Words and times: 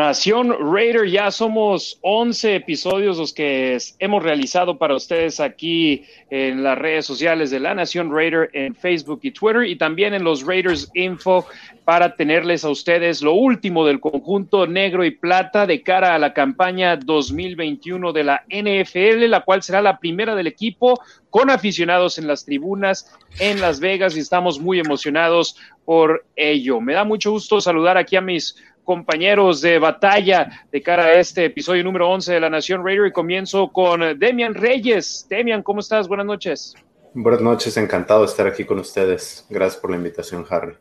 Nación 0.00 0.56
Raider, 0.72 1.10
ya 1.10 1.30
somos 1.30 1.98
11 2.00 2.56
episodios 2.56 3.18
los 3.18 3.34
que 3.34 3.76
hemos 3.98 4.22
realizado 4.22 4.78
para 4.78 4.94
ustedes 4.94 5.40
aquí 5.40 6.06
en 6.30 6.62
las 6.62 6.78
redes 6.78 7.04
sociales 7.04 7.50
de 7.50 7.60
la 7.60 7.74
Nación 7.74 8.10
Raider 8.10 8.48
en 8.54 8.74
Facebook 8.74 9.20
y 9.24 9.30
Twitter 9.30 9.64
y 9.64 9.76
también 9.76 10.14
en 10.14 10.24
los 10.24 10.46
Raiders 10.46 10.90
Info 10.94 11.44
para 11.84 12.14
tenerles 12.16 12.64
a 12.64 12.70
ustedes 12.70 13.20
lo 13.20 13.34
último 13.34 13.84
del 13.84 14.00
conjunto 14.00 14.66
negro 14.66 15.04
y 15.04 15.10
plata 15.10 15.66
de 15.66 15.82
cara 15.82 16.14
a 16.14 16.18
la 16.18 16.32
campaña 16.32 16.96
2021 16.96 18.12
de 18.12 18.24
la 18.24 18.44
NFL, 18.48 19.26
la 19.28 19.42
cual 19.42 19.62
será 19.62 19.82
la 19.82 19.98
primera 19.98 20.34
del 20.34 20.46
equipo 20.46 21.00
con 21.28 21.50
aficionados 21.50 22.16
en 22.18 22.26
las 22.26 22.44
tribunas 22.44 23.12
en 23.38 23.60
Las 23.60 23.80
Vegas 23.80 24.16
y 24.16 24.20
estamos 24.20 24.58
muy 24.58 24.80
emocionados 24.80 25.56
por 25.84 26.24
ello. 26.36 26.80
Me 26.80 26.94
da 26.94 27.04
mucho 27.04 27.32
gusto 27.32 27.60
saludar 27.60 27.96
aquí 27.96 28.16
a 28.16 28.20
mis 28.20 28.56
compañeros 28.84 29.60
de 29.60 29.78
batalla 29.78 30.66
de 30.70 30.82
cara 30.82 31.04
a 31.04 31.12
este 31.14 31.44
episodio 31.44 31.84
número 31.84 32.08
11 32.10 32.34
de 32.34 32.40
la 32.40 32.50
Nación 32.50 32.84
Raider 32.84 33.06
y 33.06 33.12
comienzo 33.12 33.68
con 33.68 34.18
Demian 34.18 34.54
Reyes. 34.54 35.26
Demian, 35.28 35.62
¿cómo 35.62 35.80
estás? 35.80 36.08
Buenas 36.08 36.26
noches. 36.26 36.74
Buenas 37.12 37.40
noches, 37.40 37.76
encantado 37.76 38.20
de 38.20 38.26
estar 38.26 38.46
aquí 38.46 38.64
con 38.64 38.78
ustedes. 38.78 39.46
Gracias 39.50 39.80
por 39.80 39.90
la 39.90 39.96
invitación, 39.96 40.46
Harry. 40.48 40.76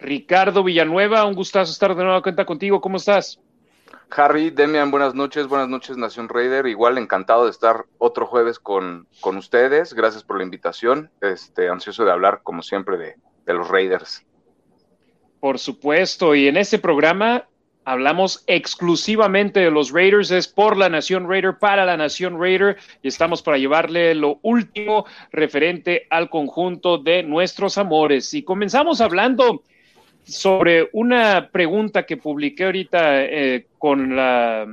Ricardo 0.00 0.64
Villanueva, 0.64 1.24
un 1.24 1.34
gustazo 1.34 1.70
estar 1.70 1.94
de 1.94 2.02
nueva 2.02 2.22
cuenta 2.22 2.44
contigo. 2.44 2.80
¿Cómo 2.80 2.96
estás? 2.96 3.40
Harry, 4.14 4.50
Demian, 4.50 4.90
buenas 4.90 5.14
noches, 5.14 5.46
buenas 5.46 5.68
noches 5.68 5.96
Nación 5.96 6.28
Raider. 6.28 6.66
Igual 6.66 6.98
encantado 6.98 7.44
de 7.44 7.50
estar 7.50 7.86
otro 7.98 8.26
jueves 8.26 8.58
con, 8.58 9.06
con 9.20 9.36
ustedes. 9.36 9.94
Gracias 9.94 10.24
por 10.24 10.38
la 10.38 10.44
invitación. 10.44 11.10
Este, 11.20 11.68
ansioso 11.68 12.04
de 12.04 12.12
hablar, 12.12 12.40
como 12.42 12.62
siempre, 12.62 12.98
de, 12.98 13.16
de 13.46 13.54
los 13.54 13.68
Raiders. 13.68 14.26
Por 15.42 15.58
supuesto, 15.58 16.36
y 16.36 16.46
en 16.46 16.56
este 16.56 16.78
programa 16.78 17.48
hablamos 17.84 18.44
exclusivamente 18.46 19.58
de 19.58 19.72
los 19.72 19.90
Raiders, 19.90 20.30
es 20.30 20.46
por 20.46 20.76
la 20.76 20.88
Nación 20.88 21.28
Raider, 21.28 21.58
para 21.58 21.84
la 21.84 21.96
Nación 21.96 22.40
Raider, 22.40 22.76
y 23.02 23.08
estamos 23.08 23.42
para 23.42 23.58
llevarle 23.58 24.14
lo 24.14 24.38
último 24.42 25.04
referente 25.32 26.06
al 26.10 26.30
conjunto 26.30 26.96
de 26.96 27.24
nuestros 27.24 27.76
amores. 27.76 28.32
Y 28.34 28.44
comenzamos 28.44 29.00
hablando 29.00 29.64
sobre 30.22 30.88
una 30.92 31.48
pregunta 31.50 32.06
que 32.06 32.18
publiqué 32.18 32.66
ahorita 32.66 33.24
eh, 33.24 33.66
con 33.78 34.14
la 34.14 34.64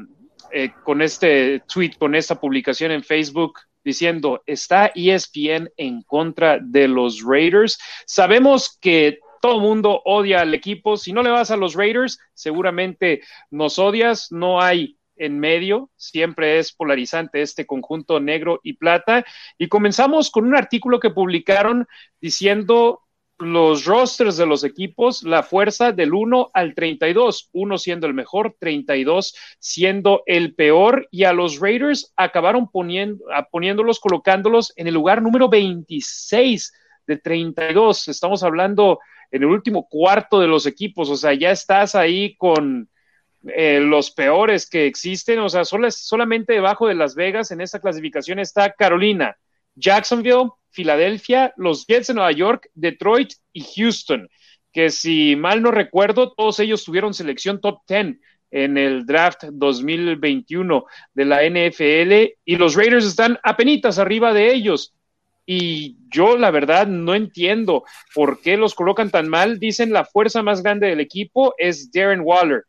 eh, 0.52 0.70
con 0.84 1.02
este 1.02 1.62
tweet, 1.62 1.94
con 1.98 2.14
esta 2.14 2.40
publicación 2.40 2.92
en 2.92 3.04
Facebook 3.04 3.62
diciendo, 3.84 4.44
¿está 4.46 4.92
ESPN 4.94 5.72
en 5.78 6.04
contra 6.04 6.60
de 6.62 6.88
los 6.88 7.24
Raiders? 7.24 7.80
Sabemos 8.06 8.78
que 8.80 9.18
todo 9.42 9.60
mundo 9.60 10.02
odia 10.06 10.42
al 10.42 10.54
equipo. 10.54 10.98
Si 10.98 11.14
no 11.14 11.24
le 11.24 11.30
vas 11.30 11.52
a 11.52 11.58
los 11.58 11.76
Raiders, 11.76 12.20
seguramente 12.34 13.22
nos 13.50 13.80
odias. 13.80 14.32
No 14.32 14.62
hay 14.62 14.98
en 15.20 15.38
medio, 15.40 15.90
siempre 15.98 16.60
es 16.60 16.72
polarizante 16.72 17.42
este 17.42 17.66
conjunto 17.66 18.20
negro 18.20 18.60
y 18.64 18.74
plata. 18.74 19.26
Y 19.58 19.68
comenzamos 19.68 20.32
con 20.32 20.46
un 20.46 20.56
artículo 20.56 21.00
que 21.00 21.10
publicaron 21.10 21.88
diciendo 22.22 23.02
los 23.38 23.86
rosters 23.86 24.36
de 24.36 24.46
los 24.46 24.64
equipos, 24.64 25.24
la 25.24 25.44
fuerza 25.44 25.94
del 25.94 26.14
1 26.14 26.52
al 26.54 26.76
32, 26.76 27.50
uno 27.54 27.78
siendo 27.78 28.06
el 28.06 28.14
mejor, 28.14 28.56
32 28.60 29.36
siendo 29.60 30.24
el 30.26 30.56
peor, 30.56 31.08
y 31.10 31.24
a 31.24 31.32
los 31.32 31.60
Raiders 31.60 32.14
acabaron 32.18 32.70
poniendo, 32.70 33.24
poniéndolos, 33.50 34.00
colocándolos 34.00 34.74
en 34.76 34.88
el 34.88 34.94
lugar 34.94 35.22
número 35.22 35.48
26 35.48 36.74
de 37.08 37.18
32. 37.18 38.10
Estamos 38.10 38.44
hablando 38.44 39.00
en 39.32 39.44
el 39.44 39.50
último 39.50 39.88
cuarto 39.88 40.40
de 40.40 40.48
los 40.48 40.66
equipos, 40.66 41.10
o 41.10 41.16
sea, 41.16 41.34
ya 41.34 41.52
estás 41.52 41.96
ahí 41.96 42.36
con 42.36 42.90
eh, 43.48 43.80
los 43.80 44.12
peores 44.12 44.70
que 44.70 44.86
existen, 44.86 45.40
o 45.40 45.50
sea, 45.50 45.64
solamente 45.64 46.54
debajo 46.54 46.88
de 46.88 46.96
Las 46.96 47.16
Vegas 47.16 47.52
en 47.52 47.62
esta 47.62 47.80
clasificación 47.80 48.40
está 48.40 48.74
Carolina, 48.74 49.38
Jacksonville, 49.76 50.50
Filadelfia, 50.72 51.54
los 51.56 51.86
Jets 51.88 52.08
de 52.08 52.16
Nueva 52.16 52.32
York, 52.32 52.70
Detroit 52.74 53.34
y 53.54 53.64
Houston, 53.76 54.30
que 54.74 54.90
si 54.90 55.36
mal 55.36 55.62
no 55.62 55.72
recuerdo, 55.72 56.34
todos 56.34 56.60
ellos 56.60 56.84
tuvieron 56.84 57.14
selección 57.14 57.62
top 57.62 57.80
10 57.88 58.18
en 58.52 58.78
el 58.78 59.06
draft 59.06 59.44
2021 59.52 60.86
de 61.14 61.26
la 61.26 61.44
NFL 61.44 62.36
y 62.46 62.56
los 62.56 62.76
Raiders 62.76 63.06
están 63.06 63.40
apenitas 63.44 64.00
arriba 64.00 64.34
de 64.34 64.54
ellos. 64.54 64.94
Y 65.52 65.98
yo 66.12 66.38
la 66.38 66.52
verdad 66.52 66.86
no 66.86 67.16
entiendo 67.16 67.84
por 68.14 68.40
qué 68.40 68.56
los 68.56 68.76
colocan 68.76 69.10
tan 69.10 69.28
mal. 69.28 69.58
Dicen 69.58 69.92
la 69.92 70.06
fuerza 70.06 70.44
más 70.44 70.62
grande 70.62 70.86
del 70.86 71.00
equipo 71.00 71.56
es 71.58 71.92
Darren 71.92 72.22
Waller, 72.22 72.66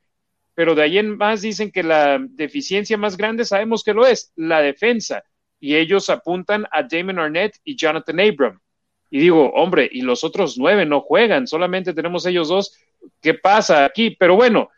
pero 0.55 0.75
de 0.75 0.85
ahí 0.85 0.97
en 0.97 1.19
más 1.19 1.43
dicen 1.43 1.71
que 1.71 1.83
la 1.83 2.19
deficiencia 2.19 2.97
más 2.97 3.19
grande 3.19 3.45
sabemos 3.45 3.85
que 3.85 3.93
lo 3.93 4.07
es, 4.07 4.33
la 4.35 4.63
defensa. 4.63 5.23
Y 5.61 5.77
ellos 5.77 6.09
apuntan 6.09 6.65
a 6.73 6.83
Damon 6.83 7.19
Arnett 7.19 7.59
y 7.65 7.77
Jonathan 7.77 8.19
Abram. 8.19 8.59
Y 9.11 9.19
digo, 9.21 9.51
hombre, 9.51 9.87
y 9.93 10.01
los 10.01 10.25
otros 10.25 10.57
nueve 10.57 10.87
no 10.87 11.03
juegan, 11.03 11.47
solamente 11.47 11.93
tenemos 11.93 12.25
ellos 12.25 12.49
dos. 12.49 12.79
¿Qué 13.21 13.35
pasa 13.35 13.85
aquí? 13.85 14.17
Pero 14.19 14.37
bueno, 14.37 14.71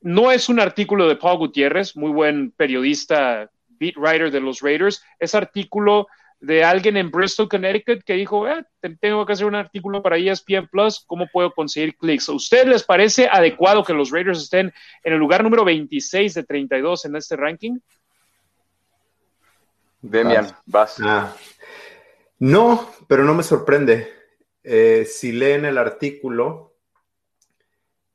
no 0.00 0.30
es 0.30 0.48
un 0.48 0.60
artículo 0.60 1.08
de 1.08 1.16
Paul 1.16 1.38
Gutiérrez, 1.38 1.96
muy 1.96 2.12
buen 2.12 2.52
periodista, 2.52 3.50
beat 3.66 3.96
writer 3.96 4.30
de 4.30 4.38
los 4.38 4.60
Raiders. 4.60 5.02
Es 5.18 5.34
artículo 5.34 6.06
de 6.40 6.62
alguien 6.62 6.96
en 6.96 7.10
Bristol, 7.10 7.48
Connecticut, 7.48 8.02
que 8.04 8.14
dijo, 8.14 8.48
eh, 8.48 8.64
tengo 9.00 9.26
que 9.26 9.32
hacer 9.32 9.46
un 9.46 9.56
artículo 9.56 10.02
para 10.02 10.16
ESPN 10.16 10.68
Plus, 10.68 11.04
¿cómo 11.06 11.26
puedo 11.32 11.52
conseguir 11.52 11.96
clics? 11.96 12.28
¿A 12.28 12.32
ustedes 12.32 12.66
les 12.66 12.84
parece 12.84 13.28
adecuado 13.30 13.82
que 13.82 13.92
los 13.92 14.10
Raiders 14.10 14.42
estén 14.42 14.72
en 15.02 15.12
el 15.12 15.18
lugar 15.18 15.42
número 15.42 15.64
26 15.64 16.34
de 16.34 16.44
32 16.44 17.04
en 17.06 17.16
este 17.16 17.36
ranking? 17.36 17.78
Demian, 20.00 20.46
vas. 20.66 20.96
Ah. 21.02 21.34
No, 22.38 22.88
pero 23.08 23.24
no 23.24 23.34
me 23.34 23.42
sorprende. 23.42 24.12
Eh, 24.62 25.06
si 25.10 25.32
leen 25.32 25.64
el 25.64 25.76
artículo, 25.76 26.74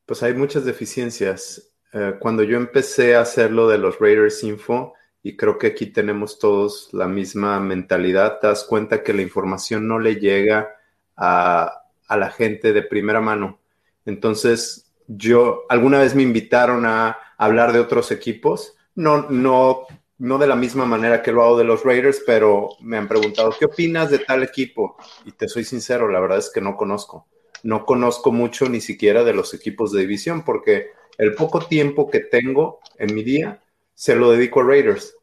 pues 0.05 0.23
hay 0.23 0.33
muchas 0.33 0.63
deficiencias. 0.63 1.73
Eh, 1.91 2.15
cuando 2.19 2.43
yo 2.43 2.55
empecé 2.55 3.15
a 3.15 3.21
hacer 3.21 3.51
lo 3.51 3.67
de 3.67 3.77
los 3.77 3.99
Raiders 3.99 4.43
Info, 4.43 4.93
y 5.23 5.37
creo 5.37 5.57
que 5.57 5.67
aquí 5.67 5.85
tenemos 5.87 6.37
todos 6.37 6.89
la 6.91 7.07
misma 7.07 7.57
mentalidad. 7.61 8.39
Te 8.39 8.47
das 8.47 8.65
cuenta 8.65 9.03
que 9.03 9.13
la 9.13 9.21
información 9.21 9.87
no 9.87 9.97
le 9.97 10.17
llega 10.17 10.75
a, 11.15 11.79
la 12.09 12.29
gente 12.29 12.73
de 12.73 12.83
primera 12.83 13.21
mano. 13.21 13.59
Entonces, 14.05 14.93
yo 15.07 15.63
alguna 15.69 15.99
vez 15.99 16.13
me 16.13 16.21
invitaron 16.21 16.85
a 16.85 17.17
hablar 17.37 17.71
de 17.71 17.79
otros 17.79 18.11
equipos, 18.11 18.75
no, 18.95 19.29
no, 19.29 19.87
no 20.19 20.37
de 20.37 20.45
la 20.45 20.55
misma 20.55 20.85
manera 20.85 21.23
que 21.23 21.31
lo 21.31 21.41
hago 21.41 21.57
de 21.57 21.63
los 21.63 21.83
Raiders, 21.83 22.21
pero 22.25 22.69
me 22.81 22.97
han 22.97 23.07
preguntado, 23.07 23.55
¿qué 23.57 23.65
opinas 23.65 24.11
de 24.11 24.19
tal 24.19 24.43
equipo? 24.43 24.97
Y 25.25 25.31
te 25.31 25.47
soy 25.47 25.63
sincero, 25.63 26.07
la 26.09 26.19
verdad 26.19 26.37
es 26.37 26.51
que 26.53 26.61
no 26.61 26.75
conozco. 26.75 27.27
No 27.63 27.85
conozco 27.85 28.31
mucho 28.31 28.67
ni 28.67 28.81
siquiera 28.81 29.23
de 29.23 29.33
los 29.33 29.53
equipos 29.53 29.93
de 29.93 30.01
división, 30.01 30.43
porque 30.43 30.91
el 31.17 31.33
poco 31.33 31.65
tiempo 31.65 32.11
que 32.11 32.19
tengo 32.19 32.79
en 32.99 33.15
mi 33.15 33.23
día 33.23 33.63
se 33.95 34.15
lo 34.15 34.31
dedico 34.31 34.61
a 34.61 34.65
Raiders. 34.65 35.15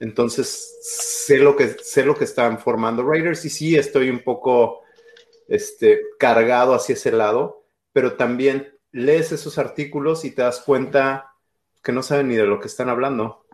Entonces, 0.00 0.78
sé 0.82 1.38
lo 1.38 1.56
que, 1.56 1.76
sé 1.82 2.04
lo 2.04 2.14
que 2.14 2.24
están 2.24 2.58
formando 2.58 3.04
Raiders 3.04 3.44
y 3.44 3.50
sí 3.50 3.76
estoy 3.76 4.10
un 4.10 4.20
poco 4.20 4.82
este, 5.48 6.02
cargado 6.18 6.74
hacia 6.74 6.94
ese 6.94 7.12
lado, 7.12 7.64
pero 7.92 8.14
también 8.14 8.76
lees 8.92 9.32
esos 9.32 9.58
artículos 9.58 10.24
y 10.24 10.30
te 10.30 10.42
das 10.42 10.60
cuenta 10.60 11.32
que 11.82 11.92
no 11.92 12.02
saben 12.02 12.28
ni 12.28 12.36
de 12.36 12.46
lo 12.46 12.60
que 12.60 12.68
están 12.68 12.88
hablando. 12.88 13.44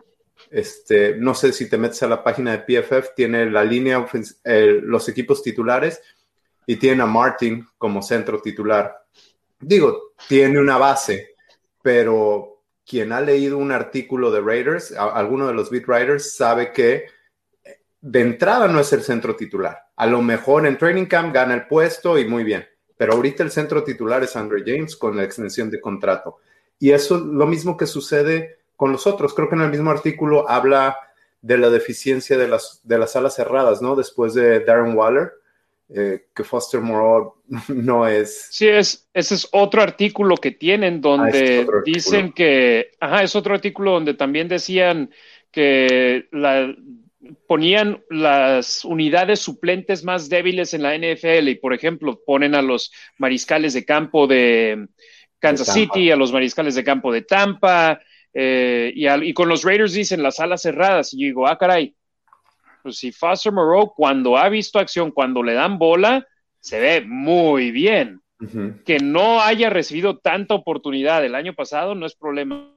Este, 0.49 1.15
no 1.15 1.35
sé 1.35 1.53
si 1.53 1.69
te 1.69 1.77
metes 1.77 2.01
a 2.03 2.07
la 2.07 2.23
página 2.23 2.51
de 2.51 2.59
PFF, 2.81 3.13
tiene 3.15 3.49
la 3.49 3.63
línea, 3.63 4.07
los 4.43 5.09
equipos 5.09 5.43
titulares 5.43 6.01
y 6.65 6.77
tiene 6.77 7.03
a 7.03 7.07
Martin 7.07 7.67
como 7.77 8.01
centro 8.01 8.41
titular. 8.41 9.05
Digo, 9.59 10.13
tiene 10.27 10.59
una 10.59 10.77
base, 10.77 11.35
pero 11.81 12.50
quien 12.91 13.13
ha 13.13 13.21
leído 13.21 13.57
un 13.57 13.71
artículo 13.71 14.31
de 14.31 14.41
Raiders, 14.41 14.91
alguno 14.91 15.47
de 15.47 15.53
los 15.53 15.69
beat 15.69 15.87
writers, 15.87 16.35
sabe 16.35 16.73
que 16.73 17.05
de 18.01 18.19
entrada 18.19 18.67
no 18.67 18.81
es 18.81 18.91
el 18.91 19.01
centro 19.01 19.37
titular. 19.37 19.77
A 19.95 20.07
lo 20.07 20.21
mejor 20.21 20.67
en 20.67 20.77
training 20.77 21.05
camp 21.05 21.33
gana 21.33 21.53
el 21.53 21.67
puesto 21.67 22.19
y 22.19 22.27
muy 22.27 22.43
bien, 22.43 22.67
pero 22.97 23.13
ahorita 23.13 23.43
el 23.43 23.51
centro 23.51 23.85
titular 23.85 24.21
es 24.23 24.35
Andre 24.35 24.61
James 24.65 24.97
con 24.97 25.15
la 25.15 25.23
extensión 25.23 25.71
de 25.71 25.79
contrato. 25.79 26.39
y 26.79 26.91
eso 26.91 27.15
es 27.15 27.21
lo 27.21 27.47
mismo 27.47 27.77
que 27.77 27.85
sucede 27.85 28.57
con 28.75 28.91
los 28.91 29.07
otros. 29.07 29.33
Creo 29.33 29.47
que 29.47 29.55
en 29.55 29.61
el 29.61 29.69
mismo 29.69 29.89
artículo 29.89 30.49
habla 30.49 30.97
de 31.41 31.57
la 31.57 31.69
deficiencia 31.69 32.37
de 32.37 32.49
las, 32.49 32.81
de 32.83 32.97
las 32.97 33.15
alas 33.15 33.35
cerradas, 33.35 33.81
¿no? 33.81 33.95
Después 33.95 34.33
de 34.33 34.59
Darren 34.65 34.97
Waller, 34.97 35.31
eh, 35.93 36.27
que 36.33 36.43
Foster 36.43 36.81
Moreau 36.81 37.35
no 37.69 38.07
es. 38.07 38.47
Sí, 38.51 38.67
es, 38.67 39.09
ese 39.13 39.35
es 39.35 39.47
otro 39.51 39.81
artículo 39.81 40.37
que 40.37 40.51
tienen 40.51 40.95
ah, 40.95 40.99
donde 41.01 41.67
dicen 41.85 42.31
que, 42.31 42.91
ajá, 42.99 43.23
es 43.23 43.35
otro 43.35 43.53
artículo 43.53 43.91
donde 43.91 44.13
también 44.13 44.47
decían 44.47 45.11
que 45.51 46.27
la, 46.31 46.73
ponían 47.47 48.01
las 48.09 48.85
unidades 48.85 49.39
suplentes 49.39 50.03
más 50.03 50.29
débiles 50.29 50.73
en 50.73 50.83
la 50.83 50.97
NFL 50.97 51.49
y, 51.49 51.55
por 51.55 51.73
ejemplo, 51.73 52.21
ponen 52.25 52.55
a 52.55 52.61
los 52.61 52.91
mariscales 53.17 53.73
de 53.73 53.85
campo 53.85 54.27
de 54.27 54.87
Kansas 55.39 55.73
City, 55.73 56.11
a 56.11 56.15
los 56.15 56.31
mariscales 56.31 56.75
de 56.75 56.83
campo 56.83 57.11
de 57.11 57.23
Tampa, 57.23 57.99
eh, 58.33 58.93
y, 58.95 59.33
con 59.33 59.49
los 59.49 59.63
Raiders 59.63 59.93
dicen 59.93 60.23
las 60.23 60.39
alas 60.39 60.61
cerradas. 60.61 61.13
Y 61.13 61.21
yo 61.21 61.25
digo, 61.25 61.47
ah, 61.47 61.57
caray, 61.57 61.95
pues 62.81 62.97
si 62.97 63.11
Foster 63.11 63.51
Moreau, 63.51 63.93
cuando 63.93 64.37
ha 64.37 64.49
visto 64.49 64.79
acción, 64.79 65.11
cuando 65.11 65.43
le 65.43 65.53
dan 65.53 65.77
bola, 65.77 66.25
se 66.59 66.79
ve 66.79 67.01
muy 67.05 67.71
bien. 67.71 68.21
Que 68.85 68.97
no 68.97 69.39
haya 69.39 69.69
recibido 69.69 70.17
tanta 70.17 70.55
oportunidad 70.55 71.23
el 71.23 71.35
año 71.35 71.53
pasado 71.53 71.93
no 71.93 72.07
es 72.07 72.15
problema 72.15 72.73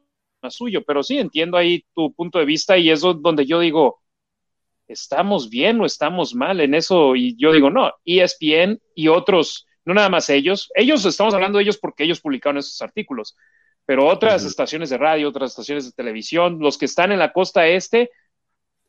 suyo, 0.50 0.84
pero 0.84 1.02
sí 1.02 1.18
entiendo 1.18 1.56
ahí 1.56 1.84
tu 1.94 2.12
punto 2.12 2.38
de 2.38 2.44
vista 2.44 2.76
y 2.76 2.90
eso 2.90 3.12
es 3.12 3.22
donde 3.22 3.46
yo 3.46 3.60
digo, 3.60 4.02
¿estamos 4.86 5.48
bien 5.48 5.80
o 5.80 5.86
estamos 5.86 6.34
mal 6.34 6.60
en 6.60 6.74
eso? 6.74 7.16
Y 7.16 7.36
yo 7.36 7.52
digo, 7.52 7.70
no, 7.70 7.92
ESPN 8.04 8.80
y 8.94 9.08
otros, 9.08 9.66
no 9.84 9.94
nada 9.94 10.08
más 10.08 10.28
ellos, 10.30 10.70
ellos 10.74 11.04
estamos 11.04 11.34
hablando 11.34 11.58
de 11.58 11.64
ellos 11.64 11.78
porque 11.78 12.04
ellos 12.04 12.20
publicaron 12.20 12.58
esos 12.58 12.82
artículos, 12.82 13.36
pero 13.86 14.06
otras 14.06 14.44
estaciones 14.44 14.90
de 14.90 14.98
radio, 14.98 15.28
otras 15.28 15.50
estaciones 15.50 15.84
de 15.86 15.92
televisión, 15.92 16.58
los 16.58 16.78
que 16.78 16.86
están 16.86 17.12
en 17.12 17.18
la 17.18 17.32
costa 17.32 17.66
este, 17.66 18.10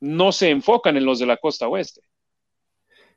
no 0.06 0.32
se 0.32 0.50
enfocan 0.50 0.98
en 0.98 1.06
los 1.06 1.20
de 1.20 1.26
la 1.26 1.38
costa 1.38 1.68
oeste. 1.68 2.02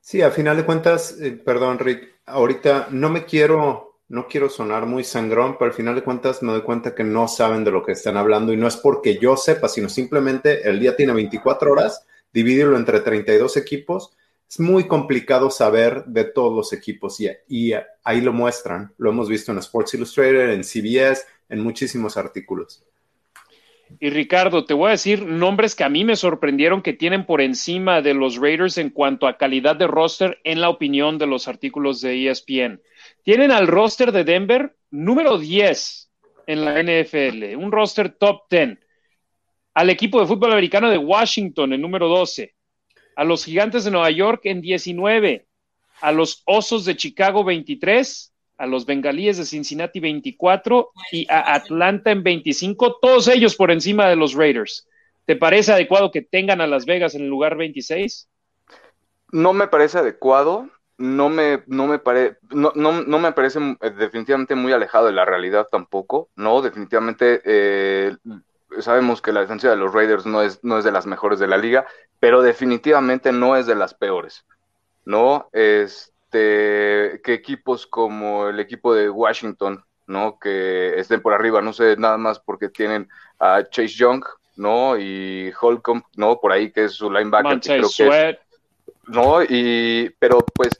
Sí, 0.00 0.22
a 0.22 0.30
final 0.30 0.56
de 0.56 0.64
cuentas, 0.64 1.18
eh, 1.20 1.32
perdón, 1.32 1.78
Rick, 1.78 2.20
ahorita 2.24 2.88
no 2.90 3.10
me 3.10 3.26
quiero, 3.26 4.00
no 4.08 4.26
quiero 4.26 4.48
sonar 4.48 4.86
muy 4.86 5.04
sangrón, 5.04 5.56
pero 5.58 5.70
al 5.70 5.76
final 5.76 5.94
de 5.94 6.02
cuentas 6.02 6.42
me 6.42 6.52
doy 6.52 6.62
cuenta 6.62 6.94
que 6.94 7.04
no 7.04 7.28
saben 7.28 7.62
de 7.64 7.72
lo 7.72 7.84
que 7.84 7.92
están 7.92 8.16
hablando 8.16 8.52
y 8.52 8.56
no 8.56 8.66
es 8.66 8.76
porque 8.76 9.18
yo 9.18 9.36
sepa, 9.36 9.68
sino 9.68 9.88
simplemente 9.90 10.66
el 10.68 10.80
día 10.80 10.96
tiene 10.96 11.12
24 11.12 11.72
horas, 11.72 12.06
divídelo 12.32 12.76
entre 12.76 13.00
32 13.00 13.58
equipos. 13.58 14.16
Es 14.48 14.58
muy 14.58 14.86
complicado 14.88 15.50
saber 15.50 16.06
de 16.06 16.24
todos 16.24 16.56
los 16.56 16.72
equipos 16.72 17.20
y, 17.20 17.28
y 17.48 17.72
ahí 18.02 18.22
lo 18.22 18.32
muestran. 18.32 18.94
Lo 18.96 19.10
hemos 19.10 19.28
visto 19.28 19.52
en 19.52 19.58
Sports 19.58 19.92
Illustrated, 19.92 20.52
en 20.52 20.64
CBS, 20.64 21.26
en 21.50 21.60
muchísimos 21.60 22.16
artículos. 22.16 22.82
Y 24.00 24.10
Ricardo, 24.10 24.64
te 24.64 24.74
voy 24.74 24.88
a 24.88 24.92
decir 24.92 25.24
nombres 25.24 25.74
que 25.74 25.84
a 25.84 25.88
mí 25.88 26.04
me 26.04 26.16
sorprendieron 26.16 26.82
que 26.82 26.92
tienen 26.92 27.26
por 27.26 27.40
encima 27.40 28.02
de 28.02 28.14
los 28.14 28.36
Raiders 28.36 28.78
en 28.78 28.90
cuanto 28.90 29.26
a 29.26 29.36
calidad 29.36 29.76
de 29.76 29.86
roster 29.86 30.40
en 30.44 30.60
la 30.60 30.68
opinión 30.68 31.18
de 31.18 31.26
los 31.26 31.48
artículos 31.48 32.00
de 32.00 32.28
ESPN. 32.28 32.80
Tienen 33.22 33.50
al 33.50 33.66
roster 33.66 34.12
de 34.12 34.24
Denver 34.24 34.76
número 34.90 35.38
10 35.38 36.10
en 36.46 36.64
la 36.64 36.82
NFL, 36.82 37.56
un 37.56 37.72
roster 37.72 38.10
top 38.10 38.42
10. 38.50 38.78
Al 39.74 39.90
equipo 39.90 40.20
de 40.20 40.26
fútbol 40.26 40.52
americano 40.52 40.90
de 40.90 40.98
Washington 40.98 41.72
en 41.72 41.80
número 41.80 42.08
12. 42.08 42.54
A 43.16 43.24
los 43.24 43.44
Gigantes 43.44 43.84
de 43.84 43.90
Nueva 43.90 44.10
York 44.10 44.42
en 44.44 44.60
19. 44.60 45.46
A 46.00 46.12
los 46.12 46.42
Osos 46.46 46.84
de 46.84 46.96
Chicago 46.96 47.42
23 47.42 48.32
a 48.58 48.66
los 48.66 48.84
Bengalíes 48.84 49.38
de 49.38 49.44
Cincinnati 49.44 50.00
24 50.00 50.90
y 51.12 51.26
a 51.30 51.54
Atlanta 51.54 52.10
en 52.10 52.22
25, 52.22 52.98
todos 53.00 53.28
ellos 53.28 53.56
por 53.56 53.70
encima 53.70 54.08
de 54.08 54.16
los 54.16 54.34
Raiders. 54.34 54.86
¿Te 55.24 55.36
parece 55.36 55.72
adecuado 55.72 56.10
que 56.10 56.22
tengan 56.22 56.60
a 56.60 56.66
Las 56.66 56.84
Vegas 56.84 57.14
en 57.14 57.22
el 57.22 57.28
lugar 57.28 57.56
26? 57.56 58.28
No 59.30 59.52
me 59.52 59.68
parece 59.68 59.98
adecuado, 59.98 60.68
no 60.96 61.28
me, 61.28 61.62
no 61.66 61.86
me, 61.86 62.00
no, 62.50 62.72
no, 62.74 63.18
me 63.18 63.32
parece 63.32 63.60
eh, 63.80 63.90
definitivamente 63.90 64.54
muy 64.54 64.72
alejado 64.72 65.06
de 65.06 65.12
la 65.12 65.24
realidad 65.24 65.68
tampoco, 65.70 66.28
no, 66.34 66.60
definitivamente 66.60 67.40
eh, 67.44 68.16
sabemos 68.80 69.22
que 69.22 69.32
la 69.32 69.40
defensa 69.40 69.70
de 69.70 69.76
los 69.76 69.92
Raiders 69.92 70.26
no 70.26 70.42
es, 70.42 70.62
no 70.64 70.78
es 70.78 70.84
de 70.84 70.92
las 70.92 71.06
mejores 71.06 71.38
de 71.38 71.46
la 71.46 71.56
liga, 71.56 71.86
pero 72.20 72.42
definitivamente 72.42 73.30
no 73.32 73.56
es 73.56 73.66
de 73.66 73.76
las 73.76 73.94
peores, 73.94 74.44
¿no? 75.04 75.48
Es, 75.52 76.12
este, 76.30 77.22
que 77.22 77.32
equipos 77.32 77.86
como 77.86 78.48
el 78.48 78.60
equipo 78.60 78.94
de 78.94 79.08
Washington, 79.08 79.82
¿no? 80.06 80.38
Que 80.38 80.98
estén 80.98 81.22
por 81.22 81.32
arriba, 81.32 81.62
no 81.62 81.72
sé, 81.72 81.96
nada 81.96 82.18
más 82.18 82.38
porque 82.38 82.68
tienen 82.68 83.08
a 83.38 83.62
Chase 83.64 83.88
Young, 83.88 84.24
¿no? 84.56 84.98
Y 84.98 85.52
Holcomb, 85.58 86.02
¿no? 86.16 86.38
Por 86.38 86.52
ahí 86.52 86.70
que 86.70 86.84
es 86.84 86.92
su 86.92 87.10
linebacker. 87.10 87.60
creo 87.60 87.88
que 87.96 88.38
¿No? 89.06 89.42
Y, 89.42 90.14
pero 90.18 90.44
pues 90.54 90.76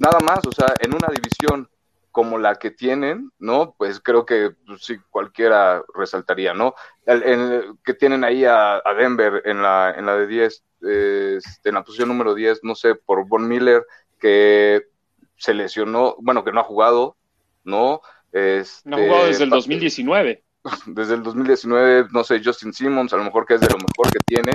nada 0.00 0.18
más, 0.20 0.46
o 0.46 0.52
sea, 0.52 0.68
en 0.80 0.94
una 0.94 1.08
división 1.08 1.68
como 2.10 2.38
la 2.38 2.54
que 2.54 2.70
tienen, 2.70 3.30
¿no? 3.38 3.74
Pues 3.76 4.00
creo 4.00 4.24
que 4.24 4.52
pues, 4.66 4.82
sí, 4.82 4.96
cualquiera 5.10 5.82
resaltaría, 5.94 6.54
¿no? 6.54 6.74
El, 7.04 7.76
que 7.84 7.92
tienen 7.92 8.24
ahí 8.24 8.46
a, 8.46 8.80
Denver 8.96 9.42
en 9.44 9.60
la, 9.60 9.94
en 9.94 10.06
la 10.06 10.16
de 10.16 10.26
10, 10.26 10.64
este, 10.80 11.68
en 11.68 11.74
la 11.74 11.84
posición 11.84 12.08
número 12.08 12.34
10, 12.34 12.60
no 12.62 12.74
sé, 12.74 12.94
por 12.94 13.28
Von 13.28 13.46
Miller, 13.46 13.84
que 14.26 14.88
se 15.36 15.54
lesionó, 15.54 16.16
bueno, 16.18 16.44
que 16.44 16.50
no 16.50 16.60
ha 16.60 16.64
jugado, 16.64 17.16
¿no? 17.64 18.00
Este, 18.32 18.88
no 18.88 18.96
ha 18.96 19.00
jugado 19.00 19.26
desde 19.26 19.44
el 19.44 19.50
2019. 19.50 20.42
Desde 20.86 21.14
el 21.14 21.22
2019, 21.22 22.08
no 22.10 22.24
sé, 22.24 22.42
Justin 22.44 22.72
Simmons, 22.72 23.12
a 23.12 23.16
lo 23.16 23.22
mejor 23.22 23.46
que 23.46 23.54
es 23.54 23.60
de 23.60 23.68
lo 23.68 23.76
mejor 23.76 24.12
que 24.12 24.18
tiene, 24.26 24.50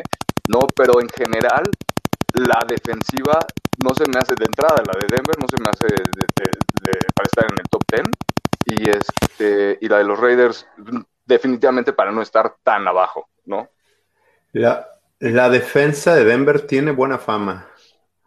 ¿no? 0.50 0.59
Pero 0.75 1.00
en 1.00 1.07
general, 1.07 1.63
la 2.33 2.59
defensiva 2.68 3.39
no 3.81 3.95
se 3.95 4.03
me 4.09 4.19
hace 4.19 4.35
de 4.35 4.44
entrada, 4.44 4.83
la 4.85 5.00
de 5.00 5.07
Denver 5.07 5.38
no 5.39 5.47
se 5.47 5.56
me 5.63 5.69
hace 5.69 5.88
para 7.15 7.27
estar 7.27 7.45
en 7.50 7.57
el 7.57 7.69
top 7.69 7.81
10 7.88 8.07
y, 8.65 8.89
este, 8.89 9.77
y 9.79 9.88
la 9.88 10.00
de 10.00 10.03
los 10.03 10.19
Raiders 10.19 10.67
definitivamente 11.25 11.94
para 11.94 12.12
no 12.12 12.21
estar 12.21 12.56
tan 12.62 12.85
abajo, 12.89 13.29
¿no? 13.45 13.69
La, 14.51 14.85
la 15.19 15.50
defensa 15.50 16.13
de 16.13 16.25
Denver 16.25 16.67
tiene 16.67 16.91
buena 16.91 17.19
fama 17.19 17.70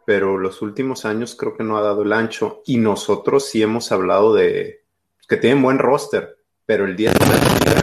pero 0.04 0.38
los 0.38 0.62
últimos 0.62 1.04
años 1.04 1.34
creo 1.34 1.56
que 1.56 1.64
no 1.64 1.76
ha 1.76 1.82
dado 1.82 2.02
el 2.02 2.12
ancho. 2.12 2.62
Y 2.66 2.78
nosotros 2.78 3.48
sí 3.48 3.62
hemos 3.62 3.92
hablado 3.92 4.34
de 4.34 4.82
que 5.28 5.36
tienen 5.36 5.62
buen 5.62 5.78
roster, 5.78 6.38
pero 6.66 6.84
el 6.84 6.96
día 6.96 7.12
de 7.12 7.18
la 7.20 7.34
liga, 7.34 7.82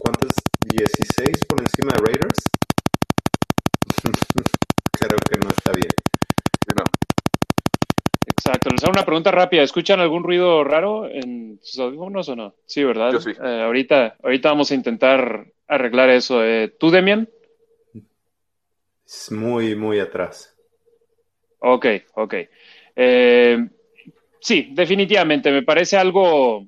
¿cuántos? 0.00 0.30
16 0.60 1.46
por 1.46 1.60
encima 1.60 1.92
de 1.92 2.04
Raiders. 2.04 2.38
creo 4.98 5.18
que 5.30 5.38
no 5.38 5.48
está 5.48 5.72
bien. 5.72 5.90
No. 6.76 6.84
Exacto. 8.26 8.70
Les 8.70 8.82
hago 8.82 8.92
una 8.92 9.04
pregunta 9.04 9.30
rápida. 9.30 9.62
¿Escuchan 9.62 10.00
algún 10.00 10.24
ruido 10.24 10.64
raro 10.64 11.08
en 11.08 11.58
sus 11.62 11.78
audífonos 11.78 12.28
o 12.28 12.36
no? 12.36 12.54
Sí, 12.66 12.84
¿verdad? 12.84 13.12
Yo 13.12 13.20
sí. 13.20 13.30
Eh, 13.30 13.62
ahorita, 13.62 14.16
ahorita 14.22 14.50
vamos 14.50 14.70
a 14.70 14.74
intentar 14.74 15.46
arreglar 15.66 16.10
eso. 16.10 16.44
Eh, 16.44 16.74
¿Tú, 16.78 16.90
Demian? 16.90 17.28
Es 19.06 19.32
muy, 19.32 19.74
muy 19.74 20.00
atrás. 20.00 20.54
Ok, 21.60 21.86
ok. 22.14 22.34
Eh, 22.96 23.68
sí, 24.40 24.68
definitivamente, 24.72 25.50
me 25.50 25.62
parece 25.62 25.96
algo, 25.96 26.66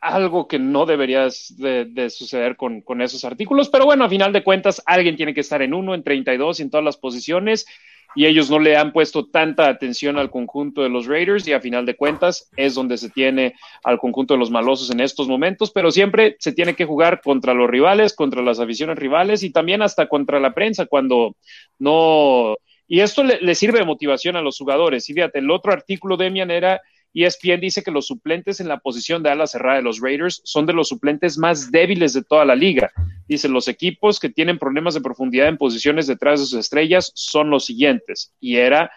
algo 0.00 0.48
que 0.48 0.58
no 0.58 0.86
deberías 0.86 1.54
de, 1.56 2.10
suceder 2.10 2.56
con, 2.56 2.80
con, 2.80 3.02
esos 3.02 3.24
artículos, 3.24 3.68
pero 3.68 3.84
bueno, 3.84 4.04
a 4.04 4.08
final 4.08 4.32
de 4.32 4.44
cuentas, 4.44 4.82
alguien 4.86 5.16
tiene 5.16 5.34
que 5.34 5.40
estar 5.40 5.62
en 5.62 5.74
uno, 5.74 5.94
en 5.94 6.02
32 6.02 6.60
y 6.60 6.62
en 6.62 6.70
todas 6.70 6.84
las 6.84 6.96
posiciones, 6.96 7.66
y 8.14 8.24
ellos 8.24 8.50
no 8.50 8.58
le 8.58 8.76
han 8.76 8.92
puesto 8.92 9.26
tanta 9.26 9.68
atención 9.68 10.18
al 10.18 10.30
conjunto 10.30 10.82
de 10.82 10.88
los 10.88 11.06
Raiders, 11.06 11.46
y 11.46 11.52
a 11.52 11.60
final 11.60 11.84
de 11.84 11.96
cuentas 11.96 12.50
es 12.56 12.74
donde 12.74 12.96
se 12.96 13.10
tiene 13.10 13.54
al 13.84 13.98
conjunto 13.98 14.34
de 14.34 14.40
los 14.40 14.50
malosos 14.50 14.90
en 14.90 15.00
estos 15.00 15.28
momentos, 15.28 15.70
pero 15.70 15.90
siempre 15.90 16.36
se 16.38 16.52
tiene 16.52 16.74
que 16.74 16.86
jugar 16.86 17.20
contra 17.20 17.52
los 17.52 17.68
rivales, 17.68 18.14
contra 18.14 18.42
las 18.42 18.58
aficiones 18.58 18.98
rivales 18.98 19.42
y 19.42 19.50
también 19.50 19.82
hasta 19.82 20.08
contra 20.08 20.40
la 20.40 20.54
prensa 20.54 20.86
cuando 20.86 21.36
no 21.78 22.56
y 22.88 23.00
esto 23.00 23.24
le, 23.24 23.54
sirve 23.54 23.80
de 23.80 23.84
motivación 23.84 24.36
a 24.36 24.42
los 24.42 24.58
jugadores. 24.58 25.08
Y 25.10 25.14
fíjate, 25.14 25.40
el 25.40 25.50
otro 25.50 25.72
artículo, 25.72 26.16
Demian, 26.16 26.50
era 26.50 26.80
ESPN 27.14 27.60
dice 27.60 27.82
que 27.82 27.90
los 27.90 28.06
suplentes 28.06 28.60
en 28.60 28.68
la 28.68 28.78
posición 28.78 29.22
de 29.22 29.30
ala 29.30 29.46
cerrada 29.46 29.76
de 29.76 29.82
los 29.82 30.00
Raiders 30.00 30.42
son 30.44 30.66
de 30.66 30.74
los 30.74 30.88
suplentes 30.88 31.38
más 31.38 31.70
débiles 31.70 32.12
de 32.12 32.22
toda 32.22 32.44
la 32.44 32.54
liga. 32.54 32.92
Dice, 33.26 33.48
los 33.48 33.68
equipos 33.68 34.20
que 34.20 34.28
tienen 34.28 34.58
problemas 34.58 34.94
de 34.94 35.00
profundidad 35.00 35.48
en 35.48 35.56
posiciones 35.56 36.06
detrás 36.06 36.40
de 36.40 36.46
sus 36.46 36.58
estrellas 36.58 37.10
son 37.14 37.48
los 37.48 37.64
siguientes. 37.64 38.34
Y 38.38 38.56
era 38.56 38.90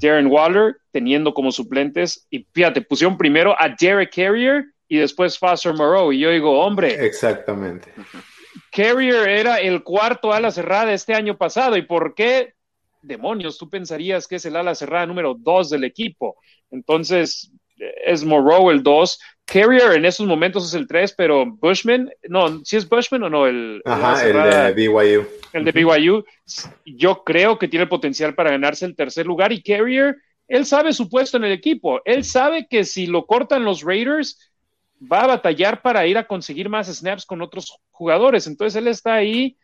Darren 0.00 0.26
Waller 0.26 0.76
teniendo 0.90 1.34
como 1.34 1.52
suplentes, 1.52 2.26
y 2.30 2.46
fíjate, 2.52 2.80
pusieron 2.80 3.18
primero 3.18 3.54
a 3.58 3.68
Derek 3.78 4.14
Carrier 4.14 4.64
y 4.88 4.96
después 4.96 5.38
Foster 5.38 5.74
Moreau. 5.74 6.12
Y 6.12 6.20
yo 6.20 6.30
digo, 6.30 6.58
hombre. 6.58 6.94
Exactamente. 7.04 7.92
Carrier 8.72 9.28
era 9.28 9.56
el 9.56 9.82
cuarto 9.82 10.32
ala 10.32 10.50
cerrada 10.50 10.92
este 10.92 11.14
año 11.14 11.36
pasado. 11.36 11.76
¿Y 11.76 11.82
por 11.82 12.14
qué 12.14 12.55
demonios, 13.06 13.58
tú 13.58 13.68
pensarías 13.68 14.26
que 14.26 14.36
es 14.36 14.44
el 14.46 14.56
ala 14.56 14.74
cerrada 14.74 15.06
número 15.06 15.34
dos 15.38 15.70
del 15.70 15.84
equipo. 15.84 16.36
Entonces, 16.70 17.52
es 17.78 18.24
Moreau 18.24 18.70
el 18.70 18.82
2. 18.82 19.18
Carrier 19.44 19.92
en 19.92 20.04
esos 20.04 20.26
momentos 20.26 20.66
es 20.66 20.74
el 20.74 20.88
3, 20.88 21.14
pero 21.16 21.46
Bushman, 21.46 22.10
no, 22.28 22.64
si 22.64 22.76
es 22.76 22.88
Bushman 22.88 23.22
o 23.24 23.30
no, 23.30 23.46
el, 23.46 23.80
Ajá, 23.84 24.26
el 24.26 24.74
de 24.74 24.88
BYU. 24.88 25.26
El 25.52 25.64
de 25.64 25.72
BYU, 25.72 26.24
yo 26.84 27.22
creo 27.22 27.58
que 27.58 27.68
tiene 27.68 27.86
potencial 27.86 28.34
para 28.34 28.50
ganarse 28.50 28.86
el 28.86 28.96
tercer 28.96 29.26
lugar 29.26 29.52
y 29.52 29.62
Carrier, 29.62 30.16
él 30.48 30.66
sabe 30.66 30.92
su 30.92 31.08
puesto 31.08 31.36
en 31.36 31.44
el 31.44 31.52
equipo, 31.52 32.00
él 32.04 32.24
sabe 32.24 32.66
que 32.68 32.84
si 32.84 33.06
lo 33.06 33.26
cortan 33.26 33.64
los 33.64 33.82
Raiders, 33.82 34.52
va 35.00 35.24
a 35.24 35.26
batallar 35.28 35.82
para 35.82 36.06
ir 36.06 36.18
a 36.18 36.26
conseguir 36.26 36.68
más 36.68 36.88
snaps 36.88 37.24
con 37.24 37.42
otros 37.42 37.78
jugadores, 37.90 38.46
entonces 38.46 38.76
él 38.76 38.88
está 38.88 39.14
ahí 39.14 39.56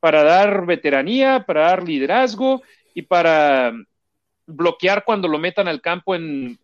para 0.00 0.22
dar 0.22 0.66
veteranía, 0.66 1.44
para 1.46 1.62
dar 1.62 1.86
liderazgo 1.86 2.62
y 2.98 3.02
para 3.02 3.72
bloquear 4.44 5.04
cuando 5.04 5.28
lo 5.28 5.38
metan 5.38 5.68
al 5.68 5.80
campo 5.80 6.16
en, 6.16 6.58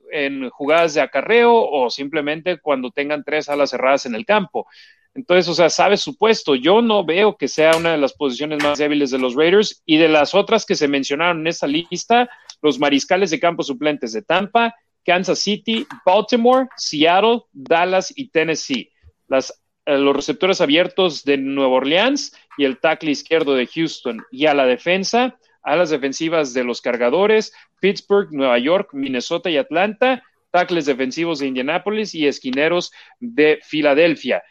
jugadas 0.50 0.94
de 0.94 1.00
acarreo 1.00 1.54
o 1.54 1.90
simplemente 1.90 2.58
cuando 2.58 2.90
tengan 2.90 3.22
tres 3.22 3.48
alas 3.48 3.70
cerradas 3.70 4.06
en 4.06 4.16
el 4.16 4.26
campo. 4.26 4.66
Entonces, 5.14 5.48
o 5.48 5.54
sea, 5.54 5.70
sabe 5.70 5.96
su 5.96 6.16
puesto. 6.16 6.56
Yo 6.56 6.82
no 6.82 7.04
veo 7.04 7.36
que 7.36 7.46
sea 7.46 7.76
una 7.76 7.92
de 7.92 7.98
las 7.98 8.14
posiciones 8.14 8.64
más 8.64 8.78
débiles 8.78 9.12
de 9.12 9.18
los 9.20 9.36
Raiders 9.36 9.80
y 9.86 9.96
de 9.96 10.08
las 10.08 10.34
otras 10.34 10.66
que 10.66 10.74
se 10.74 10.88
mencionaron 10.88 11.40
en 11.40 11.46
esta 11.46 11.68
lista, 11.68 12.28
los 12.62 12.80
mariscales 12.80 13.30
de 13.30 13.38
campo 13.38 13.62
suplentes 13.62 14.12
de 14.12 14.22
Tampa, 14.22 14.74
Kansas 15.04 15.38
City, 15.38 15.86
Baltimore, 16.04 16.66
Seattle, 16.76 17.42
Dallas 17.52 18.12
y 18.16 18.28
Tennessee. 18.30 18.90
Las, 19.28 19.62
eh, 19.86 19.98
los 19.98 20.16
receptores 20.16 20.60
abiertos 20.60 21.22
de 21.22 21.36
Nueva 21.36 21.74
Orleans 21.74 22.36
y 22.58 22.64
el 22.64 22.78
tackle 22.80 23.12
izquierdo 23.12 23.54
de 23.54 23.68
Houston. 23.68 24.24
Y 24.32 24.46
a 24.46 24.54
la 24.54 24.66
defensa, 24.66 25.38
a 25.64 25.76
las 25.76 25.90
defensivas 25.90 26.54
de 26.54 26.62
los 26.62 26.80
cargadores, 26.80 27.52
Pittsburgh, 27.80 28.28
Nueva 28.30 28.58
York, 28.58 28.90
Minnesota 28.92 29.50
y 29.50 29.56
Atlanta, 29.56 30.22
tackles 30.50 30.86
defensivos 30.86 31.40
de 31.40 31.46
Indianapolis 31.46 32.14
y 32.14 32.28
esquineros 32.28 32.92
de 33.18 33.58
Filadelfia. 33.62 34.44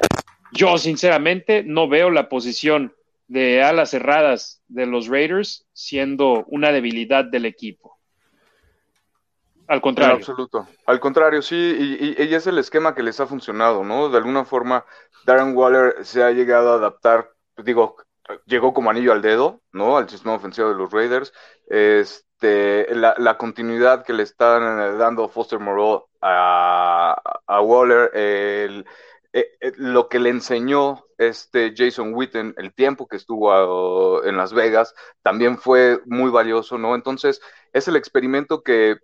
Yo, 0.51 0.77
sinceramente, 0.77 1.63
no 1.63 1.87
veo 1.87 2.09
la 2.09 2.29
posición 2.29 2.93
de 3.27 3.63
alas 3.63 3.91
cerradas 3.91 4.61
de 4.67 4.85
los 4.85 5.07
Raiders 5.07 5.65
siendo 5.73 6.43
una 6.47 6.71
debilidad 6.71 7.25
del 7.25 7.45
equipo. 7.45 7.97
Al 9.67 9.81
contrario. 9.81 10.15
absoluto. 10.15 10.67
Al 10.85 10.99
contrario, 10.99 11.41
sí, 11.41 11.55
y, 11.55 12.21
y, 12.21 12.35
es 12.35 12.45
el 12.47 12.57
esquema 12.57 12.93
que 12.93 13.01
les 13.01 13.19
ha 13.19 13.27
funcionado, 13.27 13.83
¿no? 13.83 14.09
De 14.09 14.17
alguna 14.17 14.43
forma, 14.43 14.85
Darren 15.25 15.55
Waller 15.55 15.95
se 16.03 16.21
ha 16.21 16.31
llegado 16.31 16.73
a 16.73 16.75
adaptar, 16.75 17.31
digo, 17.57 17.95
llegó 18.45 18.73
como 18.73 18.89
anillo 18.89 19.11
al 19.11 19.21
dedo, 19.21 19.61
¿no? 19.71 19.97
Al 19.97 20.09
sistema 20.09 20.35
ofensivo 20.35 20.69
de 20.69 20.75
los 20.75 20.91
Raiders. 20.91 21.33
Este, 21.67 22.93
la, 22.95 23.37
continuidad 23.37 24.03
que 24.03 24.13
le 24.13 24.23
están 24.23 24.79
eh, 24.79 24.97
dando 24.97 25.29
Foster 25.29 25.59
Moreau 25.59 26.05
a, 26.21 27.15
Waller, 27.61 28.11
eh, 28.13 28.83
eh, 29.33 29.73
lo 29.77 30.09
que 30.09 30.19
le 30.19 30.29
enseñó 30.29 31.05
este 31.17 31.73
Jason 31.75 32.13
Witten, 32.13 32.53
el 32.57 32.73
tiempo 32.73 33.07
que 33.07 33.17
estuvo 33.17 34.23
en 34.23 34.37
Las 34.37 34.53
Vegas, 34.53 34.93
también 35.21 35.57
fue 35.57 35.99
muy 36.05 36.29
valioso, 36.31 36.77
¿no? 36.77 36.95
Entonces, 36.95 37.41
es 37.71 37.87
el 37.87 37.95
experimento 37.95 38.63
que 38.63 38.97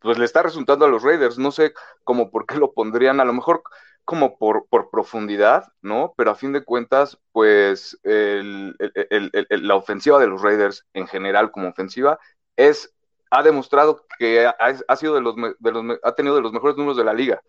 pues 0.00 0.18
le 0.18 0.24
está 0.24 0.42
resultando 0.42 0.86
a 0.86 0.88
los 0.88 1.02
Raiders. 1.02 1.38
No 1.38 1.52
sé 1.52 1.74
cómo 2.04 2.30
por 2.30 2.46
qué 2.46 2.56
lo 2.56 2.72
pondrían, 2.72 3.20
a 3.20 3.24
lo 3.24 3.32
mejor 3.32 3.62
como 4.04 4.38
por, 4.38 4.66
por 4.68 4.90
profundidad, 4.90 5.68
¿no? 5.82 6.14
Pero 6.16 6.30
a 6.32 6.34
fin 6.34 6.52
de 6.52 6.64
cuentas, 6.64 7.18
pues 7.32 7.98
la 8.02 9.74
ofensiva 9.74 10.18
de 10.18 10.26
los 10.26 10.42
Raiders 10.42 10.86
en 10.94 11.06
general 11.06 11.50
como 11.50 11.68
ofensiva 11.68 12.18
es, 12.56 12.92
ha 13.30 13.42
demostrado 13.42 14.04
que 14.18 14.46
ha, 14.46 14.96
sido 14.96 15.14
de 15.14 15.20
los, 15.20 15.36
de 15.36 15.72
los, 15.72 15.98
ha 16.02 16.12
tenido 16.12 16.34
de 16.34 16.42
los 16.42 16.52
mejores 16.52 16.76
números 16.76 16.96
de 16.96 17.04
la 17.04 17.14
liga, 17.14 17.40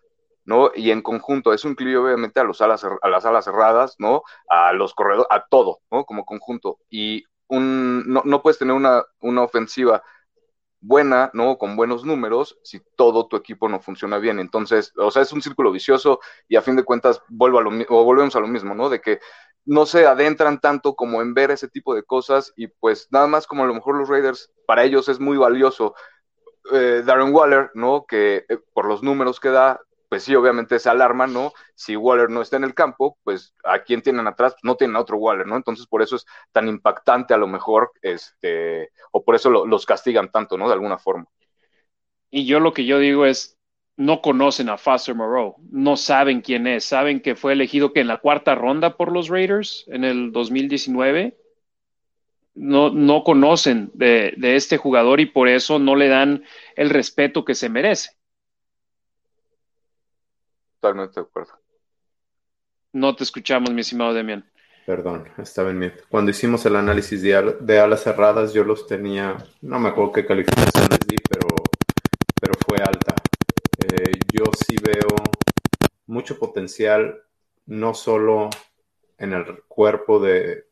¿no? 0.46 0.72
Y 0.75 0.91
en 0.91 1.01
conjunto, 1.01 1.53
es 1.53 1.65
un 1.65 1.75
clio 1.75 2.03
obviamente 2.03 2.39
a, 2.39 2.43
los 2.43 2.62
alas, 2.62 2.84
a 2.84 3.10
las 3.10 3.25
alas 3.25 3.46
cerradas, 3.46 3.96
¿no? 3.98 4.24
A 4.50 4.74
los 4.74 4.93
corredores, 4.93 5.27
a 5.31 5.46
todo, 5.48 5.79
¿no? 5.91 6.05
Como 6.05 6.25
conjunto. 6.25 6.77
Y 6.89 7.24
un, 7.48 8.03
no, 8.08 8.22
no 8.25 8.41
puedes 8.41 8.60
tener 8.60 8.75
una, 8.75 9.03
una 9.20 9.43
ofensiva 9.43 10.03
buena, 10.81 11.29
¿no? 11.33 11.57
Con 11.57 11.75
buenos 11.75 12.03
números, 12.03 12.57
si 12.63 12.81
todo 12.95 13.27
tu 13.27 13.38
equipo 13.38 13.69
no 13.69 13.79
funciona 13.79 14.17
bien. 14.17 14.39
Entonces, 14.39 14.91
o 14.97 15.11
sea, 15.11 15.21
es 15.21 15.31
un 15.31 15.41
círculo 15.41 15.71
vicioso 15.71 16.19
y 16.50 16.55
a 16.55 16.61
fin 16.61 16.75
de 16.75 16.83
cuentas 16.83 17.21
vuelvo 17.29 17.59
a 17.59 17.61
lo, 17.61 17.71
o 17.89 18.03
volvemos 18.03 18.35
a 18.35 18.39
lo 18.39 18.47
mismo, 18.47 18.75
¿no? 18.75 18.89
De 18.89 19.00
que 19.00 19.19
no 19.63 19.85
se 19.85 20.07
adentran 20.07 20.59
tanto 20.59 20.95
como 20.95 21.21
en 21.21 21.33
ver 21.33 21.51
ese 21.51 21.67
tipo 21.67 21.93
de 21.93 22.03
cosas 22.03 22.51
y 22.55 22.67
pues 22.67 23.07
nada 23.11 23.27
más 23.27 23.45
como 23.45 23.63
a 23.63 23.67
lo 23.67 23.75
mejor 23.75 23.95
los 23.95 24.09
Raiders, 24.09 24.51
para 24.65 24.83
ellos 24.83 25.07
es 25.07 25.19
muy 25.19 25.38
valioso 25.38 25.93
eh, 26.71 27.03
Darren 27.05 27.33
Waller, 27.33 27.71
¿no? 27.73 28.05
Que 28.07 28.45
eh, 28.50 28.57
por 28.73 28.85
los 28.85 29.03
números 29.03 29.39
que 29.39 29.50
da, 29.50 29.79
pues 30.11 30.23
sí, 30.23 30.35
obviamente 30.35 30.77
se 30.77 30.89
alarma, 30.89 31.25
¿no? 31.25 31.53
Si 31.73 31.95
Waller 31.95 32.29
no 32.29 32.41
está 32.41 32.57
en 32.57 32.65
el 32.65 32.73
campo, 32.73 33.17
pues 33.23 33.55
a 33.63 33.79
quién 33.79 34.01
tienen 34.01 34.27
atrás, 34.27 34.53
no 34.61 34.75
tienen 34.75 34.97
a 34.97 34.99
otro 34.99 35.15
Waller, 35.15 35.47
¿no? 35.47 35.55
Entonces 35.55 35.87
por 35.87 36.01
eso 36.01 36.17
es 36.17 36.25
tan 36.51 36.67
impactante 36.67 37.33
a 37.33 37.37
lo 37.37 37.47
mejor, 37.47 37.93
este, 38.01 38.89
o 39.13 39.23
por 39.23 39.35
eso 39.35 39.49
los 39.49 39.85
castigan 39.85 40.29
tanto, 40.29 40.57
¿no? 40.57 40.67
De 40.67 40.73
alguna 40.73 40.97
forma. 40.97 41.27
Y 42.29 42.45
yo 42.45 42.59
lo 42.59 42.73
que 42.73 42.83
yo 42.83 42.99
digo 42.99 43.25
es, 43.25 43.57
no 43.95 44.21
conocen 44.21 44.67
a 44.67 44.77
Foster 44.77 45.15
Moreau, 45.15 45.55
no 45.71 45.95
saben 45.95 46.41
quién 46.41 46.67
es, 46.67 46.83
saben 46.83 47.21
que 47.21 47.35
fue 47.35 47.53
elegido 47.53 47.93
que 47.93 48.01
en 48.01 48.09
la 48.09 48.17
cuarta 48.17 48.53
ronda 48.53 48.97
por 48.97 49.13
los 49.13 49.29
Raiders 49.29 49.85
en 49.87 50.03
el 50.03 50.33
2019. 50.33 51.37
No, 52.53 52.89
no 52.89 53.23
conocen 53.23 53.91
de 53.93 54.35
este 54.41 54.75
jugador 54.75 55.21
y 55.21 55.25
por 55.27 55.47
eso 55.47 55.79
no 55.79 55.95
le 55.95 56.09
dan 56.09 56.43
el 56.75 56.89
respeto 56.89 57.45
que 57.45 57.55
se 57.55 57.69
merece. 57.69 58.20
Totalmente 60.81 61.19
de 61.19 61.27
acuerdo. 61.27 61.53
No 62.93 63.15
te 63.15 63.23
escuchamos, 63.23 63.69
mi 63.69 63.81
estimado 63.81 64.15
Demian. 64.15 64.43
Perdón, 64.88 65.29
estaba 65.38 65.69
en 65.69 65.77
mí. 65.77 65.91
Cuando 66.09 66.31
hicimos 66.31 66.65
el 66.65 66.75
análisis 66.75 67.21
de, 67.21 67.79
alas 67.79 68.01
cerradas, 68.01 68.51
yo 68.51 68.63
los 68.63 68.88
tenía, 68.88 69.38
no 69.61 69.79
me 69.79 69.89
acuerdo 69.89 70.11
qué 70.11 70.25
calificación 70.25 70.88
les 70.89 71.00
di, 71.07 71.17
pero, 71.29 71.47
pero 72.41 72.53
fue 72.67 72.79
alta. 72.79 73.13
Eh, 73.93 74.11
yo 74.33 74.45
sí 74.67 74.75
veo 74.83 75.15
mucho 76.07 76.39
potencial, 76.39 77.21
no 77.67 77.93
solo 77.93 78.50
en 79.19 79.33
el 79.33 79.61
cuerpo 79.67 80.19
de, 80.19 80.65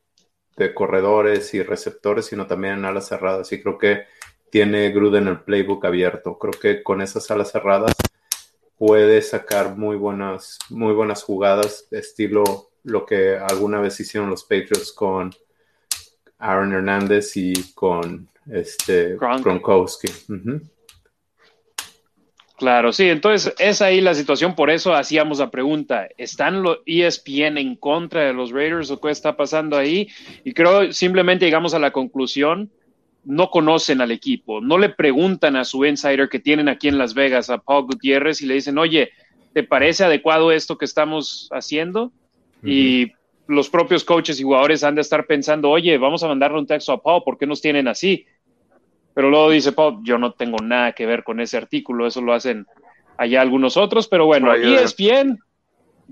de, 0.56 0.74
corredores 0.74 1.54
y 1.54 1.62
receptores, 1.62 2.26
sino 2.26 2.48
también 2.48 2.74
en 2.74 2.84
alas 2.84 3.06
cerradas. 3.06 3.52
Y 3.52 3.62
creo 3.62 3.78
que 3.78 4.06
tiene 4.50 4.90
Gruden 4.90 5.28
el 5.28 5.42
playbook 5.42 5.84
abierto. 5.84 6.36
Creo 6.36 6.52
que 6.60 6.82
con 6.82 7.00
esas 7.00 7.30
alas 7.30 7.52
cerradas 7.52 7.94
puede 8.80 9.20
sacar 9.20 9.76
muy 9.76 9.94
buenas, 9.96 10.58
muy 10.70 10.94
buenas 10.94 11.22
jugadas, 11.22 11.86
estilo 11.90 12.70
lo 12.82 13.04
que 13.04 13.36
alguna 13.36 13.78
vez 13.78 14.00
hicieron 14.00 14.30
los 14.30 14.42
Patriots 14.44 14.90
con 14.90 15.34
Aaron 16.38 16.72
Hernández 16.72 17.36
y 17.36 17.74
con 17.74 18.26
este 18.50 19.16
Gronkowski. 19.16 20.08
Claro, 22.56 22.94
sí, 22.94 23.10
entonces 23.10 23.54
es 23.58 23.82
ahí 23.82 24.00
la 24.00 24.14
situación, 24.14 24.54
por 24.54 24.70
eso 24.70 24.94
hacíamos 24.94 25.40
la 25.40 25.50
pregunta, 25.50 26.08
¿están 26.16 26.62
los 26.62 26.78
ESPN 26.86 27.58
en 27.58 27.76
contra 27.76 28.22
de 28.22 28.32
los 28.32 28.50
Raiders 28.50 28.90
o 28.90 28.98
qué 28.98 29.10
está 29.10 29.36
pasando 29.36 29.76
ahí? 29.76 30.08
Y 30.42 30.54
creo 30.54 30.90
simplemente 30.94 31.44
llegamos 31.44 31.74
a 31.74 31.78
la 31.78 31.90
conclusión 31.90 32.70
no 33.24 33.50
conocen 33.50 34.00
al 34.00 34.10
equipo, 34.10 34.60
no 34.60 34.78
le 34.78 34.88
preguntan 34.88 35.56
a 35.56 35.64
su 35.64 35.84
insider 35.84 36.28
que 36.28 36.38
tienen 36.38 36.68
aquí 36.68 36.88
en 36.88 36.98
Las 36.98 37.14
Vegas, 37.14 37.50
a 37.50 37.58
Paul 37.58 37.84
Gutiérrez, 37.84 38.40
y 38.40 38.46
le 38.46 38.54
dicen, 38.54 38.78
oye, 38.78 39.10
¿te 39.52 39.62
parece 39.62 40.04
adecuado 40.04 40.52
esto 40.52 40.78
que 40.78 40.84
estamos 40.84 41.48
haciendo? 41.52 42.12
Y 42.62 43.12
los 43.46 43.68
propios 43.68 44.04
coaches 44.04 44.38
y 44.38 44.42
jugadores 44.42 44.84
han 44.84 44.94
de 44.94 45.00
estar 45.00 45.26
pensando, 45.26 45.70
oye, 45.70 45.96
vamos 45.98 46.22
a 46.22 46.28
mandarle 46.28 46.58
un 46.58 46.66
texto 46.66 46.92
a 46.92 47.02
Paul, 47.02 47.22
¿por 47.24 47.38
qué 47.38 47.46
nos 47.46 47.60
tienen 47.60 47.88
así? 47.88 48.26
Pero 49.14 49.28
luego 49.28 49.50
dice 49.50 49.72
Paul, 49.72 50.00
yo 50.02 50.18
no 50.18 50.32
tengo 50.32 50.58
nada 50.62 50.92
que 50.92 51.06
ver 51.06 51.24
con 51.24 51.40
ese 51.40 51.56
artículo, 51.56 52.06
eso 52.06 52.20
lo 52.20 52.32
hacen 52.32 52.66
allá 53.16 53.40
algunos 53.40 53.76
otros, 53.76 54.08
pero 54.08 54.26
bueno, 54.26 54.54
ESPN 54.54 55.38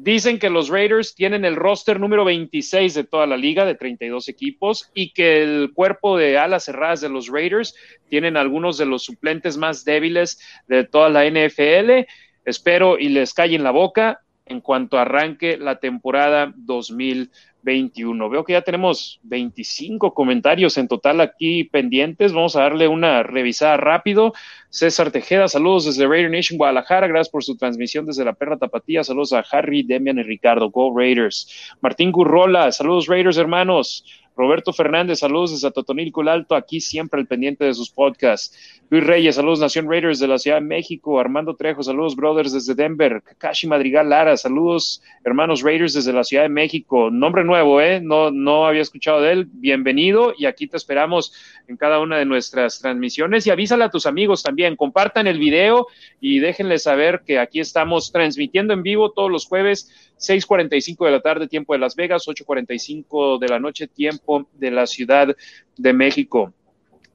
Dicen 0.01 0.39
que 0.39 0.49
los 0.49 0.69
Raiders 0.69 1.17
tienen 1.17 1.45
el 1.45 1.57
roster 1.57 1.99
número 1.99 2.25
26 2.25 2.95
de 2.95 3.03
toda 3.03 3.27
la 3.27 3.37
liga, 3.37 3.65
de 3.65 3.75
32 3.75 4.29
equipos, 4.29 4.91
y 4.95 5.13
que 5.13 5.43
el 5.43 5.73
cuerpo 5.75 6.17
de 6.17 6.39
alas 6.39 6.67
cerradas 6.67 7.01
de 7.01 7.09
los 7.09 7.27
Raiders 7.27 7.75
tienen 8.09 8.37
algunos 8.37 8.79
de 8.79 8.87
los 8.87 9.03
suplentes 9.03 9.57
más 9.57 9.85
débiles 9.85 10.41
de 10.69 10.85
toda 10.85 11.09
la 11.09 11.27
NFL. 11.27 12.07
Espero 12.45 12.97
y 12.97 13.09
les 13.09 13.35
en 13.37 13.65
la 13.65 13.73
boca 13.73 14.21
en 14.47 14.61
cuanto 14.61 14.99
arranque 14.99 15.57
la 15.57 15.81
temporada 15.81 16.53
2020. 16.57 17.33
21. 17.63 18.29
Veo 18.31 18.45
que 18.45 18.53
ya 18.53 18.63
tenemos 18.63 19.21
25 19.23 20.15
comentarios 20.15 20.79
en 20.79 20.89
total 20.89 21.21
aquí 21.21 21.65
pendientes. 21.65 22.33
Vamos 22.33 22.57
a 22.57 22.63
darle 22.63 22.89
una 22.89 23.23
revisada 23.23 23.77
rápido. 23.77 24.33
César 24.71 25.11
Tejeda, 25.11 25.49
saludos 25.49 25.87
desde 25.87 26.07
Raider 26.07 26.31
Nation 26.31 26.59
Guadalajara. 26.59 27.07
Gracias 27.07 27.31
por 27.31 27.45
su 27.45 27.57
transmisión 27.57 28.07
desde 28.07 28.25
la 28.25 28.35
Perra 28.35 28.59
Tapatía. 28.59 29.03
Saludos 29.05 29.33
a 29.33 29.45
Harry, 29.51 29.83
Demian 29.83 30.19
y 30.19 30.23
Ricardo. 30.23 30.71
Go 30.71 30.97
Raiders. 30.97 31.75
Martín 31.81 32.13
Gurrola, 32.13 32.71
saludos 32.73 33.07
Raiders 33.07 33.39
hermanos. 33.39 34.05
Roberto 34.39 34.73
Fernández, 34.73 35.19
saludos 35.19 35.51
desde 35.51 35.73
Totonilco 35.73 36.23
el 36.23 36.29
Alto, 36.29 36.55
aquí 36.55 36.81
siempre 36.81 37.19
al 37.19 37.27
pendiente 37.27 37.65
de 37.65 37.75
sus 37.75 37.91
podcasts. 37.91 38.57
Luis 38.89 39.05
Reyes, 39.05 39.35
saludos 39.35 39.59
Nación 39.59 39.91
Raiders 39.91 40.21
de 40.21 40.29
la 40.29 40.39
Ciudad 40.39 40.59
de 40.59 40.65
México. 40.65 41.19
Armando 41.19 41.57
Trejo, 41.57 41.83
saludos 41.83 42.15
Brothers 42.15 42.53
desde 42.53 42.77
Denver. 42.77 43.21
Kakashi 43.21 43.67
Madrigal 43.67 44.09
Lara, 44.09 44.37
saludos 44.37 45.03
hermanos 45.25 45.63
Raiders 45.63 45.95
desde 45.95 46.13
la 46.13 46.23
Ciudad 46.23 46.45
de 46.45 46.51
México. 46.51 47.11
Nombre 47.11 47.43
nuevo, 47.43 47.81
¿eh? 47.81 48.01
No, 48.01 48.31
no 48.31 48.65
había 48.65 48.83
escuchado 48.83 49.21
de 49.21 49.33
él. 49.33 49.49
Bienvenido 49.51 50.33
y 50.39 50.47
aquí 50.47 50.69
te 50.69 50.77
esperamos 50.77 51.33
en 51.67 51.77
cada 51.77 51.99
una 51.99 52.17
de 52.17 52.25
nuestras 52.25 52.79
transmisiones 52.79 53.45
y 53.45 53.51
avísale 53.51 53.83
a 53.83 53.91
tus 53.91 54.07
amigos 54.07 54.45
también. 54.45 54.77
Compartan 54.77 55.27
el 55.27 55.41
video 55.41 55.89
y 56.21 56.39
déjenles 56.39 56.85
saber 56.85 57.23
que 57.27 57.41
aquí 57.41 57.59
estamos 57.59 58.13
transmitiendo 58.13 58.73
en 58.73 58.85
vivo 58.85 59.11
todos 59.11 59.33
los 59.33 59.47
jueves 59.47 59.91
6:45 60.19 61.05
de 61.05 61.11
la 61.13 61.21
tarde, 61.21 61.49
tiempo 61.49 61.73
de 61.73 61.79
Las 61.79 61.95
Vegas, 61.95 62.27
8:45 62.27 63.39
de 63.39 63.49
la 63.49 63.59
noche, 63.59 63.87
tiempo 63.87 64.49
de 64.53 64.71
la 64.71 64.87
Ciudad 64.87 65.35
de 65.77 65.93
México. 65.93 66.53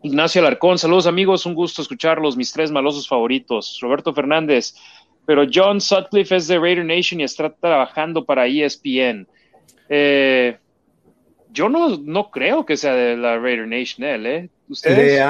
Ignacio 0.02 0.42
Alarcón, 0.42 0.78
saludos 0.78 1.08
amigos, 1.08 1.46
un 1.46 1.54
gusto 1.54 1.82
escucharlos, 1.82 2.36
mis 2.36 2.52
tres 2.52 2.72
malosos 2.72 3.08
favoritos. 3.08 3.80
Roberto 3.82 4.14
Fernández, 4.14 4.76
pero 5.26 5.46
John 5.52 5.80
Sutcliffe 5.80 6.36
es 6.36 6.48
de 6.48 6.60
Raider 6.60 6.86
Nation 6.86 7.22
y 7.22 7.24
está 7.24 7.50
trabajando 7.50 8.26
para 8.26 8.48
ESPN. 8.48 9.28
Eh, 9.88 10.58
yo 11.52 11.70
no, 11.70 11.98
no 11.98 12.32
creo 12.32 12.66
que 12.66 12.76
sea 12.76 12.94
de 12.94 13.16
la 13.16 13.38
Raider 13.38 13.68
Nation 13.68 14.06
él, 14.06 14.26
¿eh? 14.26 14.50
¿Ustedes? 14.68 15.22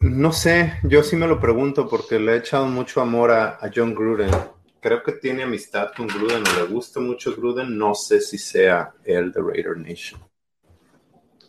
no 0.00 0.32
sé, 0.32 0.74
yo 0.82 1.02
sí 1.02 1.16
me 1.16 1.26
lo 1.26 1.40
pregunto 1.40 1.88
porque 1.88 2.18
le 2.18 2.32
he 2.32 2.36
echado 2.36 2.66
mucho 2.66 3.00
amor 3.00 3.30
a 3.30 3.58
John 3.74 3.94
Gruden 3.94 4.30
creo 4.84 5.02
que 5.02 5.12
tiene 5.12 5.44
amistad 5.44 5.92
con 5.96 6.06
Gruden 6.06 6.42
o 6.46 6.60
le 6.60 6.66
gusta 6.70 7.00
mucho 7.00 7.34
Gruden. 7.34 7.78
No 7.78 7.94
sé 7.94 8.20
si 8.20 8.36
sea 8.36 8.92
el 9.06 9.32
de 9.32 9.40
Raider 9.40 9.78
Nation. 9.78 10.20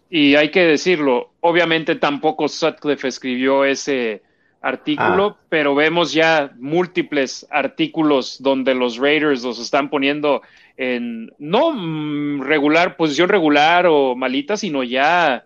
Y 0.10 0.36
hay 0.36 0.52
que 0.52 0.62
decirlo, 0.62 1.34
obviamente 1.42 1.96
tampoco 1.96 2.48
Sutcliffe 2.48 3.10
escribió 3.10 3.66
ese 3.66 4.24
artículo, 4.62 5.26
ah. 5.38 5.46
pero 5.50 5.76
vemos 5.76 6.14
ya 6.14 6.54
múltiples 6.58 7.46
artículos 7.52 8.42
donde 8.42 8.74
los 8.74 8.98
Raiders 8.98 9.44
los 9.44 9.60
están 9.60 9.90
poniendo 9.90 10.42
en 10.78 11.30
no 11.38 11.74
mm, 11.74 12.42
regular, 12.42 12.96
posición 12.96 13.28
regular 13.28 13.86
o 13.86 14.16
malita, 14.16 14.56
sino 14.56 14.82
ya 14.82 15.44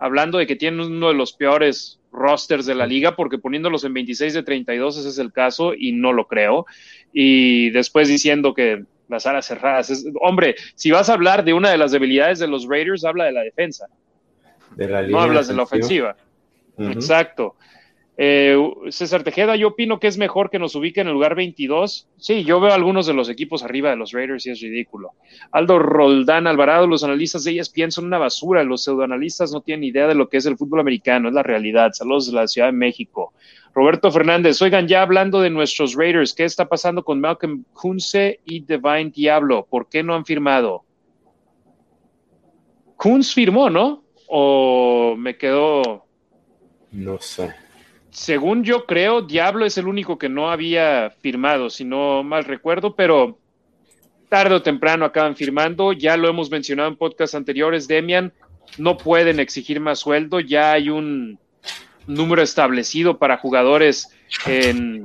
hablando 0.00 0.38
de 0.38 0.48
que 0.48 0.56
tienen 0.56 0.80
uno 0.80 1.06
de 1.06 1.14
los 1.14 1.32
peores 1.34 2.00
rosters 2.18 2.66
de 2.66 2.74
la 2.74 2.86
liga, 2.86 3.16
porque 3.16 3.38
poniéndolos 3.38 3.84
en 3.84 3.94
26 3.94 4.34
de 4.34 4.42
32 4.42 4.98
ese 4.98 5.08
es 5.08 5.18
el 5.18 5.32
caso 5.32 5.74
y 5.74 5.92
no 5.92 6.12
lo 6.12 6.26
creo. 6.26 6.66
Y 7.12 7.70
después 7.70 8.08
diciendo 8.08 8.54
que 8.54 8.84
las 9.08 9.26
alas 9.26 9.46
cerradas. 9.46 10.04
hombre, 10.20 10.54
si 10.74 10.90
vas 10.90 11.08
a 11.08 11.14
hablar 11.14 11.44
de 11.44 11.54
una 11.54 11.70
de 11.70 11.78
las 11.78 11.92
debilidades 11.92 12.38
de 12.38 12.48
los 12.48 12.66
Raiders, 12.68 13.04
habla 13.04 13.24
de 13.24 13.32
la 13.32 13.42
defensa. 13.42 13.86
no 14.76 15.20
hablas 15.20 15.48
de 15.48 15.54
la 15.54 15.62
ofensiva. 15.62 16.16
Exacto. 16.78 17.56
Eh, 18.20 18.56
César 18.88 19.22
Tejeda, 19.22 19.54
yo 19.54 19.68
opino 19.68 20.00
que 20.00 20.08
es 20.08 20.18
mejor 20.18 20.50
que 20.50 20.58
nos 20.58 20.74
ubique 20.74 21.00
en 21.00 21.06
el 21.06 21.12
lugar 21.12 21.36
22. 21.36 22.08
Sí, 22.16 22.42
yo 22.42 22.58
veo 22.58 22.72
algunos 22.72 23.06
de 23.06 23.14
los 23.14 23.28
equipos 23.28 23.62
arriba 23.62 23.90
de 23.90 23.96
los 23.96 24.10
Raiders 24.10 24.44
y 24.44 24.50
es 24.50 24.60
ridículo. 24.60 25.12
Aldo 25.52 25.78
Roldán 25.78 26.48
Alvarado, 26.48 26.88
los 26.88 27.04
analistas 27.04 27.44
de 27.44 27.52
ellas 27.52 27.70
piensan 27.70 28.06
una 28.06 28.18
basura. 28.18 28.64
Los 28.64 28.82
pseudoanalistas 28.82 29.52
no 29.52 29.60
tienen 29.60 29.84
idea 29.84 30.08
de 30.08 30.16
lo 30.16 30.28
que 30.28 30.38
es 30.38 30.46
el 30.46 30.56
fútbol 30.56 30.80
americano, 30.80 31.28
es 31.28 31.34
la 31.34 31.44
realidad. 31.44 31.92
Saludos 31.92 32.26
de 32.26 32.32
la 32.32 32.48
Ciudad 32.48 32.66
de 32.66 32.72
México. 32.72 33.34
Roberto 33.72 34.10
Fernández, 34.10 34.60
oigan, 34.62 34.88
ya 34.88 35.02
hablando 35.02 35.40
de 35.40 35.50
nuestros 35.50 35.94
Raiders, 35.94 36.34
¿qué 36.34 36.42
está 36.42 36.68
pasando 36.68 37.04
con 37.04 37.20
Malcolm 37.20 37.62
Kunze 37.72 38.40
y 38.44 38.64
Divine 38.64 39.12
Diablo? 39.14 39.64
¿Por 39.70 39.88
qué 39.88 40.02
no 40.02 40.16
han 40.16 40.24
firmado? 40.24 40.82
Kunz 42.96 43.32
firmó, 43.32 43.70
¿no? 43.70 44.02
¿O 44.26 45.14
me 45.16 45.36
quedó? 45.36 46.04
No 46.90 47.20
sé 47.20 47.67
según 48.10 48.64
yo 48.64 48.86
creo, 48.86 49.22
Diablo 49.22 49.64
es 49.66 49.78
el 49.78 49.86
único 49.86 50.18
que 50.18 50.28
no 50.28 50.50
había 50.50 51.10
firmado, 51.20 51.70
si 51.70 51.84
no 51.84 52.22
mal 52.22 52.44
recuerdo, 52.44 52.94
pero 52.94 53.38
tarde 54.28 54.54
o 54.54 54.62
temprano 54.62 55.04
acaban 55.04 55.36
firmando. 55.36 55.92
Ya 55.92 56.16
lo 56.16 56.28
hemos 56.28 56.50
mencionado 56.50 56.88
en 56.88 56.96
podcasts 56.96 57.34
anteriores, 57.34 57.88
Demian, 57.88 58.32
no 58.76 58.96
pueden 58.96 59.40
exigir 59.40 59.80
más 59.80 60.00
sueldo, 60.00 60.40
ya 60.40 60.72
hay 60.72 60.90
un 60.90 61.38
número 62.06 62.42
establecido 62.42 63.18
para 63.18 63.38
jugadores 63.38 64.08
en 64.46 65.04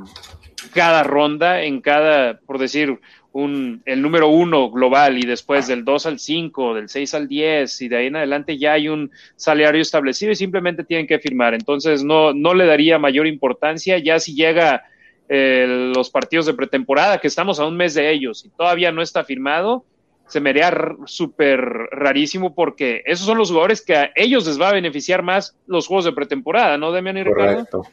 cada 0.73 1.03
ronda, 1.03 1.63
en 1.63 1.81
cada, 1.81 2.39
por 2.39 2.57
decir, 2.57 2.99
un, 3.33 3.81
el 3.85 4.01
número 4.01 4.29
uno 4.29 4.69
global 4.69 5.17
y 5.17 5.25
después 5.25 5.67
del 5.67 5.83
2 5.83 6.05
al 6.05 6.19
5, 6.19 6.75
del 6.75 6.87
6 6.87 7.13
al 7.15 7.27
10 7.27 7.81
y 7.81 7.87
de 7.89 7.97
ahí 7.97 8.07
en 8.07 8.15
adelante 8.15 8.57
ya 8.57 8.73
hay 8.73 8.87
un 8.89 9.11
salario 9.35 9.81
establecido 9.81 10.31
y 10.31 10.35
simplemente 10.35 10.83
tienen 10.83 11.07
que 11.07 11.19
firmar. 11.19 11.53
Entonces 11.53 12.03
no, 12.03 12.33
no 12.33 12.53
le 12.53 12.65
daría 12.65 12.99
mayor 12.99 13.27
importancia 13.27 13.97
ya 13.97 14.19
si 14.19 14.35
llega 14.35 14.83
eh, 15.29 15.91
los 15.95 16.11
partidos 16.11 16.45
de 16.45 16.53
pretemporada, 16.53 17.17
que 17.17 17.27
estamos 17.27 17.59
a 17.59 17.65
un 17.65 17.75
mes 17.75 17.95
de 17.95 18.11
ellos 18.11 18.45
y 18.45 18.49
todavía 18.49 18.91
no 18.91 19.01
está 19.01 19.23
firmado, 19.23 19.83
se 20.27 20.39
me 20.39 20.51
haría 20.51 20.71
súper 21.05 21.59
rarísimo 21.59 22.53
porque 22.53 23.01
esos 23.05 23.25
son 23.25 23.39
los 23.39 23.49
jugadores 23.49 23.81
que 23.81 23.95
a 23.95 24.11
ellos 24.15 24.45
les 24.45 24.61
va 24.61 24.69
a 24.69 24.73
beneficiar 24.73 25.23
más 25.23 25.55
los 25.65 25.87
juegos 25.87 26.05
de 26.05 26.11
pretemporada, 26.11 26.77
¿no, 26.77 26.91
Demian 26.91 27.17
y 27.17 27.23
Ricardo? 27.23 27.83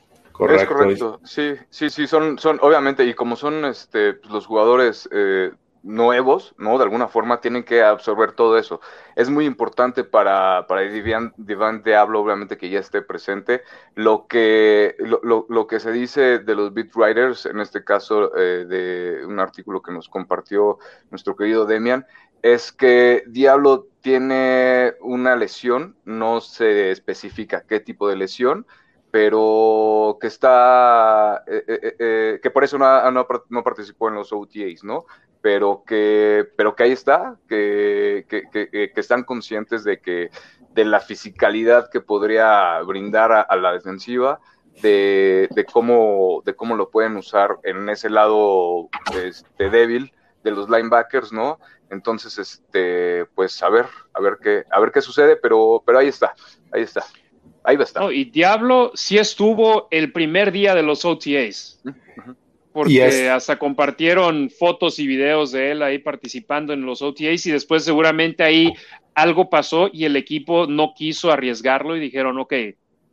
Es 0.49 0.65
correcto, 0.65 1.21
sí, 1.25 1.55
sí, 1.69 1.91
sí, 1.91 2.07
son, 2.07 2.39
son, 2.39 2.59
obviamente, 2.63 3.05
y 3.05 3.15
como 3.15 3.37
son 3.37 3.65
este, 3.65 4.15
pues, 4.15 4.33
los 4.33 4.47
jugadores 4.47 5.09
eh, 5.13 5.51
nuevos, 5.83 6.55
¿no? 6.59 6.77
De 6.79 6.85
alguna 6.85 7.09
forma 7.09 7.41
tienen 7.41 7.65
que 7.65 7.83
absorber 7.83 8.33
todo 8.33 8.59
eso. 8.59 8.81
Es 9.17 9.31
muy 9.31 9.47
importante 9.47 10.05
para, 10.05 10.67
para 10.67 10.83
Divan, 10.83 11.33
Divan 11.37 11.83
Diablo, 11.83 12.21
obviamente, 12.21 12.57
que 12.57 12.71
ya 12.71 12.81
esté 12.81 13.03
presente. 13.03 13.63
Lo 13.95 14.27
que, 14.27 14.97
lo, 14.99 15.47
lo, 15.49 15.67
que 15.67 15.81
se 15.81 15.93
dice 15.93 16.39
de 16.39 16.55
los 16.55 16.73
beat 16.73 16.95
writers, 16.95 17.47
en 17.47 17.61
este 17.61 17.85
caso 17.85 18.37
eh, 18.37 18.65
de 18.67 19.25
un 19.27 19.41
artículo 19.41 19.83
que 19.83 19.93
nos 19.93 20.09
compartió 20.09 20.79
nuestro 21.11 21.37
querido 21.37 21.67
Demian, 21.67 22.07
es 22.43 22.73
que 22.73 23.25
Diablo 23.27 23.89
tiene 24.01 24.95
una 25.01 25.37
lesión, 25.37 25.97
no 26.05 26.41
se 26.41 26.91
especifica 26.91 27.65
qué 27.67 27.81
tipo 27.81 28.09
de 28.09 28.17
lesión, 28.17 28.67
pero 29.11 30.19
que 30.21 30.29
está, 30.29 31.43
eh, 31.47 31.65
eh, 31.67 31.97
eh, 31.99 32.41
que 32.43 32.51
por 32.51 32.65
eso 32.65 32.79
no, 32.79 33.11
no, 33.11 33.65
participó 33.65 34.09
en 34.09 34.15
los 34.15 34.33
OTAs, 34.33 34.85
¿no? 34.85 35.05
Pero 35.43 35.83
que, 35.87 36.49
pero 36.57 36.77
que 36.77 36.85
ahí 36.85 36.93
está, 36.93 37.37
que, 37.49 38.27
que, 38.29 38.45
que, 38.51 38.93
están 38.95 39.25
conscientes 39.25 39.85
de 39.85 40.01
que 40.01 40.31
de 40.75 40.85
la 40.85 41.01
fisicalidad 41.01 41.91
que 41.91 42.01
podría 42.01 42.81
brindar 42.83 43.33
a, 43.33 43.57
la 43.57 43.73
defensiva, 43.73 44.39
de, 44.83 45.49
de, 45.51 45.65
cómo, 45.65 46.43
de 46.45 46.55
cómo 46.55 46.77
lo 46.77 46.91
pueden 46.91 47.17
usar 47.17 47.59
en 47.65 47.89
ese 47.89 48.11
lado 48.11 48.89
este, 49.15 49.71
débil 49.71 50.13
de 50.45 50.51
los 50.53 50.69
linebackers, 50.71 51.33
¿no? 51.33 51.59
Entonces, 51.91 52.39
este, 52.39 53.25
pues 53.35 53.61
a 53.63 53.69
ver, 53.69 53.87
a 54.13 54.21
ver 54.21 54.39
qué, 54.41 54.65
a 54.71 54.79
ver 54.79 54.93
qué 54.93 55.01
sucede, 55.01 55.37
pero, 55.37 55.83
pero 55.85 55.99
ahí 55.99 56.09
está, 56.09 56.35
ahí 56.73 56.83
está. 56.83 57.03
Ahí 57.65 57.77
va 57.77 57.83
a 57.83 57.87
estar. 57.87 58.13
y 58.13 58.25
Diablo 58.25 58.93
sí 58.95 59.19
estuvo 59.19 59.89
el 59.91 60.13
primer 60.13 60.51
día 60.53 60.75
de 60.75 60.83
los 60.83 61.05
OTAs. 61.05 61.81
Porque 62.73 63.29
hasta 63.29 63.59
compartieron 63.59 64.49
fotos 64.49 65.01
y 65.01 65.07
videos 65.07 65.51
de 65.51 65.73
él 65.73 65.83
ahí 65.83 65.99
participando 65.99 66.73
en 66.73 66.87
los 66.87 67.03
OTAs 67.03 67.47
y 67.47 67.51
después 67.51 67.85
seguramente 67.85 68.45
ahí 68.45 68.73
algo 69.15 69.51
pasó 69.51 69.91
y 69.93 70.05
el 70.05 70.17
equipo 70.17 70.67
no 70.67 70.95
quiso 70.97 71.33
arriesgarlo 71.33 71.97
y 71.97 72.01
dijeron, 72.01 72.39
ok, 72.39 72.55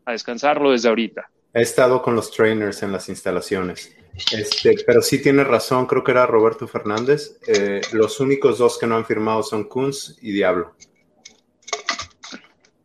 a 0.06 0.12
descansarlo 0.12 0.72
desde 0.72 0.90
ahorita. 0.90 1.30
He 1.54 1.62
estado 1.62 2.02
con 2.02 2.16
los 2.16 2.32
trainers 2.32 2.84
en 2.84 2.92
las 2.92 3.10
instalaciones. 3.10 3.96
Este, 4.32 4.76
pero 4.86 5.02
sí 5.02 5.22
tiene 5.22 5.44
razón, 5.44 5.86
creo 5.86 6.04
que 6.04 6.12
era 6.12 6.26
Roberto 6.26 6.68
Fernández. 6.68 7.38
Eh, 7.48 7.82
los 7.94 8.20
únicos 8.20 8.58
dos 8.58 8.78
que 8.78 8.88
no 8.88 8.96
han 8.96 9.06
firmado 9.06 9.44
son 9.44 9.66
Kunz 9.66 10.18
y 10.22 10.32
Diablo. 10.32 10.74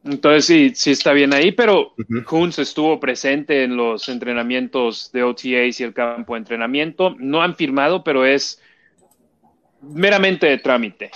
Entonces 0.05 0.47
sí, 0.47 0.73
sí 0.75 0.91
está 0.91 1.13
bien 1.13 1.33
ahí, 1.33 1.53
pero 1.53 1.95
uh 1.97 2.47
estuvo 2.59 2.99
presente 2.99 3.63
en 3.63 3.77
los 3.77 4.09
entrenamientos 4.09 5.13
de 5.13 5.23
OTAs 5.23 5.81
y 5.81 5.85
el 5.85 5.95
campo 5.95 6.35
de 6.35 6.39
entrenamiento. 6.39 7.15
No 7.19 7.43
han 7.43 7.55
firmado, 7.55 8.03
pero 8.03 8.25
es 8.25 8.61
meramente 9.81 10.47
de 10.47 10.59
trámite. 10.59 11.11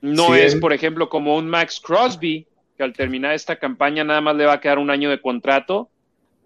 No 0.00 0.34
es, 0.34 0.56
por 0.56 0.72
ejemplo, 0.72 1.08
como 1.08 1.36
un 1.36 1.48
Max 1.48 1.80
Crosby, 1.80 2.46
que 2.76 2.82
al 2.82 2.92
terminar 2.92 3.34
esta 3.34 3.56
campaña 3.56 4.04
nada 4.04 4.20
más 4.20 4.36
le 4.36 4.46
va 4.46 4.54
a 4.54 4.60
quedar 4.60 4.78
un 4.78 4.90
año 4.90 5.08
de 5.08 5.20
contrato, 5.20 5.88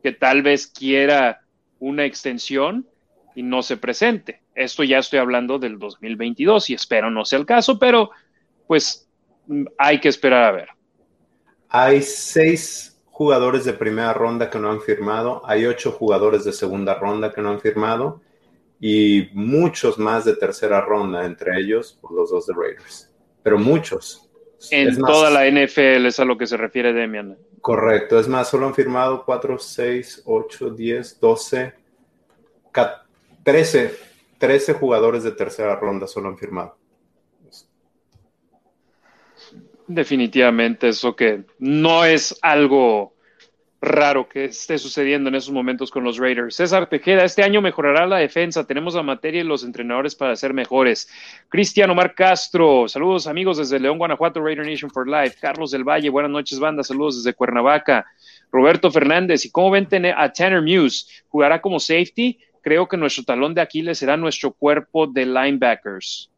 que 0.03 0.13
tal 0.13 0.43
vez 0.43 0.67
quiera 0.67 1.41
una 1.81 2.05
extensión 2.05 2.87
y 3.35 3.43
no 3.43 3.63
se 3.63 3.77
presente. 3.77 4.43
Esto 4.55 4.85
ya 4.85 4.99
estoy 4.99 5.19
hablando 5.19 5.59
del 5.59 5.79
2022 5.79 6.71
y 6.71 6.75
espero 6.75 7.11
no 7.11 7.25
sea 7.25 7.39
el 7.39 7.47
caso, 7.47 7.79
pero 7.79 8.11
pues 8.67 9.09
hay 9.79 10.01
que 10.01 10.09
esperar 10.09 10.45
a 10.45 10.53
ver. 10.53 10.69
Hay 11.69 12.03
seis 12.03 12.99
jugadores 13.11 13.65
de 13.65 13.73
primera 13.73 14.13
ronda 14.13 14.49
que 14.49 14.59
no 14.59 14.71
han 14.71 14.81
firmado, 14.81 15.43
hay 15.45 15.67
ocho 15.67 15.93
jugadores 15.93 16.45
de 16.45 16.53
segunda 16.53 16.95
ronda 16.95 17.33
que 17.33 17.43
no 17.43 17.51
han 17.51 17.61
firmado 17.61 18.21
y 18.81 19.29
muchos 19.33 19.99
más 19.99 20.25
de 20.25 20.37
tercera 20.37 20.81
ronda, 20.81 21.27
entre 21.27 21.59
ellos 21.61 21.99
por 22.01 22.13
los 22.13 22.31
dos 22.31 22.47
de 22.47 22.55
Raiders. 22.55 23.11
Pero 23.43 23.59
muchos. 23.59 24.31
en 24.71 24.97
toda 24.99 25.31
la 25.31 25.51
NFL, 25.51 26.07
es 26.07 26.21
a 26.21 26.25
lo 26.25 26.39
que 26.39 26.47
se 26.47 26.57
refiere 26.57 26.93
Demian. 26.93 27.37
Correcto, 27.61 28.19
es 28.21 28.29
más, 28.29 28.49
solo 28.49 28.67
han 28.67 28.75
firmado 28.75 29.25
4, 29.25 29.59
6, 29.59 30.23
8, 30.25 30.71
10, 30.71 31.21
12, 31.21 31.75
13, 33.43 33.95
13 34.39 34.73
jugadores 34.75 35.25
de 35.25 35.33
tercera 35.33 35.75
ronda 35.77 36.07
solo 36.07 36.29
han 36.29 36.39
firmado. 36.39 36.78
Definitivamente, 39.89 40.89
eso 40.89 41.17
que 41.17 41.45
no 41.59 42.05
es 42.05 42.39
algo 42.43 43.15
raro 43.81 44.29
que 44.29 44.47
esté 44.47 44.77
sucediendo 44.77 45.31
en 45.31 45.37
esos 45.37 45.51
momentos 45.53 45.91
con 45.91 46.05
los 46.05 46.19
Raiders. 46.19 46.57
César 46.57 46.89
Tejeda, 46.91 47.25
este 47.25 47.43
año 47.43 47.63
mejorará 47.63 48.07
la 48.07 48.19
defensa, 48.19 48.67
tenemos 48.67 48.95
la 48.95 49.03
materia 49.03 49.41
y 49.41 49.45
los 49.45 49.65
entrenadores 49.65 50.15
para 50.15 50.37
ser 50.37 50.53
mejores. 50.53 51.09
Cristiano 51.49 51.95
Mar 51.95 52.15
Castro, 52.15 52.87
saludos 52.87 53.27
amigos 53.27 53.57
desde 53.57 53.81
León, 53.81 53.97
Guanajuato, 53.97 54.43
Raider 54.43 54.67
Nation 54.67 54.91
for 54.91 55.09
Life. 55.09 55.39
Carlos 55.41 55.71
del 55.71 55.85
Valle, 55.85 56.11
buenas 56.11 56.33
noches 56.33 56.59
banda, 56.59 56.83
saludos 56.83 57.25
desde 57.25 57.35
Cuernavaca. 57.35 58.05
Roberto 58.53 58.91
Fernández, 58.91 59.47
¿y 59.47 59.51
cómo 59.51 59.71
ven 59.71 59.89
a 60.15 60.33
Tanner 60.33 60.61
Muse? 60.61 61.07
¿Jugará 61.29 61.63
como 61.63 61.81
safety? 61.81 62.39
Creo 62.61 62.89
que 62.89 62.99
nuestro 62.99 63.25
talón 63.25 63.55
de 63.55 63.63
Aquiles 63.63 63.99
será 63.99 64.19
nuestro 64.19 64.53
cuerpo 64.53 65.07
de 65.07 65.25
linebackers. 65.25 66.31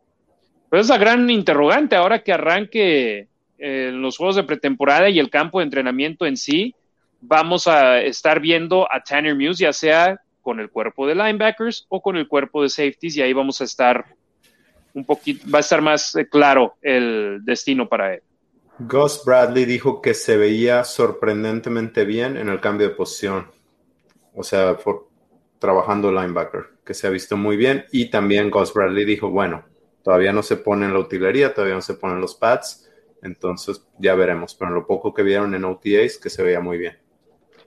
Pero 0.69 0.83
es 0.83 0.89
la 0.89 0.99
gran 0.99 1.29
interrogante 1.29 1.97
ahora 1.97 2.23
que 2.23 2.33
arranque 2.33 3.29
eh, 3.61 3.91
los 3.93 4.17
juegos 4.17 4.37
de 4.37 4.45
pretemporada 4.45 5.11
y 5.11 5.19
el 5.19 5.29
campo 5.29 5.59
de 5.59 5.65
entrenamiento 5.65 6.25
en 6.25 6.37
sí 6.37 6.75
vamos 7.21 7.67
a 7.69 8.01
estar 8.01 8.41
viendo 8.41 8.91
a 8.91 9.03
Tanner 9.03 9.35
Muse, 9.35 9.65
ya 9.65 9.73
sea 9.73 10.21
con 10.41 10.61
el 10.61 10.71
cuerpo 10.71 11.07
de 11.07 11.15
linebackers 11.15 11.85
o 11.89 12.01
con 12.01 12.17
el 12.17 12.27
cuerpo 12.27 12.63
de 12.63 12.71
safeties, 12.71 13.17
y 13.17 13.23
ahí 13.23 13.33
vamos 13.33 13.61
a 13.61 13.65
estar 13.65 14.07
un 14.95 15.05
poquito, 15.05 15.47
va 15.51 15.59
a 15.59 15.61
estar 15.61 15.83
más 15.83 16.17
eh, 16.17 16.27
claro 16.29 16.77
el 16.81 17.41
destino 17.43 17.89
para 17.89 18.15
él. 18.15 18.23
Gus 18.79 19.23
Bradley 19.27 19.67
dijo 19.67 20.01
que 20.01 20.15
se 20.15 20.39
veía 20.39 20.85
sorprendentemente 20.85 22.07
bien 22.07 22.39
en 22.39 22.49
el 22.49 22.61
cambio 22.61 22.89
de 22.89 22.95
posición, 22.95 23.51
o 24.35 24.43
sea, 24.43 24.79
trabajando 25.59 26.11
linebacker, 26.11 26.65
que 26.83 26.95
se 26.95 27.07
ha 27.07 27.11
visto 27.11 27.37
muy 27.37 27.59
bien, 27.59 27.85
y 27.93 28.11
también 28.11 28.51
Gus 28.51 28.73
Bradley 28.73 29.05
dijo, 29.05 29.29
bueno, 29.29 29.65
todavía 30.03 30.33
no 30.33 30.43
se 30.43 30.57
pone 30.57 30.87
en 30.87 30.95
la 30.95 31.01
utilería, 31.01 31.53
todavía 31.53 31.75
no 31.75 31.83
se 31.83 31.95
ponen 31.95 32.23
los 32.23 32.35
pads, 32.35 32.90
entonces 33.23 33.87
ya 33.99 34.15
veremos, 34.15 34.55
pero 34.55 34.71
lo 34.71 34.87
poco 34.87 35.15
que 35.15 35.23
vieron 35.23 35.55
en 35.55 35.65
OTAs 35.65 36.19
que 36.19 36.31
se 36.31 36.43
veía 36.43 36.61
muy 36.61 36.79
bien. 36.79 36.99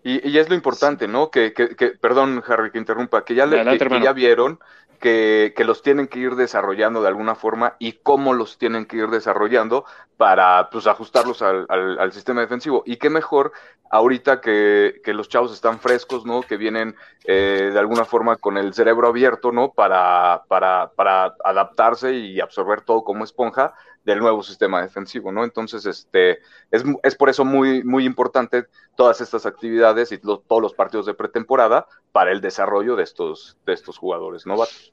Y, 0.05 0.37
es 0.37 0.49
lo 0.49 0.55
importante, 0.55 1.07
¿no? 1.07 1.31
Que, 1.31 1.53
que, 1.53 1.67
perdón, 1.99 2.43
Harry, 2.45 2.71
que 2.71 2.77
interrumpa, 2.77 3.23
que 3.23 3.35
ya, 3.35 3.45
le, 3.45 3.63
ya 4.03 4.11
vieron 4.11 4.59
que, 4.99 5.53
que, 5.55 5.63
los 5.63 5.81
tienen 5.81 6.07
que 6.07 6.19
ir 6.19 6.35
desarrollando 6.35 7.01
de 7.01 7.07
alguna 7.07 7.35
forma 7.35 7.75
y 7.79 7.93
cómo 8.03 8.33
los 8.33 8.57
tienen 8.57 8.85
que 8.85 8.97
ir 8.97 9.07
desarrollando 9.07 9.85
para 10.17 10.69
pues, 10.69 10.87
ajustarlos 10.87 11.41
al, 11.41 11.65
al, 11.69 12.11
sistema 12.11 12.41
defensivo. 12.41 12.83
Y 12.85 12.97
qué 12.97 13.09
mejor 13.09 13.53
ahorita 13.91 14.41
que, 14.41 14.99
que, 15.05 15.13
los 15.13 15.29
chavos 15.29 15.53
están 15.53 15.79
frescos, 15.79 16.25
¿no? 16.25 16.41
Que 16.41 16.57
vienen 16.57 16.95
eh, 17.23 17.69
de 17.71 17.79
alguna 17.79 18.03
forma 18.03 18.35
con 18.35 18.57
el 18.57 18.73
cerebro 18.73 19.07
abierto, 19.07 19.53
¿no? 19.53 19.71
Para, 19.71 20.43
para, 20.49 20.91
para 20.95 21.35
adaptarse 21.45 22.13
y 22.13 22.41
absorber 22.41 22.81
todo 22.81 23.05
como 23.05 23.23
esponja 23.23 23.73
del 24.03 24.19
nuevo 24.19 24.43
sistema 24.43 24.81
defensivo, 24.81 25.31
¿no? 25.31 25.43
Entonces, 25.43 25.85
este, 25.85 26.39
es, 26.71 26.83
es 27.03 27.15
por 27.15 27.29
eso 27.29 27.45
muy, 27.45 27.83
muy 27.83 28.05
importante 28.05 28.65
todas 28.95 29.21
estas 29.21 29.45
actividades 29.45 30.11
y 30.11 30.17
todos 30.17 30.61
los 30.61 30.73
partidos 30.73 31.05
de 31.05 31.13
pretemporada 31.13 31.87
para 32.11 32.31
el 32.31 32.41
desarrollo 32.41 32.95
de 32.95 33.03
estos, 33.03 33.57
de 33.65 33.73
estos 33.73 33.97
jugadores 33.97 34.45
novatos. 34.45 34.91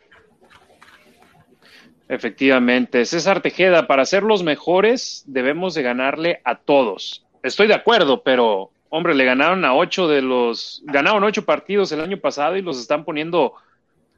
Efectivamente. 2.08 3.04
César 3.04 3.40
Tejeda, 3.40 3.86
para 3.86 4.04
ser 4.04 4.24
los 4.24 4.42
mejores 4.42 5.22
debemos 5.26 5.74
de 5.74 5.82
ganarle 5.82 6.40
a 6.44 6.56
todos. 6.56 7.24
Estoy 7.42 7.68
de 7.68 7.74
acuerdo, 7.74 8.22
pero 8.22 8.72
hombre, 8.88 9.14
le 9.14 9.24
ganaron 9.24 9.64
a 9.64 9.74
ocho 9.74 10.08
de 10.08 10.20
los, 10.20 10.82
ganaron 10.84 11.22
ocho 11.24 11.44
partidos 11.44 11.92
el 11.92 12.00
año 12.00 12.18
pasado 12.18 12.56
y 12.56 12.62
los 12.62 12.78
están 12.78 13.04
poniendo 13.04 13.54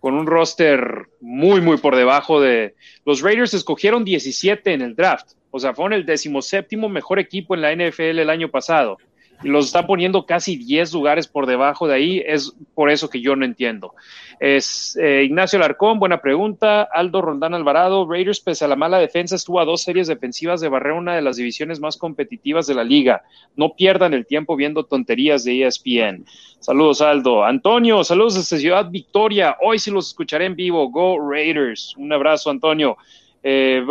con 0.02 0.14
un 0.14 0.26
roster 0.26 1.06
muy, 1.20 1.60
muy 1.60 1.76
por 1.76 1.94
debajo 1.94 2.40
de... 2.40 2.74
Los 3.06 3.22
Raiders 3.22 3.54
escogieron 3.54 4.04
17 4.04 4.74
en 4.74 4.82
el 4.82 4.96
draft, 4.96 5.34
o 5.52 5.60
sea, 5.60 5.74
fueron 5.74 5.92
el 5.92 6.04
decimoséptimo 6.04 6.88
mejor 6.88 7.20
equipo 7.20 7.54
en 7.54 7.60
la 7.60 7.72
NFL 7.72 8.18
el 8.18 8.28
año 8.28 8.48
pasado 8.50 8.98
los 9.42 9.66
están 9.66 9.86
poniendo 9.86 10.26
casi 10.26 10.56
10 10.56 10.92
lugares 10.92 11.26
por 11.26 11.46
debajo 11.46 11.86
de 11.86 11.94
ahí, 11.94 12.22
es 12.26 12.54
por 12.74 12.90
eso 12.90 13.10
que 13.10 13.20
yo 13.20 13.36
no 13.36 13.44
entiendo. 13.44 13.94
Es 14.40 14.98
eh, 15.00 15.22
Ignacio 15.24 15.58
Larcón, 15.58 15.98
buena 15.98 16.20
pregunta. 16.20 16.82
Aldo 16.82 17.22
Rondán 17.22 17.54
Alvarado, 17.54 18.10
Raiders, 18.10 18.40
pese 18.40 18.64
a 18.64 18.68
la 18.68 18.74
mala 18.74 18.98
defensa, 18.98 19.36
estuvo 19.36 19.60
a 19.60 19.64
dos 19.64 19.82
series 19.82 20.08
defensivas 20.08 20.60
de 20.60 20.68
barrer 20.68 20.94
una 20.94 21.14
de 21.14 21.22
las 21.22 21.36
divisiones 21.36 21.78
más 21.78 21.96
competitivas 21.96 22.66
de 22.66 22.74
la 22.74 22.82
liga. 22.82 23.22
No 23.56 23.74
pierdan 23.74 24.14
el 24.14 24.26
tiempo 24.26 24.56
viendo 24.56 24.84
tonterías 24.84 25.44
de 25.44 25.64
ESPN. 25.64 26.24
Saludos, 26.58 27.00
Aldo. 27.00 27.44
Antonio, 27.44 28.02
saludos 28.02 28.34
desde 28.34 28.58
Ciudad 28.58 28.90
Victoria. 28.90 29.56
Hoy 29.60 29.78
sí 29.78 29.90
los 29.90 30.08
escucharé 30.08 30.46
en 30.46 30.56
vivo. 30.56 30.90
Go 30.90 31.18
Raiders. 31.18 31.94
Un 31.96 32.12
abrazo, 32.12 32.50
Antonio. 32.50 32.96
Eh, 33.42 33.84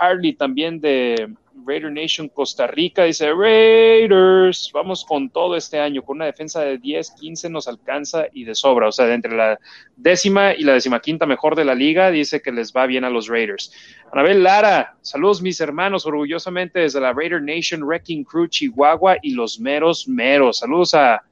Harley 0.00 0.32
también 0.34 0.80
de 0.80 1.28
Raider 1.66 1.90
Nation 1.90 2.28
Costa 2.28 2.66
Rica 2.66 3.04
dice, 3.04 3.32
Raiders, 3.32 4.70
vamos 4.72 5.04
con 5.04 5.30
todo 5.30 5.56
este 5.56 5.80
año, 5.80 6.02
con 6.02 6.18
una 6.18 6.26
defensa 6.26 6.60
de 6.60 6.78
10, 6.78 7.10
15 7.10 7.50
nos 7.50 7.66
alcanza 7.66 8.26
y 8.32 8.44
de 8.44 8.54
sobra, 8.54 8.88
o 8.88 8.92
sea, 8.92 9.06
de 9.06 9.14
entre 9.14 9.36
la 9.36 9.58
décima 9.96 10.54
y 10.54 10.62
la 10.62 10.74
decimaquinta 10.74 11.26
mejor 11.26 11.56
de 11.56 11.64
la 11.64 11.74
liga, 11.74 12.10
dice 12.10 12.40
que 12.40 12.52
les 12.52 12.72
va 12.72 12.86
bien 12.86 13.04
a 13.04 13.10
los 13.10 13.26
Raiders. 13.28 13.72
Anabel 14.12 14.42
Lara, 14.42 14.96
saludos 15.02 15.42
mis 15.42 15.60
hermanos, 15.60 16.06
orgullosamente 16.06 16.80
desde 16.80 17.00
la 17.00 17.12
Raider 17.12 17.42
Nation 17.42 17.82
Wrecking 17.82 18.24
Crew 18.24 18.46
Chihuahua 18.46 19.16
y 19.20 19.32
los 19.32 19.58
meros 19.58 20.06
meros, 20.06 20.58
saludos 20.58 20.94
a, 20.94 21.22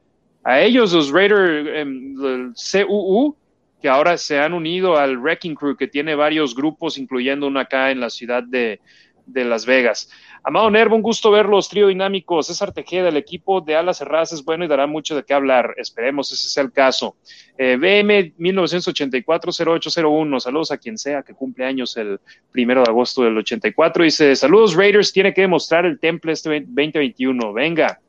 a 0.42 0.60
ellos, 0.60 0.92
los 0.92 1.10
Raider 1.10 1.76
em, 1.76 2.14
CUU, 2.54 3.36
que 3.80 3.88
ahora 3.88 4.16
se 4.16 4.38
han 4.38 4.54
unido 4.54 4.96
al 4.96 5.18
Wrecking 5.18 5.54
Crew, 5.54 5.76
que 5.76 5.86
tiene 5.86 6.14
varios 6.14 6.54
grupos, 6.54 6.96
incluyendo 6.96 7.46
uno 7.46 7.60
acá 7.60 7.90
en 7.90 8.00
la 8.00 8.08
ciudad 8.08 8.42
de, 8.42 8.80
de 9.26 9.44
Las 9.44 9.66
Vegas. 9.66 10.08
Amado 10.42 10.70
Nervo, 10.70 10.94
un 10.94 11.02
gusto 11.02 11.30
verlos, 11.30 11.70
trío 11.70 11.86
dinámico. 11.86 12.42
César 12.42 12.72
Tejeda, 12.72 13.08
el 13.08 13.16
equipo 13.16 13.62
de 13.62 13.76
alas 13.76 13.96
cerradas 13.98 14.32
es 14.32 14.44
bueno 14.44 14.64
y 14.64 14.68
dará 14.68 14.86
mucho 14.86 15.16
de 15.16 15.24
qué 15.24 15.32
hablar. 15.32 15.74
Esperemos 15.78 16.30
ese 16.32 16.48
sea 16.48 16.62
el 16.62 16.70
caso. 16.70 17.16
Eh, 17.56 17.76
BM 17.76 18.34
1984-0801, 18.38 20.40
saludos 20.40 20.70
a 20.70 20.76
quien 20.76 20.98
sea 20.98 21.22
que 21.22 21.32
cumple 21.32 21.64
años 21.64 21.96
el 21.96 22.20
primero 22.52 22.82
de 22.82 22.90
agosto 22.90 23.22
del 23.22 23.38
84. 23.38 24.04
Dice, 24.04 24.36
saludos 24.36 24.74
Raiders, 24.74 25.14
tiene 25.14 25.32
que 25.32 25.40
demostrar 25.40 25.86
el 25.86 25.98
temple 25.98 26.32
este 26.32 26.60
2021. 26.60 27.54
Venga. 27.54 28.00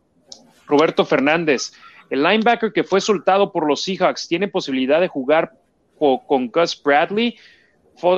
Roberto 0.68 1.06
Fernández, 1.06 1.72
el 2.10 2.24
linebacker 2.24 2.74
que 2.74 2.84
fue 2.84 3.00
soltado 3.00 3.52
por 3.52 3.68
los 3.68 3.84
Seahawks, 3.84 4.28
¿tiene 4.28 4.48
posibilidad 4.48 5.00
de 5.00 5.08
jugar 5.08 5.54
con 5.98 6.48
Gus 6.48 6.82
Bradley? 6.84 7.38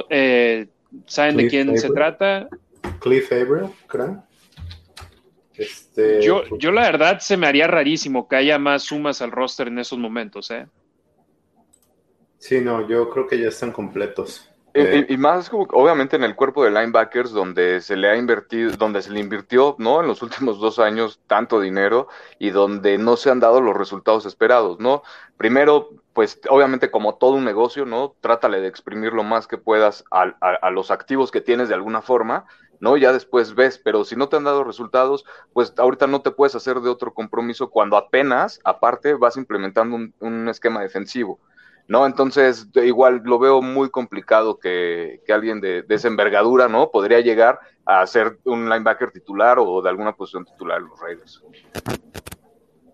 Eh, 0.10 0.68
¿Saben 1.06 1.38
de 1.38 1.48
quién 1.50 1.78
se 1.78 1.90
trata? 1.90 2.48
Cliff 3.00 3.32
Averill, 3.32 3.70
creo. 3.88 4.24
Este, 5.56 6.22
yo, 6.22 6.44
pues, 6.48 6.62
yo 6.62 6.72
la 6.72 6.84
verdad 6.84 7.20
se 7.20 7.36
me 7.36 7.48
haría 7.48 7.68
rarísimo 7.68 8.28
que 8.28 8.36
haya 8.36 8.60
más 8.60 8.84
sumas 8.84 9.22
al 9.22 9.32
roster 9.32 9.68
en 9.68 9.80
esos 9.80 9.98
momentos, 9.98 10.52
¿eh? 10.52 10.68
Sí, 12.38 12.62
no, 12.62 12.88
yo 12.88 13.10
creo 13.10 13.26
que 13.26 13.40
ya 13.40 13.48
están 13.48 13.72
completos. 13.72 14.48
Eh, 14.80 15.08
y, 15.10 15.18
más 15.18 15.50
obviamente 15.52 16.18
en 16.18 16.24
el 16.24 16.36
cuerpo 16.36 16.64
de 16.64 16.70
linebackers 16.70 17.32
donde 17.32 17.82
se 17.82 17.96
le 17.96 18.10
ha 18.10 18.16
invertido, 18.16 18.70
donde 18.78 19.02
se 19.02 19.10
le 19.10 19.20
invirtió, 19.20 19.76
¿no? 19.80 20.02
En 20.02 20.08
los 20.08 20.22
últimos 20.22 20.60
dos 20.60 20.78
años 20.78 21.20
tanto 21.26 21.60
dinero 21.60 22.10
y 22.38 22.52
donde 22.52 23.00
no 23.00 23.18
se 23.18 23.32
han 23.32 23.40
dado 23.40 23.60
los 23.60 23.76
resultados 23.76 24.28
esperados, 24.28 24.80
¿no? 24.80 25.02
Primero, 25.36 25.90
pues 26.14 26.40
obviamente 26.48 26.92
como 26.92 27.16
todo 27.16 27.32
un 27.32 27.46
negocio, 27.46 27.86
¿no? 27.86 28.16
Trátale 28.22 28.62
de 28.62 28.68
exprimir 28.68 29.14
lo 29.14 29.24
más 29.24 29.48
que 29.48 29.58
puedas 29.58 30.04
a 30.12 30.70
los 30.70 30.92
activos 30.92 31.32
que 31.32 31.42
tienes 31.42 31.70
de 31.70 31.76
alguna 31.76 32.04
forma 32.04 32.46
¿no? 32.80 32.98
Ya 32.98 33.14
después 33.14 33.56
ves, 33.56 33.80
pero 33.84 34.04
si 34.04 34.16
no 34.16 34.30
te 34.30 34.38
han 34.38 34.44
dado 34.44 34.64
resultados, 34.64 35.26
pues 35.54 35.74
ahorita 35.78 36.08
no 36.08 36.22
te 36.22 36.32
puedes 36.32 36.56
hacer 36.56 36.80
de 36.80 36.90
otro 36.90 37.14
compromiso 37.14 37.70
cuando 37.70 37.98
apenas, 37.98 38.60
aparte, 38.64 39.14
vas 39.14 39.38
implementando 39.38 39.98
un, 40.20 40.50
esquema 40.50 40.82
defensivo, 40.82 41.40
¿no? 41.88 42.06
Entonces, 42.06 42.68
igual 42.76 43.22
lo 43.24 43.40
veo 43.40 43.62
muy 43.62 43.90
complicado 43.90 44.60
que, 44.60 45.22
alguien 45.30 45.62
de, 45.62 45.82
de, 45.82 45.96
esa 45.96 46.08
envergadura, 46.08 46.68
¿no? 46.68 46.92
Podría 46.92 47.20
llegar 47.22 47.60
a 47.86 48.06
ser 48.06 48.38
un 48.44 48.70
linebacker 48.70 49.12
titular 49.12 49.58
o 49.60 49.82
de 49.82 49.90
alguna 49.90 50.14
posición 50.14 50.46
titular 50.46 50.80
en 50.82 50.88
los 50.88 51.00
Raiders. 51.00 51.44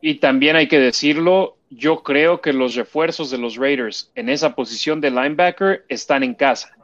Y 0.02 0.16
también 0.16 0.56
hay 0.56 0.68
que 0.68 0.80
decirlo, 0.80 1.58
yo 1.70 2.04
creo 2.04 2.42
que 2.42 2.54
los 2.54 2.76
refuerzos 2.76 3.32
de 3.32 3.38
los 3.38 3.56
Raiders 3.56 4.12
en 4.16 4.30
esa 4.30 4.54
posición 4.54 5.02
de 5.02 5.10
linebacker 5.10 5.86
están 5.88 6.24
en 6.24 6.36
casa. 6.36 6.76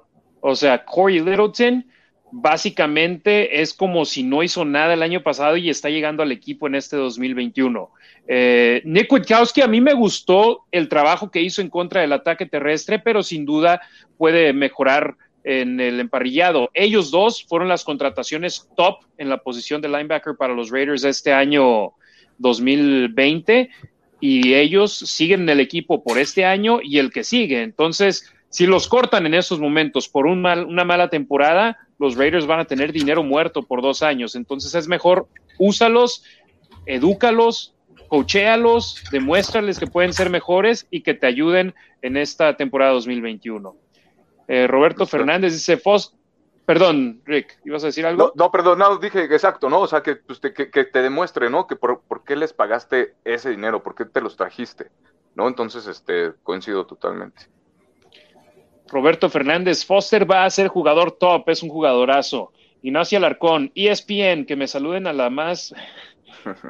O 0.42 0.56
sea, 0.56 0.86
Corey 0.86 1.20
Littleton 1.20 1.86
básicamente 2.32 3.62
es 3.62 3.74
como 3.74 4.06
si 4.06 4.24
no 4.24 4.44
hizo 4.44 4.66
nada 4.66 4.94
el 4.94 5.04
año 5.04 5.24
pasado 5.24 5.58
y 5.58 5.70
está 5.70 5.90
llegando 5.90 6.24
al 6.24 6.32
equipo 6.32 6.68
en 6.68 6.76
este 6.76 6.96
2021. 6.96 7.90
Eh, 8.28 8.82
Nick 8.86 9.12
Witkowski, 9.12 9.62
a 9.62 9.68
mí 9.68 9.82
me 9.82 9.94
gustó 9.94 10.66
el 10.72 10.88
trabajo 10.90 11.32
que 11.32 11.42
hizo 11.42 11.62
en 11.62 11.70
contra 11.70 12.02
del 12.02 12.14
ataque 12.14 12.46
terrestre, 12.46 13.00
pero 13.00 13.24
sin 13.24 13.46
duda 13.46 13.82
puede 14.18 14.54
mejorar 14.54 15.16
en 15.44 15.80
el 15.80 16.00
emparrillado. 16.00 16.70
Ellos 16.74 17.12
dos 17.12 17.44
fueron 17.44 17.68
las 17.68 17.84
contrataciones 17.84 18.70
top 18.76 19.00
en 19.18 19.30
la 19.30 19.38
posición 19.38 19.82
de 19.82 19.90
linebacker 19.90 20.36
para 20.38 20.54
los 20.54 20.70
Raiders 20.70 21.04
este 21.04 21.34
año 21.34 21.94
2020 22.38 23.70
y 24.20 24.54
ellos 24.54 24.94
siguen 24.94 25.42
en 25.42 25.50
el 25.50 25.60
equipo 25.60 26.04
por 26.04 26.18
este 26.20 26.46
año 26.46 26.80
y 26.84 27.00
el 27.00 27.12
que 27.12 27.24
sigue. 27.24 27.64
Entonces, 27.64 28.32
si 28.50 28.66
los 28.66 28.88
cortan 28.88 29.26
en 29.26 29.34
esos 29.34 29.60
momentos 29.60 30.10
por 30.10 30.26
un 30.26 30.42
mal, 30.42 30.66
una 30.66 30.84
mala 30.84 31.10
temporada, 31.10 31.78
los 32.00 32.16
Raiders 32.16 32.48
van 32.48 32.60
a 32.60 32.66
tener 32.66 32.92
dinero 32.92 33.24
muerto 33.24 33.64
por 33.64 33.82
dos 33.82 34.02
años. 34.02 34.36
Entonces 34.36 34.74
es 34.74 34.88
mejor 34.88 35.28
úsalos, 35.60 36.24
edúcalos, 36.86 37.76
coachéalos, 38.08 39.04
demuéstrales 39.12 39.80
que 39.80 39.88
pueden 39.88 40.14
ser 40.14 40.30
mejores 40.30 40.88
y 40.90 41.02
que 41.02 41.14
te 41.14 41.28
ayuden 41.28 41.76
en 42.02 42.18
esta 42.18 42.58
temporada 42.58 42.94
2021. 42.94 43.76
Eh, 44.48 44.66
Roberto 44.66 45.06
Fernández 45.06 45.54
dice, 45.54 45.78
Fos, 45.78 46.16
perdón, 46.66 47.22
Rick, 47.26 47.60
¿ibas 47.66 47.84
a 47.84 47.88
decir 47.88 48.06
algo? 48.06 48.34
No, 48.36 48.52
perdón, 48.52 48.80
no, 48.80 48.98
dije 48.98 49.24
exacto, 49.26 49.70
¿no? 49.70 49.82
O 49.82 49.88
sea, 49.88 50.02
que, 50.02 50.16
pues, 50.16 50.40
te, 50.40 50.54
que, 50.54 50.66
te 50.66 51.02
demuestre, 51.04 51.52
¿no? 51.52 51.68
Que 51.68 51.76
por, 51.76 52.02
por, 52.02 52.24
qué 52.24 52.36
les 52.36 52.52
pagaste 52.54 53.14
ese 53.24 53.52
dinero, 53.52 53.84
por 53.84 53.94
qué 53.94 54.06
te 54.06 54.22
los 54.22 54.36
trajiste, 54.36 54.90
¿no? 55.36 55.48
Entonces, 55.48 55.86
este, 55.86 56.32
coincido 56.42 56.88
totalmente. 56.88 57.48
Roberto 58.92 59.30
Fernández, 59.30 59.86
Foster 59.86 60.30
va 60.30 60.46
a 60.46 60.50
ser 60.50 60.68
jugador 60.68 61.12
top, 61.12 61.50
es 61.50 61.64
un 61.64 61.70
jugadorazo. 61.70 62.52
Ignacio 62.82 63.18
Alarcón, 63.18 63.72
ESPN, 63.76 64.46
que 64.46 64.56
me 64.56 64.68
saluden 64.68 65.08
a 65.08 65.14
la 65.14 65.30
más. 65.30 65.74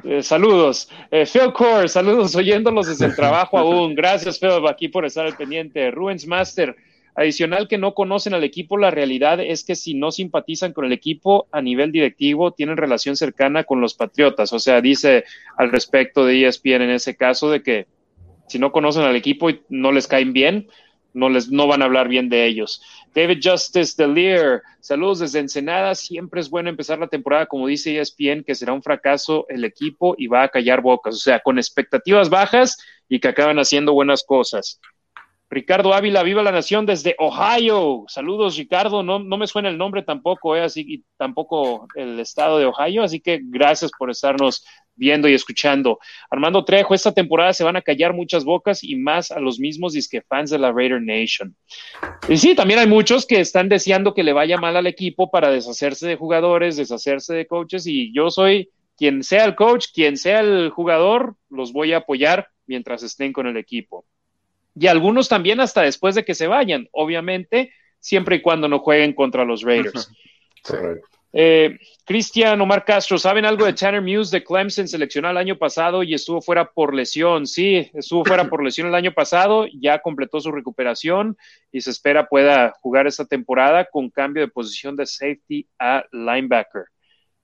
Eh, 0.03 0.23
saludos. 0.23 0.89
Eh, 1.11 1.27
Phil 1.31 1.53
Core, 1.53 1.87
saludos 1.87 2.35
oyéndolos 2.35 2.87
desde 2.87 3.05
el 3.05 3.15
trabajo 3.15 3.55
aún. 3.59 3.93
Gracias, 3.93 4.39
Phil, 4.39 4.67
aquí 4.67 4.87
por 4.87 5.05
estar 5.05 5.27
al 5.27 5.37
pendiente. 5.37 5.91
Rubens 5.91 6.25
Master, 6.25 6.75
adicional 7.13 7.67
que 7.67 7.77
no 7.77 7.93
conocen 7.93 8.33
al 8.33 8.43
equipo, 8.43 8.77
la 8.77 8.89
realidad 8.89 9.39
es 9.39 9.63
que 9.63 9.75
si 9.75 9.93
no 9.93 10.09
simpatizan 10.11 10.73
con 10.73 10.85
el 10.85 10.91
equipo 10.91 11.47
a 11.51 11.61
nivel 11.61 11.91
directivo, 11.91 12.51
tienen 12.51 12.77
relación 12.77 13.15
cercana 13.15 13.63
con 13.63 13.79
los 13.79 13.93
Patriotas. 13.93 14.51
O 14.53 14.59
sea, 14.59 14.81
dice 14.81 15.25
al 15.55 15.71
respecto 15.71 16.25
de 16.25 16.47
ESPN 16.47 16.81
en 16.81 16.89
ese 16.89 17.15
caso 17.15 17.51
de 17.51 17.61
que 17.61 17.85
si 18.47 18.57
no 18.57 18.71
conocen 18.71 19.03
al 19.03 19.15
equipo 19.15 19.51
y 19.51 19.61
no 19.69 19.91
les 19.91 20.07
caen 20.07 20.33
bien, 20.33 20.67
no 21.13 21.29
les 21.29 21.49
no 21.49 21.67
van 21.67 21.81
a 21.81 21.85
hablar 21.85 22.07
bien 22.07 22.29
de 22.29 22.45
ellos. 22.45 22.81
David 23.13 23.39
Justice 23.43 23.95
de 23.97 24.07
Lear, 24.07 24.61
saludos 24.79 25.19
desde 25.19 25.39
Ensenada. 25.39 25.95
Siempre 25.95 26.41
es 26.41 26.49
bueno 26.49 26.69
empezar 26.69 26.99
la 26.99 27.07
temporada, 27.07 27.45
como 27.45 27.67
dice 27.67 27.99
ESPN, 27.99 28.43
que 28.43 28.55
será 28.55 28.73
un 28.73 28.83
fracaso 28.83 29.45
el 29.49 29.65
equipo 29.65 30.15
y 30.17 30.27
va 30.27 30.43
a 30.43 30.49
callar 30.49 30.81
bocas, 30.81 31.15
o 31.15 31.19
sea, 31.19 31.39
con 31.39 31.57
expectativas 31.57 32.29
bajas 32.29 32.77
y 33.07 33.19
que 33.19 33.27
acaban 33.27 33.59
haciendo 33.59 33.93
buenas 33.93 34.23
cosas. 34.23 34.79
Ricardo 35.51 35.95
Ávila, 35.95 36.21
viva 36.21 36.43
la 36.43 36.51
nación 36.51 36.85
desde 36.85 37.15
Ohio. 37.17 38.03
Saludos, 38.07 38.55
Ricardo. 38.55 39.01
No, 39.01 39.17
no 39.17 39.35
me 39.35 39.47
suena 39.47 39.69
el 39.69 39.79
nombre 39.79 40.03
tampoco, 40.03 40.55
eh, 40.55 40.61
así 40.61 40.85
y 40.87 41.03
tampoco 41.17 41.87
el 41.95 42.19
estado 42.19 42.59
de 42.59 42.65
Ohio, 42.65 43.01
así 43.01 43.19
que 43.19 43.39
gracias 43.43 43.89
por 43.97 44.11
estarnos 44.11 44.63
viendo 44.99 45.27
y 45.27 45.33
escuchando. 45.33 45.99
Armando 46.29 46.63
Trejo, 46.63 46.93
esta 46.93 47.11
temporada 47.11 47.53
se 47.53 47.63
van 47.63 47.77
a 47.77 47.81
callar 47.81 48.13
muchas 48.13 48.43
bocas 48.43 48.83
y 48.83 48.95
más 48.95 49.31
a 49.31 49.39
los 49.39 49.59
mismos 49.59 49.93
disque 49.93 50.21
fans 50.21 50.51
de 50.51 50.59
la 50.59 50.71
Raider 50.71 51.01
Nation. 51.01 51.55
Y 52.27 52.37
sí, 52.37 52.53
también 52.53 52.79
hay 52.79 52.87
muchos 52.87 53.25
que 53.25 53.39
están 53.39 53.69
deseando 53.69 54.13
que 54.13 54.23
le 54.23 54.33
vaya 54.33 54.57
mal 54.57 54.77
al 54.77 54.85
equipo 54.85 55.31
para 55.31 55.49
deshacerse 55.49 56.07
de 56.07 56.17
jugadores, 56.17 56.77
deshacerse 56.77 57.33
de 57.33 57.47
coaches 57.47 57.87
y 57.87 58.13
yo 58.13 58.29
soy 58.29 58.69
quien 58.95 59.23
sea 59.23 59.45
el 59.45 59.55
coach, 59.55 59.87
quien 59.93 60.17
sea 60.17 60.41
el 60.41 60.69
jugador, 60.71 61.35
los 61.49 61.71
voy 61.71 61.93
a 61.93 61.99
apoyar 61.99 62.49
mientras 62.67 63.01
estén 63.01 63.31
con 63.31 63.47
el 63.47 63.55
equipo. 63.55 64.05
Y 64.75 64.87
algunos 64.87 65.29
también 65.29 65.61
hasta 65.61 65.81
después 65.81 66.15
de 66.15 66.25
que 66.25 66.35
se 66.35 66.47
vayan, 66.47 66.89
obviamente, 66.91 67.71
siempre 67.99 68.37
y 68.37 68.41
cuando 68.41 68.67
no 68.67 68.79
jueguen 68.79 69.13
contra 69.13 69.45
los 69.45 69.61
Raiders. 69.61 70.11
Eh, 71.31 71.77
Cristian 72.05 72.59
Omar 72.59 72.85
Castro, 72.85 73.19
¿saben 73.19 73.45
algo 73.45 73.65
de 73.65 73.73
Tanner 73.73 74.01
Muse 74.01 74.35
de 74.35 74.43
Clemson? 74.43 74.87
Seleccionó 74.87 75.29
el 75.29 75.37
año 75.37 75.57
pasado 75.57 76.01
y 76.01 76.13
estuvo 76.13 76.41
fuera 76.41 76.71
por 76.71 76.93
lesión. 76.93 77.45
Sí, 77.45 77.89
estuvo 77.93 78.25
fuera 78.25 78.49
por 78.49 78.63
lesión 78.63 78.87
el 78.87 78.95
año 78.95 79.13
pasado, 79.13 79.67
ya 79.79 79.99
completó 79.99 80.39
su 80.39 80.51
recuperación 80.51 81.37
y 81.71 81.81
se 81.81 81.91
espera 81.91 82.27
pueda 82.27 82.73
jugar 82.81 83.05
esta 83.05 83.25
temporada 83.25 83.85
con 83.85 84.09
cambio 84.09 84.41
de 84.41 84.51
posición 84.51 84.95
de 84.95 85.05
safety 85.05 85.67
a 85.77 86.03
linebacker. 86.11 86.85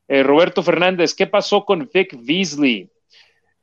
Eh, 0.07 0.23
Roberto 0.23 0.63
Fernández, 0.63 1.13
¿qué 1.13 1.27
pasó 1.27 1.63
con 1.63 1.89
Vic 1.93 2.17
Beasley? 2.25 2.89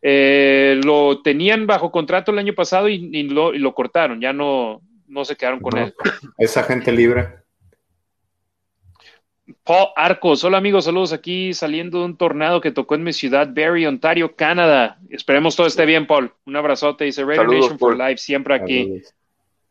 Eh, 0.04 0.80
lo 0.84 1.22
tenían 1.22 1.66
bajo 1.66 1.92
contrato 1.92 2.32
el 2.32 2.38
año 2.38 2.54
pasado 2.54 2.88
y, 2.88 3.22
lo, 3.28 3.74
cortaron, 3.74 4.20
ya 4.20 4.32
no, 4.32 4.82
no 5.06 5.24
se 5.24 5.36
quedaron 5.36 5.60
con 5.60 5.78
él. 5.78 5.94
Es 6.38 6.56
agente 6.56 6.90
libre. 6.90 7.41
Paul 9.64 9.88
Arcos, 9.96 10.44
hola 10.44 10.58
amigos, 10.58 10.84
saludos 10.84 11.12
aquí 11.12 11.52
saliendo 11.52 11.98
de 11.98 12.04
un 12.04 12.16
tornado 12.16 12.60
que 12.60 12.70
tocó 12.70 12.94
en 12.94 13.02
mi 13.02 13.12
ciudad, 13.12 13.48
Barrie, 13.52 13.88
Ontario, 13.88 14.36
Canadá. 14.36 14.98
Esperemos 15.10 15.56
todo 15.56 15.66
esté 15.66 15.84
bien, 15.84 16.06
Paul. 16.06 16.32
Un 16.46 16.56
abrazote, 16.56 17.04
dice 17.04 17.24
Radio 17.24 17.44
Nation 17.44 17.78
for 17.78 17.96
Life, 17.96 18.18
siempre 18.18 18.54
aquí. 18.54 19.02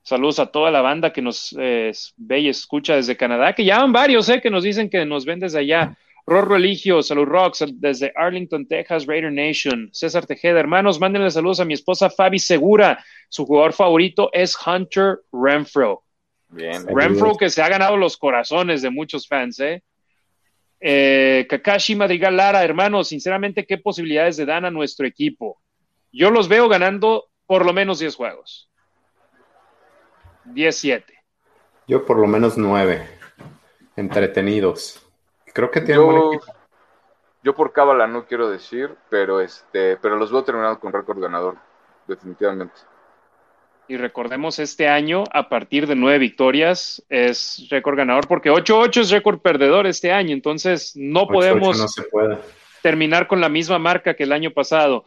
Saludos. 0.04 0.40
a 0.40 0.48
toda 0.48 0.72
la 0.72 0.82
banda 0.82 1.14
que 1.14 1.22
nos 1.22 1.56
eh, 1.58 1.92
ve 2.18 2.40
y 2.40 2.50
escucha 2.50 2.96
desde 2.96 3.16
Canadá, 3.16 3.54
que 3.54 3.64
llaman 3.64 3.94
varios, 3.94 4.28
eh, 4.30 4.42
que 4.42 4.50
nos 4.50 4.64
dicen 4.64 4.90
que 4.90 5.06
nos 5.06 5.26
ven 5.26 5.40
desde 5.40 5.60
allá. 5.60 5.98
Ror 6.26 6.50
Religio, 6.50 7.02
Salud 7.02 7.26
Rocks, 7.26 7.66
desde 7.74 8.12
Arlington, 8.16 8.68
Texas, 8.68 9.06
Raider 9.08 9.32
Nation. 9.32 9.90
César 9.92 10.26
Tejeda, 10.26 10.60
hermanos, 10.60 11.00
mándenle 11.00 11.32
saludos 11.32 11.60
a 11.60 11.66
mi 11.66 11.74
esposa 11.74 12.10
Fabi 12.10 12.40
Segura. 12.40 13.04
Su 13.30 13.46
jugador 13.46 13.74
favorito 13.74 14.30
es 14.34 14.56
Hunter 14.66 15.20
Renfro. 15.32 16.04
Bien. 16.52 16.86
Renfro 16.86 17.36
que 17.38 17.50
se 17.50 17.62
ha 17.62 17.70
ganado 17.70 17.96
los 17.98 18.18
corazones 18.18 18.82
de 18.82 18.90
muchos 18.90 19.28
fans, 19.28 19.60
¿eh? 19.62 19.84
¿eh? 20.80 21.48
Kakashi 21.50 21.96
Madrigal 21.96 22.36
Lara, 22.36 22.64
hermanos, 22.64 23.08
sinceramente, 23.08 23.66
¿qué 23.66 23.78
posibilidades 23.78 24.38
le 24.38 24.46
dan 24.46 24.66
a 24.66 24.72
nuestro 24.72 25.08
equipo? 25.08 25.62
Yo 26.12 26.30
los 26.30 26.50
veo 26.50 26.68
ganando 26.68 27.30
por 27.48 27.66
lo 27.66 27.72
menos 27.72 28.00
10 28.00 28.16
juegos. 28.16 28.70
10-7. 30.48 31.06
Yo 31.88 32.06
por 32.06 32.18
lo 32.18 32.28
menos 32.28 32.58
9. 32.58 33.08
Entretenidos. 33.96 35.06
Creo 35.54 35.72
que 35.72 35.82
tienen 35.82 36.06
yo, 36.06 36.32
yo 37.44 37.56
por 37.56 37.72
cábala 37.72 38.08
no 38.08 38.26
quiero 38.26 38.50
decir, 38.50 38.96
pero 39.10 39.40
este, 39.40 39.98
pero 39.98 40.18
los 40.18 40.32
veo 40.32 40.44
terminados 40.44 40.80
con 40.80 40.94
récord 40.94 41.20
ganador, 41.20 41.58
definitivamente. 42.08 42.74
Y 43.92 43.98
recordemos, 43.98 44.58
este 44.58 44.88
año, 44.88 45.26
a 45.34 45.50
partir 45.50 45.86
de 45.86 45.96
nueve 45.96 46.18
victorias, 46.18 47.04
es 47.10 47.68
récord 47.70 47.98
ganador, 47.98 48.26
porque 48.26 48.50
8-8 48.50 49.02
es 49.02 49.10
récord 49.10 49.40
perdedor 49.40 49.86
este 49.86 50.14
año, 50.14 50.32
entonces 50.32 50.94
no 50.96 51.28
podemos 51.28 51.94
terminar 52.82 53.28
con 53.28 53.42
la 53.42 53.50
misma 53.50 53.80
marca 53.80 54.14
que 54.14 54.24
el 54.24 54.32
año 54.32 54.52
pasado. 54.52 55.04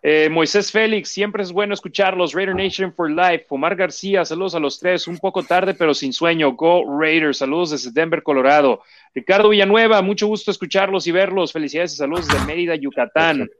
Eh, 0.00 0.28
Moisés 0.30 0.70
Félix, 0.70 1.08
siempre 1.08 1.42
es 1.42 1.50
bueno 1.50 1.74
escucharlos. 1.74 2.32
Raider 2.32 2.54
Nation 2.54 2.94
for 2.94 3.10
Life. 3.10 3.46
Omar 3.48 3.74
García, 3.74 4.24
saludos 4.24 4.54
a 4.54 4.60
los 4.60 4.78
tres. 4.78 5.08
Un 5.08 5.18
poco 5.18 5.42
tarde, 5.42 5.74
pero 5.74 5.92
sin 5.92 6.12
sueño. 6.12 6.52
Go 6.52 6.84
Raiders, 7.00 7.38
saludos 7.38 7.70
desde 7.72 7.90
Denver, 7.90 8.22
Colorado. 8.22 8.80
Ricardo 9.12 9.48
Villanueva, 9.48 10.02
mucho 10.02 10.28
gusto 10.28 10.52
escucharlos 10.52 11.04
y 11.08 11.10
verlos. 11.10 11.52
Felicidades 11.52 11.94
y 11.94 11.96
saludos 11.96 12.28
desde 12.28 12.46
Mérida, 12.46 12.76
Yucatán 12.76 13.50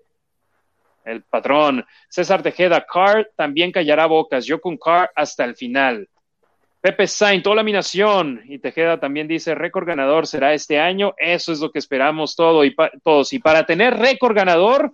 el 1.04 1.22
patrón. 1.22 1.84
César 2.08 2.42
Tejeda, 2.42 2.84
Carr 2.86 3.30
también 3.36 3.72
callará 3.72 4.06
bocas. 4.06 4.46
Yo 4.46 4.60
con 4.60 4.76
Carr 4.76 5.10
hasta 5.14 5.44
el 5.44 5.56
final. 5.56 6.08
Pepe 6.80 7.06
Saint, 7.06 7.44
toda 7.44 7.56
la 7.56 7.62
minación. 7.62 8.42
Y 8.46 8.58
Tejeda 8.58 8.98
también 8.98 9.28
dice, 9.28 9.54
récord 9.54 9.86
ganador 9.86 10.26
será 10.26 10.54
este 10.54 10.78
año. 10.78 11.14
Eso 11.18 11.52
es 11.52 11.60
lo 11.60 11.70
que 11.70 11.78
esperamos 11.78 12.34
todo 12.34 12.64
y 12.64 12.74
todos. 13.02 13.32
Y 13.32 13.38
para 13.38 13.66
tener 13.66 13.98
récord 13.98 14.34
ganador, 14.34 14.92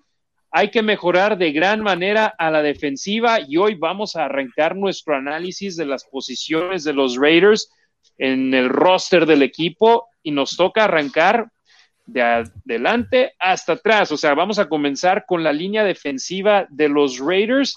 hay 0.50 0.70
que 0.70 0.82
mejorar 0.82 1.38
de 1.38 1.52
gran 1.52 1.82
manera 1.82 2.34
a 2.38 2.50
la 2.50 2.62
defensiva. 2.62 3.38
Y 3.46 3.56
hoy 3.56 3.74
vamos 3.74 4.16
a 4.16 4.24
arrancar 4.24 4.74
nuestro 4.74 5.14
análisis 5.14 5.76
de 5.76 5.86
las 5.86 6.04
posiciones 6.04 6.82
de 6.82 6.92
los 6.92 7.16
Raiders 7.16 7.70
en 8.18 8.52
el 8.54 8.68
roster 8.68 9.26
del 9.26 9.42
equipo. 9.42 10.08
Y 10.24 10.32
nos 10.32 10.56
toca 10.56 10.84
arrancar 10.84 11.46
de 12.06 12.22
adelante 12.22 13.34
hasta 13.38 13.74
atrás. 13.74 14.12
O 14.12 14.16
sea, 14.16 14.34
vamos 14.34 14.58
a 14.58 14.68
comenzar 14.68 15.24
con 15.26 15.42
la 15.42 15.52
línea 15.52 15.84
defensiva 15.84 16.66
de 16.70 16.88
los 16.88 17.18
Raiders 17.18 17.76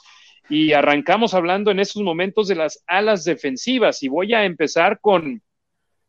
y 0.49 0.73
arrancamos 0.73 1.33
hablando 1.33 1.71
en 1.71 1.79
estos 1.79 2.01
momentos 2.01 2.47
de 2.47 2.55
las 2.55 2.83
alas 2.87 3.23
defensivas 3.23 4.01
y 4.01 4.07
voy 4.07 4.33
a 4.33 4.45
empezar 4.45 4.99
con 4.99 5.41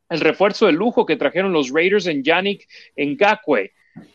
el 0.09 0.21
refuerzo 0.21 0.67
de 0.67 0.73
lujo 0.73 1.07
que 1.07 1.17
trajeron 1.17 1.53
los 1.53 1.71
Raiders 1.71 2.07
en 2.07 2.23
Yannick 2.23 2.67
Ngakwe. 2.97 3.73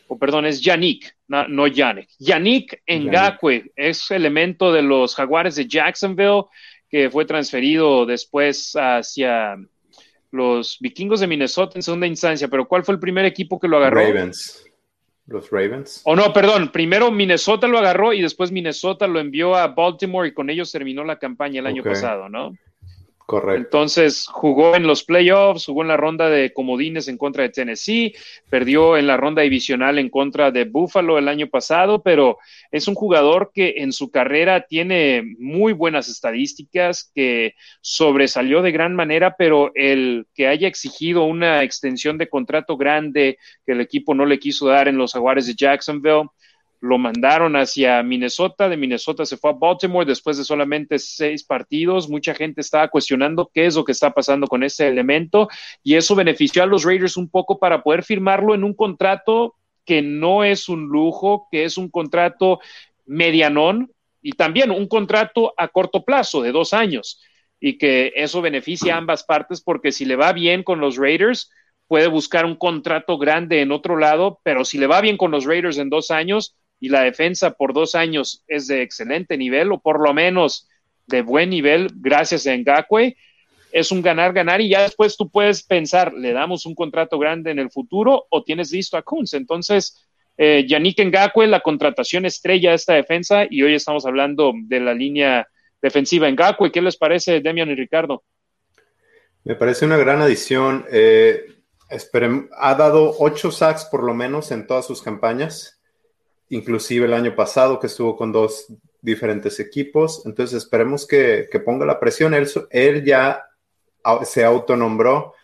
O 0.08 0.18
perdón, 0.18 0.46
es 0.46 0.60
Yannick, 0.62 1.16
no, 1.28 1.66
Yannick. 1.66 2.08
Yannick 2.18 2.82
Ngakwe 2.88 3.72
es 3.76 4.10
elemento 4.10 4.72
de 4.72 4.82
los 4.82 5.14
Jaguares 5.14 5.56
de 5.56 5.66
Jacksonville 5.66 6.44
que 6.88 7.10
fue 7.10 7.24
transferido 7.24 8.06
después 8.06 8.72
hacia 8.74 9.56
los 10.36 10.78
vikingos 10.80 11.20
de 11.20 11.26
Minnesota 11.26 11.72
en 11.76 11.82
segunda 11.82 12.06
instancia, 12.06 12.48
pero 12.48 12.68
¿cuál 12.68 12.84
fue 12.84 12.94
el 12.94 13.00
primer 13.00 13.24
equipo 13.24 13.58
que 13.58 13.68
lo 13.68 13.78
agarró? 13.78 14.00
Ravens. 14.00 14.64
Los 15.26 15.50
Ravens. 15.50 16.02
O 16.04 16.14
no, 16.14 16.32
perdón, 16.32 16.70
primero 16.70 17.10
Minnesota 17.10 17.66
lo 17.66 17.78
agarró 17.78 18.12
y 18.12 18.22
después 18.22 18.52
Minnesota 18.52 19.08
lo 19.08 19.18
envió 19.18 19.56
a 19.56 19.66
Baltimore 19.68 20.28
y 20.28 20.32
con 20.32 20.50
ellos 20.50 20.70
terminó 20.70 21.02
la 21.02 21.18
campaña 21.18 21.58
el 21.58 21.66
año 21.66 21.82
pasado, 21.82 22.28
¿no? 22.28 22.56
Correcto. 23.26 23.60
Entonces 23.60 24.28
jugó 24.30 24.76
en 24.76 24.86
los 24.86 25.02
playoffs, 25.02 25.66
jugó 25.66 25.82
en 25.82 25.88
la 25.88 25.96
ronda 25.96 26.30
de 26.30 26.52
comodines 26.52 27.08
en 27.08 27.18
contra 27.18 27.42
de 27.42 27.48
Tennessee, 27.48 28.14
perdió 28.48 28.96
en 28.96 29.08
la 29.08 29.16
ronda 29.16 29.42
divisional 29.42 29.98
en 29.98 30.10
contra 30.10 30.52
de 30.52 30.64
Buffalo 30.64 31.18
el 31.18 31.26
año 31.26 31.48
pasado, 31.48 32.04
pero 32.04 32.38
es 32.70 32.86
un 32.86 32.94
jugador 32.94 33.50
que 33.52 33.74
en 33.78 33.92
su 33.92 34.12
carrera 34.12 34.66
tiene 34.68 35.24
muy 35.40 35.72
buenas 35.72 36.08
estadísticas, 36.08 37.10
que 37.16 37.54
sobresalió 37.80 38.62
de 38.62 38.70
gran 38.70 38.94
manera, 38.94 39.34
pero 39.36 39.72
el 39.74 40.28
que 40.32 40.46
haya 40.46 40.68
exigido 40.68 41.24
una 41.24 41.64
extensión 41.64 42.18
de 42.18 42.28
contrato 42.28 42.76
grande 42.76 43.38
que 43.66 43.72
el 43.72 43.80
equipo 43.80 44.14
no 44.14 44.24
le 44.24 44.38
quiso 44.38 44.68
dar 44.68 44.86
en 44.86 44.98
los 44.98 45.14
Jaguares 45.14 45.48
de 45.48 45.56
Jacksonville, 45.56 46.28
lo 46.80 46.98
mandaron 46.98 47.56
hacia 47.56 48.02
Minnesota, 48.02 48.68
de 48.68 48.76
Minnesota 48.76 49.24
se 49.24 49.36
fue 49.36 49.50
a 49.50 49.54
Baltimore 49.54 50.06
después 50.06 50.36
de 50.36 50.44
solamente 50.44 50.98
seis 50.98 51.44
partidos. 51.44 52.08
Mucha 52.08 52.34
gente 52.34 52.60
estaba 52.60 52.88
cuestionando 52.88 53.50
qué 53.52 53.66
es 53.66 53.76
lo 53.76 53.84
que 53.84 53.92
está 53.92 54.12
pasando 54.12 54.46
con 54.46 54.62
ese 54.62 54.88
elemento 54.88 55.48
y 55.82 55.94
eso 55.94 56.14
benefició 56.14 56.62
a 56.62 56.66
los 56.66 56.84
Raiders 56.84 57.16
un 57.16 57.28
poco 57.28 57.58
para 57.58 57.82
poder 57.82 58.02
firmarlo 58.02 58.54
en 58.54 58.64
un 58.64 58.74
contrato 58.74 59.54
que 59.84 60.02
no 60.02 60.44
es 60.44 60.68
un 60.68 60.88
lujo, 60.88 61.48
que 61.50 61.64
es 61.64 61.78
un 61.78 61.88
contrato 61.88 62.60
medianón 63.06 63.90
y 64.20 64.32
también 64.32 64.70
un 64.70 64.88
contrato 64.88 65.54
a 65.56 65.68
corto 65.68 66.04
plazo 66.04 66.42
de 66.42 66.52
dos 66.52 66.74
años 66.74 67.20
y 67.60 67.78
que 67.78 68.12
eso 68.16 68.42
beneficia 68.42 68.94
a 68.94 68.98
ambas 68.98 69.24
partes 69.24 69.60
porque 69.60 69.92
si 69.92 70.04
le 70.04 70.16
va 70.16 70.32
bien 70.32 70.62
con 70.62 70.80
los 70.80 70.96
Raiders, 70.96 71.50
puede 71.86 72.08
buscar 72.08 72.44
un 72.44 72.56
contrato 72.56 73.18
grande 73.18 73.60
en 73.60 73.72
otro 73.72 73.96
lado, 73.96 74.40
pero 74.42 74.64
si 74.64 74.78
le 74.78 74.86
va 74.86 75.00
bien 75.00 75.16
con 75.16 75.30
los 75.30 75.44
Raiders 75.44 75.78
en 75.78 75.88
dos 75.88 76.10
años, 76.10 76.56
y 76.80 76.88
la 76.88 77.02
defensa 77.02 77.52
por 77.52 77.72
dos 77.72 77.94
años 77.94 78.44
es 78.46 78.66
de 78.66 78.82
excelente 78.82 79.36
nivel 79.36 79.72
o 79.72 79.80
por 79.80 80.00
lo 80.00 80.12
menos 80.12 80.68
de 81.06 81.22
buen 81.22 81.50
nivel 81.50 81.90
gracias 81.94 82.46
a 82.46 82.56
Ngakwe, 82.56 83.16
es 83.72 83.92
un 83.92 84.02
ganar-ganar 84.02 84.60
y 84.60 84.70
ya 84.70 84.82
después 84.82 85.16
tú 85.16 85.28
puedes 85.30 85.62
pensar, 85.62 86.12
le 86.14 86.32
damos 86.32 86.66
un 86.66 86.74
contrato 86.74 87.18
grande 87.18 87.50
en 87.50 87.58
el 87.58 87.70
futuro 87.70 88.26
o 88.30 88.42
tienes 88.42 88.72
listo 88.72 88.96
a 88.96 89.02
Kunz. 89.02 89.34
Entonces, 89.34 90.02
eh, 90.38 90.64
Yannick 90.66 90.98
Ngakwe, 90.98 91.46
la 91.46 91.60
contratación 91.60 92.24
estrella 92.24 92.70
de 92.70 92.76
esta 92.76 92.94
defensa 92.94 93.46
y 93.48 93.62
hoy 93.62 93.74
estamos 93.74 94.06
hablando 94.06 94.52
de 94.54 94.80
la 94.80 94.94
línea 94.94 95.46
defensiva 95.82 96.30
Ngakwe. 96.30 96.72
¿Qué 96.72 96.80
les 96.80 96.96
parece, 96.96 97.40
Demian 97.40 97.70
y 97.70 97.74
Ricardo? 97.74 98.24
Me 99.44 99.54
parece 99.54 99.84
una 99.84 99.96
gran 99.96 100.22
adición. 100.22 100.86
Eh, 100.90 101.44
ha 102.58 102.74
dado 102.74 103.14
ocho 103.18 103.50
sacks 103.50 103.84
por 103.84 104.02
lo 104.02 104.14
menos 104.14 104.50
en 104.50 104.66
todas 104.66 104.86
sus 104.86 105.02
campañas 105.02 105.75
inclusive 106.48 107.06
el 107.06 107.14
año 107.14 107.34
pasado 107.34 107.80
que 107.80 107.86
estuvo 107.86 108.16
con 108.16 108.32
dos 108.32 108.66
diferentes 109.00 109.60
equipos. 109.60 110.22
Entonces 110.26 110.62
esperemos 110.62 111.06
que, 111.06 111.48
ponga 111.64 111.86
la 111.86 112.00
presión. 112.00 112.34
Él, 112.34 112.48
él, 112.70 113.04
ya 113.04 113.44
se 114.24 114.44
autonombró 114.44 115.34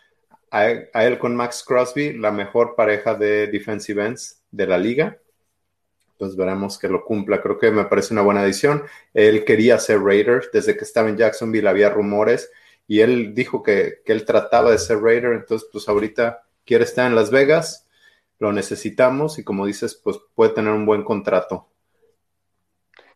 a, 0.51 0.67
a, 0.93 1.05
él 1.05 1.17
con 1.17 1.35
Max 1.35 1.63
Crosby 1.65 2.13
la 2.13 2.31
mejor 2.31 2.75
pareja 2.75 3.15
de 3.15 3.47
defensive 3.47 4.05
ends 4.05 4.41
de 4.51 4.67
la 4.67 4.77
liga. 4.77 5.17
Entonces 6.11 6.37
veremos 6.37 6.77
que 6.77 6.87
lo 6.87 7.03
cumpla. 7.03 7.41
Creo 7.41 7.57
que 7.57 7.71
me 7.71 7.85
parece 7.85 8.13
una 8.13 8.21
buena 8.21 8.41
adición. 8.41 8.83
Él 9.13 9.43
quería 9.43 9.79
ser 9.79 10.01
Raider. 10.01 10.49
Desde 10.53 10.77
que 10.77 10.83
estaba 10.83 11.09
en 11.09 11.17
Jacksonville 11.17 11.67
había 11.67 11.89
rumores 11.89 12.49
y 12.87 12.99
él 12.99 13.33
dijo 13.33 13.63
que, 13.63 14.01
que 14.05 14.11
él 14.11 14.25
trataba 14.25 14.71
de 14.71 14.77
ser 14.77 14.99
Raider. 15.01 15.33
Entonces 15.33 15.67
pues 15.71 15.89
ahorita 15.89 16.43
quiere 16.65 16.83
estar 16.85 17.07
en 17.07 17.15
Las 17.15 17.31
Vegas 17.31 17.82
lo 18.39 18.51
necesitamos 18.51 19.39
y 19.39 19.43
como 19.43 19.65
dices, 19.65 19.99
pues 20.03 20.17
puede 20.35 20.51
tener 20.51 20.73
un 20.73 20.85
buen 20.85 21.03
contrato. 21.03 21.67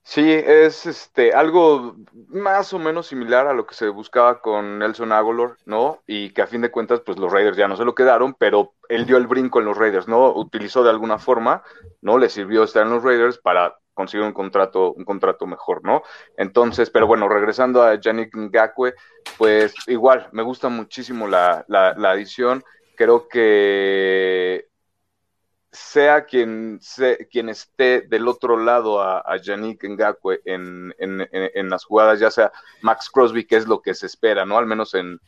Sí, 0.09 0.31
es 0.31 0.85
este 0.85 1.33
algo 1.33 1.97
más 2.29 2.71
o 2.71 2.79
menos 2.79 3.07
similar 3.07 3.45
a 3.45 3.53
lo 3.53 3.67
que 3.67 3.75
se 3.75 3.89
buscaba 3.89 4.39
con 4.39 4.79
Nelson 4.79 5.11
Aguilar, 5.11 5.57
¿no? 5.65 6.01
Y 6.07 6.29
que 6.31 6.41
a 6.41 6.47
fin 6.47 6.61
de 6.61 6.71
cuentas, 6.71 7.01
pues 7.05 7.17
los 7.17 7.29
Raiders 7.29 7.57
ya 7.57 7.67
no 7.67 7.75
se 7.75 7.83
lo 7.83 7.93
quedaron, 7.93 8.33
pero 8.33 8.73
él 8.87 9.05
dio 9.05 9.17
el 9.17 9.27
brinco 9.27 9.59
en 9.59 9.65
los 9.65 9.77
Raiders, 9.77 10.07
¿no? 10.07 10.33
Utilizó 10.33 10.81
de 10.81 10.91
alguna 10.91 11.19
forma, 11.19 11.61
¿no? 12.01 12.17
Le 12.17 12.29
sirvió 12.29 12.63
estar 12.63 12.83
en 12.83 12.91
los 12.93 13.03
Raiders 13.03 13.37
para 13.37 13.77
conseguir 13.93 14.25
un 14.25 14.31
contrato, 14.31 14.93
un 14.93 15.03
contrato 15.03 15.45
mejor, 15.45 15.83
¿no? 15.83 16.03
Entonces, 16.37 16.89
pero 16.89 17.05
bueno, 17.05 17.27
regresando 17.27 17.83
a 17.83 17.95
Yannick 17.95 18.33
Ngakwe, 18.33 18.93
pues 19.37 19.73
igual, 19.87 20.29
me 20.31 20.43
gusta 20.43 20.69
muchísimo 20.69 21.27
la, 21.27 21.65
la, 21.67 21.93
la 21.95 22.11
adición. 22.11 22.63
Creo 22.95 23.27
que 23.27 24.66
sea 25.77 26.25
quien, 26.25 26.79
quien 27.29 27.49
esté 27.49 28.01
del 28.01 28.27
otro 28.27 28.57
lado 28.57 29.01
a, 29.01 29.19
a 29.19 29.37
Yannick 29.37 29.83
Ngakwe 29.83 30.41
en, 30.45 30.93
en, 30.97 31.69
las 31.69 31.85
jugadas, 31.85 32.19
ya 32.19 32.31
sea 32.31 32.51
Max 32.81 33.09
Crosby, 33.09 33.45
que 33.45 33.57
es 33.57 33.67
lo 33.67 33.81
que 33.81 33.93
se 33.93 34.07
espera, 34.07 34.45
¿no? 34.45 34.57
Al 34.57 34.65
menos 34.65 34.95
en, 34.95 35.19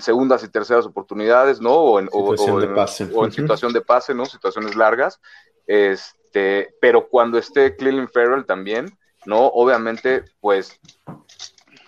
segundas 0.00 0.42
y 0.44 0.48
terceras 0.48 0.86
oportunidades, 0.86 1.60
¿no? 1.60 1.74
O 1.74 2.00
en 2.00 2.08
situación, 2.08 2.60
de, 2.60 2.68
pase. 2.68 3.08
O 3.12 3.24
en 3.24 3.32
situación 3.32 3.72
de 3.72 3.80
pase, 3.80 4.14
¿no? 4.14 4.26
Situaciones 4.26 4.74
largas. 4.74 5.20
Este, 5.66 6.74
pero 6.80 7.08
cuando 7.08 7.38
esté 7.38 7.76
Cleveland 7.76 8.10
Farrell 8.12 8.44
también, 8.44 8.98
¿no? 9.24 9.46
Obviamente, 9.46 10.24
pues, 10.40 10.80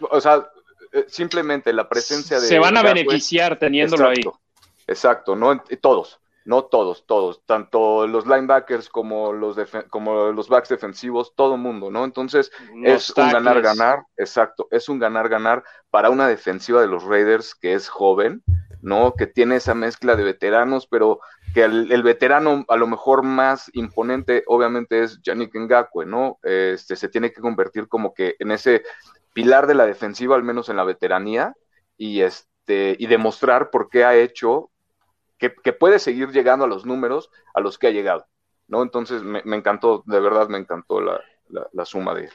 o 0.00 0.20
sea, 0.20 0.48
eh, 0.92 1.04
simplemente 1.08 1.72
la 1.72 1.88
presencia 1.88 2.38
de... 2.38 2.46
Se 2.46 2.58
van 2.58 2.76
a 2.76 2.82
beneficiar 2.82 3.58
teniéndolo 3.58 4.08
ahí. 4.08 4.22
Exacto, 4.86 5.34
¿no? 5.34 5.62
Todos, 5.80 6.20
no 6.44 6.64
todos, 6.64 7.06
todos, 7.06 7.42
tanto 7.46 8.06
los 8.06 8.26
linebackers 8.26 8.88
como 8.88 9.32
los, 9.32 9.56
como 9.88 10.32
los 10.32 10.48
backs 10.48 10.68
defensivos, 10.68 11.34
todo 11.34 11.54
el 11.54 11.60
mundo, 11.60 11.90
¿no? 11.90 12.04
Entonces 12.04 12.52
es 12.84 13.10
un 13.16 13.30
ganar-ganar, 13.30 14.04
exacto, 14.16 14.68
es 14.70 14.88
un 14.88 14.98
ganar-ganar 14.98 15.64
para 15.90 16.10
una 16.10 16.28
defensiva 16.28 16.82
de 16.82 16.86
los 16.86 17.04
Raiders 17.04 17.54
que 17.54 17.72
es 17.72 17.88
joven, 17.88 18.42
¿no? 18.82 19.14
Que 19.14 19.26
tiene 19.26 19.56
esa 19.56 19.74
mezcla 19.74 20.16
de 20.16 20.24
veteranos, 20.24 20.86
pero 20.86 21.20
que 21.54 21.62
el, 21.62 22.02
veterano 22.02 22.64
a 22.68 22.76
lo 22.76 22.86
mejor 22.86 23.22
más 23.22 23.70
imponente 23.72 24.42
obviamente 24.46 25.02
es 25.02 25.20
Yannick 25.22 25.54
Ngakwe, 25.54 26.04
¿no? 26.04 26.38
Este, 26.42 26.96
se 26.96 27.08
tiene 27.08 27.32
que 27.32 27.40
convertir 27.40 27.88
como 27.88 28.12
que 28.12 28.36
en 28.38 28.50
ese 28.50 28.82
pilar 29.32 29.66
de 29.66 29.74
la 29.74 29.86
defensiva, 29.86 30.36
al 30.36 30.42
menos 30.42 30.68
en 30.68 30.76
la 30.76 30.84
veteranía, 30.84 31.54
y 31.96 32.20
este, 32.20 32.96
y 32.98 33.06
demostrar 33.06 33.70
por 33.70 33.88
qué 33.88 34.04
ha 34.04 34.16
hecho 34.16 34.70
que, 35.38 35.72
puede 35.72 35.98
seguir 35.98 36.30
llegando 36.30 36.64
a 36.64 36.68
los 36.68 36.86
números 36.86 37.30
a 37.54 37.60
los 37.60 37.78
que 37.78 37.88
ha 37.88 37.90
llegado, 37.90 38.26
¿no? 38.68 38.82
Entonces 38.82 39.22
me, 39.22 39.40
encantó, 39.56 40.02
de 40.06 40.20
verdad 40.20 40.48
me 40.48 40.58
encantó 40.58 41.00
la, 41.00 41.84
suma 41.84 42.14
de 42.14 42.24
él. 42.24 42.32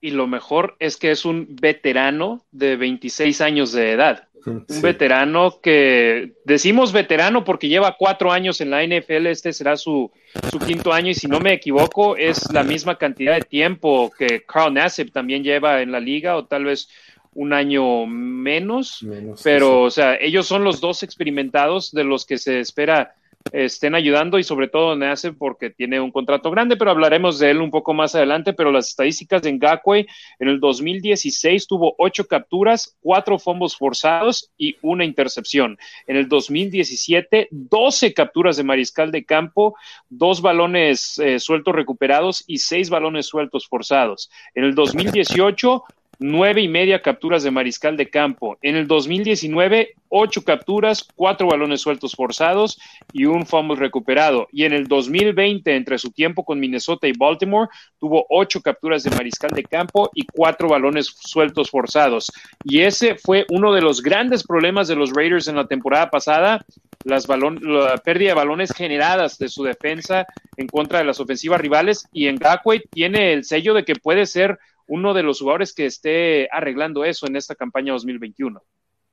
Y 0.00 0.10
lo 0.10 0.26
mejor 0.26 0.76
es 0.78 0.96
que 0.96 1.10
es 1.10 1.24
un 1.24 1.56
veterano 1.60 2.44
de 2.50 2.76
26 2.76 3.40
años 3.40 3.72
de 3.72 3.92
edad. 3.92 4.28
Un 4.44 4.64
veterano 4.80 5.60
que 5.60 6.34
decimos 6.44 6.92
veterano 6.92 7.42
porque 7.42 7.68
lleva 7.68 7.96
cuatro 7.98 8.30
años 8.30 8.60
en 8.60 8.70
la 8.70 8.84
NFL, 8.84 9.26
este 9.26 9.52
será 9.52 9.76
su, 9.76 10.12
su, 10.52 10.60
quinto 10.60 10.92
año 10.92 11.10
y 11.10 11.14
si 11.14 11.26
no 11.26 11.40
me 11.40 11.52
equivoco 11.52 12.16
es 12.16 12.52
la 12.52 12.62
misma 12.62 12.96
cantidad 12.96 13.34
de 13.34 13.40
tiempo 13.40 14.12
que 14.16 14.44
Carl 14.44 14.72
Nassib 14.72 15.10
también 15.10 15.42
lleva 15.42 15.82
en 15.82 15.90
la 15.90 15.98
liga 15.98 16.36
o 16.36 16.46
tal 16.46 16.66
vez 16.66 16.88
un 17.36 17.52
año 17.52 18.06
menos, 18.06 19.06
pero, 19.44 19.82
o 19.82 19.90
sea, 19.90 20.16
ellos 20.16 20.46
son 20.46 20.64
los 20.64 20.80
dos 20.80 21.02
experimentados 21.02 21.92
de 21.92 22.04
los 22.04 22.24
que 22.24 22.38
se 22.38 22.60
espera 22.60 23.14
estén 23.52 23.94
ayudando 23.94 24.38
y 24.38 24.44
sobre 24.44 24.68
todo 24.68 24.96
Nace 24.96 25.32
porque 25.32 25.70
tiene 25.70 26.00
un 26.00 26.10
contrato 26.10 26.50
grande, 26.50 26.76
pero 26.76 26.90
hablaremos 26.90 27.38
de 27.38 27.50
él 27.50 27.60
un 27.60 27.70
poco 27.70 27.94
más 27.94 28.14
adelante, 28.14 28.52
pero 28.52 28.72
las 28.72 28.88
estadísticas 28.88 29.42
de 29.42 29.52
Ngakwe 29.52 30.06
en 30.38 30.48
el 30.48 30.60
2016 30.60 31.66
tuvo 31.66 31.94
ocho 31.98 32.26
capturas, 32.26 32.96
cuatro 33.00 33.38
fumbles 33.38 33.76
forzados 33.76 34.50
y 34.58 34.76
una 34.82 35.04
intercepción. 35.04 35.78
En 36.06 36.16
el 36.16 36.28
2017, 36.28 37.48
12 37.50 38.14
capturas 38.14 38.56
de 38.56 38.64
mariscal 38.64 39.10
de 39.10 39.24
campo, 39.24 39.76
dos 40.08 40.40
balones 40.40 41.18
eh, 41.18 41.38
sueltos 41.38 41.74
recuperados 41.74 42.44
y 42.46 42.58
seis 42.58 42.90
balones 42.90 43.26
sueltos 43.26 43.66
forzados. 43.66 44.30
En 44.54 44.64
el 44.64 44.74
2018, 44.74 45.84
nueve 46.18 46.62
y 46.62 46.68
media 46.68 47.02
capturas 47.02 47.42
de 47.42 47.50
mariscal 47.50 47.96
de 47.96 48.08
campo. 48.08 48.58
En 48.62 48.76
el 48.76 48.86
2019, 48.86 49.94
ocho 50.08 50.42
capturas, 50.42 51.06
cuatro 51.14 51.48
balones 51.48 51.80
sueltos 51.80 52.14
forzados 52.14 52.78
y 53.12 53.26
un 53.26 53.46
fumble 53.46 53.76
recuperado. 53.76 54.48
Y 54.52 54.64
en 54.64 54.72
el 54.72 54.86
2020, 54.86 55.74
entre 55.74 55.98
su 55.98 56.10
tiempo 56.10 56.44
con 56.44 56.60
Minnesota 56.60 57.06
y 57.06 57.12
Baltimore, 57.12 57.68
tuvo 57.98 58.26
ocho 58.30 58.60
capturas 58.60 59.02
de 59.02 59.10
mariscal 59.10 59.50
de 59.50 59.64
campo 59.64 60.10
y 60.14 60.26
cuatro 60.26 60.68
balones 60.68 61.06
sueltos 61.06 61.70
forzados. 61.70 62.30
Y 62.64 62.80
ese 62.80 63.16
fue 63.16 63.44
uno 63.50 63.72
de 63.72 63.82
los 63.82 64.02
grandes 64.02 64.44
problemas 64.44 64.88
de 64.88 64.96
los 64.96 65.12
Raiders 65.12 65.48
en 65.48 65.56
la 65.56 65.66
temporada 65.66 66.10
pasada, 66.10 66.64
las 67.04 67.28
la 67.28 67.98
pérdida 67.98 68.30
de 68.30 68.34
balones 68.34 68.72
generadas 68.72 69.38
de 69.38 69.48
su 69.48 69.62
defensa 69.62 70.26
en 70.56 70.66
contra 70.66 70.98
de 70.98 71.04
las 71.04 71.20
ofensivas 71.20 71.60
rivales. 71.60 72.08
Y 72.12 72.26
en 72.26 72.36
Gackway 72.36 72.82
tiene 72.90 73.32
el 73.32 73.44
sello 73.44 73.74
de 73.74 73.84
que 73.84 73.94
puede 73.94 74.26
ser 74.26 74.58
uno 74.86 75.14
de 75.14 75.22
los 75.22 75.40
jugadores 75.40 75.72
que 75.72 75.86
esté 75.86 76.48
arreglando 76.50 77.04
eso 77.04 77.26
en 77.26 77.36
esta 77.36 77.54
campaña 77.54 77.92
2021. 77.92 78.62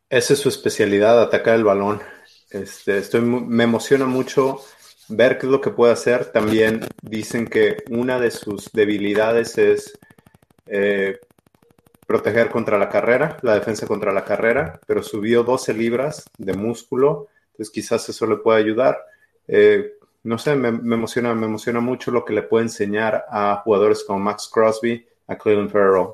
Esa 0.10 0.34
es 0.34 0.40
su 0.40 0.50
especialidad, 0.50 1.22
atacar 1.22 1.56
el 1.56 1.64
balón. 1.64 2.02
Este, 2.50 3.20
me 3.20 3.64
emociona 3.64 4.06
mucho 4.06 4.62
ver 5.10 5.38
qué 5.38 5.48
es 5.48 5.52
lo 5.52 5.62
que 5.62 5.72
puede 5.72 5.94
hacer. 5.94 6.26
También 6.26 6.82
dicen 7.02 7.48
que 7.48 7.78
una 7.90 8.20
de 8.20 8.32
sus 8.32 8.72
debilidades 8.72 9.58
es 9.58 9.98
eh, 10.68 11.20
proteger 12.06 12.50
contra 12.50 12.78
la 12.78 12.90
carrera, 12.90 13.38
la 13.42 13.56
defensa 13.56 13.88
contra 13.88 14.14
la 14.14 14.26
carrera, 14.26 14.80
pero 14.86 15.04
subió 15.04 15.44
12 15.44 15.74
libras 15.74 16.26
de 16.38 16.54
músculo, 16.54 17.28
entonces 17.52 17.72
quizás 17.74 18.08
eso 18.10 18.28
le 18.28 18.38
pueda 18.38 18.60
ayudar. 18.60 19.00
Eh, 19.48 19.94
no 20.24 20.38
sé, 20.38 20.56
me, 20.56 20.70
emociona, 20.70 21.34
me 21.34 21.46
emociona 21.46 21.80
mucho 21.80 22.12
lo 22.12 22.24
que 22.24 22.34
le 22.34 22.44
puede 22.44 22.66
enseñar 22.66 23.26
a 23.30 23.62
jugadores 23.64 24.04
como 24.04 24.20
Max 24.20 24.50
Crosby, 24.52 25.06
a 25.28 25.36
Cleveland 25.36 25.72
Farrell. 25.72 26.10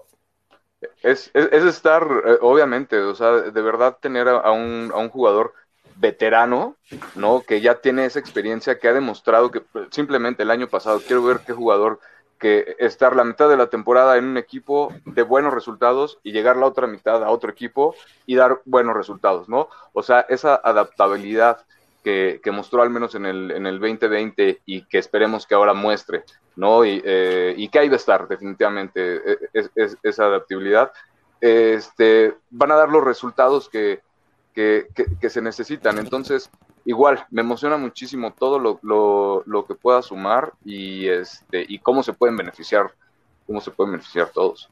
Es, 1.04 1.32
estar, 1.34 2.08
eh, 2.26 2.38
obviamente, 2.42 2.98
o 3.00 3.16
sea, 3.16 3.32
de 3.32 3.62
verdad 3.62 3.98
tener 4.02 4.28
a 4.28 4.52
un, 4.52 4.92
a 4.94 4.98
un 4.98 5.10
jugador 5.10 5.54
veterano, 5.96 6.78
¿no? 7.16 7.42
Que 7.42 7.62
ya 7.62 7.82
tiene 7.82 8.06
esa 8.06 8.20
experiencia, 8.20 8.80
que 8.80 8.88
ha 8.88 8.94
demostrado 8.94 9.52
que 9.52 9.62
pues, 9.62 9.90
simplemente 9.92 10.44
el 10.44 10.52
año 10.52 10.68
pasado, 10.68 11.02
quiero 11.06 11.24
ver 11.24 11.42
qué 11.46 11.54
jugador 11.54 12.00
que 12.40 12.78
estar 12.80 13.16
la 13.16 13.26
mitad 13.26 13.50
de 13.50 13.58
la 13.58 13.68
temporada 13.68 14.18
en 14.18 14.24
un 14.24 14.38
equipo 14.38 14.94
de 15.06 15.24
buenos 15.24 15.54
resultados 15.54 16.20
y 16.24 16.32
llegar 16.32 16.56
la 16.56 16.68
otra 16.68 16.88
mitad 16.88 17.22
a 17.22 17.30
otro 17.30 17.52
equipo 17.52 17.96
y 18.26 18.36
dar 18.36 18.62
buenos 18.64 18.96
resultados, 18.96 19.50
¿no? 19.50 19.68
O 19.92 20.04
sea, 20.04 20.22
esa 20.22 20.56
adaptabilidad 20.56 21.66
que, 22.42 22.52
mostró 22.52 22.82
al 22.82 22.90
menos 22.90 23.16
en 23.16 23.26
el, 23.26 23.52
en 23.52 23.66
el 23.66 23.80
2020 23.80 24.62
y 24.66 24.84
que 24.84 24.98
esperemos 24.98 25.46
que 25.46 25.56
ahora 25.56 25.74
muestre, 25.74 26.24
¿no? 26.56 26.86
Y, 26.86 27.02
eh, 27.04 27.70
que 27.72 27.80
ahí 27.80 27.90
va 27.90 27.96
a 27.96 27.98
estar 27.98 28.28
definitivamente 28.28 29.16
e, 29.16 29.38
e, 29.54 29.90
esa 30.04 30.26
adaptabilidad. 30.26 30.92
Este, 31.42 32.36
van 32.50 32.72
a 32.72 32.76
dar 32.76 32.90
los 32.90 33.04
resultados 33.04 33.70
que, 33.70 34.02
que, 34.54 35.30
se 35.30 35.42
necesitan. 35.42 36.00
Entonces, 36.00 36.50
igual, 36.86 37.26
me 37.30 37.42
emociona 37.42 37.78
muchísimo 37.78 38.34
todo 38.34 38.60
lo, 38.60 39.44
lo, 39.46 39.66
que 39.66 39.76
pueda 39.76 40.02
sumar 40.02 40.54
y, 40.66 41.08
este, 41.08 41.66
y 41.68 41.80
cómo 41.80 42.04
se 42.04 42.14
pueden 42.14 42.36
beneficiar, 42.36 42.94
cómo 43.48 43.62
se 43.62 43.72
pueden 43.72 43.94
beneficiar 43.94 44.30
todos. 44.30 44.70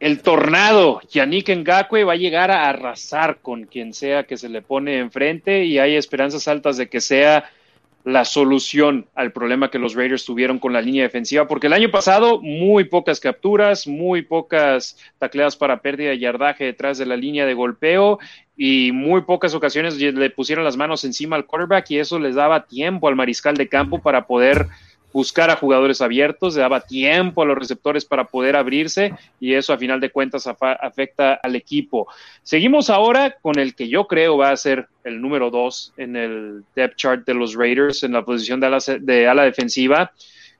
El 0.00 0.22
tornado, 0.22 1.00
Yannick 1.10 1.48
Ngakwe 1.48 2.04
va 2.04 2.12
a 2.12 2.16
llegar 2.16 2.52
a 2.52 2.68
arrasar 2.68 3.38
con 3.42 3.64
quien 3.64 3.92
sea 3.92 4.24
que 4.24 4.36
se 4.36 4.48
le 4.48 4.62
pone 4.62 4.98
enfrente 4.98 5.64
y 5.64 5.78
hay 5.78 5.96
esperanzas 5.96 6.46
altas 6.46 6.76
de 6.76 6.88
que 6.88 7.00
sea 7.00 7.50
la 8.04 8.24
solución 8.24 9.06
al 9.16 9.32
problema 9.32 9.70
que 9.70 9.78
los 9.80 9.94
Raiders 9.94 10.24
tuvieron 10.24 10.60
con 10.60 10.72
la 10.72 10.80
línea 10.80 11.02
defensiva, 11.02 11.48
porque 11.48 11.66
el 11.66 11.72
año 11.72 11.90
pasado 11.90 12.40
muy 12.40 12.84
pocas 12.84 13.18
capturas, 13.18 13.86
muy 13.88 14.22
pocas 14.22 14.96
tacleadas 15.18 15.56
para 15.56 15.82
pérdida 15.82 16.10
de 16.10 16.18
yardaje 16.18 16.64
detrás 16.64 16.96
de 16.96 17.04
la 17.04 17.16
línea 17.16 17.44
de 17.44 17.54
golpeo 17.54 18.20
y 18.56 18.92
muy 18.92 19.22
pocas 19.22 19.52
ocasiones 19.52 19.96
le 19.98 20.30
pusieron 20.30 20.64
las 20.64 20.76
manos 20.76 21.04
encima 21.04 21.36
al 21.36 21.46
quarterback 21.46 21.90
y 21.90 21.98
eso 21.98 22.18
les 22.18 22.36
daba 22.36 22.66
tiempo 22.66 23.08
al 23.08 23.16
mariscal 23.16 23.56
de 23.56 23.68
campo 23.68 24.00
para 24.00 24.26
poder 24.26 24.68
buscar 25.12 25.50
a 25.50 25.56
jugadores 25.56 26.00
abiertos, 26.00 26.54
le 26.54 26.60
daba 26.60 26.80
tiempo 26.80 27.42
a 27.42 27.46
los 27.46 27.56
receptores 27.56 28.04
para 28.04 28.24
poder 28.24 28.56
abrirse 28.56 29.14
y 29.40 29.54
eso 29.54 29.72
a 29.72 29.78
final 29.78 30.00
de 30.00 30.10
cuentas 30.10 30.46
afecta 30.46 31.34
al 31.42 31.56
equipo. 31.56 32.08
Seguimos 32.42 32.90
ahora 32.90 33.36
con 33.40 33.58
el 33.58 33.74
que 33.74 33.88
yo 33.88 34.06
creo 34.06 34.36
va 34.36 34.50
a 34.50 34.56
ser 34.56 34.88
el 35.04 35.20
número 35.20 35.50
dos 35.50 35.92
en 35.96 36.16
el 36.16 36.64
depth 36.74 36.96
chart 36.96 37.26
de 37.26 37.34
los 37.34 37.54
Raiders 37.54 38.02
en 38.02 38.12
la 38.12 38.24
posición 38.24 38.60
de 38.60 38.66
ala, 38.66 38.78
de 39.00 39.28
ala 39.28 39.44
defensiva. 39.44 40.12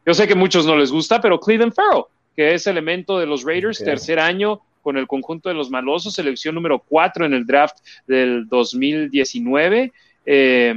Yo 0.07 0.15
sé 0.15 0.27
que 0.27 0.33
a 0.33 0.37
muchos 0.37 0.67
no 0.67 0.77
les 0.77 0.91
gusta, 0.91 1.21
pero 1.21 1.39
Cleveland 1.39 1.75
Farrell, 1.75 2.05
que 2.35 2.55
es 2.55 2.67
elemento 2.67 3.19
de 3.19 3.27
los 3.27 3.45
Raiders, 3.45 3.79
tercer 3.85 4.19
año 4.19 4.63
con 4.81 4.97
el 4.97 5.07
conjunto 5.07 5.51
de 5.51 5.55
los 5.55 5.71
malosos, 5.71 6.15
selección 6.15 6.55
número 6.55 6.79
cuatro 6.79 7.27
en 7.27 7.35
el 7.35 7.45
draft 7.45 7.77
del 8.07 8.49
2019. 8.49 9.93
Eh, 10.25 10.75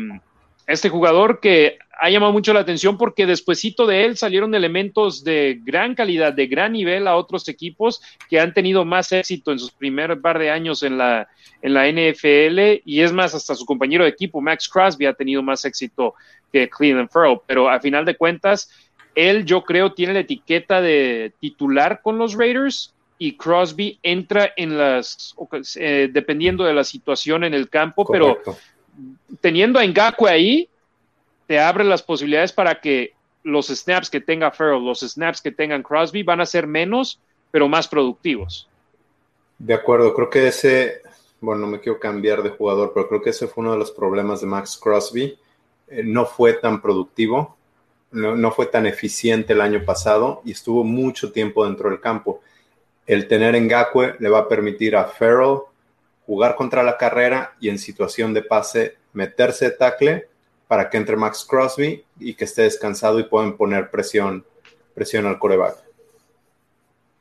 este 0.68 0.90
jugador 0.90 1.40
que 1.40 1.78
ha 2.02 2.10
llamado 2.10 2.34
mucho 2.34 2.52
la 2.52 2.62
atención 2.62 2.98
porque 2.98 3.28
despuesito 3.28 3.86
de 3.86 4.06
él 4.06 4.18
salieron 4.18 4.56
elementos 4.56 5.24
de 5.24 5.62
gran 5.64 5.94
calidad, 5.94 6.34
de 6.34 6.48
gran 6.48 6.74
nivel 6.74 7.08
a 7.08 7.16
otros 7.16 7.48
equipos 7.48 8.02
que 8.28 8.40
han 8.40 8.56
tenido 8.56 8.84
más 8.86 9.12
éxito 9.12 9.52
en 9.52 9.60
sus 9.60 9.72
primeros 9.72 10.18
par 10.18 10.40
de 10.40 10.50
años 10.50 10.82
en 10.82 10.98
la, 10.98 11.30
en 11.62 11.76
la 11.76 11.88
NFL 11.88 12.82
y 12.86 13.02
es 13.02 13.14
más, 13.14 13.36
hasta 13.36 13.54
su 13.54 13.68
compañero 13.68 14.04
de 14.04 14.10
equipo, 14.10 14.42
Max 14.42 14.68
Crosby, 14.68 15.06
ha 15.06 15.14
tenido 15.14 15.44
más 15.44 15.64
éxito 15.64 16.16
que 16.52 16.68
Cleveland 16.68 17.12
Farrell, 17.12 17.40
pero 17.46 17.70
a 17.70 17.80
final 17.80 18.04
de 18.04 18.18
cuentas, 18.18 18.72
él 19.14 19.46
yo 19.46 19.64
creo 19.64 19.94
tiene 19.94 20.14
la 20.14 20.22
etiqueta 20.22 20.82
de 20.82 21.34
titular 21.40 22.02
con 22.02 22.18
los 22.18 22.34
Raiders 22.34 22.96
y 23.20 23.38
Crosby 23.38 24.00
entra 24.02 24.52
en 24.58 24.76
las, 24.76 25.36
eh, 25.76 26.10
dependiendo 26.12 26.64
de 26.64 26.74
la 26.74 26.84
situación 26.84 27.44
en 27.44 27.54
el 27.54 27.70
campo, 27.70 28.08
pero 28.12 28.40
teniendo 29.40 29.78
a 29.78 29.86
Ngakwe 29.86 30.32
ahí, 30.32 30.68
te 31.52 31.60
abre 31.60 31.84
las 31.84 32.02
posibilidades 32.02 32.54
para 32.54 32.80
que 32.80 33.14
los 33.44 33.68
snaps 33.68 34.10
que 34.10 34.22
tenga 34.22 34.52
Farrell, 34.52 34.86
los 34.86 35.02
snaps 35.02 35.42
que 35.42 35.52
tengan 35.52 35.84
Crosby 35.84 36.24
van 36.24 36.40
a 36.40 36.46
ser 36.46 36.66
menos, 36.66 37.20
pero 37.52 37.68
más 37.68 37.90
productivos. 37.90 38.70
De 39.60 39.74
acuerdo, 39.74 40.14
creo 40.14 40.30
que 40.30 40.48
ese, 40.48 41.02
bueno, 41.42 41.64
no 41.64 41.68
me 41.68 41.82
quiero 41.82 42.00
cambiar 42.00 42.42
de 42.42 42.52
jugador, 42.52 42.94
pero 42.94 43.10
creo 43.10 43.22
que 43.22 43.32
ese 43.32 43.48
fue 43.48 43.64
uno 43.64 43.74
de 43.74 43.80
los 43.80 43.92
problemas 43.92 44.40
de 44.40 44.48
Max 44.48 44.80
Crosby. 44.82 45.38
Eh, 45.90 46.04
no 46.06 46.26
fue 46.26 46.54
tan 46.54 46.82
productivo, 46.82 47.58
no, 48.12 48.52
fue 48.54 48.68
tan 48.68 48.86
eficiente 48.86 49.52
el 49.52 49.60
año 49.60 49.84
pasado 49.84 50.42
y 50.46 50.52
estuvo 50.52 50.86
mucho 50.86 51.34
tiempo 51.34 51.66
dentro 51.66 51.90
del 51.90 52.00
campo. 52.00 52.40
El 53.06 53.28
tener 53.28 53.56
en 53.56 53.68
Ngakwe 53.68 54.16
le 54.20 54.30
va 54.30 54.40
a 54.40 54.48
permitir 54.48 54.96
a 54.96 55.04
Farrell 55.04 55.64
jugar 56.26 56.56
contra 56.56 56.82
la 56.82 56.98
carrera 56.98 57.58
y 57.60 57.68
en 57.68 57.78
situación 57.78 58.34
de 58.34 58.42
pase 58.42 58.96
meterse 59.12 59.66
de 59.66 59.72
tackle 59.72 60.31
para 60.72 60.90
que 60.90 60.96
entre 60.96 61.18
Max 61.18 61.46
Crosby 61.46 62.02
y 62.18 62.34
que 62.34 62.46
esté 62.46 62.62
descansado 62.62 63.20
y 63.20 63.26
puedan 63.26 63.58
poner 63.58 63.92
presión, 63.92 64.46
presión 64.94 65.26
al 65.26 65.38
coreback. 65.38 65.76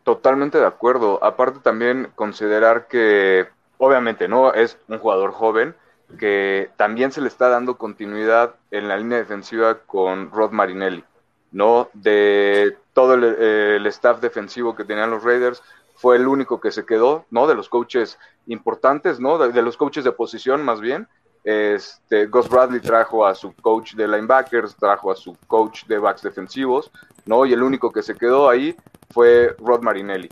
Totalmente 0.05 0.59
de 0.59 0.66
acuerdo. 0.66 1.18
Aparte 1.20 1.59
también 1.59 2.12
considerar 2.14 2.86
que, 2.86 3.48
obviamente, 3.78 4.28
¿no? 4.28 4.55
Es 4.55 4.78
un 4.86 5.01
jugador 5.01 5.32
joven 5.32 5.74
que 6.16 6.70
también 6.76 7.11
se 7.11 7.20
le 7.20 7.26
está 7.26 7.48
dando 7.48 7.76
continuidad 7.76 8.55
en 8.70 8.86
la 8.86 8.96
línea 8.96 9.18
defensiva 9.18 9.80
con 9.80 10.30
Rod 10.30 10.53
Marinelli, 10.53 11.03
¿no? 11.51 11.90
De 11.92 12.76
todo 12.92 13.14
el, 13.14 13.84
staff 13.86 14.20
defensivo 14.20 14.76
que 14.76 14.84
tenían 14.84 15.11
los 15.11 15.24
Raiders, 15.24 15.61
fue 15.96 16.14
el 16.14 16.28
único 16.28 16.61
que 16.61 16.70
se 16.70 16.86
quedó, 16.86 17.26
¿no? 17.32 17.48
De 17.48 17.57
los 17.57 17.68
coaches 17.68 18.16
importantes, 18.46 19.18
¿no? 19.18 19.38
de 19.38 19.62
los 19.62 19.76
coaches 19.76 20.05
de 20.05 20.12
posición 20.12 20.64
más 20.64 20.80
bien, 20.80 21.09
este, 21.43 22.26
Gus 22.26 22.49
Bradley 22.49 22.80
trajo 22.80 23.26
a 23.26 23.34
su 23.34 23.55
coach 23.55 23.95
de 23.95 24.07
linebackers, 24.07 24.76
trajo 24.76 25.11
a 25.11 25.16
su 25.16 25.36
coach 25.47 25.84
de 25.86 25.99
backs 25.99 26.22
defensivos, 26.22 26.91
¿no? 27.24 27.47
Y 27.47 27.53
el 27.53 27.62
único 27.62 27.91
que 27.91 28.03
se 28.03 28.14
quedó 28.14 28.49
ahí 28.49 28.76
fue 29.11 29.55
Rod 29.59 29.82
Marinelli. 29.82 30.30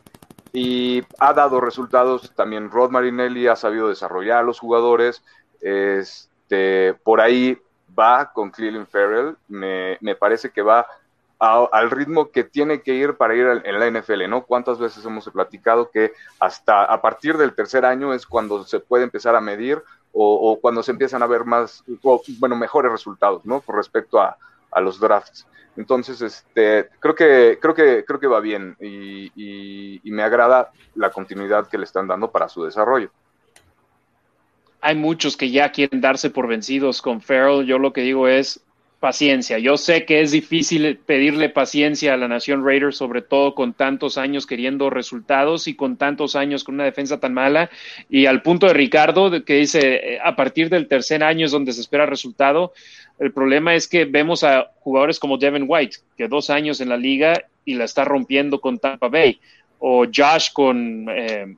Y 0.53 1.03
ha 1.19 1.33
dado 1.33 1.61
resultados 1.61 2.33
también. 2.35 2.71
Rod 2.71 2.91
Marinelli 2.91 3.47
ha 3.47 3.57
sabido 3.57 3.89
desarrollar 3.89 4.39
a 4.39 4.43
los 4.43 4.59
jugadores. 4.59 5.23
Este, 5.61 6.95
por 7.05 7.21
ahí 7.21 7.59
va 7.99 8.33
con 8.33 8.51
Cleveland 8.51 8.89
Farrell. 8.89 9.37
Me, 9.49 9.99
me 10.01 10.15
parece 10.15 10.51
que 10.51 10.63
va 10.63 10.87
al 11.41 11.91
ritmo 11.91 12.31
que 12.33 12.43
tiene 12.43 12.83
que 12.83 12.95
ir 12.95 13.15
para 13.15 13.35
ir 13.35 13.47
en 13.65 13.79
la 13.79 14.01
NFL, 14.01 14.29
¿no? 14.29 14.45
¿Cuántas 14.45 14.79
veces 14.79 15.05
hemos 15.05 15.29
platicado 15.31 15.91
que 15.91 16.13
hasta 16.41 16.85
a 16.85 17.01
partir 17.01 17.37
del 17.37 17.55
tercer 17.55 17.85
año 17.85 18.13
es 18.13 18.27
cuando 18.27 18.65
se 18.65 18.81
puede 18.81 19.05
empezar 19.05 19.37
a 19.37 19.41
medir 19.41 19.81
o, 20.21 20.59
cuando 20.61 20.83
se 20.83 20.91
empiezan 20.91 21.23
a 21.23 21.27
ver 21.27 21.45
más, 21.45 21.85
bueno, 22.39 22.57
mejores 22.57 22.91
resultados, 22.91 23.45
¿no? 23.45 23.61
Con 23.61 23.77
respecto 23.77 24.21
a, 24.21 24.37
los 24.81 25.01
drafts. 25.01 25.47
Entonces, 25.77 26.21
este, 26.21 26.89
creo 27.01 27.15
que, 27.15 27.59
creo 27.61 27.75
que, 27.75 28.05
creo 28.05 28.21
que 28.21 28.27
va 28.27 28.41
bien 28.41 28.77
y, 28.81 30.01
me 30.05 30.23
agrada 30.23 30.73
la 30.95 31.11
continuidad 31.11 31.69
que 31.69 31.79
le 31.79 31.85
están 31.85 32.09
dando 32.09 32.31
para 32.31 32.49
su 32.49 32.65
desarrollo. 32.65 33.11
Hay 34.81 34.95
muchos 34.95 35.37
que 35.37 35.51
ya 35.51 35.71
quieren 35.71 36.01
darse 36.01 36.31
por 36.31 36.47
vencidos 36.47 37.03
con 37.03 37.21
Farrell. 37.21 37.67
Yo 37.67 37.79
lo 37.79 37.93
que 37.93 38.03
digo 38.03 38.29
es, 38.29 38.61
paciencia. 39.01 39.59
Yo 39.59 39.77
sé 39.77 40.05
que 40.05 40.21
es 40.21 40.33
difícil 40.33 40.99
pedirle 40.99 41.49
paciencia 41.49 42.15
a 42.15 42.17
la 42.17 42.27
Nación 42.27 42.65
Raiders, 42.65 42.97
sobre 42.97 43.23
todo 43.23 43.55
con 43.55 43.73
tantos 43.73 44.19
años 44.19 44.47
queriendo 44.47 44.91
resultados 44.91 45.69
y 45.69 45.75
con 45.75 45.97
tantos 45.97 46.35
años 46.35 46.65
con 46.65 46.75
una 46.75 46.85
defensa 46.85 47.21
tan 47.21 47.33
mala. 47.33 47.71
Y 48.11 48.27
al 48.27 48.43
punto 48.43 48.67
de 48.67 48.75
Ricardo, 48.75 49.45
que 49.45 49.55
dice, 49.55 50.15
eh, 50.15 50.19
a 50.23 50.35
partir 50.35 50.69
del 50.69 50.89
tercer 50.89 51.23
año 51.23 51.47
es 51.47 51.53
donde 51.53 51.73
se 51.73 51.81
espera 51.81 52.07
resultado. 52.07 52.73
El 53.19 53.33
problema 53.33 53.75
es 53.75 53.87
que 53.87 54.05
vemos 54.05 54.43
a 54.43 54.73
jugadores 54.81 55.19
como 55.19 55.39
Devin 55.39 55.67
White, 55.67 55.99
que 56.17 56.29
dos 56.29 56.51
años 56.51 56.81
en 56.81 56.89
la 56.89 56.97
liga 56.97 57.45
y 57.65 57.75
la 57.75 57.85
está 57.85 58.05
rompiendo 58.05 58.61
con 58.61 58.79
Tampa 58.79 59.09
Bay, 59.09 59.41
o 59.79 60.07
Josh 60.13 60.53
con 60.53 61.09
eh, 61.11 61.55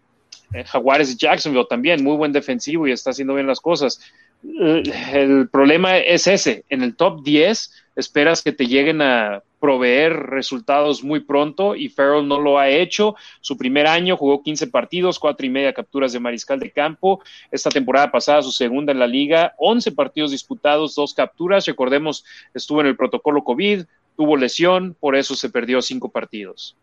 eh, 0.52 0.64
Jaguares 0.64 1.16
Jacksonville 1.16 1.66
también, 1.68 2.02
muy 2.02 2.16
buen 2.16 2.32
defensivo 2.32 2.86
y 2.86 2.92
está 2.92 3.10
haciendo 3.10 3.34
bien 3.34 3.46
las 3.46 3.60
cosas 3.60 4.00
el 4.42 5.48
problema 5.48 5.98
es 5.98 6.26
ese. 6.26 6.64
En 6.68 6.82
el 6.82 6.96
top 6.96 7.22
10 7.22 7.70
esperas 7.96 8.42
que 8.42 8.52
te 8.52 8.66
lleguen 8.66 9.02
a 9.02 9.42
proveer 9.60 10.14
resultados 10.14 11.04
muy 11.04 11.20
pronto 11.20 11.76
y 11.76 11.90
Farrell 11.90 12.26
no 12.26 12.40
lo 12.40 12.58
ha 12.58 12.68
hecho. 12.68 13.14
Su 13.42 13.56
primer 13.58 13.86
año 13.86 14.16
jugó 14.16 14.42
15 14.42 14.68
partidos, 14.68 15.18
cuatro 15.18 15.44
y 15.44 15.50
media 15.50 15.74
capturas 15.74 16.12
de 16.12 16.20
mariscal 16.20 16.58
de 16.58 16.70
campo. 16.70 17.20
Esta 17.50 17.70
temporada 17.70 18.10
pasada, 18.10 18.42
su 18.42 18.52
segunda 18.52 18.92
en 18.92 18.98
la 18.98 19.06
liga, 19.06 19.54
11 19.58 19.92
partidos 19.92 20.30
disputados, 20.30 20.94
dos 20.94 21.12
capturas. 21.12 21.66
Recordemos, 21.66 22.24
estuvo 22.54 22.80
en 22.80 22.86
el 22.86 22.96
protocolo 22.96 23.44
COVID, 23.44 23.84
tuvo 24.16 24.36
lesión, 24.36 24.96
por 24.98 25.14
eso 25.14 25.34
se 25.34 25.50
perdió 25.50 25.82
cinco 25.82 26.08
partidos. 26.08 26.74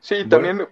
Sí, 0.00 0.24
también, 0.24 0.66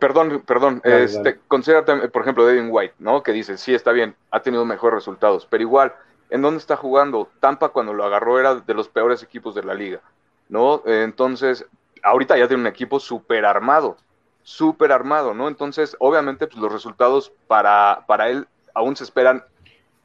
perdón, 0.00 0.42
perdón, 0.44 0.82
este, 0.82 1.38
considera, 1.46 1.84
por 1.84 2.22
ejemplo, 2.22 2.44
Devin 2.44 2.68
White, 2.70 2.94
¿no? 2.98 3.22
Que 3.22 3.30
dice, 3.30 3.56
sí, 3.56 3.72
está 3.72 3.92
bien, 3.92 4.16
ha 4.32 4.42
tenido 4.42 4.64
mejores 4.64 4.96
resultados, 4.96 5.46
pero 5.48 5.62
igual, 5.62 5.94
¿en 6.28 6.42
dónde 6.42 6.58
está 6.58 6.76
jugando? 6.76 7.30
Tampa 7.38 7.68
cuando 7.68 7.92
lo 7.92 8.04
agarró 8.04 8.40
era 8.40 8.56
de 8.56 8.74
los 8.74 8.88
peores 8.88 9.22
equipos 9.22 9.54
de 9.54 9.62
la 9.62 9.74
liga, 9.74 10.00
¿no? 10.48 10.82
Entonces, 10.86 11.64
ahorita 12.02 12.36
ya 12.36 12.48
tiene 12.48 12.62
un 12.62 12.66
equipo 12.66 12.98
súper 12.98 13.44
armado, 13.44 13.96
súper 14.42 14.90
armado, 14.90 15.34
¿no? 15.34 15.46
Entonces, 15.46 15.96
obviamente, 16.00 16.48
pues 16.48 16.58
los 16.58 16.72
resultados 16.72 17.32
para, 17.46 18.04
para 18.08 18.28
él 18.28 18.48
aún 18.74 18.96
se 18.96 19.04
esperan 19.04 19.44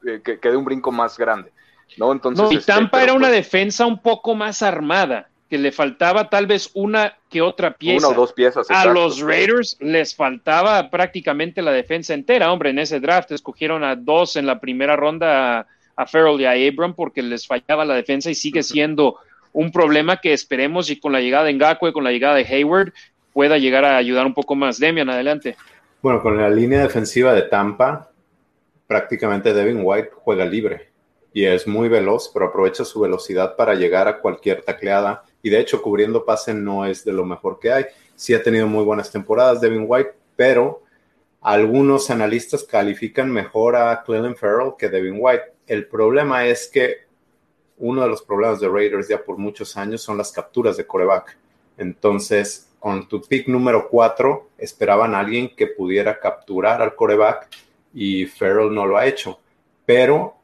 eh, 0.05 0.21
que, 0.23 0.39
que 0.39 0.49
dé 0.49 0.55
un 0.55 0.65
brinco 0.65 0.91
más 0.91 1.17
grande, 1.17 1.51
¿no? 1.97 2.11
Entonces, 2.11 2.51
y 2.51 2.55
este, 2.57 2.71
Tampa 2.71 3.01
era 3.01 3.13
una 3.13 3.29
pues 3.29 3.37
defensa 3.37 3.87
un 3.87 3.99
poco 3.99 4.35
más 4.35 4.61
armada 4.61 5.27
que 5.49 5.57
le 5.57 5.71
faltaba 5.71 6.29
tal 6.29 6.45
vez 6.45 6.69
una 6.75 7.17
que 7.29 7.41
otra 7.41 7.73
pieza. 7.73 8.07
Una 8.07 8.15
o 8.15 8.21
dos 8.21 8.33
piezas. 8.33 8.69
a 8.69 8.85
los 8.85 9.19
Raiders 9.19 9.77
les 9.79 10.15
faltaba 10.15 10.89
prácticamente 10.91 11.61
la 11.61 11.71
defensa 11.71 12.13
entera. 12.13 12.51
Hombre, 12.51 12.69
en 12.69 12.79
ese 12.79 12.99
draft 12.99 13.31
escogieron 13.31 13.83
a 13.83 13.95
dos 13.95 14.35
en 14.35 14.45
la 14.45 14.59
primera 14.59 14.95
ronda, 14.95 15.65
a 15.95 16.05
Farrell 16.05 16.39
y 16.39 16.45
a 16.45 16.51
Abram, 16.51 16.93
porque 16.93 17.23
les 17.23 17.47
fallaba 17.47 17.83
la 17.83 17.95
defensa 17.95 18.29
y 18.29 18.35
sigue 18.35 18.61
siendo 18.61 19.17
un 19.51 19.71
problema 19.71 20.17
que 20.17 20.33
esperemos 20.33 20.91
y 20.91 20.99
con 20.99 21.11
la 21.11 21.19
llegada 21.19 21.45
de 21.45 21.53
Ngakwe, 21.53 21.93
con 21.93 22.03
la 22.03 22.11
llegada 22.11 22.35
de 22.35 22.45
Hayward, 22.45 22.93
pueda 23.33 23.57
llegar 23.57 23.85
a 23.85 23.97
ayudar 23.97 24.27
un 24.27 24.35
poco 24.35 24.53
más. 24.53 24.79
Demian, 24.79 25.09
adelante. 25.09 25.57
Bueno, 26.01 26.21
con 26.21 26.37
la 26.37 26.49
línea 26.49 26.81
defensiva 26.81 27.33
de 27.33 27.41
Tampa, 27.41 28.11
prácticamente 28.85 29.53
Devin 29.53 29.81
White 29.83 30.11
juega 30.13 30.45
libre 30.45 30.89
y 31.33 31.45
es 31.45 31.67
muy 31.67 31.89
veloz, 31.89 32.29
pero 32.33 32.47
aprovecha 32.47 32.85
su 32.85 32.99
velocidad 32.99 33.55
para 33.55 33.73
llegar 33.73 34.07
a 34.07 34.19
cualquier 34.19 34.61
tacleada 34.61 35.23
y 35.41 35.49
de 35.49 35.59
hecho 35.59 35.81
cubriendo 35.81 36.25
pase 36.25 36.53
no 36.53 36.85
es 36.85 37.03
de 37.05 37.13
lo 37.13 37.25
mejor 37.25 37.59
que 37.59 37.71
hay. 37.71 37.85
Sí 38.15 38.33
ha 38.33 38.43
tenido 38.43 38.67
muy 38.67 38.83
buenas 38.83 39.11
temporadas 39.11 39.61
Devin 39.61 39.85
White, 39.87 40.13
pero 40.35 40.83
algunos 41.41 42.09
analistas 42.09 42.63
califican 42.63 43.31
mejor 43.31 43.75
a 43.75 44.03
Cleveland 44.03 44.35
Farrell 44.35 44.73
que 44.77 44.89
Devin 44.89 45.17
White. 45.17 45.53
El 45.67 45.87
problema 45.87 46.45
es 46.45 46.67
que 46.67 47.09
uno 47.77 48.01
de 48.01 48.09
los 48.09 48.21
problemas 48.21 48.59
de 48.59 48.67
Raiders 48.67 49.07
ya 49.07 49.23
por 49.23 49.37
muchos 49.37 49.77
años 49.77 50.01
son 50.01 50.17
las 50.17 50.31
capturas 50.31 50.75
de 50.75 50.85
coreback. 50.85 51.37
Entonces, 51.77 52.69
con 52.77 53.07
tu 53.07 53.21
pick 53.21 53.47
número 53.47 53.87
4, 53.89 54.49
esperaban 54.57 55.15
a 55.15 55.19
alguien 55.19 55.55
que 55.55 55.67
pudiera 55.67 56.19
capturar 56.19 56.81
al 56.81 56.95
coreback 56.95 57.47
y 57.93 58.25
Farrell 58.25 58.73
no 58.73 58.85
lo 58.85 58.97
ha 58.97 59.05
hecho. 59.05 59.39
Pero 59.85 60.35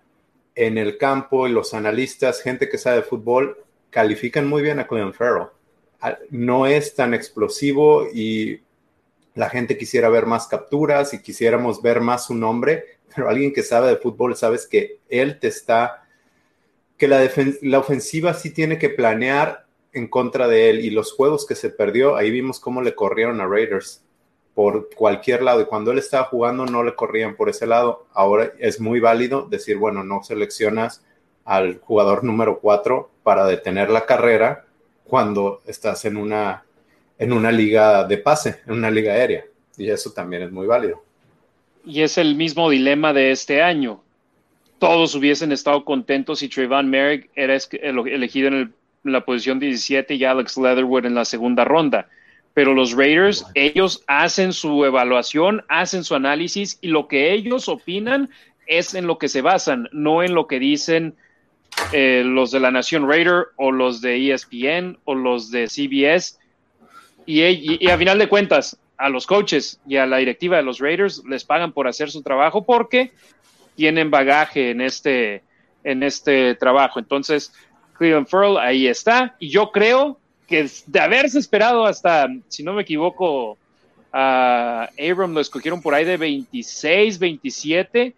en 0.56 0.78
el 0.78 0.98
campo 0.98 1.48
y 1.48 1.52
los 1.52 1.74
analistas, 1.74 2.42
gente 2.42 2.70
que 2.70 2.78
sabe 2.78 2.98
de 2.98 3.04
fútbol, 3.04 3.58
califican 3.96 4.46
muy 4.46 4.62
bien 4.62 4.78
a 4.78 4.88
Cleveland 4.88 5.14
Farrell. 5.14 5.48
No 6.30 6.68
es 6.68 6.96
tan 6.96 7.14
explosivo 7.14 8.06
y 8.14 8.60
la 9.36 9.50
gente 9.50 9.78
quisiera 9.78 10.10
ver 10.10 10.26
más 10.26 10.48
capturas 10.48 11.14
y 11.14 11.22
quisiéramos 11.22 11.82
ver 11.82 12.02
más 12.02 12.26
su 12.26 12.36
nombre, 12.36 12.84
pero 13.16 13.30
alguien 13.30 13.54
que 13.54 13.64
sabe 13.64 13.88
de 13.88 13.96
fútbol 13.96 14.36
sabes 14.36 14.68
que 14.68 15.00
él 15.08 15.40
te 15.40 15.48
está, 15.48 16.04
que 16.98 17.08
la, 17.08 17.26
la 17.62 17.80
ofensiva 17.80 18.34
sí 18.34 18.50
tiene 18.50 18.78
que 18.78 18.90
planear 18.90 19.66
en 19.94 20.10
contra 20.10 20.50
de 20.50 20.70
él 20.70 20.84
y 20.84 20.90
los 20.90 21.14
juegos 21.14 21.46
que 21.46 21.56
se 21.56 21.70
perdió, 21.70 22.18
ahí 22.18 22.32
vimos 22.32 22.60
cómo 22.60 22.82
le 22.82 22.96
corrieron 22.96 23.40
a 23.40 23.48
Raiders 23.48 24.04
por 24.54 24.90
cualquier 24.94 25.42
lado 25.42 25.62
y 25.62 25.66
cuando 25.68 25.94
él 25.94 26.00
estaba 26.00 26.26
jugando 26.26 26.66
no 26.66 26.84
le 26.84 26.96
corrían 26.96 27.38
por 27.38 27.48
ese 27.48 27.66
lado. 27.66 28.08
Ahora 28.14 28.52
es 28.60 28.82
muy 28.82 29.00
válido 29.00 29.48
decir, 29.50 29.78
bueno, 29.78 30.04
no 30.04 30.22
seleccionas 30.22 31.02
al 31.46 31.80
jugador 31.80 32.24
número 32.24 32.60
4 32.60 33.10
para 33.24 33.46
detener 33.46 33.90
la 33.90 34.06
carrera 34.06 34.66
cuando 35.06 35.62
estás 35.68 36.04
en 36.06 36.18
una, 36.18 36.64
en 37.18 37.32
una 37.32 37.52
liga 37.52 38.04
de 38.04 38.18
pase, 38.18 38.62
en 38.66 38.74
una 38.74 38.92
liga 38.92 39.14
aérea. 39.14 39.46
Y 39.78 39.90
eso 39.90 40.12
también 40.12 40.42
es 40.42 40.52
muy 40.52 40.66
válido. 40.66 41.04
Y 41.86 42.02
es 42.02 42.18
el 42.18 42.36
mismo 42.36 42.70
dilema 42.70 43.14
de 43.14 43.32
este 43.32 43.62
año. 43.62 44.02
Todos 44.80 45.14
hubiesen 45.16 45.52
estado 45.52 45.86
contentos 45.86 46.40
si 46.40 46.50
Trayvon 46.50 46.90
Merrick 46.90 47.30
era 47.36 47.56
elegido 47.56 48.48
en, 48.48 48.74
la 49.04 49.24
posición 49.24 49.60
17 49.60 50.16
y 50.16 50.24
Alex 50.24 50.58
Leatherwood 50.58 51.06
en 51.06 51.14
la 51.14 51.26
segunda 51.26 51.64
ronda. 51.64 52.10
Pero 52.56 52.74
los 52.74 52.94
Raiders, 52.94 53.46
ellos 53.54 54.04
hacen 54.08 54.52
su 54.52 54.84
evaluación, 54.84 55.64
hacen 55.68 56.04
su 56.04 56.16
análisis 56.16 56.80
y 56.82 56.88
lo 56.88 57.08
que 57.08 57.32
ellos 57.32 57.70
opinan 57.70 58.32
es 58.66 58.96
en 58.96 59.06
lo 59.06 59.20
que 59.20 59.28
se 59.28 59.42
basan, 59.42 59.90
no 59.92 60.24
en 60.24 60.34
lo 60.34 60.48
que 60.48 60.60
dicen 60.60 61.16
eh, 61.92 62.24
los 62.26 62.52
de 62.52 62.60
la 62.60 62.72
Nación 62.72 63.08
Raider 63.08 63.48
o 63.58 63.72
los 63.72 64.02
de 64.02 64.32
ESPN 64.32 64.98
o 65.06 65.16
los 65.16 65.52
de 65.52 65.68
CBS. 65.68 66.38
Y, 67.26 67.90
a 67.90 67.98
final 67.98 68.20
de 68.20 68.30
cuentas, 68.30 68.78
a 68.98 69.10
los 69.10 69.26
coaches 69.26 69.80
y 69.88 69.98
a 69.98 70.06
la 70.06 70.18
directiva 70.18 70.58
de 70.58 70.64
los 70.64 70.80
Raiders 70.80 71.24
les 71.28 71.44
pagan 71.44 71.72
por 71.72 71.88
hacer 71.88 72.12
su 72.12 72.22
trabajo 72.22 72.66
porque 72.66 73.12
tienen 73.76 74.12
bagaje 74.12 74.72
en 74.72 74.82
este, 74.82 75.44
en 75.84 76.04
este 76.04 76.56
trabajo. 76.56 77.00
Entonces, 77.00 77.52
Cleveland 77.98 78.28
Furl 78.28 78.58
ahí 78.58 78.88
está. 78.88 79.36
Y 79.40 79.50
yo 79.50 79.72
creo 79.72 80.20
que 80.48 80.70
de 80.86 81.00
haberse 81.00 81.40
esperado 81.40 81.86
hasta, 81.86 82.28
si 82.48 82.64
no 82.64 82.74
me 82.74 82.84
equivoco, 82.84 83.58
a 84.14 84.90
Abram 84.98 85.34
lo 85.34 85.42
escogieron 85.42 85.82
por 85.82 85.94
ahí 85.94 86.06
de 86.06 86.16
26, 86.16 87.20
27 87.20 88.14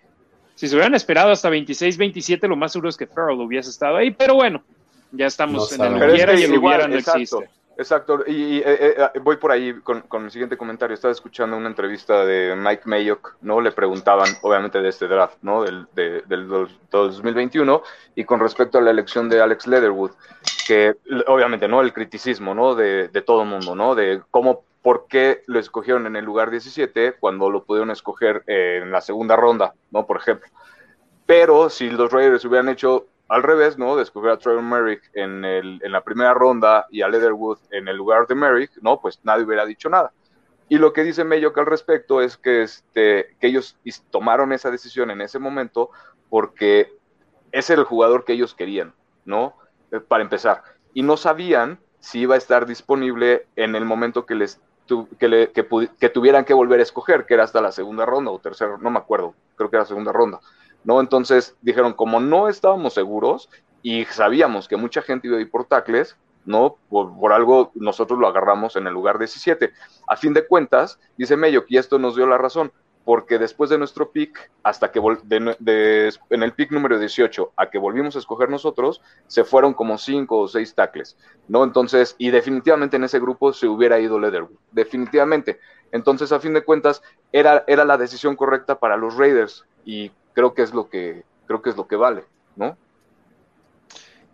si 0.58 0.68
se 0.68 0.76
hubieran 0.76 0.96
esperado 0.96 1.32
hasta 1.32 1.52
26-27, 1.52 2.48
lo 2.48 2.56
más 2.56 2.72
seguro 2.72 2.90
es 2.90 2.98
que 2.98 3.06
Farrell 3.06 3.40
hubiese 3.40 3.70
estado 3.70 3.98
ahí, 3.98 4.10
pero 4.10 4.34
bueno, 4.34 4.64
ya 5.12 5.28
estamos 5.28 5.72
en 5.72 5.82
el 5.84 6.12
quiera 6.16 6.34
y 6.34 6.44
el 6.44 6.58
hubiera 6.58 6.88
no 6.88 6.96
existe. 6.96 7.48
Exacto, 7.78 8.24
y, 8.26 8.58
eh, 8.58 8.64
eh, 8.66 8.96
eh, 9.14 9.20
voy 9.20 9.38
por 9.38 9.52
ahí 9.52 9.72
con, 9.82 10.02
con, 10.02 10.26
el 10.26 10.32
siguiente 10.32 10.58
comentario. 10.58 10.96
Estaba 10.96 11.12
escuchando 11.12 11.56
una 11.56 11.68
entrevista 11.68 12.26
de 12.26 12.56
Mike 12.56 12.82
Mayock, 12.86 13.36
¿no? 13.42 13.62
Le 13.62 13.72
preguntaban, 13.72 14.30
obviamente, 14.42 14.82
de 14.82 14.90
este 14.90 15.08
draft, 15.08 15.38
¿no? 15.44 15.62
Del, 15.62 15.86
del 15.94 16.48
2021, 16.90 17.84
y 18.16 18.24
con 18.24 18.40
respecto 18.40 18.80
a 18.80 18.82
la 18.82 18.90
elección 18.90 19.30
de 19.30 19.42
Alex 19.42 19.68
Leatherwood, 19.68 20.10
que 20.66 20.96
obviamente, 21.28 21.68
¿no? 21.68 21.82
El 21.82 21.94
criticismo, 21.94 22.56
¿no? 22.56 22.74
De, 22.74 23.10
de 23.10 23.22
todo 23.22 23.44
el 23.44 23.48
mundo, 23.48 23.76
¿no? 23.76 23.94
De 23.94 24.24
cómo 24.32 24.64
por 24.88 25.08
qué 25.10 25.44
lo 25.48 25.60
escogieron 25.60 26.08
en 26.08 26.16
el 26.16 26.24
lugar 26.24 26.50
17 26.50 27.18
cuando 27.20 27.50
lo 27.50 27.66
pudieron 27.66 27.92
escoger 27.92 28.46
en 28.48 28.90
la 28.90 29.02
segunda 29.02 29.36
ronda, 29.36 29.74
¿no? 29.92 30.08
Por 30.08 30.16
ejemplo. 30.16 30.48
Pero 31.26 31.70
si 31.70 31.90
los 31.90 32.10
Raiders 32.10 32.46
hubieran 32.46 32.70
hecho 32.70 33.06
al 33.28 33.44
revés, 33.44 33.78
¿no? 33.78 33.98
De 33.98 34.04
escoger 34.04 34.32
a 34.32 34.38
Trevor 34.38 34.64
Merrick 34.64 35.02
en, 35.14 35.44
el, 35.44 35.82
en 35.84 35.92
la 35.92 36.06
primera 36.06 36.34
ronda 36.34 36.88
y 36.90 37.02
a 37.02 37.10
Leatherwood 37.10 37.58
en 37.72 37.90
el 37.90 37.98
lugar 37.98 38.28
de 38.28 38.36
Merrick, 38.36 38.72
¿no? 38.82 39.02
Pues 39.02 39.20
nadie 39.24 39.44
hubiera 39.44 39.66
dicho 39.66 39.90
nada. 39.90 40.14
Y 40.70 40.78
lo 40.78 40.94
que 40.94 41.04
dice 41.04 41.26
Mayock 41.26 41.58
al 41.58 41.66
respecto 41.66 42.22
es 42.22 42.38
que, 42.38 42.64
este, 42.64 43.36
que 43.42 43.48
ellos 43.48 43.78
tomaron 44.10 44.54
esa 44.54 44.72
decisión 44.72 45.12
en 45.12 45.20
ese 45.20 45.38
momento 45.38 45.90
porque 46.30 46.94
ese 47.52 47.74
era 47.74 47.82
el 47.82 47.88
jugador 47.90 48.24
que 48.24 48.32
ellos 48.32 48.56
querían, 48.56 48.94
¿no? 49.26 49.54
Eh, 49.92 50.00
para 50.00 50.24
empezar. 50.24 50.64
Y 50.94 51.04
no 51.04 51.18
sabían 51.18 51.78
si 52.00 52.20
iba 52.20 52.36
a 52.36 52.38
estar 52.38 52.66
disponible 52.66 53.48
en 53.58 53.76
el 53.76 53.84
momento 53.84 54.26
que 54.26 54.36
les 54.36 54.62
que, 54.88 56.10
tuvieran 56.10 56.46
que 56.46 56.54
volver 56.54 56.80
a 56.80 56.84
escoger, 56.84 57.26
que 57.26 57.34
era 57.34 57.44
hasta 57.44 57.62
la 57.62 57.72
segunda 57.72 58.06
ronda 58.06 58.32
o 58.32 58.40
tercera, 58.40 58.78
no 58.80 58.90
me 58.90 59.00
acuerdo, 59.00 59.34
creo 59.56 59.70
que 59.70 59.76
era 59.76 59.86
segunda 59.86 60.12
ronda, 60.12 60.40
¿no? 60.84 61.00
Entonces 61.00 61.56
dijeron, 61.62 61.94
como 61.94 62.20
no 62.20 62.48
estábamos 62.48 62.94
seguros 62.94 63.50
y 63.82 64.06
sabíamos 64.06 64.68
que 64.68 64.78
mucha 64.78 65.02
gente 65.02 65.28
iba 65.28 65.38
a 65.38 65.42
ir 65.42 65.52
por 65.52 65.66
tacles, 65.66 66.18
¿no? 66.46 66.78
Por, 66.90 67.34
algo 67.34 67.72
nosotros 67.76 68.18
lo 68.18 68.28
agarramos 68.28 68.76
en 68.78 68.88
el 68.88 68.94
lugar 68.94 69.20
17. 69.20 69.72
A 70.08 70.16
fin 70.16 70.34
de 70.34 70.48
cuentas, 70.48 71.00
dice 71.18 71.36
Mello, 71.36 71.66
que 71.66 71.78
esto 71.78 72.00
nos 72.00 72.16
dio 72.16 72.26
la 72.26 72.38
razón, 72.38 72.72
porque 73.08 73.40
después 73.40 73.70
de 73.70 73.78
nuestro 73.78 74.12
pick, 74.12 74.52
hasta 74.64 74.92
que 74.92 75.00
en 75.00 76.44
el 76.44 76.52
pick 76.52 76.72
número 76.72 77.00
18, 77.00 77.54
a 77.56 77.70
que 77.70 77.78
volvimos 77.78 78.18
a 78.18 78.20
escoger 78.20 78.50
nosotros, 78.50 79.02
se 79.28 79.46
fueron 79.46 79.74
como 79.74 79.98
cinco 79.98 80.40
o 80.40 80.48
seis 80.50 80.76
tackles, 80.76 81.16
¿no? 81.48 81.64
Entonces, 81.64 82.18
y 82.18 82.32
definitivamente 82.32 82.98
en 82.98 83.06
ese 83.06 83.22
grupo 83.22 83.54
se 83.54 83.66
hubiera 83.66 83.98
ido 83.98 84.20
Leatherwood, 84.20 84.58
definitivamente. 84.74 85.58
Entonces, 85.94 86.34
a 86.34 86.42
fin 86.42 86.54
de 86.54 86.66
cuentas, 86.66 87.02
era, 87.32 87.64
era 87.68 87.86
la 87.86 87.98
decisión 87.98 88.36
correcta 88.36 88.78
para 88.78 88.98
los 88.98 89.16
Raiders 89.16 89.64
y 89.86 90.12
creo 90.34 90.54
que 90.54 90.64
es 90.64 90.74
lo 90.74 90.90
que, 90.90 91.24
creo 91.46 91.62
que 91.62 91.70
es 91.70 91.78
lo 91.78 91.88
que 91.88 91.96
vale, 91.96 92.26
¿no? 92.58 92.76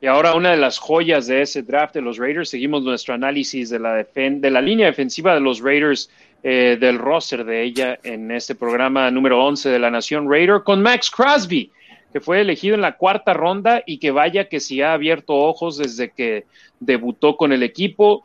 Y 0.02 0.08
ahora 0.08 0.34
una 0.34 0.50
de 0.50 0.58
las 0.58 0.80
joyas 0.80 1.28
de 1.28 1.44
ese 1.44 1.62
draft 1.62 1.94
de 1.94 2.02
los 2.02 2.18
Raiders, 2.18 2.50
seguimos 2.50 2.82
nuestro 2.82 3.14
análisis 3.14 3.70
de 3.70 3.78
la, 3.78 4.04
de 4.04 4.50
la 4.50 4.62
línea 4.62 4.88
defensiva 4.88 5.36
de 5.36 5.42
los 5.42 5.62
Raiders 5.62 6.10
eh, 6.44 6.78
del 6.78 7.00
roster 7.00 7.46
de 7.46 7.64
ella 7.64 7.98
en 8.04 8.30
este 8.30 8.54
programa 8.54 9.10
número 9.10 9.44
11 9.46 9.70
de 9.70 9.80
la 9.80 9.90
Nación 9.90 10.30
Raider 10.30 10.62
con 10.64 10.82
Max 10.82 11.10
Crosby, 11.10 11.72
que 12.12 12.20
fue 12.20 12.42
elegido 12.42 12.76
en 12.76 12.82
la 12.82 12.98
cuarta 12.98 13.34
ronda 13.34 13.82
y 13.86 13.98
que 13.98 14.12
vaya 14.12 14.50
que 14.50 14.60
si 14.60 14.82
ha 14.82 14.92
abierto 14.92 15.34
ojos 15.36 15.78
desde 15.78 16.12
que 16.12 16.44
debutó 16.82 17.38
con 17.38 17.54
el 17.54 17.64
equipo. 17.64 18.24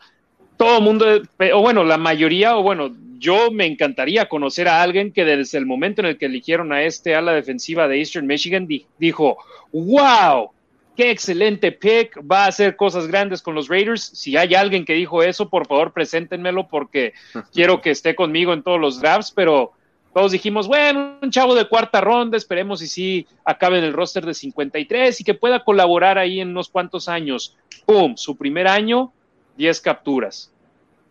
Todo 0.56 0.80
mundo, 0.80 1.06
o 1.54 1.60
bueno, 1.60 1.84
la 1.84 1.96
mayoría, 1.96 2.56
o 2.56 2.62
bueno, 2.62 2.92
yo 3.18 3.50
me 3.52 3.66
encantaría 3.66 4.28
conocer 4.28 4.68
a 4.68 4.82
alguien 4.82 5.12
que 5.12 5.24
desde 5.24 5.58
el 5.58 5.66
momento 5.66 6.02
en 6.02 6.08
el 6.08 6.18
que 6.18 6.26
eligieron 6.26 6.72
a 6.72 6.82
este 6.82 7.14
ala 7.14 7.32
defensiva 7.32 7.86
de 7.86 7.98
Eastern 7.98 8.26
Michigan 8.26 8.68
dijo, 8.98 9.38
wow, 9.72 10.50
qué 10.98 11.12
excelente 11.12 11.70
pick, 11.70 12.18
va 12.28 12.44
a 12.44 12.48
hacer 12.48 12.74
cosas 12.74 13.06
grandes 13.06 13.40
con 13.40 13.54
los 13.54 13.68
Raiders. 13.68 14.02
Si 14.02 14.36
hay 14.36 14.56
alguien 14.56 14.84
que 14.84 14.94
dijo 14.94 15.22
eso, 15.22 15.48
por 15.48 15.68
favor, 15.68 15.92
preséntenmelo 15.92 16.66
porque 16.66 17.14
quiero 17.54 17.80
que 17.80 17.90
esté 17.90 18.16
conmigo 18.16 18.52
en 18.52 18.64
todos 18.64 18.80
los 18.80 19.00
drafts, 19.00 19.30
pero 19.30 19.74
todos 20.12 20.32
dijimos, 20.32 20.66
bueno, 20.66 21.18
un 21.22 21.30
chavo 21.30 21.54
de 21.54 21.68
cuarta 21.68 22.00
ronda, 22.00 22.36
esperemos 22.36 22.82
y 22.82 22.88
sí 22.88 23.28
acabe 23.44 23.78
en 23.78 23.84
el 23.84 23.92
roster 23.92 24.26
de 24.26 24.34
53 24.34 25.20
y 25.20 25.22
que 25.22 25.34
pueda 25.34 25.62
colaborar 25.62 26.18
ahí 26.18 26.40
en 26.40 26.48
unos 26.48 26.68
cuantos 26.68 27.08
años. 27.08 27.56
¡Pum! 27.86 28.16
Su 28.16 28.36
primer 28.36 28.66
año, 28.66 29.12
10 29.56 29.80
capturas. 29.80 30.52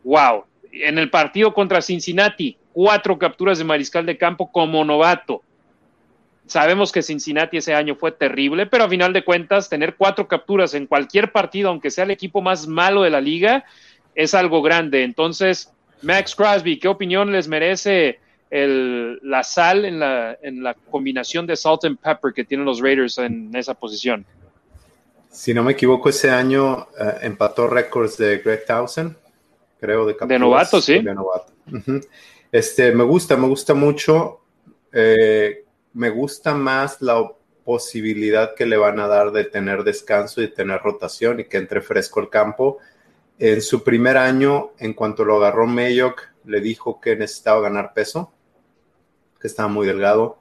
¡Wow! 0.03 0.43
En 0.73 0.97
el 0.97 1.09
partido 1.09 1.53
contra 1.53 1.81
Cincinnati, 1.81 2.57
cuatro 2.73 3.17
capturas 3.17 3.57
de 3.57 3.63
mariscal 3.63 4.05
de 4.05 4.17
campo 4.17 4.51
como 4.51 4.83
novato. 4.83 5.43
Sabemos 6.47 6.91
que 6.91 7.01
Cincinnati 7.01 7.57
ese 7.57 7.73
año 7.73 7.95
fue 7.95 8.11
terrible, 8.13 8.65
pero 8.65 8.85
a 8.85 8.89
final 8.89 9.11
de 9.11 9.23
cuentas, 9.23 9.69
tener 9.69 9.95
cuatro 9.95 10.27
capturas 10.27 10.73
en 10.73 10.87
cualquier 10.87 11.31
partido, 11.31 11.69
aunque 11.69 11.91
sea 11.91 12.05
el 12.05 12.11
equipo 12.11 12.41
más 12.41 12.67
malo 12.67 13.03
de 13.03 13.09
la 13.09 13.19
liga, 13.19 13.65
es 14.15 14.33
algo 14.33 14.61
grande. 14.61 15.03
Entonces, 15.03 15.71
Max 16.01 16.35
Crosby, 16.35 16.79
¿qué 16.79 16.87
opinión 16.87 17.31
les 17.31 17.47
merece 17.47 18.19
el, 18.49 19.19
la 19.23 19.43
sal 19.43 19.83
en 19.83 19.99
la, 19.99 20.37
en 20.41 20.63
la 20.63 20.73
combinación 20.73 21.45
de 21.45 21.55
salt 21.57 21.83
and 21.83 21.99
pepper 21.99 22.33
que 22.33 22.45
tienen 22.45 22.65
los 22.65 22.79
Raiders 22.79 23.17
en 23.17 23.53
esa 23.53 23.73
posición? 23.73 24.25
Si 25.29 25.53
no 25.53 25.63
me 25.63 25.73
equivoco, 25.73 26.09
ese 26.09 26.31
año 26.31 26.87
eh, 26.99 27.17
empató 27.23 27.67
récords 27.67 28.17
de 28.17 28.37
Greg 28.37 28.65
Townsend, 28.65 29.15
creo, 29.79 30.05
de 30.05 30.13
capturas. 30.13 30.29
De 30.29 30.39
novato, 30.39 30.81
sí. 30.81 30.99
De 30.99 31.13
novato. 31.13 31.53
Este, 32.51 32.93
me 32.93 33.03
gusta, 33.03 33.35
me 33.35 33.47
gusta 33.47 33.73
mucho. 33.73 34.39
Eh, 34.93 35.65
me 35.97 36.11
gusta 36.11 36.53
más 36.53 37.01
la 37.01 37.27
posibilidad 37.65 38.53
que 38.53 38.67
le 38.67 38.77
van 38.77 38.99
a 38.99 39.07
dar 39.07 39.31
de 39.31 39.45
tener 39.45 39.83
descanso 39.83 40.43
y 40.43 40.47
tener 40.47 40.79
rotación 40.79 41.39
y 41.39 41.45
que 41.45 41.57
entre 41.57 41.81
fresco 41.81 42.19
el 42.19 42.29
campo. 42.29 42.77
En 43.39 43.63
su 43.63 43.83
primer 43.83 44.15
año, 44.15 44.73
en 44.77 44.93
cuanto 44.93 45.25
lo 45.25 45.37
agarró 45.37 45.65
Mayock, 45.65 46.21
le 46.45 46.61
dijo 46.61 47.01
que 47.01 47.15
necesitaba 47.15 47.61
ganar 47.61 47.93
peso, 47.95 48.31
que 49.41 49.47
estaba 49.47 49.69
muy 49.69 49.87
delgado. 49.87 50.37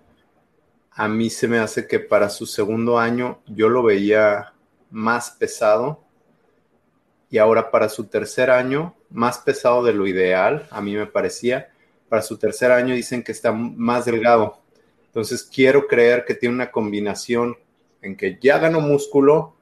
A 0.90 1.08
mí 1.08 1.30
se 1.30 1.48
me 1.48 1.58
hace 1.58 1.88
que 1.88 2.00
para 2.00 2.28
su 2.28 2.44
segundo 2.44 2.98
año 2.98 3.40
yo 3.46 3.70
lo 3.70 3.82
veía 3.82 4.52
más 4.90 5.30
pesado 5.30 6.04
y 7.30 7.38
ahora 7.38 7.70
para 7.70 7.88
su 7.88 8.04
tercer 8.04 8.50
año, 8.50 8.94
más 9.08 9.38
pesado 9.38 9.82
de 9.82 9.94
lo 9.94 10.06
ideal, 10.06 10.68
a 10.70 10.82
mí 10.82 10.94
me 10.94 11.06
parecía. 11.06 11.70
Para 12.10 12.20
su 12.20 12.36
tercer 12.36 12.72
año 12.72 12.94
dicen 12.94 13.22
que 13.24 13.32
está 13.32 13.52
más 13.52 14.04
delgado. 14.04 14.65
Entonces 15.16 15.44
quiero 15.50 15.86
creer 15.86 16.26
que 16.26 16.34
tiene 16.34 16.54
una 16.54 16.70
combinación 16.70 17.56
en 18.02 18.18
que 18.18 18.38
ya 18.38 18.58
ganó 18.58 18.82
músculo, 18.82 19.56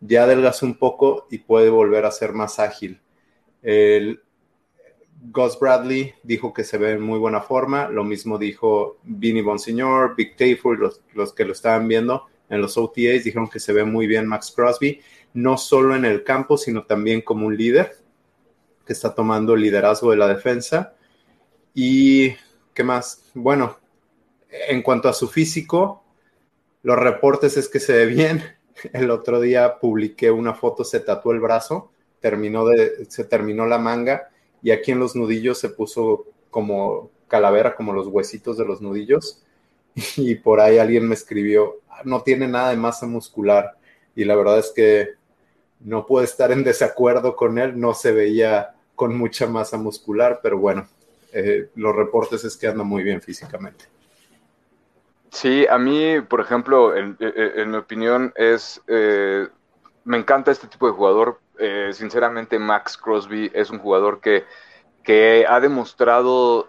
ya 0.00 0.24
adelgazó 0.24 0.66
un 0.66 0.74
poco 0.74 1.26
y 1.30 1.38
puede 1.38 1.70
volver 1.70 2.04
a 2.04 2.10
ser 2.10 2.34
más 2.34 2.58
ágil. 2.58 3.00
El 3.62 4.20
Gus 5.30 5.58
Bradley 5.58 6.12
dijo 6.22 6.52
que 6.52 6.62
se 6.62 6.76
ve 6.76 6.90
en 6.90 7.00
muy 7.00 7.18
buena 7.18 7.40
forma, 7.40 7.88
lo 7.88 8.04
mismo 8.04 8.36
dijo 8.36 8.98
Vinny 9.02 9.40
Bonsignor, 9.40 10.14
Big 10.14 10.36
Tayford, 10.36 10.78
los, 10.78 11.00
los 11.14 11.32
que 11.32 11.46
lo 11.46 11.52
estaban 11.52 11.88
viendo 11.88 12.26
en 12.50 12.60
los 12.60 12.76
OTAs 12.76 13.24
dijeron 13.24 13.48
que 13.48 13.60
se 13.60 13.72
ve 13.72 13.84
muy 13.84 14.06
bien 14.06 14.26
Max 14.26 14.52
Crosby, 14.54 15.00
no 15.32 15.56
solo 15.56 15.96
en 15.96 16.04
el 16.04 16.22
campo, 16.22 16.58
sino 16.58 16.84
también 16.84 17.22
como 17.22 17.46
un 17.46 17.56
líder 17.56 17.96
que 18.84 18.92
está 18.92 19.14
tomando 19.14 19.56
liderazgo 19.56 20.10
de 20.10 20.18
la 20.18 20.28
defensa. 20.28 20.94
Y, 21.72 22.34
¿qué 22.74 22.84
más? 22.84 23.30
Bueno, 23.32 23.78
en 24.68 24.82
cuanto 24.82 25.08
a 25.08 25.12
su 25.12 25.28
físico, 25.28 26.02
los 26.82 26.98
reportes 26.98 27.56
es 27.56 27.68
que 27.68 27.80
se 27.80 27.92
ve 27.92 28.06
bien. 28.06 28.42
El 28.92 29.10
otro 29.10 29.40
día 29.40 29.78
publiqué 29.78 30.30
una 30.30 30.54
foto, 30.54 30.84
se 30.84 31.00
tatuó 31.00 31.32
el 31.32 31.40
brazo, 31.40 31.90
terminó 32.20 32.66
de, 32.66 33.06
se 33.08 33.24
terminó 33.24 33.66
la 33.66 33.78
manga 33.78 34.30
y 34.62 34.70
aquí 34.70 34.92
en 34.92 34.98
los 34.98 35.14
nudillos 35.14 35.58
se 35.58 35.68
puso 35.68 36.26
como 36.50 37.10
calavera, 37.28 37.74
como 37.74 37.92
los 37.92 38.06
huesitos 38.06 38.56
de 38.56 38.64
los 38.64 38.80
nudillos. 38.80 39.42
Y 40.16 40.36
por 40.36 40.60
ahí 40.60 40.78
alguien 40.78 41.06
me 41.06 41.14
escribió, 41.14 41.80
no 42.04 42.22
tiene 42.22 42.48
nada 42.48 42.70
de 42.70 42.76
masa 42.76 43.06
muscular. 43.06 43.76
Y 44.16 44.24
la 44.24 44.34
verdad 44.36 44.58
es 44.58 44.72
que 44.74 45.10
no 45.80 46.06
puedo 46.06 46.24
estar 46.24 46.50
en 46.50 46.64
desacuerdo 46.64 47.36
con 47.36 47.58
él, 47.58 47.78
no 47.78 47.92
se 47.92 48.12
veía 48.12 48.74
con 48.94 49.16
mucha 49.16 49.46
masa 49.46 49.76
muscular, 49.76 50.40
pero 50.42 50.58
bueno, 50.58 50.88
eh, 51.32 51.68
los 51.74 51.94
reportes 51.94 52.44
es 52.44 52.56
que 52.56 52.68
anda 52.68 52.84
muy 52.84 53.02
bien 53.02 53.20
físicamente. 53.20 53.91
Sí, 55.32 55.66
a 55.66 55.78
mí, 55.78 56.20
por 56.20 56.40
ejemplo, 56.42 56.94
en, 56.94 57.16
mi 57.70 57.76
opinión, 57.78 58.34
es. 58.36 58.82
Eh, 58.86 59.48
me 60.04 60.18
encanta 60.18 60.50
este 60.50 60.68
tipo 60.68 60.86
de 60.86 60.92
jugador. 60.92 61.40
Eh, 61.58 61.90
sinceramente, 61.94 62.58
Max 62.58 62.98
Crosby 62.98 63.50
es 63.54 63.70
un 63.70 63.78
jugador 63.78 64.20
que, 64.20 64.44
que 65.02 65.46
ha 65.48 65.58
demostrado. 65.58 66.68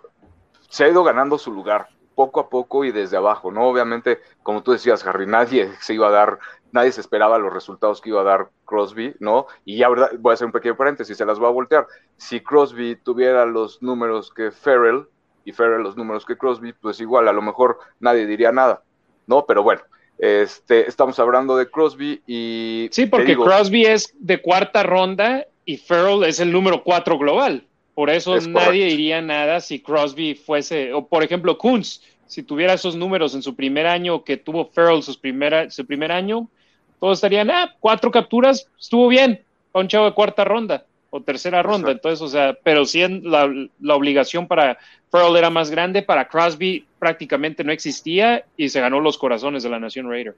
Se 0.70 0.86
ha 0.86 0.90
ido 0.90 1.04
ganando 1.04 1.38
su 1.38 1.52
lugar 1.52 1.90
poco 2.16 2.40
a 2.40 2.50
poco 2.50 2.86
y 2.86 2.92
desde 2.92 3.18
abajo, 3.18 3.52
¿no? 3.52 3.68
Obviamente, 3.68 4.22
como 4.44 4.64
tú 4.64 4.72
decías, 4.72 5.06
Harry, 5.06 5.28
nadie 5.28 5.70
se 5.82 5.96
iba 5.96 6.08
a 6.08 6.12
dar, 6.12 6.40
nadie 6.72 6.94
se 6.94 7.02
esperaba 7.02 7.38
los 7.40 7.54
resultados 7.54 8.00
que 8.00 8.10
iba 8.10 8.22
a 8.22 8.24
dar 8.24 8.50
Crosby, 8.64 9.14
¿no? 9.20 9.48
Y 9.66 9.78
ya 9.78 9.90
voy 9.90 10.32
a 10.32 10.34
hacer 10.34 10.46
un 10.46 10.54
pequeño 10.54 10.78
paréntesis, 10.78 11.18
se 11.18 11.26
las 11.26 11.38
voy 11.38 11.50
a 11.50 11.52
voltear. 11.52 11.86
Si 12.16 12.42
Crosby 12.42 12.96
tuviera 12.96 13.46
los 13.46 13.82
números 13.82 14.32
que 14.34 14.52
Farrell, 14.52 15.08
y 15.46 15.52
Ferrer 15.52 15.80
los 15.80 15.98
números 15.98 16.26
que 16.26 16.38
Crosby, 16.38 16.74
pues 16.74 17.00
igual 17.00 17.28
a 17.28 17.34
lo 17.34 17.42
mejor 17.42 17.80
nadie 18.00 18.26
diría 18.26 18.52
nada, 18.52 18.84
¿no? 19.28 19.46
Pero 19.46 19.64
bueno, 19.64 19.82
este, 20.18 20.88
estamos 20.88 21.20
hablando 21.20 21.58
de 21.58 21.70
Crosby 21.70 22.22
y... 22.28 22.88
Sí, 22.92 23.06
porque 23.06 23.36
Crosby 23.36 23.86
es 23.86 24.14
de 24.20 24.42
cuarta 24.42 24.84
ronda 24.84 25.46
y 25.66 25.78
Ferrell 25.78 26.24
es 26.24 26.40
el 26.40 26.52
número 26.52 26.84
cuatro 26.84 27.18
global. 27.18 27.66
Por 27.94 28.10
eso 28.10 28.40
nadie 28.42 28.86
diría 28.86 29.22
nada 29.22 29.60
si 29.60 29.80
Crosby 29.80 30.36
fuese, 30.36 30.94
o 30.94 31.08
por 31.08 31.24
ejemplo 31.24 31.58
Kunz, 31.58 32.02
si 32.26 32.42
tuviera 32.42 32.74
esos 32.74 32.96
números 32.96 33.36
en 33.36 33.44
su 33.44 33.56
primer 33.56 33.86
año 33.86 34.24
que 34.24 34.38
tuvo 34.38 34.66
Ferrell 34.66 35.04
su, 35.04 35.20
primera, 35.20 35.70
su 35.70 35.86
primer 35.86 36.12
año, 36.12 36.50
todos 37.00 37.18
estarían, 37.18 37.52
ah, 37.52 37.76
cuatro 37.80 38.10
capturas, 38.10 38.68
estuvo 38.80 39.08
bien, 39.10 39.44
para 39.72 39.84
un 39.84 39.90
chavo 39.90 40.06
de 40.06 40.14
cuarta 40.14 40.44
ronda 40.44 40.86
o 41.16 41.22
tercera 41.22 41.62
ronda. 41.62 41.92
Entonces, 41.92 42.22
o 42.22 42.28
sea, 42.28 42.58
pero 42.64 42.86
sí 42.86 43.08
la, 43.22 43.48
la 43.80 43.96
obligación 43.96 44.48
para 44.48 44.80
Pearl 45.12 45.38
era 45.38 45.52
más 45.52 45.70
grande, 45.70 46.02
para 46.02 46.28
Crosby 46.28 46.88
prácticamente 46.98 47.64
no 47.64 47.72
existía 47.72 48.46
y 48.58 48.70
se 48.70 48.82
ganó 48.82 49.00
los 49.00 49.20
corazones 49.20 49.62
de 49.62 49.70
la 49.70 49.80
Nación 49.80 50.10
Raider. 50.10 50.34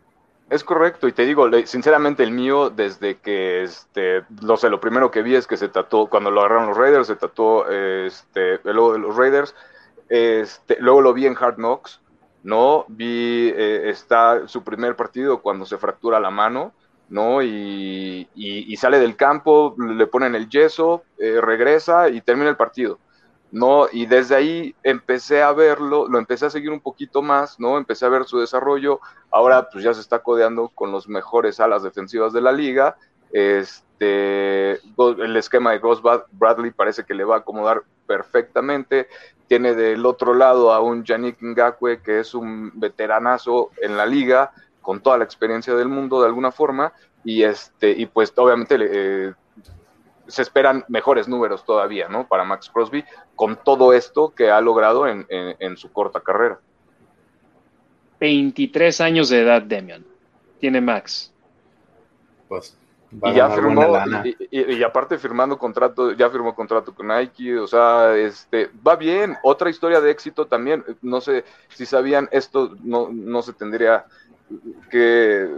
Es 0.50 0.66
correcto, 0.66 1.08
y 1.08 1.14
te 1.14 1.26
digo, 1.26 1.50
sinceramente 1.64 2.24
el 2.24 2.32
mío, 2.32 2.70
desde 2.70 3.16
que, 3.16 3.64
este, 3.64 4.24
lo 4.44 4.58
sé, 4.58 4.70
lo 4.70 4.82
primero 4.82 5.10
que 5.10 5.24
vi 5.24 5.36
es 5.36 5.48
que 5.48 5.56
se 5.56 5.70
trató, 5.70 6.08
cuando 6.08 6.30
lo 6.30 6.42
agarraron 6.42 6.68
los 6.68 6.78
Raiders, 6.78 7.08
se 7.08 7.16
trató, 7.16 7.72
este, 7.72 8.56
el 8.66 8.76
logo 8.76 8.94
de 8.94 9.00
los 9.00 9.16
Raiders, 9.16 9.56
este, 10.10 10.76
luego 10.82 11.02
lo 11.02 11.14
vi 11.14 11.26
en 11.26 11.38
Hard 11.40 11.56
Knocks, 11.56 12.02
¿no? 12.44 12.84
Vi, 12.90 13.54
eh, 13.56 13.90
está 13.90 14.46
su 14.48 14.62
primer 14.62 14.98
partido 14.98 15.42
cuando 15.42 15.66
se 15.66 15.78
fractura 15.78 16.20
la 16.20 16.32
mano, 16.32 16.74
¿no? 17.10 17.41
Y, 17.41 18.28
y, 18.36 18.76
sale 18.78 18.99
del 18.99 19.16
campo, 19.16 19.76
le 19.78 20.08
ponen 20.08 20.36
el 20.36 20.49
yeso, 20.49 21.03
eh, 21.18 21.39
regresa 21.41 22.10
y 22.10 22.22
termina 22.22 22.49
el 22.49 22.58
partido, 22.58 22.99
¿no? 23.51 23.88
Y 23.91 24.06
desde 24.06 24.36
ahí 24.36 24.76
empecé 24.84 25.41
a 25.41 25.51
verlo, 25.51 26.08
lo 26.08 26.18
empecé 26.18 26.47
a 26.47 26.49
seguir 26.49 26.72
un 26.72 26.82
poquito 26.82 27.22
más, 27.22 27.60
¿no? 27.60 27.78
Empecé 27.78 28.06
a 28.06 28.10
ver 28.10 28.26
su 28.26 28.39
desarrollo, 28.39 28.99
ahora 29.32 29.70
pues 29.70 29.84
ya 29.84 29.93
se 29.93 30.01
está 30.01 30.20
codeando 30.20 30.70
con 30.70 30.91
los 30.91 31.08
mejores 31.08 31.60
alas 31.60 31.84
defensivas 31.84 32.34
de 32.34 32.41
la 32.41 32.51
liga, 32.51 32.97
este, 33.32 34.74
el 34.74 35.38
esquema 35.38 35.72
de 35.72 35.80
Ghost 35.80 36.03
Bradley 36.32 36.72
parece 36.72 37.03
que 37.03 37.14
le 37.14 37.24
va 37.24 37.36
a 37.36 37.39
acomodar 37.39 37.84
perfectamente, 38.08 39.08
tiene 39.47 39.74
del 39.74 40.06
otro 40.06 40.34
lado 40.34 40.74
a 40.74 40.80
un 40.80 41.03
Yannick 41.03 41.38
Ngakwe 41.41 42.01
que 42.01 42.20
es 42.20 42.34
un 42.34 42.72
veteranazo 42.76 43.72
en 43.82 43.95
la 43.97 44.06
liga, 44.06 44.51
con 44.86 45.02
toda 45.02 45.18
la 45.18 45.24
experiencia 45.24 45.74
del 45.74 45.90
mundo 45.90 46.22
de 46.22 46.28
alguna 46.28 46.52
forma 46.52 46.94
y 47.24 47.42
este 47.42 47.90
y 47.90 48.06
pues 48.06 48.32
obviamente 48.36 48.78
eh, 48.80 49.34
se 50.28 50.42
esperan 50.44 50.86
mejores 50.88 51.28
números 51.28 51.66
todavía, 51.66 52.08
¿no? 52.08 52.28
Para 52.28 52.44
Max 52.44 52.70
Crosby 52.72 53.04
con 53.36 53.58
todo 53.58 53.94
esto 53.94 54.34
que 54.34 54.52
ha 54.52 54.62
logrado 54.62 55.08
en, 55.08 55.78
su 55.78 55.92
corta 55.92 56.22
carrera. 56.22 56.60
23 58.20 59.02
años 59.02 59.30
de 59.30 59.42
edad, 59.42 59.62
Demian. 59.62 60.06
Tiene 60.60 60.82
Max. 60.82 61.34
Pues 62.48 62.78
y 63.24 63.34
ya 63.34 63.50
firmó, 63.50 63.98
y, 64.52 64.84
aparte 64.84 65.18
firmando 65.18 65.58
contrato, 65.58 66.12
ya 66.14 66.30
firmó 66.30 66.54
contrato 66.54 66.94
con 66.94 67.08
Nike, 67.08 67.58
o 67.58 67.68
sea, 67.68 68.16
este, 68.16 68.70
va 68.86 68.96
bien, 68.96 69.38
otra 69.44 69.70
historia 69.70 70.02
de 70.02 70.12
éxito 70.12 70.48
también, 70.48 70.84
no 71.02 71.22
sé 71.22 71.46
si 71.70 71.86
sabían, 71.86 72.28
esto 72.32 72.76
no, 72.84 73.10
no 73.12 73.42
se 73.42 73.54
tendría 73.54 74.06
que, 74.89 75.50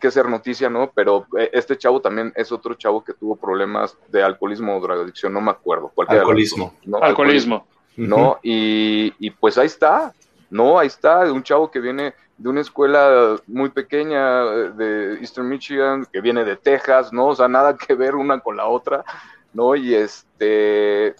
que 0.00 0.10
ser 0.10 0.28
noticia, 0.28 0.70
¿no? 0.70 0.90
Pero 0.94 1.26
eh, 1.38 1.50
este 1.52 1.76
chavo 1.76 2.00
también 2.00 2.32
es 2.34 2.50
otro 2.52 2.74
chavo 2.74 3.04
que 3.04 3.14
tuvo 3.14 3.36
problemas 3.36 3.96
de 4.08 4.22
alcoholismo 4.22 4.76
o 4.76 4.80
drogadicción, 4.80 5.32
no 5.32 5.40
me 5.40 5.50
acuerdo. 5.50 5.92
Alcoholismo. 6.08 6.74
¿no? 6.84 6.98
Alcoholismo. 6.98 7.66
¿no? 7.96 8.38
y, 8.42 9.12
y, 9.18 9.30
pues 9.30 9.58
ahí 9.58 9.66
está, 9.66 10.14
¿no? 10.48 10.78
Ahí 10.78 10.86
está, 10.86 11.30
un 11.30 11.42
chavo 11.42 11.70
que 11.70 11.80
viene 11.80 12.14
de 12.38 12.48
una 12.48 12.62
escuela 12.62 13.36
muy 13.46 13.68
pequeña 13.68 14.44
de 14.44 15.18
Eastern 15.20 15.48
Michigan, 15.48 16.06
que 16.10 16.20
viene 16.20 16.44
de 16.44 16.56
Texas, 16.56 17.12
¿no? 17.12 17.28
O 17.28 17.34
sea, 17.36 17.48
nada 17.48 17.76
que 17.86 17.94
ver 17.94 18.14
una 18.14 18.40
con 18.40 18.56
la 18.56 18.66
otra, 18.66 19.04
¿no? 19.52 19.76
Y 19.76 19.94
este, 19.94 21.14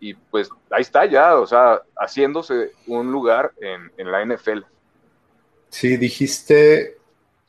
y 0.00 0.14
pues 0.14 0.50
ahí 0.70 0.82
está 0.82 1.06
ya, 1.06 1.36
o 1.36 1.46
sea, 1.46 1.80
haciéndose 1.96 2.72
un 2.86 3.10
lugar 3.10 3.52
en, 3.60 3.90
en 3.96 4.12
la 4.12 4.24
NFL. 4.24 4.60
Sí, 5.72 5.96
dijiste, 5.96 6.98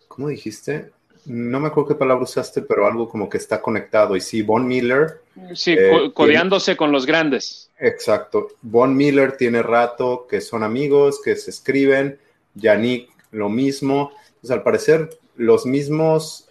¿cómo 0.08 0.30
dijiste? 0.30 0.92
no 1.26 1.60
me 1.60 1.68
acuerdo 1.68 1.90
qué 1.90 1.96
palabra 1.96 2.24
usaste, 2.24 2.62
pero 2.62 2.86
algo 2.86 3.08
como 3.08 3.30
que 3.30 3.38
está 3.38 3.62
conectado. 3.62 4.16
Y 4.16 4.22
sí, 4.22 4.42
Von 4.42 4.68
Miller. 4.68 5.22
Sí, 5.54 5.74
eh, 5.78 6.12
codeándose 6.14 6.76
con 6.76 6.92
los 6.92 7.06
grandes. 7.06 7.70
Exacto. 7.80 8.50
Von 8.62 8.96
Miller 8.96 9.38
tiene 9.38 9.64
rato 9.64 10.28
que 10.30 10.42
son 10.42 10.64
amigos, 10.64 11.22
que 11.24 11.36
se 11.36 11.52
escriben. 11.52 12.20
Yannick, 12.56 13.10
lo 13.32 13.50
mismo. 13.50 14.12
Pues 14.42 14.52
al 14.52 14.64
parecer, 14.64 15.18
los 15.36 15.66
mismos, 15.66 16.50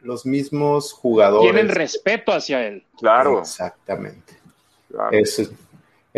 los 0.00 0.24
mismos 0.24 0.92
jugadores. 0.92 1.52
Tienen 1.52 1.74
respeto 1.74 2.32
hacia 2.32 2.66
él. 2.66 2.84
Claro. 2.98 3.40
Exactamente. 3.40 4.34
Eso, 5.10 5.42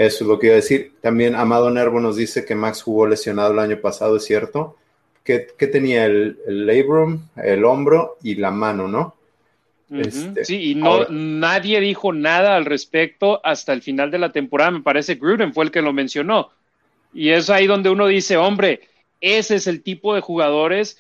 eso 0.06 0.24
es 0.24 0.28
lo 0.28 0.38
que 0.38 0.46
iba 0.46 0.54
a 0.54 0.56
decir. 0.56 0.92
También 1.00 1.34
Amado 1.34 1.70
Nervo 1.70 2.00
nos 2.00 2.16
dice 2.16 2.44
que 2.44 2.54
Max 2.54 2.82
jugó 2.82 3.06
lesionado 3.06 3.52
el 3.52 3.58
año 3.58 3.80
pasado, 3.80 4.16
¿es 4.16 4.24
cierto? 4.24 4.76
que, 5.56 5.66
tenía 5.66 6.06
el, 6.06 6.38
el, 6.46 6.66
labrum, 6.66 7.20
el 7.36 7.64
hombro 7.64 8.16
y 8.22 8.36
la 8.36 8.50
mano, 8.50 8.88
¿no? 8.88 9.14
Este, 9.90 10.44
sí, 10.44 10.70
y 10.70 10.74
no, 10.74 11.06
nadie 11.08 11.80
dijo 11.80 12.12
nada 12.12 12.56
al 12.56 12.64
respecto 12.64 13.40
hasta 13.44 13.72
el 13.72 13.82
final 13.82 14.10
de 14.10 14.18
la 14.18 14.32
temporada. 14.32 14.70
Me 14.70 14.80
parece 14.80 15.16
Gruden 15.16 15.52
fue 15.52 15.64
el 15.64 15.70
que 15.70 15.82
lo 15.82 15.92
mencionó. 15.92 16.50
Y 17.12 17.30
es 17.30 17.50
ahí 17.50 17.66
donde 17.66 17.90
uno 17.90 18.06
dice, 18.06 18.36
hombre, 18.36 18.80
ese 19.20 19.56
es 19.56 19.66
el 19.66 19.82
tipo 19.82 20.14
de 20.14 20.20
jugadores 20.20 20.98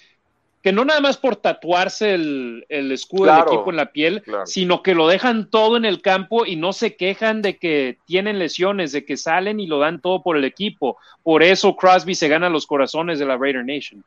que 0.62 0.72
no 0.72 0.84
nada 0.84 1.00
más 1.00 1.16
por 1.16 1.36
tatuarse 1.36 2.14
el, 2.14 2.64
escudo 2.68 3.26
del 3.26 3.42
equipo 3.42 3.70
en 3.70 3.76
la 3.76 3.92
piel, 3.92 4.22
sino 4.44 4.82
que 4.82 4.94
lo 4.94 5.06
dejan 5.06 5.50
todo 5.50 5.76
en 5.76 5.84
el 5.84 6.02
campo 6.02 6.46
y 6.46 6.56
no 6.56 6.72
se 6.72 6.96
quejan 6.96 7.42
de 7.42 7.58
que 7.58 7.98
tienen 8.06 8.38
lesiones, 8.38 8.92
de 8.92 9.04
que 9.04 9.16
salen 9.16 9.60
y 9.60 9.66
lo 9.66 9.78
dan 9.78 10.00
todo 10.00 10.22
por 10.22 10.36
el 10.36 10.44
equipo. 10.44 10.96
Por 11.22 11.42
eso 11.42 11.76
Crosby 11.76 12.14
se 12.14 12.28
gana 12.28 12.48
los 12.48 12.66
corazones 12.66 13.18
de 13.18 13.26
la 13.26 13.36
Raider 13.36 13.64
Nation. 13.64 14.04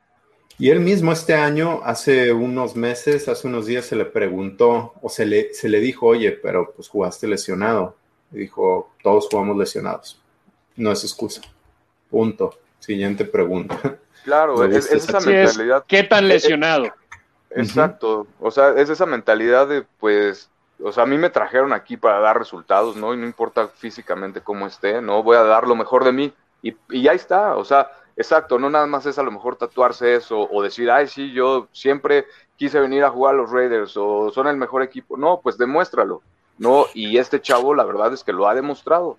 Y 0.58 0.68
él 0.70 0.80
mismo 0.80 1.12
este 1.12 1.34
año, 1.34 1.80
hace 1.82 2.32
unos 2.32 2.76
meses, 2.76 3.28
hace 3.28 3.48
unos 3.48 3.66
días, 3.66 3.86
se 3.86 3.96
le 3.96 4.04
preguntó 4.04 4.94
o 5.00 5.08
se 5.08 5.24
le, 5.24 5.54
se 5.54 5.68
le 5.68 5.80
dijo, 5.80 6.06
oye, 6.06 6.32
pero 6.32 6.72
pues 6.76 6.88
jugaste 6.88 7.26
lesionado. 7.26 7.96
Y 8.30 8.38
dijo, 8.38 8.90
todos 9.02 9.28
jugamos 9.30 9.56
lesionados. 9.56 10.20
No 10.76 10.92
es 10.92 11.02
excusa. 11.02 11.40
Punto. 12.10 12.58
Siguiente 12.78 13.24
pregunta. 13.24 13.98
Claro, 14.24 14.64
es, 14.64 14.90
esa 14.90 15.20
mentalidad. 15.20 15.84
¿Qué 15.86 16.02
tan 16.02 16.28
lesionado? 16.28 16.92
Exacto. 17.50 18.26
O 18.40 18.50
sea, 18.50 18.70
es 18.70 18.88
esa 18.88 19.06
mentalidad 19.06 19.68
de, 19.68 19.84
pues, 19.98 20.48
o 20.82 20.92
sea, 20.92 21.02
a 21.04 21.06
mí 21.06 21.18
me 21.18 21.30
trajeron 21.30 21.72
aquí 21.72 21.96
para 21.96 22.20
dar 22.20 22.38
resultados, 22.38 22.96
¿no? 22.96 23.14
Y 23.14 23.16
no 23.16 23.26
importa 23.26 23.68
físicamente 23.68 24.40
cómo 24.40 24.66
esté, 24.66 25.02
¿no? 25.02 25.22
Voy 25.22 25.36
a 25.36 25.42
dar 25.42 25.66
lo 25.66 25.74
mejor 25.74 26.04
de 26.04 26.12
mí. 26.12 26.32
Y, 26.62 26.76
y 26.90 27.02
ya 27.02 27.12
está. 27.12 27.56
O 27.56 27.64
sea, 27.64 27.90
Exacto, 28.16 28.58
no 28.58 28.68
nada 28.68 28.86
más 28.86 29.06
es 29.06 29.18
a 29.18 29.22
lo 29.22 29.30
mejor 29.30 29.56
tatuarse 29.56 30.14
eso 30.14 30.48
o 30.50 30.62
decir, 30.62 30.90
ay, 30.90 31.08
sí, 31.08 31.32
yo 31.32 31.68
siempre 31.72 32.26
quise 32.56 32.78
venir 32.78 33.04
a 33.04 33.10
jugar 33.10 33.34
a 33.34 33.38
los 33.38 33.50
Raiders 33.50 33.96
o 33.96 34.30
son 34.30 34.48
el 34.48 34.56
mejor 34.56 34.82
equipo. 34.82 35.16
No, 35.16 35.40
pues 35.42 35.56
demuéstralo. 35.56 36.22
No, 36.58 36.86
y 36.94 37.16
este 37.16 37.40
chavo 37.40 37.74
la 37.74 37.84
verdad 37.84 38.12
es 38.12 38.22
que 38.22 38.32
lo 38.32 38.46
ha 38.46 38.54
demostrado. 38.54 39.16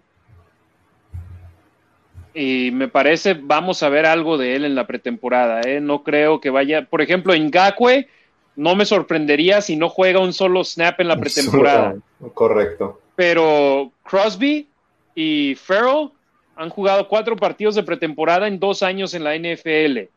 Y 2.33 2.71
me 2.71 2.87
parece, 2.87 3.35
vamos 3.35 3.83
a 3.83 3.89
ver 3.89 4.05
algo 4.05 4.37
de 4.37 4.55
él 4.55 4.65
en 4.65 4.75
la 4.75 4.87
pretemporada. 4.87 5.61
¿eh? 5.61 5.79
No 5.79 6.03
creo 6.03 6.41
que 6.41 6.49
vaya, 6.49 6.85
por 6.85 7.01
ejemplo, 7.01 7.33
en 7.33 7.51
Gakwe, 7.51 8.07
no 8.55 8.75
me 8.75 8.85
sorprendería 8.85 9.61
si 9.61 9.75
no 9.75 9.89
juega 9.89 10.19
un 10.19 10.33
solo 10.33 10.63
snap 10.63 10.99
en 10.99 11.07
la 11.07 11.17
pretemporada. 11.17 11.95
Correcto. 12.33 13.01
Pero 13.15 13.91
Crosby 14.03 14.67
y 15.15 15.55
Farrell 15.55 16.09
han 16.55 16.69
jugado 16.69 17.07
cuatro 17.07 17.35
partidos 17.35 17.75
de 17.75 17.83
pretemporada 17.83 18.47
en 18.47 18.59
dos 18.59 18.83
años 18.83 19.13
en 19.13 19.23
la 19.23 19.35
NFL. 19.35 20.09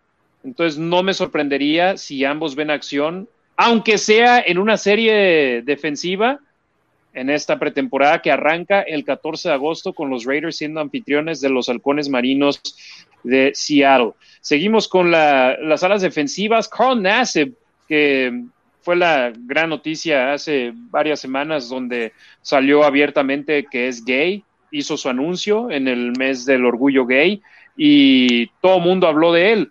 Entonces 0.45 0.79
no 0.79 1.03
me 1.03 1.15
sorprendería 1.15 1.97
si 1.97 2.25
ambos 2.25 2.55
ven 2.55 2.71
acción, 2.71 3.29
aunque 3.57 3.99
sea 3.99 4.41
en 4.41 4.59
una 4.59 4.77
serie 4.77 5.63
defensiva 5.63 6.41
en 7.17 7.31
esta 7.31 7.59
pretemporada 7.59 8.21
que 8.21 8.31
arranca 8.31 8.83
el 8.83 9.03
14 9.03 9.49
de 9.49 9.55
agosto 9.55 9.95
con 9.95 10.11
los 10.11 10.25
Raiders 10.25 10.57
siendo 10.57 10.81
anfitriones 10.81 11.41
de 11.41 11.49
los 11.49 11.69
halcones 11.69 12.11
marinos 12.11 12.61
de 13.25 13.53
Seattle. 13.55 14.13
Seguimos 14.41 14.87
con 14.87 15.11
las 15.11 15.83
alas 15.83 16.03
defensivas. 16.03 16.69
Carl 16.69 17.03
Nassib, 17.03 17.55
que 17.89 18.45
fue 18.83 18.97
la 18.97 19.33
gran 19.35 19.71
noticia 19.71 20.35
hace 20.35 20.73
varias 20.75 21.19
semanas 21.19 21.71
donde 21.71 22.13
salió 22.43 22.85
abiertamente 22.85 23.67
que 23.69 23.89
es 23.89 24.05
gay 24.05 24.45
hizo 24.71 24.99
su 24.99 25.09
anuncio 25.09 25.71
en 25.71 25.89
el 25.89 26.13
mes 26.19 26.45
del 26.45 26.67
orgullo 26.67 27.07
gay 27.07 27.41
y 27.77 28.49
todo 28.61 28.79
mundo 28.79 29.07
habló 29.09 29.33
de 29.33 29.53
él. 29.53 29.71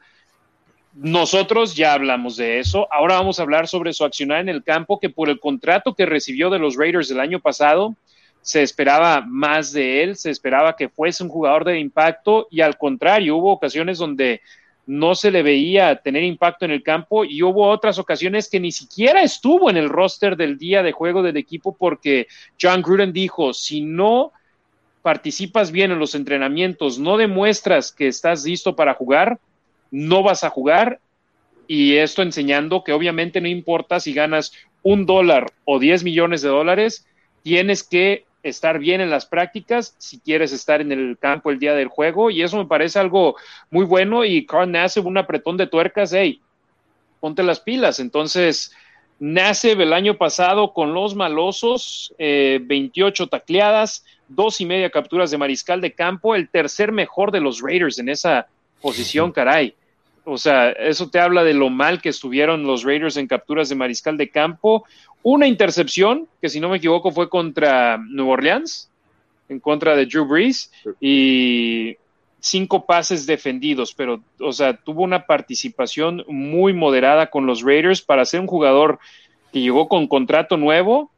Nosotros 0.96 1.76
ya 1.76 1.92
hablamos 1.92 2.38
de 2.38 2.60
eso. 2.60 2.88
Ahora 2.90 3.16
vamos 3.16 3.38
a 3.38 3.44
hablar 3.44 3.68
sobre 3.68 3.92
su 3.92 4.06
accionar 4.06 4.40
en 4.40 4.48
el 4.48 4.64
campo, 4.64 4.98
que 4.98 5.10
por 5.10 5.30
el 5.30 5.42
contrato 5.42 5.94
que 5.94 6.06
recibió 6.06 6.50
de 6.50 6.58
los 6.58 6.78
Raiders 6.78 7.12
el 7.12 7.20
año 7.20 7.42
pasado, 7.42 7.96
se 8.42 8.64
esperaba 8.64 9.22
más 9.28 9.74
de 9.74 10.04
él, 10.04 10.16
se 10.16 10.30
esperaba 10.30 10.78
que 10.78 10.88
fuese 10.88 11.24
un 11.24 11.30
jugador 11.30 11.66
de 11.66 11.80
impacto 11.80 12.48
y 12.50 12.62
al 12.62 12.78
contrario, 12.78 13.36
hubo 13.36 13.52
ocasiones 13.52 13.98
donde 13.98 14.40
no 14.86 15.16
se 15.16 15.32
le 15.32 15.44
veía 15.44 15.98
tener 15.98 16.24
impacto 16.24 16.64
en 16.64 16.72
el 16.72 16.84
campo 16.84 17.26
y 17.26 17.44
hubo 17.44 17.68
otras 17.68 18.00
ocasiones 18.00 18.50
que 18.50 18.60
ni 18.60 18.72
siquiera 18.72 19.22
estuvo 19.22 19.70
en 19.70 19.78
el 19.78 19.90
roster 19.90 20.38
del 20.38 20.58
día 20.58 20.82
de 20.82 20.92
juego 20.92 21.24
del 21.24 21.38
equipo 21.38 21.76
porque 21.76 22.28
John 22.62 22.82
Gruden 22.82 23.12
dijo, 23.12 23.54
si 23.54 23.82
no 23.82 24.32
participas 25.02 25.72
bien 25.72 25.92
en 25.92 26.00
los 26.00 26.16
entrenamientos, 26.16 27.00
no 27.00 27.18
demuestras 27.18 27.92
que 27.92 28.08
estás 28.08 28.46
listo 28.46 28.76
para 28.76 28.94
jugar, 28.94 29.40
no 29.96 30.24
vas 30.24 30.44
a 30.44 30.50
jugar. 30.50 31.00
Y 31.68 31.96
esto 31.96 32.22
enseñando 32.22 32.84
que 32.84 32.92
obviamente 32.92 33.40
no 33.40 33.48
importa 33.48 34.00
si 34.00 34.14
ganas 34.14 34.52
un 34.84 35.06
dólar 35.06 35.52
o 35.64 35.80
10 35.80 36.04
millones 36.04 36.42
de 36.42 36.50
dólares, 36.50 37.08
tienes 37.44 37.82
que 37.82 38.26
estar 38.44 38.78
bien 38.78 39.02
en 39.02 39.10
las 39.10 39.26
prácticas 39.26 39.96
si 39.98 40.20
quieres 40.20 40.52
estar 40.52 40.80
en 40.82 40.92
el 40.92 41.18
campo 41.18 41.50
el 41.50 41.60
día 41.60 41.74
del 41.74 41.88
juego. 41.88 42.30
Y 42.30 42.44
eso 42.44 42.58
me 42.58 42.66
parece 42.66 43.00
algo 43.00 43.38
muy 43.72 43.86
bueno. 43.86 44.26
Y 44.26 44.46
Carl 44.46 44.70
nace 44.70 45.00
un 45.00 45.18
apretón 45.18 45.56
de 45.56 45.66
tuercas, 45.66 46.12
hey, 46.14 46.42
ponte 47.22 47.42
las 47.42 47.62
pilas. 47.62 48.00
Entonces, 48.00 48.74
nace 49.18 49.72
el 49.72 49.94
año 49.94 50.18
pasado 50.18 50.74
con 50.74 50.94
los 50.94 51.16
malosos, 51.16 52.14
28 52.20 53.24
eh, 53.24 53.28
tacleadas, 53.28 54.04
dos 54.28 54.60
y 54.60 54.66
media 54.66 54.90
capturas 54.90 55.32
de 55.32 55.38
mariscal 55.38 55.80
de 55.80 55.94
campo, 55.94 56.36
el 56.36 56.50
tercer 56.50 56.92
mejor 56.92 57.32
de 57.32 57.40
los 57.40 57.62
Raiders 57.62 57.98
en 57.98 58.10
esa 58.10 58.48
posición, 58.82 59.32
caray. 59.32 59.74
O 60.26 60.38
sea, 60.38 60.72
eso 60.72 61.10
te 61.10 61.20
habla 61.20 61.44
de 61.44 61.54
lo 61.54 61.70
mal 61.70 62.02
que 62.02 62.10
estuvieron 62.10 62.64
los 62.64 62.84
Raiders 62.84 63.18
en 63.18 63.28
capturas 63.28 63.70
de 63.70 63.76
mariscal 63.76 64.18
de 64.18 64.30
campo. 64.30 64.86
Una 65.24 65.48
intercepción, 65.48 66.28
que 66.42 66.50
si 66.50 66.60
no 66.60 66.70
me 66.70 66.78
equivoco 66.78 67.12
fue 67.12 67.30
contra 67.30 67.98
Nueva 67.98 68.34
Orleans, 68.34 68.90
en 69.50 69.60
contra 69.60 69.96
de 69.96 70.06
Drew 70.06 70.26
Brees, 70.26 70.72
y 71.00 71.98
cinco 72.40 72.86
pases 72.86 73.26
defendidos, 73.26 73.94
pero, 73.94 74.22
o 74.40 74.54
sea, 74.54 74.78
tuvo 74.78 75.04
una 75.04 75.26
participación 75.26 76.24
muy 76.28 76.74
moderada 76.74 77.28
con 77.32 77.46
los 77.46 77.64
Raiders 77.64 78.02
para 78.02 78.26
ser 78.26 78.42
un 78.42 78.48
jugador 78.48 79.00
que 79.52 79.62
llegó 79.62 79.88
con 79.88 80.08
contrato 80.08 80.58
nuevo, 80.58 81.12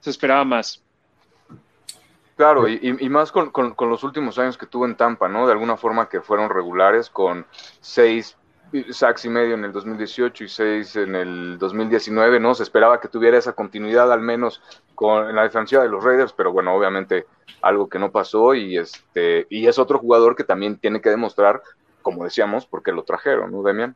se 0.00 0.10
esperaba 0.10 0.44
más. 0.44 0.82
Claro, 2.36 2.66
y, 2.68 3.08
más 3.08 3.30
con, 3.30 3.52
los 3.78 4.02
últimos 4.02 4.38
años 4.38 4.56
que 4.56 4.66
tuvo 4.66 4.86
en 4.86 4.96
Tampa, 4.96 5.28
¿no? 5.28 5.46
De 5.46 5.52
alguna 5.52 5.76
forma 5.76 6.08
que 6.08 6.20
fueron 6.20 6.50
regulares, 6.50 7.08
con 7.08 7.46
seis 7.80 8.36
sacks 8.90 9.24
y 9.24 9.28
medio 9.28 9.54
en 9.54 9.64
el 9.64 9.72
2018 9.72 10.44
y 10.44 10.48
seis 10.48 10.96
en 10.96 11.14
el 11.14 11.58
2019, 11.58 12.40
¿no? 12.40 12.54
Se 12.54 12.62
esperaba 12.62 13.00
que 13.00 13.08
tuviera 13.08 13.38
esa 13.38 13.52
continuidad 13.52 14.12
al 14.12 14.20
menos 14.20 14.62
con 14.94 15.28
en 15.28 15.36
la 15.36 15.42
defensiva 15.42 15.82
de 15.82 15.88
los 15.88 16.02
Raiders, 16.02 16.32
pero 16.32 16.52
bueno, 16.52 16.74
obviamente 16.74 17.26
algo 17.60 17.88
que 17.88 17.98
no 17.98 18.10
pasó 18.10 18.54
y 18.54 18.78
este 18.78 19.46
y 19.50 19.66
es 19.66 19.78
otro 19.78 19.98
jugador 19.98 20.36
que 20.36 20.44
también 20.44 20.76
tiene 20.78 21.00
que 21.00 21.10
demostrar, 21.10 21.62
como 22.02 22.24
decíamos, 22.24 22.66
porque 22.66 22.92
lo 22.92 23.04
trajeron, 23.04 23.52
¿no, 23.52 23.62
Demian? 23.62 23.94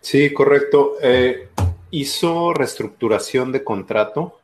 Sí, 0.00 0.32
correcto. 0.32 0.94
Eh, 1.00 1.48
hizo 1.90 2.52
reestructuración 2.54 3.52
de 3.52 3.62
contrato 3.62 4.38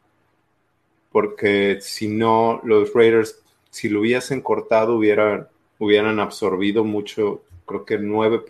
porque 1.10 1.78
si 1.80 2.08
no, 2.08 2.60
los 2.64 2.92
Raiders, 2.92 3.40
si 3.70 3.88
lo 3.88 4.00
hubiesen 4.00 4.40
cortado, 4.40 4.96
hubieran, 4.96 5.48
hubieran 5.78 6.20
absorbido 6.20 6.84
mucho, 6.84 7.42
creo 7.66 7.84
que 7.84 7.98
9 7.98 8.40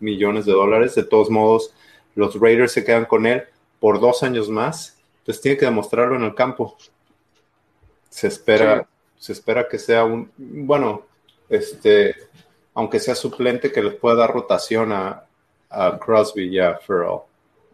millones 0.00 0.46
de 0.46 0.52
dólares. 0.52 0.94
De 0.94 1.04
todos 1.04 1.30
modos, 1.30 1.74
los 2.14 2.38
Raiders 2.38 2.72
se 2.72 2.84
quedan 2.84 3.04
con 3.04 3.26
él 3.26 3.44
por 3.80 4.00
dos 4.00 4.22
años 4.22 4.48
más, 4.48 4.98
entonces 5.18 5.42
tiene 5.42 5.58
que 5.58 5.66
demostrarlo 5.66 6.16
en 6.16 6.24
el 6.24 6.34
campo. 6.34 6.76
Se 8.08 8.28
espera, 8.28 8.86
se 9.18 9.32
espera 9.32 9.68
que 9.68 9.78
sea 9.78 10.04
un, 10.04 10.30
bueno, 10.36 11.02
este, 11.48 12.14
aunque 12.74 13.00
sea 13.00 13.14
suplente, 13.14 13.72
que 13.72 13.82
les 13.82 13.94
pueda 13.94 14.16
dar 14.16 14.32
rotación 14.32 14.92
a, 14.92 15.24
Crosby 16.00 16.44
y 16.44 16.60
a 16.60 16.76
Farrell. 16.78 17.22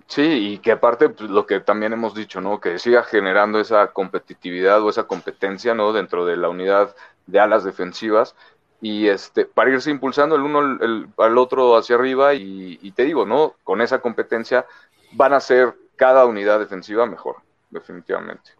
Sí, 0.06 0.22
y 0.22 0.58
que 0.58 0.72
aparte 0.72 1.10
pues, 1.10 1.28
lo 1.28 1.46
que 1.46 1.60
también 1.60 1.92
hemos 1.92 2.14
dicho, 2.14 2.40
¿no? 2.40 2.58
Que 2.58 2.78
siga 2.78 3.02
generando 3.02 3.60
esa 3.60 3.92
competitividad 3.92 4.82
o 4.82 4.88
esa 4.88 5.04
competencia, 5.04 5.74
¿no? 5.74 5.92
Dentro 5.92 6.24
de 6.24 6.36
la 6.36 6.48
unidad 6.48 6.96
de 7.26 7.40
alas 7.40 7.62
defensivas 7.62 8.34
y 8.80 9.08
este 9.08 9.44
para 9.44 9.70
irse 9.70 9.90
impulsando 9.90 10.36
el 10.36 10.42
uno 10.42 10.78
al 11.18 11.38
otro 11.38 11.76
hacia 11.76 11.96
arriba 11.96 12.34
y, 12.34 12.78
y, 12.80 12.90
te 12.92 13.04
digo, 13.04 13.26
¿no? 13.26 13.54
Con 13.62 13.80
esa 13.80 14.00
competencia 14.00 14.66
van 15.12 15.32
a 15.32 15.40
ser 15.40 15.74
cada 15.96 16.24
unidad 16.24 16.58
defensiva 16.58 17.04
mejor, 17.06 17.36
definitivamente. 17.70 18.52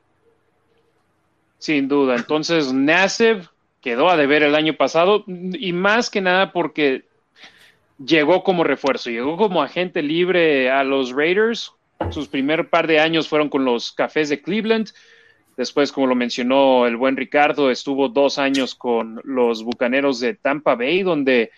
Sin 1.58 1.88
duda. 1.88 2.16
Entonces, 2.16 2.72
Nasev 2.72 3.48
quedó 3.80 4.10
a 4.10 4.16
deber 4.16 4.42
el 4.42 4.54
año 4.54 4.74
pasado 4.74 5.24
y 5.26 5.72
más 5.72 6.10
que 6.10 6.20
nada 6.20 6.52
porque 6.52 7.04
llegó 8.04 8.42
como 8.42 8.64
refuerzo, 8.64 9.10
llegó 9.10 9.36
como 9.36 9.62
agente 9.62 10.02
libre 10.02 10.70
a 10.70 10.84
los 10.84 11.12
Raiders. 11.12 11.72
Sus 12.10 12.28
primer 12.28 12.70
par 12.70 12.86
de 12.86 12.98
años 13.00 13.28
fueron 13.28 13.48
con 13.48 13.64
los 13.64 13.92
Cafés 13.92 14.28
de 14.30 14.42
Cleveland. 14.42 14.90
Después, 15.60 15.92
como 15.92 16.06
lo 16.06 16.14
mencionó 16.14 16.86
el 16.86 16.96
buen 16.96 17.18
Ricardo, 17.18 17.70
estuvo 17.70 18.08
dos 18.08 18.38
años 18.38 18.74
con 18.74 19.20
los 19.24 19.62
Bucaneros 19.62 20.18
de 20.18 20.32
Tampa 20.32 20.74
Bay, 20.74 21.02
donde 21.02 21.50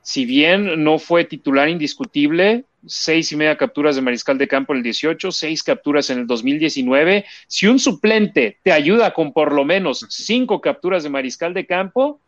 si 0.00 0.24
bien 0.24 0.84
no 0.84 1.00
fue 1.00 1.24
titular 1.24 1.68
indiscutible, 1.68 2.66
seis 2.86 3.32
y 3.32 3.36
media 3.36 3.56
capturas 3.56 3.96
de 3.96 4.02
mariscal 4.02 4.38
de 4.38 4.46
campo 4.46 4.72
en 4.72 4.76
el 4.76 4.82
18, 4.84 5.32
seis 5.32 5.64
capturas 5.64 6.08
en 6.10 6.20
el 6.20 6.28
2019. 6.28 7.24
Si 7.48 7.66
un 7.66 7.80
suplente 7.80 8.58
te 8.62 8.70
ayuda 8.70 9.12
con 9.12 9.32
por 9.32 9.52
lo 9.52 9.64
menos 9.64 10.06
cinco 10.08 10.60
capturas 10.60 11.02
de 11.02 11.10
mariscal 11.10 11.52
de 11.52 11.66
campo, 11.66 12.20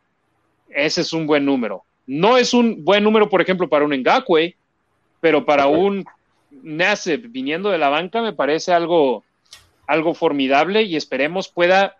ese 0.69 0.99
es 0.99 1.13
un 1.13 1.27
buen 1.27 1.45
número. 1.45 1.85
No 2.07 2.35
es 2.35 2.53
un 2.53 2.83
buen 2.83 3.05
número, 3.05 3.29
por 3.29 3.39
ejemplo, 3.39 3.69
para 3.69 3.85
un 3.85 3.91
Ngakwe, 3.91 4.57
pero 5.21 5.45
para 5.45 5.67
un 5.67 6.03
Nassib 6.61 7.29
viniendo 7.29 7.69
de 7.69 7.77
la 7.77 7.87
banca 7.87 8.21
me 8.21 8.33
parece 8.33 8.73
algo, 8.73 9.23
algo 9.87 10.13
formidable 10.13 10.83
y 10.83 10.95
esperemos 10.95 11.47
pueda 11.49 11.95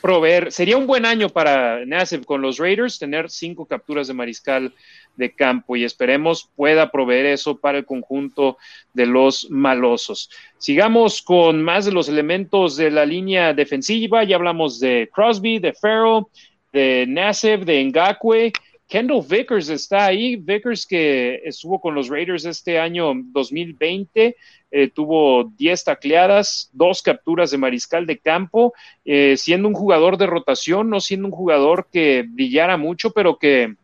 proveer. 0.00 0.52
Sería 0.52 0.76
un 0.76 0.86
buen 0.86 1.04
año 1.04 1.28
para 1.28 1.84
Nassib 1.84 2.24
con 2.24 2.42
los 2.42 2.58
Raiders 2.58 2.98
tener 2.98 3.30
cinco 3.30 3.66
capturas 3.66 4.06
de 4.06 4.14
mariscal 4.14 4.72
de 5.16 5.34
campo 5.34 5.76
y 5.76 5.84
esperemos 5.84 6.48
pueda 6.54 6.90
proveer 6.90 7.26
eso 7.26 7.58
para 7.58 7.78
el 7.78 7.86
conjunto 7.86 8.58
de 8.92 9.06
los 9.06 9.50
malosos. 9.50 10.30
Sigamos 10.58 11.22
con 11.22 11.62
más 11.62 11.86
de 11.86 11.92
los 11.92 12.08
elementos 12.08 12.76
de 12.76 12.90
la 12.90 13.06
línea 13.06 13.54
defensiva. 13.54 14.24
Ya 14.24 14.36
hablamos 14.36 14.78
de 14.78 15.08
Crosby, 15.12 15.58
de 15.58 15.72
Farrell, 15.72 16.24
de 16.72 17.06
Nassib, 17.08 17.64
de 17.64 17.82
Ngakwe 17.84 18.52
Kendall 18.88 19.24
Vickers 19.28 19.68
está 19.68 20.06
ahí. 20.06 20.36
Vickers 20.36 20.86
que 20.86 21.42
estuvo 21.44 21.80
con 21.80 21.94
los 21.94 22.08
Raiders 22.08 22.44
este 22.44 22.78
año 22.78 23.12
2020, 23.14 24.36
eh, 24.70 24.90
tuvo 24.90 25.44
10 25.56 25.84
tacleadas, 25.84 26.70
dos 26.72 27.02
capturas 27.02 27.50
de 27.50 27.58
mariscal 27.58 28.06
de 28.06 28.18
campo, 28.18 28.74
eh, 29.04 29.36
siendo 29.36 29.68
un 29.68 29.74
jugador 29.74 30.16
de 30.18 30.26
rotación, 30.26 30.88
no 30.88 31.00
siendo 31.00 31.26
un 31.26 31.32
jugador 31.32 31.88
que 31.92 32.24
brillara 32.28 32.76
mucho, 32.76 33.10
pero 33.10 33.38
que 33.38 33.74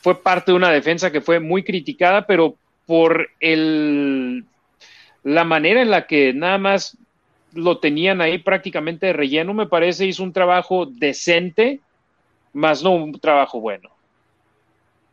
fue 0.00 0.20
parte 0.20 0.50
de 0.50 0.56
una 0.56 0.70
defensa 0.70 1.12
que 1.12 1.20
fue 1.20 1.40
muy 1.40 1.62
criticada, 1.62 2.26
pero 2.26 2.56
por 2.86 3.28
el, 3.40 4.44
la 5.22 5.44
manera 5.44 5.82
en 5.82 5.90
la 5.90 6.06
que 6.06 6.32
nada 6.32 6.58
más 6.58 6.96
lo 7.52 7.78
tenían 7.78 8.20
ahí 8.20 8.38
prácticamente 8.38 9.06
de 9.06 9.12
relleno, 9.12 9.54
me 9.54 9.66
parece, 9.66 10.06
hizo 10.06 10.22
un 10.22 10.32
trabajo 10.32 10.86
decente 10.86 11.80
más 12.56 12.82
no 12.82 12.92
un 12.92 13.18
trabajo 13.18 13.60
bueno. 13.60 13.90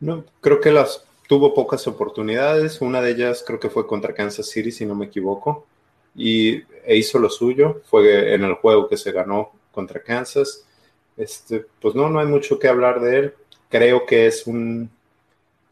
No, 0.00 0.24
creo 0.40 0.60
que 0.60 0.72
las 0.72 1.04
tuvo 1.28 1.54
pocas 1.54 1.86
oportunidades. 1.86 2.80
Una 2.80 3.00
de 3.00 3.12
ellas 3.12 3.44
creo 3.46 3.60
que 3.60 3.70
fue 3.70 3.86
contra 3.86 4.14
Kansas 4.14 4.48
City, 4.48 4.72
si 4.72 4.86
no 4.86 4.94
me 4.94 5.06
equivoco, 5.06 5.66
y 6.14 6.62
e 6.84 6.96
hizo 6.96 7.18
lo 7.18 7.30
suyo. 7.30 7.82
Fue 7.84 8.34
en 8.34 8.44
el 8.44 8.54
juego 8.54 8.88
que 8.88 8.96
se 8.96 9.12
ganó 9.12 9.52
contra 9.72 10.02
Kansas. 10.02 10.64
Este, 11.16 11.64
pues 11.80 11.94
no, 11.94 12.08
no 12.08 12.18
hay 12.18 12.26
mucho 12.26 12.58
que 12.58 12.68
hablar 12.68 13.00
de 13.00 13.18
él. 13.18 13.34
Creo 13.68 14.06
que 14.06 14.26
es 14.26 14.46
un 14.46 14.90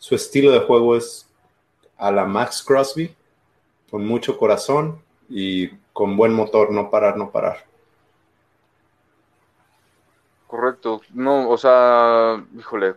su 0.03 0.17
estilo 0.17 0.51
de 0.51 0.59
juego 0.59 0.97
es 0.97 1.29
a 1.97 2.11
la 2.11 2.25
Max 2.25 2.65
Crosby, 2.67 3.15
con 3.89 4.05
mucho 4.05 4.37
corazón 4.37 5.01
y 5.29 5.69
con 5.93 6.17
buen 6.17 6.33
motor, 6.33 6.73
no 6.73 6.91
parar, 6.91 7.17
no 7.17 7.31
parar. 7.31 7.72
Correcto. 10.53 11.01
No, 11.15 11.49
o 11.49 11.57
sea, 11.57 12.45
híjole, 12.59 12.97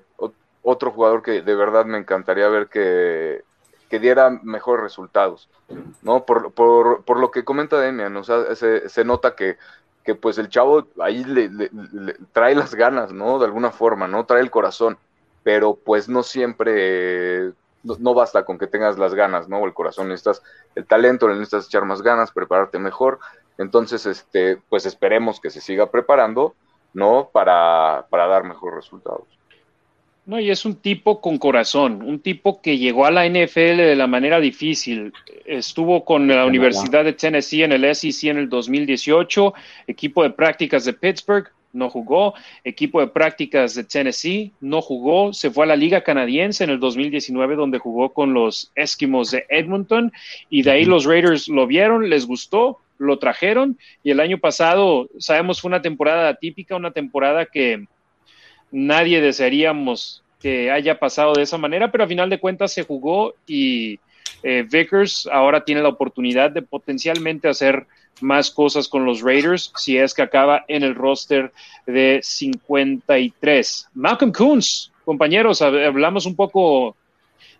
otro 0.62 0.92
jugador 0.92 1.22
que 1.24 1.42
de 1.42 1.56
verdad 1.56 1.86
me 1.86 1.98
encantaría 1.98 2.50
ver 2.50 2.68
que, 2.68 3.46
diera 3.98 4.30
mejores 4.30 4.84
resultados, 4.84 5.48
¿no? 6.02 6.26
Por, 6.26 6.52
por, 6.52 7.06
por 7.06 7.18
lo 7.18 7.32
que 7.32 7.46
comenta 7.46 7.80
Demian, 7.80 8.18
o 8.18 8.26
sea, 8.26 8.54
se, 8.56 8.90
se 8.90 9.06
nota 9.06 9.38
que, 9.38 9.56
que, 10.04 10.16
pues 10.16 10.38
el 10.38 10.50
chavo 10.50 10.86
ahí 11.00 11.24
le, 11.24 11.50
trae 12.34 12.56
las 12.56 12.76
ganas, 12.76 13.14
¿no? 13.14 13.40
De 13.40 13.46
alguna 13.46 13.72
forma, 13.72 14.06
¿no? 14.06 14.26
Trae 14.26 14.42
el 14.42 14.52
corazón, 14.52 14.98
pero 15.42 15.76
pues 15.76 16.10
no 16.10 16.24
siempre, 16.24 17.54
no, 17.84 17.96
no, 18.00 18.14
basta 18.14 18.44
con 18.44 18.58
que 18.58 18.68
tengas 18.68 18.98
las 18.98 19.14
ganas, 19.14 19.48
¿no? 19.48 19.60
O 19.60 19.66
el 19.66 19.74
corazón, 19.74 20.10
necesitas 20.10 20.44
el 20.76 20.86
talento, 20.86 21.30
necesitas 21.30 21.68
echar 21.68 21.86
más 21.86 22.02
ganas, 22.02 22.34
prepararte 22.34 22.80
mejor, 22.80 23.20
entonces, 23.58 24.06
este, 24.06 24.58
pues 24.68 24.86
esperemos 24.86 25.40
que 25.40 25.50
se 25.50 25.62
siga 25.62 25.90
preparando 25.90 26.54
¿no? 26.96 27.30
Para, 27.32 28.08
para 28.10 28.26
dar 28.26 28.44
mejores 28.44 28.78
resultados. 28.78 29.28
No, 30.26 30.40
y 30.40 30.50
es 30.50 30.66
un 30.66 30.76
tipo 30.78 31.22
con 31.22 31.38
corazón, 31.38 32.02
un 32.02 32.20
tipo 32.20 32.60
que 32.60 32.80
llegó 32.80 33.06
a 33.06 33.12
la 33.12 33.30
NFL 33.30 33.78
de 33.78 33.96
la 33.96 34.08
manera 34.08 34.40
difícil. 34.40 35.14
Estuvo 35.46 36.04
con 36.04 36.28
la 36.28 36.48
Universidad 36.48 37.04
de 37.04 37.14
Tennessee 37.14 37.62
en 37.62 37.74
el 37.74 37.94
SEC 37.94 38.32
en 38.32 38.38
el 38.38 38.50
2018, 38.50 39.54
equipo 39.86 40.24
de 40.24 40.32
prácticas 40.32 40.86
de 40.86 40.94
Pittsburgh, 40.94 41.52
no 41.74 41.92
jugó, 41.92 42.34
equipo 42.64 43.02
de 43.02 43.08
prácticas 43.08 43.76
de 43.76 43.84
Tennessee, 43.84 44.52
no 44.62 44.82
jugó, 44.82 45.32
se 45.34 45.52
fue 45.52 45.66
a 45.66 45.68
la 45.68 45.76
Liga 45.76 46.02
Canadiense 46.02 46.64
en 46.64 46.72
el 46.72 46.80
2019 46.80 47.56
donde 47.56 47.78
jugó 47.78 48.14
con 48.14 48.34
los 48.34 48.72
Eskimos 48.74 49.30
de 49.30 49.46
Edmonton 49.50 50.12
y 50.50 50.64
de 50.64 50.72
ahí 50.72 50.86
los 50.86 51.06
Raiders 51.06 51.50
lo 51.50 51.68
vieron, 51.68 52.10
les 52.10 52.26
gustó, 52.26 52.80
lo 52.98 53.20
trajeron 53.20 53.78
y 54.04 54.12
el 54.12 54.20
año 54.20 54.38
pasado, 54.38 55.10
sabemos, 55.20 55.62
fue 55.62 55.70
una 55.70 55.82
temporada 55.82 56.34
típica, 56.36 56.76
una 56.76 56.92
temporada 56.92 57.46
que 57.46 57.86
nadie 58.72 59.22
desearíamos 59.22 60.24
que 60.40 60.72
haya 60.72 61.00
pasado 61.00 61.34
de 61.34 61.44
esa 61.44 61.58
manera, 61.58 61.92
pero 61.92 62.04
a 62.04 62.08
final 62.08 62.30
de 62.30 62.40
cuentas 62.40 62.74
se 62.74 62.84
jugó 62.84 63.34
y 63.48 64.00
eh, 64.44 64.66
Vickers 64.70 65.28
ahora 65.32 65.64
tiene 65.64 65.82
la 65.82 65.90
oportunidad 65.90 66.52
de 66.52 66.62
potencialmente 66.62 67.48
hacer 67.48 67.88
más 68.22 68.52
cosas 68.52 68.88
con 68.88 69.06
los 69.06 69.22
Raiders 69.22 69.72
si 69.76 69.98
es 69.98 70.14
que 70.14 70.22
acaba 70.22 70.64
en 70.68 70.84
el 70.84 70.96
roster 70.96 71.52
de 71.86 72.20
53. 72.22 73.88
Malcolm 73.94 74.32
Coons, 74.32 74.92
compañeros, 75.04 75.62
hablamos 75.62 76.26
un 76.26 76.36
poco 76.36 76.96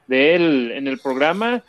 de 0.08 0.36
él 0.36 0.72
en 0.72 0.88
el 0.88 1.00
programa 1.00 1.64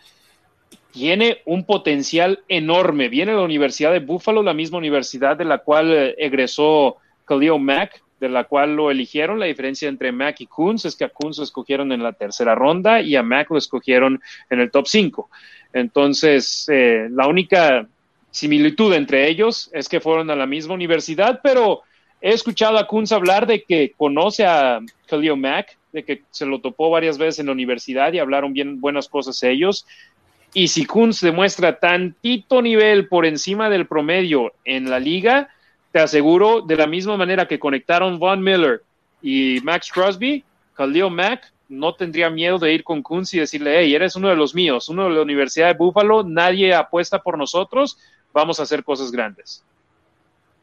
tiene 0.97 1.43
un 1.45 1.65
potencial 1.65 2.41
enorme. 2.49 3.11
Viene 3.11 3.33
de 3.33 3.37
la 3.37 3.45
Universidad 3.45 3.93
de 3.93 3.99
Buffalo, 3.99 4.43
la 4.43 4.55
misma 4.55 4.79
universidad 4.79 5.37
de 5.37 5.45
la 5.45 5.59
cual 5.59 5.93
eh, 5.93 6.15
egresó 6.17 6.97
Khalil 7.27 7.61
Mack, 7.61 8.03
de 8.19 8.31
la 8.31 8.45
cual 8.45 8.77
lo 8.77 8.91
eligieron. 8.91 9.39
La 9.39 9.45
diferencia 9.45 9.91
entre 9.91 10.11
Mack 10.11 10.41
y 10.41 10.47
Kunz 10.47 10.87
es 10.87 10.97
que 10.97 11.05
a 11.05 11.11
Kunz 11.11 11.37
lo 11.37 11.45
escogieron 11.45 11.93
en 11.93 12.03
la 12.03 12.15
tercera 12.15 12.55
ronda 12.55 13.03
y 13.03 13.15
a 13.15 13.23
Mack 13.23 13.51
lo 13.51 13.59
escogieron 13.59 14.23
en 14.49 14.61
el 14.61 14.71
top 14.71 14.87
5. 14.87 15.29
Entonces, 15.75 16.67
eh, 16.73 17.09
la 17.11 17.27
única 17.27 17.87
similitud 18.31 18.95
entre 18.95 19.29
ellos 19.29 19.69
es 19.75 19.91
que 19.91 20.01
fueron 20.01 20.31
a 20.31 20.37
la 20.37 20.47
misma 20.47 20.73
universidad, 20.73 21.41
pero 21.43 21.83
he 22.23 22.31
escuchado 22.31 22.79
a 22.79 22.87
Kunz 22.87 23.13
hablar 23.13 23.47
de 23.47 23.65
que 23.65 23.93
conoce 23.99 24.47
a 24.47 24.81
Khalil 25.09 25.37
Mack, 25.37 25.77
de 25.93 26.05
que 26.05 26.23
se 26.31 26.47
lo 26.47 26.63
topó 26.63 26.89
varias 26.89 27.19
veces 27.19 27.41
en 27.41 27.47
la 27.47 27.53
universidad 27.53 28.15
y 28.15 28.19
hablaron 28.19 28.55
bien 28.55 28.81
buenas 28.81 29.09
cosas 29.09 29.43
ellos. 29.43 29.87
Y 30.57 30.69
si 30.69 30.87
Kunz 30.87 31.21
demuestra 31.21 31.79
tantito 31.79 32.63
nivel 32.63 33.09
por 33.09 33.27
encima 33.27 33.69
del 33.69 33.87
promedio 33.87 34.55
en 34.65 34.89
la 34.89 34.99
liga, 34.99 35.51
te 35.93 35.99
aseguro, 35.99 36.63
de 36.63 36.77
la 36.77 36.87
misma 36.87 37.19
manera 37.19 37.47
que 37.47 37.59
conectaron 37.59 38.19
Von 38.19 38.43
Miller 38.43 38.83
y 39.21 39.61
Max 39.63 39.93
Crosby, 39.93 40.43
Khalil 40.75 41.11
Mack 41.11 41.53
no 41.69 41.95
tendría 41.95 42.31
miedo 42.31 42.59
de 42.59 42.73
ir 42.73 42.85
con 42.85 43.03
Kunz 43.03 43.35
y 43.35 43.39
decirle, 43.39 43.81
hey, 43.81 43.95
eres 43.95 44.17
uno 44.17 44.31
de 44.31 44.37
los 44.37 44.55
míos, 44.55 44.89
uno 44.89 45.05
de 45.05 45.11
la 45.11 45.21
Universidad 45.21 45.67
de 45.67 45.75
Buffalo, 45.75 46.23
nadie 46.23 46.73
apuesta 46.73 47.23
por 47.23 47.37
nosotros, 47.37 47.99
vamos 48.33 48.59
a 48.59 48.63
hacer 48.63 48.83
cosas 48.83 49.13
grandes. 49.13 49.63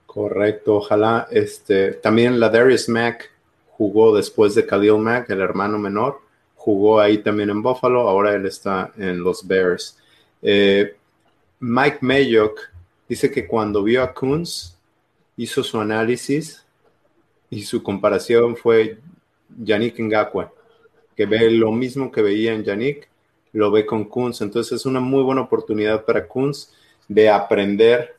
Correcto, 0.07 0.77
ojalá. 0.77 1.27
Este, 1.29 1.91
también 1.91 2.39
la 2.39 2.49
Darius 2.49 2.89
Mack 2.89 3.29
jugó 3.69 4.15
después 4.15 4.55
de 4.55 4.65
Khalil 4.65 4.97
Mack, 4.97 5.29
el 5.29 5.41
hermano 5.41 5.77
menor 5.77 6.22
jugó 6.63 7.01
ahí 7.01 7.17
también 7.17 7.49
en 7.49 7.61
Buffalo, 7.61 8.07
ahora 8.07 8.33
él 8.33 8.45
está 8.45 8.93
en 8.97 9.21
los 9.21 9.45
Bears. 9.45 9.97
Eh, 10.41 10.95
Mike 11.59 11.97
Mayock 11.99 12.57
dice 13.09 13.29
que 13.29 13.45
cuando 13.45 13.83
vio 13.83 14.01
a 14.01 14.13
Kunz, 14.13 14.77
hizo 15.35 15.61
su 15.61 15.77
análisis 15.81 16.65
y 17.49 17.63
su 17.63 17.83
comparación 17.83 18.55
fue 18.55 18.97
Yannick 19.61 19.99
Ngakwe. 19.99 20.47
que 21.17 21.25
ve 21.25 21.51
lo 21.51 21.73
mismo 21.73 22.09
que 22.09 22.21
veía 22.21 22.53
en 22.53 22.63
Yannick, 22.63 23.09
lo 23.51 23.69
ve 23.69 23.85
con 23.85 24.05
Kunz. 24.05 24.39
Entonces 24.39 24.71
es 24.79 24.85
una 24.85 25.01
muy 25.01 25.21
buena 25.21 25.41
oportunidad 25.41 26.05
para 26.05 26.25
Kunz 26.29 26.71
de 27.09 27.29
aprender 27.29 28.15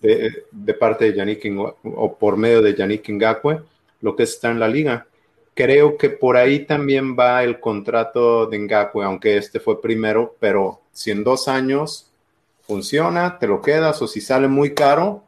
de, 0.00 0.74
parte 0.78 1.06
de 1.06 1.16
Yannick 1.16 1.44
o 1.82 2.16
por 2.16 2.36
medio 2.36 2.62
de 2.62 2.72
Yannick 2.72 3.10
Ngakwe 3.10 3.62
lo 4.00 4.14
que 4.14 4.22
está 4.22 4.52
en 4.52 4.60
la 4.60 4.68
liga. 4.68 5.08
Creo 5.54 5.96
que 5.96 6.10
por 6.10 6.36
ahí 6.36 6.64
también 6.64 7.16
va 7.18 7.42
el 7.42 7.60
contrato 7.60 8.46
de 8.46 8.58
Ngakwe, 8.58 9.04
aunque 9.04 9.36
este 9.36 9.60
fue 9.60 9.80
primero, 9.80 10.36
pero 10.40 10.80
si 10.92 11.10
en 11.10 11.24
dos 11.24 11.48
años 11.48 12.10
funciona, 12.62 13.38
te 13.38 13.46
lo 13.46 13.60
quedas, 13.60 14.00
o 14.00 14.06
si 14.06 14.20
sale 14.20 14.48
muy 14.48 14.74
caro 14.74 15.24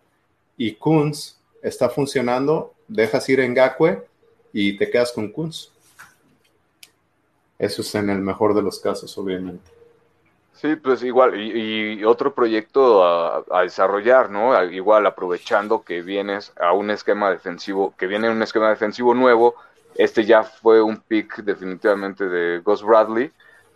y 0.57 0.75
Kunz 0.75 1.39
está 1.63 1.89
funcionando, 1.89 2.75
dejas 2.89 3.29
ir 3.29 3.41
en 3.41 3.53
Ngakwe 3.53 4.07
y 4.53 4.77
te 4.77 4.91
quedas 4.91 5.13
con 5.13 5.31
Kunz. 5.31 5.71
Eso 7.59 7.83
es 7.83 7.95
en 7.95 8.11
el 8.11 8.19
mejor 8.19 8.55
de 8.55 8.63
los 8.63 8.81
casos, 8.81 9.17
obviamente. 9.19 9.71
Sí, 10.63 10.77
pues 10.77 11.03
igual, 11.03 11.41
y, 11.41 12.05
otro 12.05 12.35
proyecto 12.35 13.05
a, 13.05 13.63
desarrollar, 13.63 14.31
¿no? 14.31 14.63
Igual 14.65 15.07
aprovechando 15.07 15.83
que 15.83 16.03
vienes 16.03 16.53
a 16.61 16.73
un 16.73 16.91
esquema 16.91 17.31
defensivo, 17.31 17.95
que 17.97 18.07
viene 18.07 18.31
un 18.31 18.43
esquema 18.43 18.69
defensivo 18.69 19.13
nuevo, 19.15 19.57
este 19.95 20.25
ya 20.25 20.43
fue 20.43 20.83
un 20.83 20.99
pick 20.99 21.39
definitivamente 21.43 22.29
de 22.29 22.59
Gus 22.61 22.83
Bradley, 22.83 23.33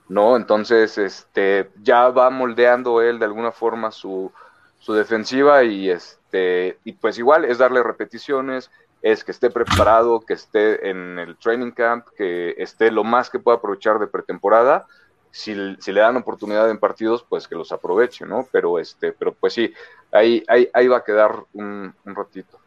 ¿no? 0.09 0.37
Entonces, 0.37 0.99
este, 0.99 1.71
ya 1.83 2.09
va 2.09 2.31
moldeando 2.31 3.03
él 3.03 3.19
de 3.19 3.25
alguna 3.25 3.53
forma 3.53 3.91
su, 3.91 4.33
su 4.79 4.93
defensiva 4.93 5.64
y 5.64 5.91
este, 5.91 6.79
y 6.85 6.93
pues 6.93 7.19
igual 7.19 7.45
es 7.45 7.59
darle 7.59 7.83
repeticiones, 7.83 8.71
es 9.03 9.25
que 9.25 9.33
esté 9.33 9.51
preparado, 9.51 10.21
que 10.21 10.35
esté 10.35 10.89
en 10.91 11.19
el 11.19 11.37
training 11.37 11.71
camp, 11.71 12.07
que 12.17 12.55
esté 12.59 12.91
lo 12.91 13.05
más 13.05 13.31
que 13.31 13.39
pueda 13.39 13.59
aprovechar 13.59 13.99
de 13.99 14.07
pretemporada. 14.07 14.87
Si, 15.31 15.55
le 15.55 16.01
dan 16.01 16.17
oportunidad 16.17 16.71
en 16.71 16.79
partidos, 16.79 17.25
pues 17.29 17.47
que 17.47 17.55
los 17.55 17.71
aproveche, 17.71 18.25
¿no? 18.25 18.49
Pero 18.51 18.79
este, 18.79 19.12
pero 19.12 19.35
pues 19.35 19.53
sí, 19.53 19.73
ahí, 20.11 20.43
ahí, 20.49 20.69
ahí 20.73 20.89
va 20.89 20.99
a 20.99 21.05
quedar 21.05 21.45
un, 21.53 21.95
ratito. 22.05 22.59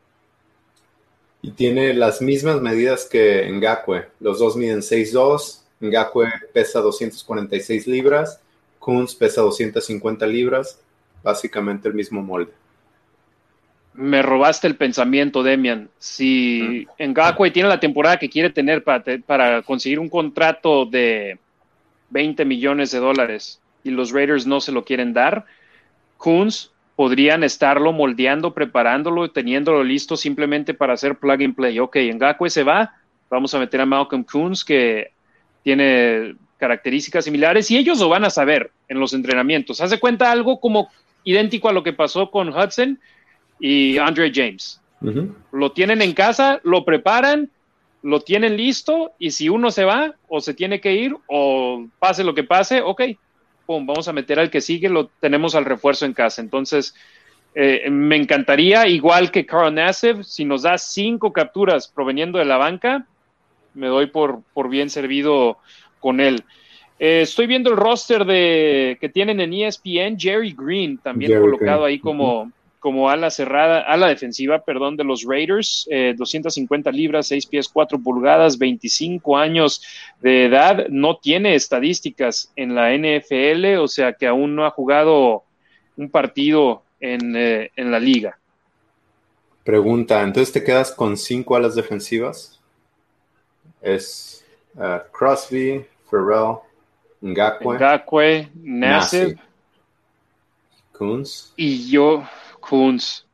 Y 1.41 1.51
tiene 1.51 1.93
las 1.93 2.21
mismas 2.21 2.61
medidas 2.61 3.05
que 3.05 3.49
Ngakwe. 3.49 4.07
Los 4.19 4.39
dos 4.39 4.55
miden 4.55 4.79
6'2, 4.79 5.61
Ngakwe 5.81 6.27
pesa 6.53 6.81
246 6.81 7.87
libras, 7.87 8.39
Kunz 8.79 9.15
pesa 9.15 9.41
250 9.41 10.25
libras, 10.27 10.79
básicamente 11.23 11.87
el 11.87 11.93
mismo 11.93 12.21
molde 12.21 12.51
me 13.99 14.21
robaste 14.21 14.65
el 14.65 14.77
pensamiento, 14.77 15.43
Demian. 15.43 15.89
Si 15.99 16.87
Ngakwe 16.97 17.51
tiene 17.51 17.67
la 17.67 17.81
temporada 17.81 18.17
que 18.17 18.29
quiere 18.29 18.49
tener 18.49 18.81
para, 18.81 19.03
para, 19.25 19.61
conseguir 19.61 19.99
un 19.99 20.07
contrato 20.07 20.85
de 20.85 21.37
20 22.09 22.45
millones 22.45 22.91
de 22.91 22.99
dólares 22.99 23.59
y 23.83 23.91
los 23.91 24.11
Raiders 24.11 24.47
no 24.47 24.61
se 24.61 24.71
lo 24.71 24.85
quieren 24.85 25.13
dar, 25.13 25.45
Kunz 26.17 26.71
podrían 26.99 27.45
estarlo 27.45 27.93
moldeando, 27.93 28.53
preparándolo, 28.53 29.31
teniéndolo 29.31 29.85
listo 29.85 30.17
simplemente 30.17 30.73
para 30.73 30.91
hacer 30.91 31.15
plug 31.15 31.41
and 31.43 31.55
play. 31.55 31.79
Ok, 31.79 31.95
Ngakwe 31.95 32.49
se 32.49 32.63
va, 32.63 32.91
vamos 33.29 33.53
a 33.53 33.59
meter 33.59 33.79
a 33.79 33.85
Malcolm 33.85 34.25
Kunz 34.25 34.65
que 34.65 35.13
tiene 35.63 36.35
características 36.57 37.23
similares 37.23 37.71
y 37.71 37.77
ellos 37.77 38.01
lo 38.01 38.09
van 38.09 38.25
a 38.25 38.29
saber 38.29 38.71
en 38.89 38.99
los 38.99 39.13
entrenamientos. 39.13 39.79
Haz 39.79 39.91
de 39.91 39.99
cuenta 40.01 40.29
algo 40.29 40.59
como 40.59 40.89
idéntico 41.23 41.69
a 41.69 41.71
lo 41.71 41.83
que 41.83 41.93
pasó 41.93 42.29
con 42.29 42.49
Hudson 42.49 42.99
y 43.61 43.97
Andre 43.97 44.33
James. 44.35 44.81
Lo 45.53 45.71
tienen 45.71 46.01
en 46.01 46.11
casa, 46.11 46.59
lo 46.65 46.83
preparan, 46.83 47.49
lo 48.03 48.19
tienen 48.19 48.57
listo 48.57 49.13
y 49.17 49.31
si 49.31 49.47
uno 49.47 49.71
se 49.71 49.85
va 49.85 50.15
o 50.27 50.41
se 50.41 50.53
tiene 50.53 50.81
que 50.81 50.95
ir 50.95 51.15
o 51.27 51.87
pase 51.97 52.25
lo 52.25 52.35
que 52.35 52.43
pase, 52.43 52.81
ok, 52.81 53.03
pum, 53.69 53.85
vamos 53.85 54.07
a 54.07 54.13
meter 54.13 54.39
al 54.39 54.49
que 54.49 54.61
sigue, 54.61 54.89
lo 54.89 55.09
tenemos 55.19 55.53
al 55.53 55.63
refuerzo 55.63 56.07
en 56.07 56.13
casa. 56.13 56.41
Entonces, 56.41 56.95
eh, 57.53 57.87
me 57.91 58.15
encantaría, 58.15 58.87
igual 58.87 59.29
que 59.29 59.45
Carl 59.45 59.71
Nassif, 59.71 60.23
si 60.23 60.43
nos 60.43 60.63
da 60.63 60.79
cinco 60.79 61.31
capturas 61.31 61.87
proveniendo 61.87 62.39
de 62.39 62.45
la 62.45 62.57
banca, 62.57 63.05
me 63.75 63.85
doy 63.85 64.07
por, 64.07 64.41
por 64.55 64.69
bien 64.69 64.89
servido 64.89 65.59
con 65.99 66.19
él. 66.19 66.43
Eh, 66.97 67.21
estoy 67.21 67.45
viendo 67.45 67.69
el 67.69 67.77
roster 67.77 68.25
de, 68.25 68.97
que 68.99 69.07
tienen 69.07 69.39
en 69.39 69.53
ESPN, 69.53 70.17
Jerry 70.17 70.55
Green, 70.57 70.97
también 70.97 71.39
colocado 71.39 71.85
ahí 71.85 71.99
como, 71.99 72.51
como 72.79 73.09
ala 73.09 73.29
cerrada, 73.29 73.81
ala 73.81 74.07
defensiva, 74.07 74.63
perdón, 74.63 74.95
de 74.95 75.03
los 75.03 75.23
Raiders, 75.23 75.87
250 76.15 76.89
eh, 76.89 76.93
libras, 76.93 77.27
6 77.27 77.45
pies 77.45 77.69
4 77.69 77.99
pulgadas, 77.99 78.57
25 78.57 79.37
años 79.37 79.83
de 80.21 80.45
edad, 80.45 80.87
no 80.89 81.17
tiene 81.17 81.55
estadísticas 81.55 82.51
en 82.55 82.75
la 82.75 82.91
NFL, 82.93 83.79
o 83.79 83.87
sea 83.87 84.13
que 84.13 84.27
aún 84.27 84.55
no 84.55 84.65
ha 84.65 84.71
jugado 84.71 85.43
un 85.97 86.09
partido 86.09 86.83
en, 86.99 87.35
eh, 87.35 87.71
la 87.75 87.99
liga. 87.99 88.39
Pregunta, 89.63 90.23
entonces 90.23 90.53
te 90.53 90.63
quedas 90.63 90.91
con 90.91 91.17
cinco 91.17 91.55
alas 91.55 91.75
defensivas. 91.75 92.59
Es 93.81 94.45
uh, 94.75 94.99
Crosby, 95.11 95.85
Ferrell, 96.09 96.57
Ngakwe, 97.21 97.77
Ngakwe 97.77 98.49
Nassib, 98.55 99.37
Kunz. 100.97 101.53
Y 101.55 101.89
yo, 101.89 102.23
Kunz. 102.69 103.25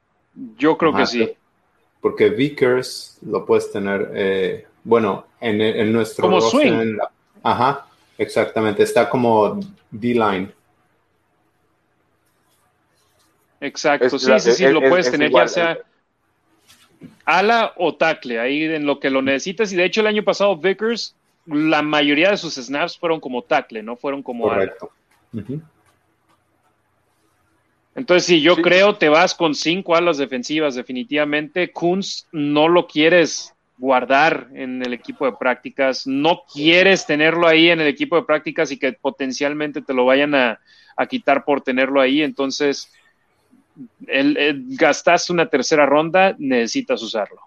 Yo 0.58 0.78
creo 0.78 0.94
que 0.94 1.06
sí. 1.06 1.38
Porque 2.02 2.30
Vickers 2.30 3.18
lo 3.22 3.46
puedes 3.46 3.72
tener, 3.72 4.12
eh, 4.14 4.68
bueno, 4.84 5.26
en, 5.40 5.92
nuestro. 5.92 6.28
Como 6.28 6.42
swing. 6.42 6.98
ajá, 7.44 7.88
exactamente. 8.18 8.84
Está 8.84 9.10
como 9.10 9.60
D-line. 9.92 10.52
Exacto, 13.62 14.20
sí, 14.20 14.40
sí, 14.40 14.52
sí, 14.52 14.68
lo 14.68 14.82
puedes 14.82 15.10
tener 15.10 15.32
ya 15.32 15.48
sea 15.48 15.78
ala 17.26 17.74
o 17.78 17.96
tackle, 17.96 18.40
ahí 18.40 18.64
en 18.64 18.86
lo 18.86 19.00
que 19.00 19.10
lo 19.10 19.22
necesitas. 19.22 19.72
Y 19.74 19.76
de 19.76 19.86
hecho, 19.86 20.02
el 20.02 20.08
año 20.08 20.24
pasado, 20.24 20.56
Vickers, 20.58 21.16
la 21.46 21.82
mayoría 21.82 22.32
de 22.32 22.38
sus 22.38 22.56
snaps 22.56 22.98
fueron 22.98 23.20
como 23.20 23.42
tackle, 23.42 23.82
no 23.82 23.96
fueron 23.96 24.22
como 24.22 24.44
Correcto. 24.46 24.92
Entonces, 27.96 28.26
si 28.26 28.42
yo 28.42 28.58
creo 28.58 28.98
te 28.98 29.08
vas 29.08 29.34
con 29.34 29.56
cinco 29.56 29.96
alas 29.96 30.18
defensivas, 30.18 30.76
definitivamente. 30.76 31.72
Kunz 31.72 32.28
no 32.34 32.68
lo 32.68 32.88
quieres 32.88 33.54
guardar 33.78 34.50
en 34.54 34.82
el 34.86 34.94
equipo 34.94 35.26
de 35.26 35.34
prácticas, 35.34 36.06
no 36.06 36.44
quieres 36.52 37.06
tenerlo 37.06 37.48
ahí 37.48 37.70
en 37.70 37.80
el 37.80 37.88
equipo 37.88 38.18
de 38.18 38.24
prácticas 38.24 38.72
y 38.72 38.78
que 38.78 38.94
potencialmente 38.94 39.82
te 39.82 39.94
lo 39.94 40.06
vayan 40.06 40.36
a, 40.36 40.60
quitar 41.10 41.46
por 41.46 41.62
tenerlo 41.62 42.02
ahí. 42.02 42.22
Entonces, 42.22 42.92
el, 44.08 44.66
gastaste 44.78 45.32
una 45.32 45.50
tercera 45.50 45.86
ronda, 45.86 46.36
necesitas 46.38 47.02
usarlo. 47.02 47.42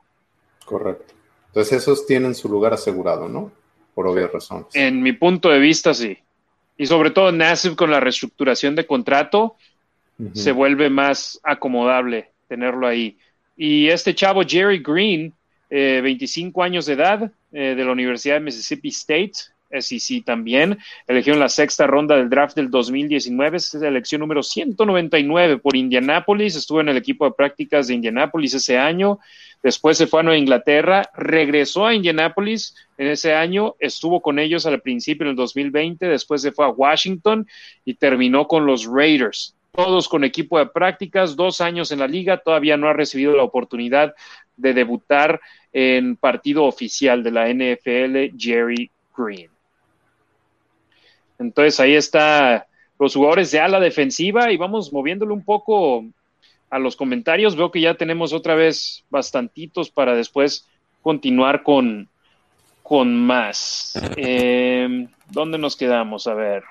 Correcto. 0.65 1.15
Entonces, 1.49 1.83
esos 1.83 2.07
tienen 2.07 2.35
su 2.35 2.49
lugar 2.49 2.73
asegurado, 2.75 3.29
¿no? 3.29 3.53
Por 3.95 4.07
obvias 4.07 4.33
razones. 4.33 4.69
En 4.75 5.03
mi 5.03 5.13
punto 5.13 5.49
de 5.49 5.59
vista, 5.59 5.93
sí. 5.93 6.17
Y 6.77 6.87
sobre 6.87 7.11
todo 7.11 7.33
Nassib 7.33 7.75
con 7.75 7.91
la 7.91 8.01
reestructuración 8.01 8.77
de 8.77 8.87
contrato, 8.87 9.57
se 10.33 10.53
vuelve 10.53 10.91
más 10.91 11.41
acomodable 11.43 12.33
tenerlo 12.49 12.87
ahí. 12.87 13.19
Y 13.57 13.89
este 13.89 14.15
chavo, 14.15 14.43
Jerry 14.43 14.79
Green, 14.79 15.33
25 15.71 16.63
eh, 16.63 16.65
años 16.65 16.87
de 16.87 16.95
edad, 16.95 17.33
eh, 17.53 17.75
de 17.75 17.85
la 17.85 17.93
Universidad 17.93 18.35
de 18.35 18.41
Mississippi 18.41 18.89
State, 18.89 19.33
SEC 19.71 20.25
también, 20.25 20.79
eligió 21.07 21.35
en 21.35 21.41
la 21.41 21.49
sexta 21.49 21.87
ronda 21.87 22.17
del 22.17 22.31
draft 22.31 22.57
del 22.57 22.71
2019, 22.71 23.59
es 23.59 23.75
la 23.75 23.89
elección 23.89 24.21
número 24.21 24.43
199 24.43 25.59
por 25.59 25.77
Indianapolis, 25.77 26.57
estuvo 26.57 26.81
en 26.81 26.89
el 26.89 26.97
equipo 26.97 27.27
de 27.27 27.33
prácticas 27.33 27.89
de 27.89 27.95
Indianapolis 27.95 28.55
ese 28.55 28.79
año, 28.79 29.19
después 29.63 29.99
se 29.99 30.07
fue 30.07 30.21
a 30.21 30.23
Nueva 30.23 30.39
Inglaterra, 30.39 31.11
regresó 31.15 31.87
a 31.87 31.95
Indianapolis 31.95 32.75
en 32.97 33.09
ese 33.09 33.35
año, 33.35 33.75
estuvo 33.79 34.23
con 34.23 34.39
ellos 34.39 34.65
al 34.65 34.81
principio 34.81 35.25
en 35.25 35.31
el 35.31 35.37
2020, 35.37 36.07
después 36.07 36.41
se 36.41 36.53
fue 36.53 36.65
a 36.65 36.71
Washington 36.71 37.47
y 37.85 37.95
terminó 37.95 38.49
con 38.49 38.65
los 38.65 38.87
Raiders 38.87 39.55
todos 39.79 40.09
con 40.09 40.25
equipo 40.25 40.59
de 40.59 40.67
prácticas, 40.67 41.37
dos 41.37 41.61
años 41.61 41.93
en 41.93 42.01
la 42.01 42.09
liga, 42.09 42.39
todavía 42.39 42.77
no 42.77 42.89
ha 42.89 42.95
recibido 42.95 43.37
la 43.37 43.45
oportunidad 43.45 44.13
de 44.57 44.75
debutar 44.75 45.41
en 45.73 46.17
partido 46.17 46.65
oficial 46.65 47.23
de 47.23 47.31
la 47.31 47.49
NFL, 47.49 48.37
Jerry 48.37 48.91
Green. 49.17 49.49
Entonces 51.39 51.79
ahí 51.79 51.95
está 51.95 52.67
los 52.99 53.15
jugadores 53.15 53.53
de 53.53 53.61
ala 53.61 53.79
defensiva 53.79 54.51
y 54.51 54.57
vamos 54.57 54.93
moviéndolo 54.93 55.33
un 55.33 55.45
poco 55.45 56.05
a 56.71 56.81
los 56.81 56.97
comentarios. 56.97 57.55
Veo 57.55 57.71
que 57.71 57.81
ya 57.81 57.95
tenemos 57.95 58.33
otra 58.33 58.57
vez 58.57 59.05
bastantitos 59.11 59.91
para 59.91 60.17
después 60.17 60.67
continuar 61.03 61.63
con, 61.63 62.09
con 62.83 63.15
más. 63.15 63.93
Eh, 64.17 65.07
¿Dónde 65.31 65.57
nos 65.57 65.77
quedamos? 65.77 66.27
A 66.27 66.35
ver. 66.35 66.65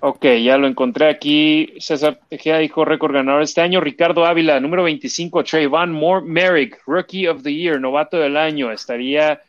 Ok, 0.00 0.24
ya 0.42 0.56
lo 0.56 0.66
encontré 0.66 1.08
aquí. 1.08 1.74
César 1.78 2.18
Tejeda 2.28 2.58
dijo 2.58 2.84
récord 2.84 3.12
ganador 3.12 3.42
este 3.42 3.60
año. 3.60 3.80
Ricardo 3.80 4.24
Ávila, 4.24 4.60
número 4.60 4.82
25. 4.84 5.44
Trayvon 5.44 5.96
Merrick, 6.26 6.80
Rookie 6.86 7.28
of 7.28 7.42
the 7.42 7.54
Year, 7.54 7.80
novato 7.80 8.16
del 8.16 8.36
año. 8.36 8.70
Estaría 8.70 9.40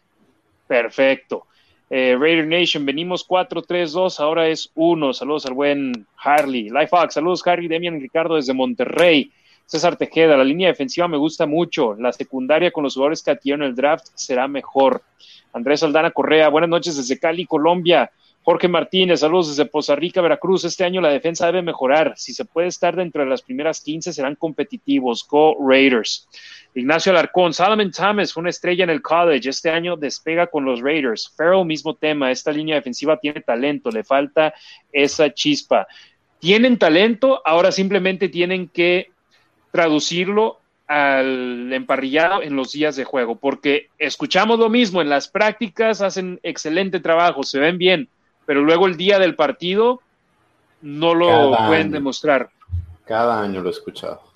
perfecto. 0.68 1.46
Eh, 1.90 2.18
Raider 2.20 2.48
Nation, 2.48 2.86
venimos 2.86 3.28
4-3-2, 3.28 4.20
ahora 4.20 4.48
es 4.48 4.72
1. 4.74 5.14
Saludos 5.14 5.46
al 5.46 5.54
buen 5.54 6.08
Harley. 6.18 6.70
Lifefox, 6.70 7.14
saludos 7.14 7.46
Harry, 7.46 7.68
Demian 7.68 8.02
Ricardo 8.02 8.36
desde 8.36 8.54
Monterrey. 8.54 9.32
César 9.66 9.96
Tejeda, 9.96 10.36
la 10.36 10.44
línea 10.44 10.70
defensiva 10.70 11.08
me 11.08 11.18
gusta 11.18 11.46
mucho. 11.46 11.96
La 11.96 12.12
secundaria 12.12 12.72
con 12.72 12.84
los 12.84 12.96
jugadores 12.96 13.22
que 13.22 13.32
adquirieron 13.32 13.64
el 13.64 13.76
draft 13.76 14.08
será 14.16 14.48
mejor. 14.48 15.04
Andrés 15.54 15.84
Aldana 15.84 16.12
Correa, 16.12 16.50
buenas 16.50 16.70
noches 16.70 16.98
desde 16.98 17.20
Cali, 17.20 17.46
Colombia. 17.46 18.12
Jorge 18.44 18.68
Martínez, 18.68 19.22
saludos 19.22 19.56
desde 19.56 19.70
Poza 19.70 19.96
Rica, 19.96 20.20
Veracruz. 20.20 20.66
Este 20.66 20.84
año 20.84 21.00
la 21.00 21.10
defensa 21.10 21.46
debe 21.46 21.62
mejorar. 21.62 22.14
Si 22.18 22.34
se 22.34 22.44
puede 22.44 22.68
estar 22.68 22.94
dentro 22.94 23.24
de 23.24 23.30
las 23.30 23.42
primeras 23.42 23.80
15, 23.80 24.12
serán 24.12 24.36
competitivos. 24.36 25.26
Go 25.26 25.56
Raiders. 25.66 26.28
Ignacio 26.76 27.14
Alarcón, 27.14 27.54
Solomon 27.54 27.92
Thomas 27.92 28.34
fue 28.34 28.42
una 28.42 28.50
estrella 28.50 28.84
en 28.84 28.90
el 28.90 29.02
college. 29.02 29.50
Este 29.50 29.70
año 29.70 29.96
despega 29.96 30.48
con 30.48 30.66
los 30.66 30.82
Raiders. 30.82 31.32
Farrell, 31.38 31.66
mismo 31.66 31.96
tema. 31.96 32.32
Esta 32.32 32.52
línea 32.52 32.76
defensiva 32.76 33.16
tiene 33.16 33.40
talento, 33.40 33.90
le 33.92 34.04
falta 34.04 34.54
esa 34.92 35.34
chispa. 35.34 35.88
Tienen 36.40 36.78
talento, 36.78 37.42
ahora 37.46 37.72
simplemente 37.72 38.28
tienen 38.28 38.68
que 38.68 39.10
traducirlo 39.72 40.60
al 40.86 41.72
emparrillado 41.72 42.42
en 42.44 42.58
los 42.58 42.74
días 42.74 42.98
de 42.98 43.06
juego, 43.06 43.38
porque 43.38 43.88
escuchamos 43.98 44.60
lo 44.60 44.70
mismo, 44.70 45.02
en 45.02 45.08
las 45.08 45.30
prácticas 45.30 46.02
hacen 46.02 46.42
excelente 46.44 47.00
trabajo, 47.00 47.44
se 47.44 47.58
ven 47.60 47.78
bien, 47.78 48.10
pero 48.46 48.62
luego 48.62 48.88
el 48.88 48.98
día 48.98 49.20
del 49.20 49.36
partido 49.36 50.02
no 50.82 51.14
lo 51.14 51.56
pueden 51.68 51.92
demostrar. 51.92 52.50
Cada 53.06 53.42
año 53.42 53.62
lo 53.62 53.70
he 53.70 53.72
escuchado. 53.72 54.34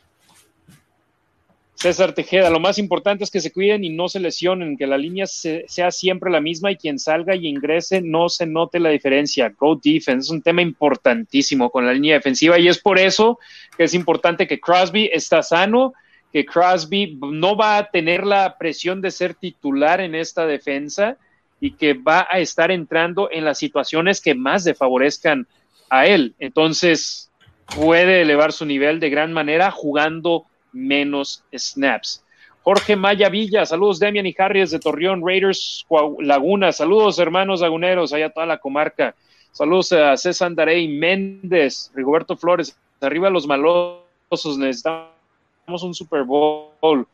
César 1.77 2.13
Tejeda, 2.13 2.49
lo 2.49 2.59
más 2.59 2.79
importante 2.79 3.23
es 3.23 3.29
que 3.29 3.39
se 3.39 3.51
cuiden 3.51 3.83
y 3.83 3.89
no 3.89 4.09
se 4.09 4.19
lesionen, 4.19 4.77
que 4.77 4.87
la 4.87 4.97
línea 4.97 5.27
sea 5.27 5.91
siempre 5.91 6.31
la 6.31 6.41
misma 6.41 6.71
y 6.71 6.75
quien 6.75 6.97
salga 6.97 7.35
y 7.35 7.47
ingrese 7.47 8.01
no 8.01 8.29
se 8.29 8.47
note 8.47 8.79
la 8.79 8.89
diferencia. 8.89 9.53
Go 9.55 9.75
defense 9.75 10.25
es 10.25 10.29
un 10.31 10.41
tema 10.41 10.63
importantísimo 10.63 11.69
con 11.69 11.85
la 11.85 11.93
línea 11.93 12.15
defensiva 12.15 12.57
y 12.57 12.67
es 12.67 12.79
por 12.79 12.97
eso 12.97 13.37
que 13.77 13.83
es 13.83 13.93
importante 13.93 14.47
que 14.47 14.59
Crosby 14.59 15.11
está 15.13 15.43
sano, 15.43 15.93
que 16.33 16.45
Crosby 16.45 17.19
no 17.21 17.55
va 17.55 17.77
a 17.77 17.91
tener 17.91 18.25
la 18.25 18.57
presión 18.57 18.99
de 18.99 19.11
ser 19.11 19.35
titular 19.35 20.01
en 20.01 20.15
esta 20.15 20.47
defensa 20.47 21.17
y 21.59 21.71
que 21.71 21.93
va 21.93 22.27
a 22.29 22.39
estar 22.39 22.71
entrando 22.71 23.29
en 23.31 23.45
las 23.45 23.57
situaciones 23.57 24.21
que 24.21 24.35
más 24.35 24.65
le 24.65 24.75
favorezcan 24.75 25.47
a 25.89 26.05
él. 26.05 26.35
Entonces, 26.39 27.31
puede 27.75 28.21
elevar 28.21 28.53
su 28.53 28.65
nivel 28.65 28.99
de 28.99 29.09
gran 29.09 29.33
manera 29.33 29.71
jugando 29.71 30.45
menos 30.71 31.43
snaps. 31.55 32.23
Jorge 32.63 32.95
Maya 32.95 33.29
Villa, 33.29 33.65
saludos 33.65 33.99
Demian 33.99 34.25
y 34.25 34.35
Harry 34.37 34.59
desde 34.59 34.79
Torreón, 34.79 35.25
Raiders 35.25 35.85
Laguna, 36.19 36.73
saludos 36.73 37.17
hermanos 37.17 37.61
laguneros, 37.61 38.11
allá 38.11 38.29
toda 38.29 38.45
la 38.45 38.57
comarca. 38.57 39.15
Saludos 39.53 39.93
a 39.93 40.17
César 40.17 40.53
Darey 40.53 40.87
Méndez, 40.87 41.89
Rigoberto 41.95 42.35
Flores, 42.35 42.77
arriba 42.99 43.29
los 43.29 43.47
malosos, 43.47 44.57
necesitamos 44.57 45.81
un 45.81 45.93
Super 45.93 46.23
Bowl, 46.23 47.07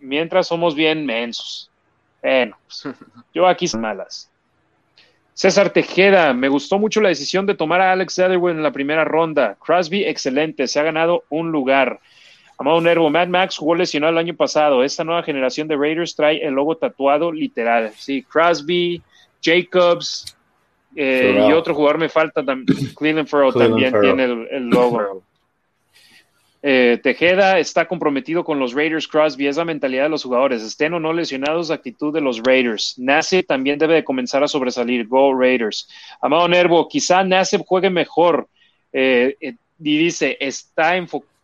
mientras 0.00 0.48
somos 0.48 0.74
bien 0.74 1.04
mensos. 1.04 1.70
Bueno, 2.24 2.56
yo 3.34 3.46
aquí 3.46 3.68
son 3.68 3.82
malas. 3.82 4.30
César 5.34 5.70
Tejeda, 5.70 6.32
me 6.32 6.48
gustó 6.48 6.78
mucho 6.78 7.00
la 7.00 7.10
decisión 7.10 7.44
de 7.44 7.54
tomar 7.54 7.80
a 7.80 7.92
Alex 7.92 8.16
Leatherwood 8.16 8.52
en 8.52 8.62
la 8.62 8.72
primera 8.72 9.04
ronda. 9.04 9.56
Crosby, 9.60 10.04
excelente, 10.04 10.66
se 10.66 10.80
ha 10.80 10.84
ganado 10.84 11.24
un 11.28 11.52
lugar. 11.52 12.00
Amado 12.56 12.80
Nervo, 12.80 13.10
Mad 13.10 13.28
Max 13.28 13.58
jugó 13.58 13.74
lesionado 13.74 14.12
el 14.12 14.18
año 14.18 14.34
pasado. 14.34 14.84
Esta 14.84 15.04
nueva 15.04 15.24
generación 15.24 15.68
de 15.68 15.76
Raiders 15.76 16.14
trae 16.14 16.42
el 16.42 16.54
logo 16.54 16.76
tatuado 16.76 17.30
literal. 17.30 17.92
Sí, 17.96 18.22
Crosby, 18.22 19.02
Jacobs 19.42 20.36
eh, 20.94 21.46
y 21.48 21.52
otro 21.52 21.74
jugador 21.74 21.98
me 21.98 22.08
falta 22.08 22.44
también. 22.44 22.94
Cleveland 22.94 23.28
Farrell 23.28 23.52
también 23.52 23.92
tiene 24.00 24.24
el 24.24 24.68
logo. 24.68 25.22
Eh, 26.66 26.98
Tejeda 27.02 27.58
está 27.58 27.86
comprometido 27.86 28.42
con 28.42 28.58
los 28.58 28.72
Raiders. 28.72 29.06
Crosby 29.06 29.48
es 29.48 29.58
la 29.58 29.66
mentalidad 29.66 30.04
de 30.04 30.08
los 30.08 30.22
jugadores. 30.22 30.62
Estén 30.62 30.94
o 30.94 30.98
no 30.98 31.12
lesionados, 31.12 31.70
actitud 31.70 32.10
de 32.10 32.22
los 32.22 32.42
Raiders. 32.42 32.94
Nace 32.96 33.42
también 33.42 33.78
debe 33.78 33.96
de 33.96 34.04
comenzar 34.04 34.42
a 34.42 34.48
sobresalir. 34.48 35.06
Go 35.06 35.38
Raiders. 35.38 35.86
Amado 36.22 36.48
Nervo, 36.48 36.88
quizá 36.88 37.22
Nace 37.22 37.58
juegue 37.58 37.90
mejor. 37.90 38.48
Eh, 38.94 39.36
eh, 39.42 39.56
y 39.78 39.98
dice, 39.98 40.38
está 40.40 40.94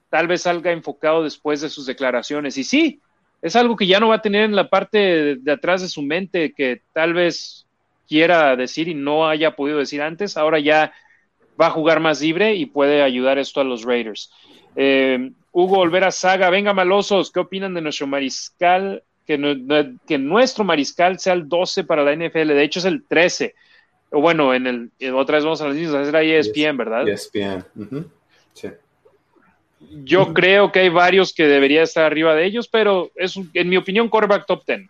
tal 0.09 0.27
vez 0.27 0.41
salga 0.41 0.73
enfocado 0.73 1.23
después 1.23 1.61
de 1.61 1.69
sus 1.69 1.85
declaraciones. 1.85 2.57
Y 2.57 2.65
sí, 2.65 2.99
es 3.43 3.57
algo 3.57 3.77
que 3.77 3.87
ya 3.87 4.01
no 4.01 4.09
va 4.09 4.15
a 4.15 4.23
tener 4.23 4.45
en 4.45 4.57
la 4.57 4.71
parte 4.71 5.37
de 5.37 5.53
atrás 5.53 5.83
de 5.83 5.89
su 5.89 6.01
mente 6.01 6.55
que 6.55 6.81
tal 6.95 7.13
vez 7.13 7.67
quiera 8.09 8.57
decir 8.57 8.89
y 8.89 8.95
no 8.95 9.29
haya 9.29 9.51
podido 9.51 9.81
decir 9.81 10.01
antes. 10.01 10.39
Ahora 10.39 10.59
ya 10.61 10.95
va 11.61 11.67
a 11.67 11.71
jugar 11.71 12.01
más 12.01 12.23
libre 12.23 12.55
y 12.55 12.65
puede 12.65 13.03
ayudar 13.03 13.37
esto 13.37 13.61
a 13.61 13.65
los 13.65 13.85
Raiders. 13.85 14.33
Eh, 14.77 15.31
Hugo 15.53 15.79
Olvera 15.79 16.11
Saga, 16.11 16.51
venga 16.51 16.73
malosos, 16.73 17.31
¿qué 17.31 17.41
opinan 17.41 17.75
de 17.75 17.81
nuestro 17.81 18.07
mariscal? 18.07 19.03
Que, 19.27 19.95
que 20.09 20.19
nuestro 20.19 20.65
mariscal 20.65 21.19
sea 21.19 21.35
el 21.35 21.49
12 21.49 21.85
para 21.85 22.03
la 22.03 22.15
NFL, 22.15 22.49
de 22.49 22.63
hecho 22.63 22.81
es 22.81 22.85
el 22.85 23.05
13. 23.05 23.55
O 24.11 24.21
bueno, 24.21 24.53
en 24.55 24.67
el, 24.67 25.15
otra 25.15 25.37
vez 25.37 25.45
vamos 25.45 25.61
a 25.61 25.69
las 25.69 25.77
listas, 25.77 26.07
es 26.07 26.13
la 26.13 26.23
ESPN, 26.23 26.77
¿verdad? 26.77 27.09
ESPN, 27.09 27.65
sí. 28.55 28.69
Yo 30.05 30.35
creo 30.35 30.71
que 30.73 30.81
hay 30.81 30.89
varios 30.89 31.33
que 31.33 31.47
debería 31.47 31.83
estar 31.83 32.05
arriba 32.05 32.35
de 32.35 32.45
ellos, 32.45 32.69
pero 32.69 33.11
es, 33.15 33.35
en 33.55 33.69
mi 33.69 33.77
opinión, 33.77 34.09
quarterback 34.09 34.47
top 34.47 34.65
10. 34.67 34.89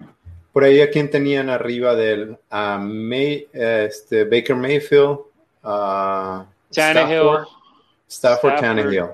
Por 0.53 0.65
ahí 0.65 0.81
a 0.81 0.91
quién 0.91 1.09
tenían 1.09 1.49
arriba 1.49 1.95
del 1.95 2.37
este, 3.53 4.25
Baker 4.25 4.57
Mayfield, 4.57 5.19
uh, 5.63 6.43
Stafford, 6.71 7.47
Stafford, 8.09 8.61
Tannehill. 8.61 9.11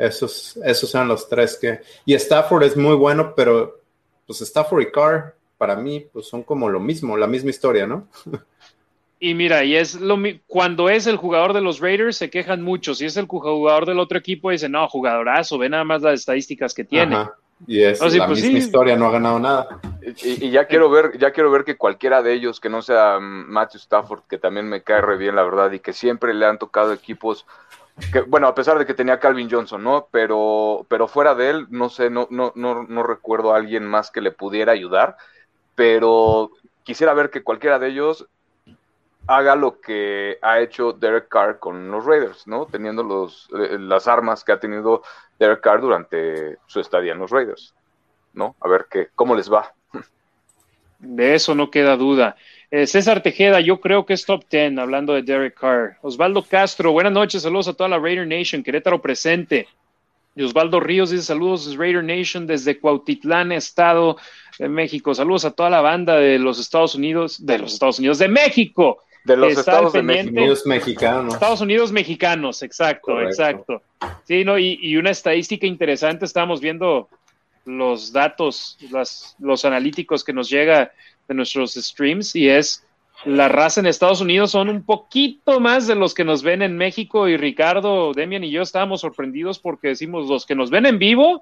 Esos, 0.00 0.56
esos 0.64 0.88
son 0.88 1.08
los 1.08 1.28
tres 1.28 1.58
que... 1.60 1.80
Y 2.06 2.14
Stafford 2.14 2.62
es 2.62 2.76
muy 2.76 2.94
bueno, 2.94 3.34
pero 3.36 3.80
pues 4.26 4.40
Stafford 4.40 4.80
y 4.80 4.90
Carr, 4.90 5.34
para 5.58 5.76
mí, 5.76 6.06
pues 6.10 6.26
son 6.26 6.42
como 6.42 6.70
lo 6.70 6.80
mismo, 6.80 7.18
la 7.18 7.26
misma 7.26 7.50
historia, 7.50 7.86
¿no? 7.86 8.08
Y 9.22 9.34
mira, 9.34 9.62
y 9.64 9.76
es 9.76 10.00
lo 10.00 10.16
cuando 10.46 10.88
es 10.88 11.06
el 11.06 11.18
jugador 11.18 11.52
de 11.52 11.60
los 11.60 11.78
Raiders 11.78 12.16
se 12.16 12.30
quejan 12.30 12.62
mucho. 12.62 12.94
Si 12.94 13.04
es 13.04 13.18
el 13.18 13.26
jugador 13.26 13.84
del 13.84 13.98
otro 13.98 14.16
equipo, 14.16 14.50
dicen, 14.50 14.72
no, 14.72 14.88
jugadorazo, 14.88 15.58
ve 15.58 15.68
nada 15.68 15.84
más 15.84 16.00
las 16.00 16.20
estadísticas 16.20 16.72
que 16.72 16.84
tiene. 16.84 17.26
Y 17.66 17.82
es 17.82 18.00
la 18.00 18.26
pues 18.26 18.42
misma 18.42 18.58
historia, 18.58 18.96
no 18.96 19.04
ha 19.04 19.10
ganado 19.10 19.38
nada. 19.38 19.80
Y, 20.24 20.46
y, 20.46 20.50
ya 20.50 20.66
quiero 20.66 20.88
ver, 20.88 21.18
ya 21.18 21.32
quiero 21.32 21.50
ver 21.50 21.64
que 21.64 21.76
cualquiera 21.76 22.22
de 22.22 22.32
ellos, 22.32 22.60
que 22.60 22.70
no 22.70 22.80
sea 22.80 23.18
Matthew 23.20 23.80
Stafford, 23.80 24.22
que 24.26 24.38
también 24.38 24.66
me 24.66 24.82
cae 24.82 25.02
re 25.02 25.18
bien, 25.18 25.36
la 25.36 25.42
verdad, 25.42 25.70
y 25.70 25.80
que 25.80 25.92
siempre 25.92 26.32
le 26.32 26.46
han 26.46 26.58
tocado 26.58 26.94
equipos 26.94 27.44
bueno, 28.28 28.46
a 28.46 28.54
pesar 28.54 28.78
de 28.78 28.86
que 28.86 28.94
tenía 28.94 29.20
Calvin 29.20 29.50
Johnson, 29.50 29.82
¿no? 29.82 30.08
Pero, 30.10 30.86
pero 30.88 31.08
fuera 31.08 31.34
de 31.34 31.50
él, 31.50 31.66
no 31.70 31.88
sé, 31.88 32.10
no, 32.10 32.26
no, 32.30 32.52
no, 32.54 32.84
no 32.84 33.02
recuerdo 33.02 33.52
a 33.52 33.56
alguien 33.56 33.84
más 33.84 34.10
que 34.10 34.20
le 34.20 34.32
pudiera 34.32 34.72
ayudar, 34.72 35.16
pero 35.74 36.50
quisiera 36.82 37.14
ver 37.14 37.30
que 37.30 37.42
cualquiera 37.42 37.78
de 37.78 37.88
ellos 37.88 38.26
haga 39.26 39.54
lo 39.54 39.80
que 39.80 40.38
ha 40.42 40.60
hecho 40.60 40.92
Derek 40.92 41.28
Carr 41.28 41.58
con 41.58 41.90
los 41.90 42.04
Raiders, 42.04 42.46
¿no? 42.46 42.66
Teniendo 42.66 43.02
los, 43.02 43.48
eh, 43.52 43.78
las 43.78 44.08
armas 44.08 44.42
que 44.42 44.52
ha 44.52 44.60
tenido 44.60 45.02
Derek 45.38 45.60
Carr 45.60 45.80
durante 45.80 46.58
su 46.66 46.80
estadía 46.80 47.12
en 47.12 47.18
los 47.18 47.30
Raiders, 47.30 47.74
¿no? 48.32 48.56
A 48.60 48.68
ver 48.68 48.86
qué, 48.90 49.08
cómo 49.14 49.34
les 49.34 49.52
va. 49.52 49.72
De 50.98 51.34
eso 51.34 51.54
no 51.54 51.70
queda 51.70 51.96
duda. 51.96 52.36
Eh, 52.72 52.86
César 52.86 53.20
Tejeda, 53.20 53.60
yo 53.60 53.80
creo 53.80 54.06
que 54.06 54.12
es 54.12 54.24
top 54.24 54.44
10, 54.48 54.78
hablando 54.78 55.14
de 55.14 55.22
Derek 55.22 55.58
Carr. 55.58 55.96
Osvaldo 56.02 56.42
Castro, 56.42 56.92
buenas 56.92 57.12
noches, 57.12 57.42
saludos 57.42 57.66
a 57.66 57.72
toda 57.72 57.88
la 57.88 57.98
Raider 57.98 58.26
Nation, 58.26 58.62
Querétaro 58.62 59.02
presente. 59.02 59.66
Y 60.36 60.44
Osvaldo 60.44 60.78
Ríos 60.78 61.10
dice 61.10 61.24
saludos 61.24 61.76
Raider 61.76 62.04
Nation 62.04 62.46
desde 62.46 62.78
Cuautitlán, 62.78 63.50
Estado 63.50 64.16
de 64.56 64.68
México. 64.68 65.12
Saludos 65.12 65.44
a 65.44 65.50
toda 65.50 65.68
la 65.68 65.80
banda 65.80 66.16
de 66.16 66.38
los 66.38 66.60
Estados 66.60 66.94
Unidos, 66.94 67.44
de 67.44 67.58
los 67.58 67.72
Estados 67.72 67.98
Unidos, 67.98 68.18
de 68.18 68.28
México. 68.28 68.98
De 69.24 69.36
los 69.36 69.58
Estados 69.58 69.92
Unidos 69.92 70.64
mexicanos. 70.64 71.34
Estados 71.34 71.60
Unidos 71.60 71.90
mexicanos, 71.90 72.62
exacto, 72.62 73.20
exacto. 73.20 73.82
Sí, 74.24 74.44
no, 74.44 74.58
y, 74.58 74.78
y, 74.80 74.96
una 74.96 75.10
estadística 75.10 75.66
interesante, 75.66 76.24
estamos 76.24 76.60
viendo 76.60 77.08
los 77.64 78.12
datos, 78.12 78.78
las, 78.90 79.34
los 79.40 79.64
analíticos 79.64 80.24
que 80.24 80.32
nos 80.32 80.48
llega 80.48 80.92
de 81.30 81.34
nuestros 81.36 81.74
streams 81.74 82.34
y 82.34 82.48
es 82.48 82.84
la 83.24 83.48
raza 83.48 83.80
en 83.80 83.86
Estados 83.86 84.20
Unidos 84.20 84.50
son 84.50 84.68
un 84.68 84.82
poquito 84.82 85.60
más 85.60 85.86
de 85.86 85.94
los 85.94 86.12
que 86.12 86.24
nos 86.24 86.42
ven 86.42 86.60
en 86.60 86.76
México 86.76 87.28
y 87.28 87.36
Ricardo, 87.36 88.12
Demian 88.12 88.42
y 88.42 88.50
yo 88.50 88.62
estábamos 88.62 89.02
sorprendidos 89.02 89.60
porque 89.60 89.88
decimos 89.88 90.28
los 90.28 90.44
que 90.44 90.56
nos 90.56 90.70
ven 90.70 90.86
en 90.86 90.98
vivo 90.98 91.40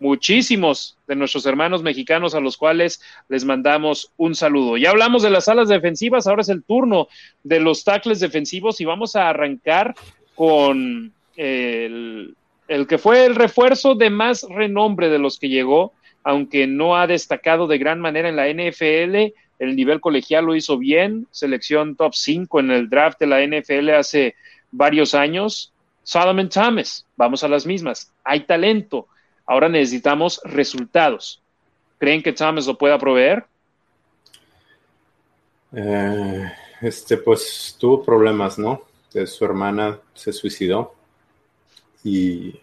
muchísimos 0.00 0.96
de 1.06 1.16
nuestros 1.16 1.44
hermanos 1.44 1.82
mexicanos 1.82 2.34
a 2.34 2.40
los 2.40 2.56
cuales 2.56 3.02
les 3.28 3.44
mandamos 3.44 4.12
un 4.16 4.34
saludo. 4.34 4.78
Ya 4.78 4.90
hablamos 4.90 5.22
de 5.22 5.30
las 5.30 5.48
alas 5.48 5.68
defensivas, 5.68 6.26
ahora 6.26 6.42
es 6.42 6.48
el 6.48 6.62
turno 6.62 7.08
de 7.42 7.60
los 7.60 7.84
tackles 7.84 8.20
defensivos 8.20 8.80
y 8.80 8.86
vamos 8.86 9.14
a 9.14 9.28
arrancar 9.28 9.94
con 10.36 11.12
el, 11.36 12.34
el 12.68 12.86
que 12.86 12.96
fue 12.96 13.26
el 13.26 13.34
refuerzo 13.34 13.94
de 13.94 14.08
más 14.08 14.46
renombre 14.48 15.10
de 15.10 15.18
los 15.18 15.38
que 15.38 15.48
llegó, 15.50 15.92
aunque 16.24 16.66
no 16.66 16.96
ha 16.96 17.06
destacado 17.06 17.66
de 17.66 17.78
gran 17.78 18.00
manera 18.00 18.28
en 18.28 18.36
la 18.36 18.48
NFL. 18.48 19.34
El 19.58 19.76
nivel 19.76 20.00
colegial 20.00 20.44
lo 20.44 20.54
hizo 20.54 20.78
bien, 20.78 21.26
selección 21.30 21.96
top 21.96 22.14
5 22.14 22.60
en 22.60 22.70
el 22.70 22.88
draft 22.88 23.18
de 23.18 23.26
la 23.26 23.44
NFL 23.44 23.90
hace 23.90 24.36
varios 24.70 25.14
años. 25.14 25.72
Solomon 26.02 26.48
Thomas, 26.48 27.06
vamos 27.16 27.42
a 27.44 27.48
las 27.48 27.66
mismas. 27.66 28.12
Hay 28.24 28.40
talento, 28.40 29.08
Ahora 29.48 29.70
necesitamos 29.70 30.42
resultados. 30.44 31.40
¿Creen 31.98 32.22
que 32.22 32.34
Thomas 32.34 32.66
lo 32.66 32.76
pueda 32.76 32.98
proveer? 32.98 33.46
Eh, 35.72 36.52
este, 36.82 37.16
pues 37.16 37.74
tuvo 37.80 38.04
problemas, 38.04 38.58
¿no? 38.58 38.82
su 39.26 39.44
hermana 39.44 39.98
se 40.14 40.32
suicidó 40.32 40.94
y 42.04 42.54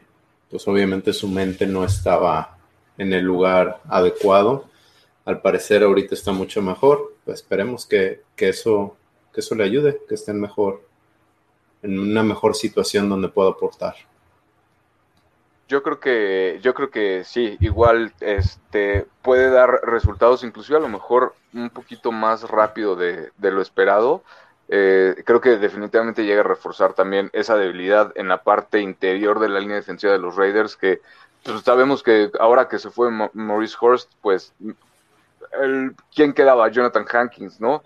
pues 0.50 0.66
obviamente 0.68 1.12
su 1.12 1.28
mente 1.28 1.66
no 1.66 1.84
estaba 1.84 2.55
en 2.98 3.14
el 3.14 3.24
lugar 3.24 3.82
adecuado. 3.90 4.66
Al 5.26 5.42
parecer 5.42 5.84
ahorita 5.84 6.16
está 6.16 6.32
mucho 6.32 6.62
mejor. 6.62 7.14
Pues 7.24 7.42
esperemos 7.42 7.86
que, 7.86 8.22
que, 8.36 8.50
eso, 8.50 8.96
que 9.34 9.42
eso 9.42 9.56
le 9.56 9.64
ayude, 9.64 10.00
que 10.08 10.16
esté 10.16 10.34
mejor, 10.34 10.82
en 11.82 12.00
una 12.00 12.24
mejor 12.24 12.56
situación 12.56 13.10
donde 13.10 13.30
pueda 13.30 13.50
aportar. 13.50 13.96
Yo 15.68 15.82
creo 15.82 16.00
que, 16.00 16.60
yo 16.62 16.76
creo 16.76 16.92
que 16.92 17.24
sí, 17.24 17.58
igual 17.60 18.14
este 18.20 19.08
puede 19.24 19.50
dar 19.50 19.82
resultados, 19.84 20.44
inclusive 20.44 20.78
a 20.78 20.82
lo 20.82 20.90
mejor 20.90 21.34
un 21.54 21.72
poquito 21.72 22.12
más 22.12 22.44
rápido 22.44 22.96
de, 22.96 23.32
lo 23.40 23.62
esperado. 23.62 24.22
Eh, 24.68 25.24
creo 25.26 25.42
que 25.42 25.58
definitivamente 25.58 26.24
llega 26.24 26.42
a 26.42 26.44
reforzar 26.44 26.94
también 26.94 27.32
esa 27.34 27.56
debilidad 27.56 28.12
en 28.16 28.28
la 28.28 28.44
parte 28.44 28.80
interior 28.80 29.40
de 29.40 29.50
la 29.50 29.60
línea 29.60 29.78
defensiva 29.78 30.14
de 30.14 30.20
los 30.20 30.36
Raiders, 30.36 30.76
que 30.76 31.02
pues, 31.46 31.62
sabemos 31.62 32.02
que 32.02 32.32
ahora 32.40 32.68
que 32.68 32.80
se 32.80 32.90
fue 32.90 33.12
Maurice 33.34 33.78
Horst, 33.80 34.12
pues 34.22 34.54
el, 35.62 35.96
¿quién 36.14 36.34
quedaba? 36.34 36.70
Jonathan 36.70 37.06
Hankins, 37.12 37.62
¿no? 37.62 37.84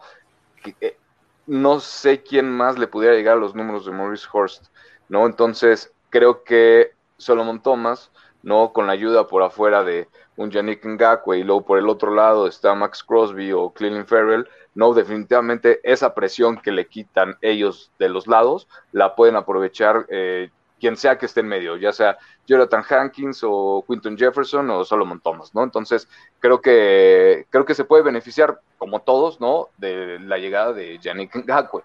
Eh, 0.81 0.97
no 1.45 1.79
sé 1.79 2.23
quién 2.23 2.49
más 2.49 2.77
le 2.79 2.87
pudiera 2.87 3.15
llegar 3.15 3.37
a 3.37 3.39
los 3.39 3.55
números 3.55 3.85
de 3.85 3.91
Maurice 3.91 4.27
Horst, 4.31 4.67
¿no? 5.09 5.25
Entonces, 5.25 5.91
creo 6.09 6.43
que 6.43 6.93
Solomon 7.17 7.61
Thomas, 7.61 8.11
¿no? 8.43 8.71
Con 8.71 8.87
la 8.87 8.93
ayuda 8.93 9.27
por 9.27 9.43
afuera 9.43 9.83
de 9.83 10.07
un 10.37 10.51
Yannick 10.51 10.85
Ngakwe 10.85 11.39
y 11.39 11.43
luego 11.43 11.65
por 11.65 11.79
el 11.79 11.89
otro 11.89 12.15
lado 12.15 12.47
está 12.47 12.73
Max 12.75 13.03
Crosby 13.03 13.51
o 13.51 13.71
Cleveland 13.71 14.07
Farrell, 14.07 14.47
no, 14.73 14.93
definitivamente 14.93 15.81
esa 15.83 16.13
presión 16.13 16.61
que 16.61 16.71
le 16.71 16.87
quitan 16.87 17.37
ellos 17.41 17.91
de 17.99 18.07
los 18.07 18.27
lados 18.27 18.69
la 18.93 19.15
pueden 19.15 19.35
aprovechar 19.35 20.05
eh, 20.07 20.49
quien 20.79 20.97
sea 20.97 21.17
que 21.17 21.25
esté 21.25 21.41
en 21.41 21.47
medio, 21.47 21.77
ya 21.77 21.91
sea 21.91 22.17
Jonathan 22.47 22.83
Hankins 22.89 23.41
o 23.43 23.83
Quinton 23.87 24.17
Jefferson 24.17 24.69
o 24.69 24.83
Solomon 24.83 25.19
Thomas, 25.19 25.53
¿no? 25.53 25.63
Entonces, 25.63 26.07
creo 26.39 26.61
que 26.61 27.45
creo 27.49 27.65
que 27.65 27.75
se 27.75 27.83
puede 27.83 28.03
beneficiar 28.03 28.61
como 28.77 29.01
todos, 29.01 29.39
¿no? 29.39 29.69
De 29.77 30.19
la 30.19 30.37
llegada 30.37 30.73
de 30.73 30.97
Yannick 30.99 31.35
Ngakwe. 31.35 31.83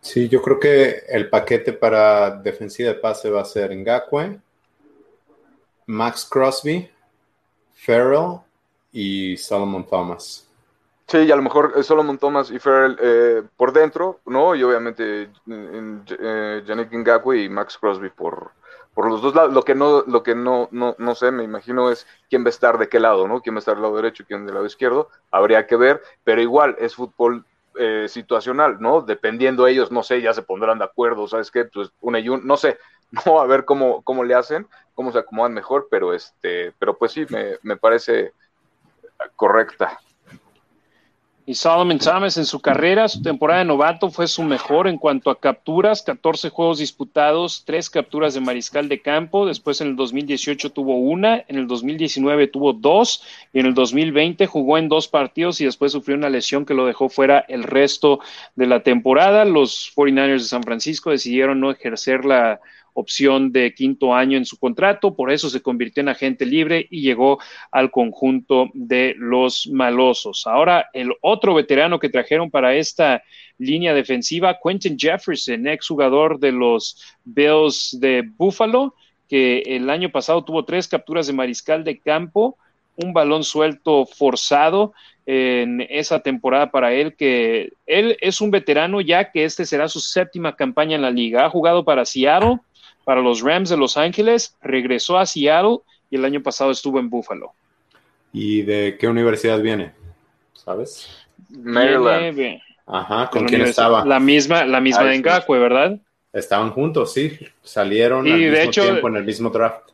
Sí, 0.00 0.28
yo 0.28 0.40
creo 0.40 0.58
que 0.58 1.02
el 1.08 1.28
paquete 1.28 1.74
para 1.74 2.30
defensiva 2.30 2.90
de 2.90 2.98
pase 2.98 3.28
va 3.30 3.42
a 3.42 3.44
ser 3.44 3.76
Ngakwe, 3.76 4.40
Max 5.86 6.26
Crosby, 6.30 6.90
Farrell 7.74 8.40
y 8.92 9.36
Solomon 9.36 9.86
Thomas. 9.86 10.49
Sí, 11.10 11.18
y 11.18 11.32
a 11.32 11.36
lo 11.36 11.42
mejor 11.42 11.72
eh, 11.76 11.82
Solomon 11.82 12.18
Thomas 12.18 12.52
y 12.52 12.60
Farrell 12.60 12.96
eh, 13.00 13.42
por 13.56 13.72
dentro, 13.72 14.20
¿no? 14.26 14.54
Y 14.54 14.62
obviamente 14.62 15.28
eh, 15.48 16.62
Yannick 16.64 16.92
y 16.92 17.48
Max 17.48 17.76
Crosby 17.78 18.10
por, 18.10 18.52
por 18.94 19.10
los 19.10 19.20
dos 19.20 19.34
lados. 19.34 19.52
Lo 19.52 19.64
que 19.64 19.74
no, 19.74 20.04
lo 20.06 20.22
que 20.22 20.36
no, 20.36 20.68
no, 20.70 20.94
no 20.98 21.14
sé, 21.16 21.32
me 21.32 21.42
imagino 21.42 21.90
es 21.90 22.06
quién 22.28 22.44
va 22.44 22.46
a 22.46 22.50
estar 22.50 22.78
de 22.78 22.88
qué 22.88 23.00
lado, 23.00 23.26
¿no? 23.26 23.40
Quién 23.42 23.56
va 23.56 23.58
a 23.58 23.60
estar 23.60 23.74
del 23.74 23.82
lado 23.82 23.96
derecho 23.96 24.22
y 24.22 24.26
quién 24.26 24.46
del 24.46 24.54
lado 24.54 24.66
izquierdo. 24.66 25.08
Habría 25.32 25.66
que 25.66 25.74
ver, 25.74 26.00
pero 26.22 26.40
igual 26.40 26.76
es 26.78 26.94
fútbol 26.94 27.44
eh, 27.76 28.06
situacional, 28.08 28.76
¿no? 28.80 29.00
Dependiendo 29.00 29.66
ellos, 29.66 29.90
no 29.90 30.04
sé, 30.04 30.22
ya 30.22 30.32
se 30.32 30.42
pondrán 30.42 30.78
de 30.78 30.84
acuerdo, 30.84 31.26
¿sabes 31.26 31.50
qué? 31.50 31.64
Pues 31.64 31.90
una 32.00 32.20
y 32.20 32.28
un, 32.28 32.46
no 32.46 32.56
sé, 32.56 32.78
no, 33.26 33.40
a 33.40 33.46
ver 33.46 33.64
cómo, 33.64 34.02
cómo 34.02 34.22
le 34.22 34.34
hacen, 34.36 34.68
cómo 34.94 35.10
se 35.10 35.18
acomodan 35.18 35.54
mejor, 35.54 35.88
pero 35.90 36.14
este, 36.14 36.72
pero 36.78 36.96
pues 36.96 37.10
sí, 37.10 37.26
me, 37.30 37.58
me 37.62 37.76
parece 37.76 38.32
correcta. 39.36 39.98
Y 41.50 41.54
Solomon 41.56 41.98
Thomas 41.98 42.36
en 42.36 42.44
su 42.44 42.60
carrera, 42.60 43.08
su 43.08 43.22
temporada 43.22 43.58
de 43.58 43.64
novato 43.64 44.08
fue 44.08 44.28
su 44.28 44.44
mejor 44.44 44.86
en 44.86 44.98
cuanto 44.98 45.30
a 45.30 45.40
capturas, 45.40 46.00
14 46.00 46.48
juegos 46.48 46.78
disputados, 46.78 47.64
3 47.66 47.90
capturas 47.90 48.34
de 48.34 48.40
mariscal 48.40 48.88
de 48.88 49.02
campo, 49.02 49.46
después 49.46 49.80
en 49.80 49.88
el 49.88 49.96
2018 49.96 50.70
tuvo 50.70 50.98
una, 50.98 51.44
en 51.48 51.56
el 51.56 51.66
2019 51.66 52.46
tuvo 52.46 52.72
dos 52.72 53.24
y 53.52 53.58
en 53.58 53.66
el 53.66 53.74
2020 53.74 54.46
jugó 54.46 54.78
en 54.78 54.88
dos 54.88 55.08
partidos 55.08 55.60
y 55.60 55.64
después 55.64 55.90
sufrió 55.90 56.16
una 56.16 56.30
lesión 56.30 56.64
que 56.64 56.74
lo 56.74 56.86
dejó 56.86 57.08
fuera 57.08 57.44
el 57.48 57.64
resto 57.64 58.20
de 58.54 58.68
la 58.68 58.84
temporada. 58.84 59.44
Los 59.44 59.92
49ers 59.96 60.42
de 60.42 60.44
San 60.44 60.62
Francisco 60.62 61.10
decidieron 61.10 61.58
no 61.58 61.72
ejercer 61.72 62.26
la 62.26 62.60
opción 62.94 63.52
de 63.52 63.74
quinto 63.74 64.14
año 64.14 64.36
en 64.36 64.44
su 64.44 64.58
contrato, 64.58 65.14
por 65.14 65.30
eso 65.30 65.48
se 65.50 65.62
convirtió 65.62 66.00
en 66.00 66.08
agente 66.08 66.46
libre 66.46 66.86
y 66.90 67.02
llegó 67.02 67.38
al 67.70 67.90
conjunto 67.90 68.70
de 68.74 69.14
los 69.18 69.66
malosos. 69.68 70.46
Ahora, 70.46 70.88
el 70.92 71.12
otro 71.20 71.54
veterano 71.54 71.98
que 71.98 72.08
trajeron 72.08 72.50
para 72.50 72.74
esta 72.74 73.22
línea 73.58 73.94
defensiva, 73.94 74.58
Quentin 74.62 74.98
Jefferson, 74.98 75.66
exjugador 75.66 76.38
de 76.38 76.52
los 76.52 76.96
Bills 77.24 77.96
de 78.00 78.28
Buffalo, 78.36 78.94
que 79.28 79.60
el 79.66 79.88
año 79.90 80.10
pasado 80.10 80.42
tuvo 80.42 80.64
tres 80.64 80.88
capturas 80.88 81.26
de 81.26 81.32
mariscal 81.32 81.84
de 81.84 81.98
campo, 81.98 82.56
un 82.96 83.12
balón 83.12 83.44
suelto 83.44 84.04
forzado 84.06 84.92
en 85.26 85.86
esa 85.88 86.20
temporada 86.20 86.70
para 86.70 86.92
él, 86.92 87.14
que 87.14 87.72
él 87.86 88.16
es 88.20 88.40
un 88.40 88.50
veterano 88.50 89.00
ya 89.00 89.30
que 89.30 89.44
este 89.44 89.64
será 89.64 89.88
su 89.88 90.00
séptima 90.00 90.56
campaña 90.56 90.96
en 90.96 91.02
la 91.02 91.10
liga. 91.10 91.44
Ha 91.44 91.50
jugado 91.50 91.84
para 91.84 92.04
Seattle, 92.04 92.58
para 93.04 93.20
los 93.20 93.40
Rams 93.40 93.70
de 93.70 93.76
Los 93.76 93.96
Ángeles, 93.96 94.56
regresó 94.62 95.18
a 95.18 95.26
Seattle 95.26 95.78
y 96.10 96.16
el 96.16 96.24
año 96.24 96.42
pasado 96.42 96.70
estuvo 96.70 96.98
en 96.98 97.10
Buffalo. 97.10 97.52
¿Y 98.32 98.62
de 98.62 98.96
qué 98.98 99.08
universidad 99.08 99.60
viene? 99.60 99.92
¿Sabes? 100.52 101.08
Maryland. 101.48 102.60
Ajá, 102.86 103.30
¿con 103.30 103.46
quién 103.46 103.62
estaba? 103.62 104.04
La 104.04 104.20
misma, 104.20 104.64
la 104.64 104.80
misma 104.80 105.04
de 105.04 105.18
Ngakwe, 105.18 105.58
¿verdad? 105.58 105.98
Estaban 106.32 106.70
juntos, 106.70 107.12
sí. 107.12 107.38
Salieron 107.62 108.26
al 108.26 108.38
mismo 108.38 108.70
tiempo 108.70 109.08
en 109.08 109.16
el 109.16 109.24
mismo 109.24 109.50
draft. 109.50 109.90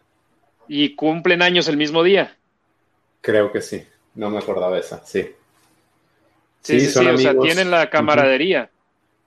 ¿Y 0.69 0.95
cumplen 0.95 1.43
años 1.43 1.69
el 1.69 1.77
mismo 1.77 2.03
día? 2.03 2.37
Creo 3.20 3.53
que 3.53 3.61
sí. 3.61 3.87
No 4.15 4.31
me 4.31 4.39
acordaba 4.39 4.78
esa, 4.78 5.05
sí. 5.05 5.31
Sí, 6.62 6.81
sí, 6.81 6.87
sí, 6.87 7.07
o 7.07 7.19
sea, 7.19 7.39
tienen 7.39 7.70
la 7.70 7.89
camaradería. 7.91 8.70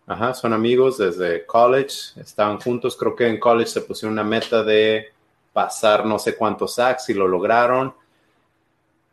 Ajá, 0.09 0.33
son 0.33 0.53
amigos 0.53 0.97
desde 0.97 1.45
college, 1.45 2.19
estaban 2.19 2.59
juntos, 2.59 2.97
creo 2.97 3.15
que 3.15 3.27
en 3.27 3.39
college 3.39 3.69
se 3.69 3.81
pusieron 3.81 4.13
una 4.13 4.23
meta 4.23 4.63
de 4.63 5.09
pasar 5.53 6.03
no 6.03 6.17
sé 6.17 6.35
cuántos 6.35 6.73
sacks 6.73 7.09
y 7.09 7.13
lo 7.13 7.27
lograron. 7.27 7.93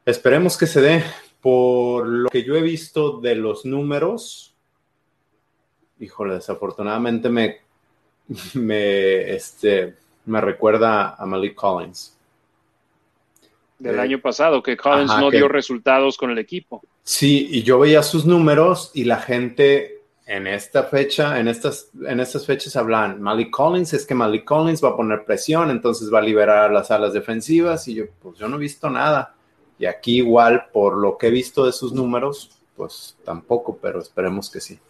Esperemos 0.06 0.56
que 0.56 0.66
se 0.66 0.80
dé. 0.80 1.04
Por 1.42 2.06
lo 2.06 2.30
que 2.30 2.42
yo 2.42 2.56
he 2.56 2.62
visto 2.62 3.20
de 3.20 3.34
los 3.34 3.66
números, 3.66 4.54
híjole, 6.00 6.36
desafortunadamente 6.36 7.28
me, 7.28 7.58
me, 8.54 9.34
este, 9.34 9.96
me 10.24 10.40
recuerda 10.40 11.14
a 11.14 11.26
Malik 11.26 11.56
Collins. 11.56 12.16
Del 13.78 14.00
año 14.00 14.18
pasado, 14.18 14.62
que 14.62 14.78
Collins 14.78 15.14
no 15.18 15.30
dio 15.30 15.46
resultados 15.46 16.16
con 16.16 16.30
el 16.30 16.38
equipo. 16.38 16.82
Sí, 17.02 17.48
y 17.50 17.62
yo 17.64 17.80
veía 17.80 18.02
sus 18.02 18.24
números 18.24 18.92
y 18.94 19.04
la 19.04 19.18
gente 19.18 19.95
en 20.26 20.48
esta 20.48 20.82
fecha, 20.82 21.38
en 21.38 21.46
estas, 21.46 21.90
en 22.04 22.18
estas 22.18 22.44
fechas 22.44 22.74
hablan 22.74 23.22
Malik 23.22 23.50
Collins, 23.50 23.92
es 23.92 24.04
que 24.04 24.14
Malik 24.14 24.44
Collins 24.44 24.82
va 24.82 24.90
a 24.90 24.96
poner 24.96 25.24
presión, 25.24 25.70
entonces 25.70 26.12
va 26.12 26.18
a 26.18 26.22
liberar 26.22 26.72
las 26.72 26.90
alas 26.90 27.12
defensivas 27.12 27.86
y 27.86 27.94
yo, 27.94 28.04
pues 28.20 28.36
yo 28.36 28.48
no 28.48 28.56
he 28.56 28.60
visto 28.60 28.90
nada. 28.90 29.34
Y 29.78 29.86
aquí 29.86 30.16
igual, 30.16 30.66
por 30.72 30.96
lo 30.96 31.16
que 31.16 31.28
he 31.28 31.30
visto 31.30 31.64
de 31.64 31.72
sus 31.72 31.92
números, 31.92 32.58
pues 32.76 33.16
tampoco, 33.24 33.78
pero 33.80 34.00
esperemos 34.00 34.50
que 34.50 34.60
sí. 34.60 34.80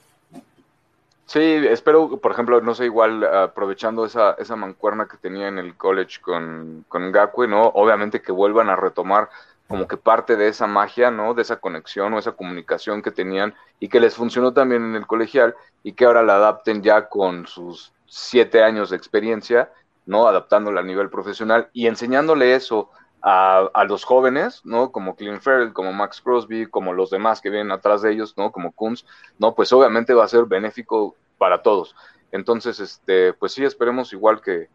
Sí, 1.27 1.41
espero, 1.41 2.19
por 2.19 2.33
ejemplo, 2.33 2.61
no 2.63 2.75
sé, 2.75 2.87
igual 2.87 3.25
aprovechando 3.25 4.07
esa, 4.07 4.33
esa 4.39 4.57
mancuerna 4.57 5.07
que 5.07 5.17
tenía 5.17 5.49
en 5.49 5.59
el 5.59 5.77
college 5.77 6.21
con, 6.23 6.85
con 6.89 7.11
Gakwe, 7.11 7.49
¿no? 7.49 7.67
Obviamente 7.67 8.23
que 8.23 8.33
vuelvan 8.33 8.71
a 8.71 8.77
retomar 8.77 9.29
como 9.69 9.89
que 9.89 9.97
parte 9.97 10.37
de 10.37 10.49
esa 10.49 10.67
magia, 10.67 11.11
¿no? 11.11 11.35
De 11.35 11.43
esa 11.43 11.57
conexión 11.57 12.15
o 12.15 12.19
esa 12.19 12.33
comunicación 12.33 13.03
que 13.03 13.11
tenían 13.11 13.55
y 13.81 13.89
que 13.89 14.01
les 14.01 14.15
funcionó 14.15 14.53
también 14.53 14.85
en 14.85 14.95
el 14.95 15.07
colegial 15.07 15.55
y 15.83 15.93
que 15.93 16.05
ahora 16.05 16.23
la 16.23 16.37
adapten 16.37 16.83
ya 16.83 17.09
con 17.09 17.47
sus 17.47 17.93
siete 18.07 18.63
años 18.63 18.91
de 18.91 18.97
experiencia 18.97 19.71
¿no? 20.07 20.29
Adaptándole 20.29 20.79
al 20.79 20.87
nivel 20.87 21.11
profesional 21.11 21.69
y 21.73 21.89
enseñándole 21.89 22.55
eso 22.55 22.91
a, 23.21 23.69
a, 23.75 23.85
los 23.85 24.05
jóvenes, 24.05 24.63
¿no? 24.65 24.93
Como 24.93 25.17
Clint 25.17 25.43
Farrell, 25.43 25.73
como 25.73 25.93
Max 25.93 26.21
Crosby, 26.23 26.67
como 26.67 26.93
los 26.93 27.11
demás 27.11 27.41
que 27.41 27.51
vienen 27.51 27.73
atrás 27.73 28.03
de 28.03 28.13
ellos, 28.13 28.35
¿no? 28.37 28.53
Como 28.53 28.73
Kunz, 28.73 29.05
¿no? 29.39 29.55
Pues 29.55 29.73
obviamente 29.73 30.15
va 30.15 30.25
a 30.25 30.29
ser 30.29 30.45
benéfico 30.45 31.17
para 31.37 31.63
todos. 31.63 31.97
Entonces, 32.31 32.79
este, 32.79 33.33
pues 33.33 33.53
sí, 33.53 33.65
esperemos 33.65 34.13
igual 34.13 34.41
que, 34.41 34.69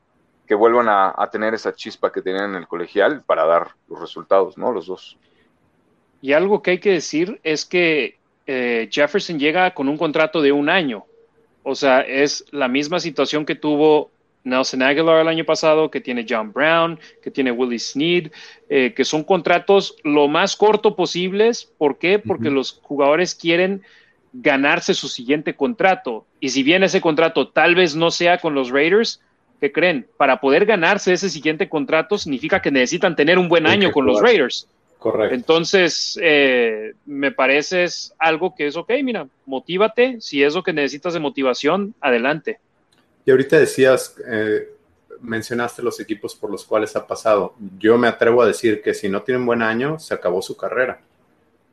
que 0.47 0.55
vuelvan 0.55 0.89
a, 0.89 1.13
a, 1.15 1.30
tener 1.30 1.53
esa 1.53 1.73
chispa 1.73 2.11
que 2.11 2.22
tenían 2.22 2.51
en 2.51 2.55
el 2.57 2.68
colegial 2.68 3.23
para 3.23 3.45
dar 3.45 3.72
los 3.88 3.99
resultados, 3.99 4.57
¿no? 4.57 4.72
Los 4.72 4.88
dos. 4.88 5.18
Y 6.22 6.34
algo 6.34 6.61
que 6.61 6.72
hay 6.72 6.80
que 6.80 6.91
decir 6.91 7.39
es 7.43 7.65
que 7.65 8.19
eh, 8.47 8.89
Jefferson 8.91 9.39
llega 9.39 9.73
con 9.73 9.88
un 9.88 9.97
contrato 9.97 10.41
de 10.41 10.51
un 10.51 10.69
año. 10.69 11.05
O 11.63 11.76
sea, 11.76 12.01
es 12.01 12.45
la 12.51 12.68
misma 12.68 12.99
situación 12.99 13.45
que 13.45 13.55
tuvo 13.55 14.11
Nelson 14.43 14.81
Aguilar 14.81 15.22
el 15.22 15.27
año 15.27 15.45
pasado, 15.45 15.91
que 15.91 16.01
tiene 16.01 16.26
John 16.27 16.51
Brown, 16.51 16.99
que 17.22 17.31
tiene 17.31 17.51
Willie 17.51 17.80
Sneed, 17.80 18.31
eh, 18.69 18.93
que 18.95 19.05
son 19.05 19.23
contratos 19.23 19.95
lo 20.03 20.27
más 20.27 20.55
corto 20.55 20.95
posibles. 20.95 21.72
¿Por 21.77 21.97
qué? 21.97 22.19
Porque 22.19 22.49
uh 22.49 22.51
-huh. 22.51 22.55
los 22.55 22.80
jugadores 22.81 23.35
quieren 23.35 23.84
ganarse 24.34 24.93
su 24.93 25.07
siguiente 25.07 25.55
contrato. 25.55 26.26
Y 26.39 26.49
si 26.49 26.63
bien 26.63 26.84
ese 26.84 27.01
contrato 27.01 27.49
tal 27.49 27.76
vez 27.76 27.95
no 27.95 28.11
sea 28.11 28.39
con 28.39 28.55
los 28.55 28.69
Raiders, 28.69 29.22
¿qué 29.61 29.71
creen? 29.71 30.07
Para 30.17 30.41
poder 30.41 30.65
ganarse 30.65 31.13
ese 31.13 31.29
siguiente 31.29 31.69
contrato 31.69 32.17
significa 32.17 32.61
que 32.61 32.71
necesitan 32.71 33.15
tener 33.15 33.38
un 33.38 33.47
buen 33.47 33.67
año 33.67 33.91
con 33.91 34.07
los 34.07 34.19
Raiders. 34.19 34.67
Correcto. 34.97 35.35
Entonces, 35.35 36.19
eh, 36.21 36.93
me 37.05 37.31
parece 37.31 37.83
es 37.83 38.13
algo 38.17 38.55
que 38.55 38.67
es 38.67 38.75
ok, 38.75 38.91
mira, 39.03 39.27
motívate, 39.45 40.19
si 40.19 40.43
es 40.43 40.55
lo 40.55 40.63
que 40.63 40.73
necesitas 40.73 41.13
de 41.13 41.19
motivación, 41.19 41.93
adelante. 42.01 42.59
Y 43.23 43.31
ahorita 43.31 43.59
decías, 43.59 44.15
eh, 44.27 44.67
mencionaste 45.19 45.83
los 45.83 45.99
equipos 45.99 46.35
por 46.35 46.49
los 46.49 46.65
cuales 46.65 46.95
ha 46.95 47.05
pasado. 47.05 47.53
Yo 47.77 47.97
me 47.99 48.07
atrevo 48.07 48.41
a 48.41 48.47
decir 48.47 48.81
que 48.81 48.95
si 48.95 49.09
no 49.09 49.21
tienen 49.21 49.45
buen 49.45 49.61
año, 49.61 49.99
se 49.99 50.15
acabó 50.15 50.41
su 50.41 50.57
carrera. 50.57 51.01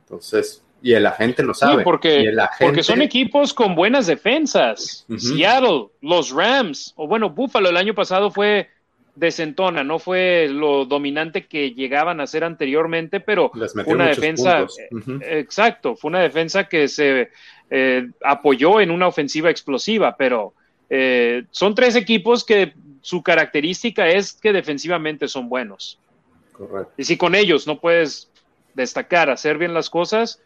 Entonces, 0.02 0.62
y 0.83 0.93
el 0.93 1.07
agente 1.07 1.43
lo 1.43 1.55
sabe. 1.55 1.79
Sí, 1.79 1.85
porque, 1.85 2.33
agente... 2.39 2.83
son 2.83 3.03
equipos 3.03 3.53
con 3.53 3.75
buenas 3.75 4.07
defensas. 4.07 5.05
Uh 5.09 5.15
-huh. 5.15 5.19
Seattle, 5.19 5.87
los 6.01 6.31
Rams, 6.31 6.93
o 6.97 7.07
bueno, 7.09 7.31
Buffalo 7.31 7.69
el 7.69 7.77
año 7.77 7.95
pasado 7.95 8.31
fue 8.31 8.69
desentona, 9.15 9.83
no 9.83 9.99
fue 9.99 10.49
lo 10.49 10.85
dominante 10.85 11.47
que 11.47 11.73
llegaban 11.73 12.21
a 12.21 12.27
ser 12.27 12.45
anteriormente, 12.45 13.19
pero 13.19 13.51
fue 13.51 13.95
una 13.95 14.07
defensa, 14.07 14.63
uh 14.63 14.67
-huh. 14.97 15.23
exacto, 15.25 15.97
fue 15.97 16.11
una 16.11 16.21
defensa 16.21 16.69
que 16.69 16.87
se 16.87 17.31
eh, 17.71 18.09
apoyó 18.25 18.81
en 18.81 18.93
una 18.93 19.09
ofensiva 19.09 19.51
explosiva, 19.51 20.17
pero 20.17 20.55
eh, 20.89 21.45
son 21.51 21.75
tres 21.75 21.97
equipos 21.97 22.45
que 22.45 22.75
su 23.01 23.23
característica 23.23 24.09
es 24.09 24.35
que 24.35 24.53
defensivamente 24.53 25.27
son 25.27 25.49
buenos. 25.49 25.99
Correcto. 26.53 26.93
Y 26.97 27.05
si 27.05 27.17
con 27.17 27.35
ellos 27.35 27.67
no 27.67 27.81
puedes 27.81 28.31
destacar, 28.75 29.31
hacer 29.31 29.59
bien 29.59 29.75
las 29.75 29.91
cosas, 29.91 30.41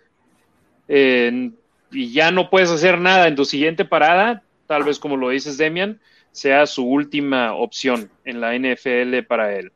eh, 0.89 1.51
y 1.91 2.13
ya 2.13 2.31
no 2.31 2.51
puedes 2.51 2.71
hacer 2.71 2.99
nada 2.99 3.29
en 3.29 3.37
tu 3.37 3.45
siguiente 3.45 3.85
parada, 3.85 4.43
tal 4.67 4.85
vez 4.85 4.99
como 4.99 5.17
lo 5.17 5.29
dices, 5.29 5.59
Demian, 5.59 6.01
sea 6.33 6.67
su 6.67 6.85
última 6.85 7.55
opción 7.55 8.11
en 8.25 8.41
la 8.41 8.57
NFL 8.57 9.25
para 9.29 9.55
él. 9.55 9.73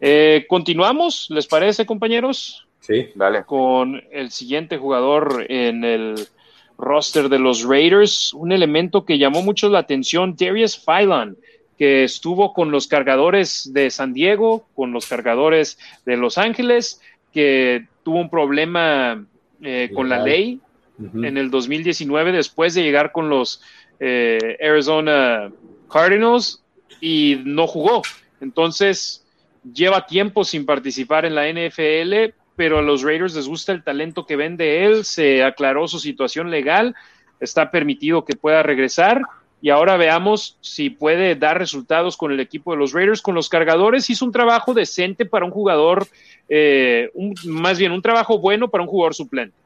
Eh, 0.00 0.44
Continuamos, 0.48 1.26
¿les 1.30 1.46
parece, 1.46 1.86
compañeros? 1.86 2.66
Sí, 2.80 3.08
vale. 3.14 3.44
Con 3.44 4.02
el 4.12 4.30
siguiente 4.30 4.78
jugador 4.78 5.46
en 5.48 5.84
el 5.84 6.28
roster 6.76 7.28
de 7.28 7.38
los 7.38 7.64
Raiders, 7.64 8.32
un 8.32 8.52
elemento 8.52 9.04
que 9.04 9.18
llamó 9.18 9.42
mucho 9.42 9.68
la 9.68 9.80
atención, 9.80 10.36
Darius 10.38 10.78
Phylon, 10.78 11.36
que 11.76 12.04
estuvo 12.04 12.52
con 12.52 12.70
los 12.70 12.86
cargadores 12.86 13.70
de 13.72 13.90
San 13.90 14.12
Diego, 14.12 14.66
con 14.74 14.92
los 14.92 15.06
cargadores 15.06 15.78
de 16.06 16.16
Los 16.16 16.38
Ángeles, 16.38 17.00
que 17.32 17.86
tuvo 18.04 18.20
un 18.20 18.30
problema 18.30 19.24
eh, 19.62 19.90
con 19.94 20.08
la 20.08 20.22
ley 20.22 20.60
uh 20.98 21.02
-huh. 21.02 21.26
en 21.26 21.36
el 21.36 21.50
2019 21.50 22.32
después 22.32 22.74
de 22.74 22.82
llegar 22.82 23.12
con 23.12 23.28
los 23.28 23.62
eh, 24.00 24.56
Arizona 24.62 25.50
Cardinals 25.90 26.62
y 27.00 27.40
no 27.44 27.66
jugó. 27.66 28.02
Entonces, 28.40 29.26
lleva 29.72 30.06
tiempo 30.06 30.44
sin 30.44 30.66
participar 30.66 31.24
en 31.24 31.34
la 31.34 31.48
NFL, 31.48 32.34
pero 32.56 32.78
a 32.78 32.82
los 32.82 33.02
Raiders 33.02 33.34
les 33.34 33.48
gusta 33.48 33.72
el 33.72 33.82
talento 33.82 34.26
que 34.26 34.36
ven 34.36 34.56
de 34.56 34.84
él, 34.84 35.04
se 35.04 35.42
aclaró 35.42 35.88
su 35.88 35.98
situación 35.98 36.50
legal, 36.50 36.94
está 37.40 37.70
permitido 37.70 38.24
que 38.24 38.36
pueda 38.36 38.62
regresar 38.62 39.22
y 39.60 39.70
ahora 39.70 39.96
veamos 39.96 40.56
si 40.60 40.90
puede 40.90 41.34
dar 41.34 41.58
resultados 41.58 42.16
con 42.16 42.30
el 42.30 42.40
equipo 42.40 42.72
de 42.72 42.78
los 42.78 42.92
Raiders. 42.92 43.22
Con 43.22 43.34
los 43.34 43.48
cargadores 43.48 44.08
hizo 44.08 44.24
un 44.24 44.32
trabajo 44.32 44.72
decente 44.72 45.26
para 45.26 45.44
un 45.44 45.50
jugador, 45.50 46.06
eh, 46.48 47.10
un, 47.14 47.34
más 47.46 47.78
bien 47.78 47.92
un 47.92 48.02
trabajo 48.02 48.38
bueno 48.38 48.68
para 48.68 48.84
un 48.84 48.88
jugador 48.88 49.14
suplente. 49.14 49.56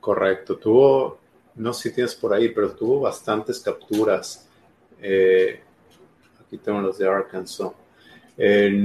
Correcto, 0.00 0.56
tuvo, 0.56 1.18
no 1.56 1.72
sé 1.72 1.88
si 1.88 1.94
tienes 1.94 2.14
por 2.14 2.32
ahí, 2.32 2.50
pero 2.50 2.72
tuvo 2.72 3.00
bastantes 3.00 3.58
capturas. 3.60 4.48
Eh, 5.02 5.60
aquí 6.40 6.58
tengo 6.58 6.80
los 6.80 6.98
de 6.98 7.08
Arkansas. 7.08 7.72
En, 8.36 8.84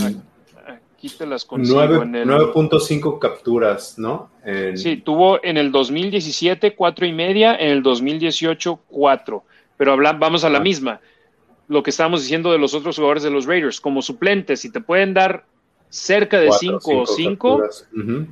aquí 0.95 1.09
te 1.09 1.27
las 1.27 1.45
consigo 1.45 1.79
9.5 1.79 3.19
capturas, 3.19 3.99
¿no? 3.99 4.31
En... 4.43 4.77
Sí, 4.77 4.97
tuvo 4.97 5.43
en 5.43 5.57
el 5.57 5.71
2017 5.71 6.75
cuatro 6.75 7.05
y 7.05 7.13
media, 7.13 7.55
en 7.55 7.69
el 7.69 7.83
2018 7.83 8.79
cuatro 8.87 9.43
pero 9.79 9.93
habla, 9.93 10.11
vamos 10.11 10.43
a 10.43 10.49
la 10.49 10.59
misma. 10.59 10.99
Lo 11.69 11.83
que 11.83 11.89
estábamos 11.91 12.21
diciendo 12.21 12.51
de 12.51 12.57
los 12.57 12.73
otros 12.73 12.97
jugadores 12.97 13.23
de 13.23 13.31
los 13.31 13.45
Raiders, 13.45 13.79
como 13.79 14.01
suplentes, 14.01 14.59
si 14.59 14.69
te 14.69 14.81
pueden 14.81 15.13
dar 15.13 15.45
cerca 15.87 16.37
de 16.37 16.51
5 16.51 16.81
o 16.83 17.05
5, 17.07 17.55
uh 17.55 17.61
-huh. 17.93 18.27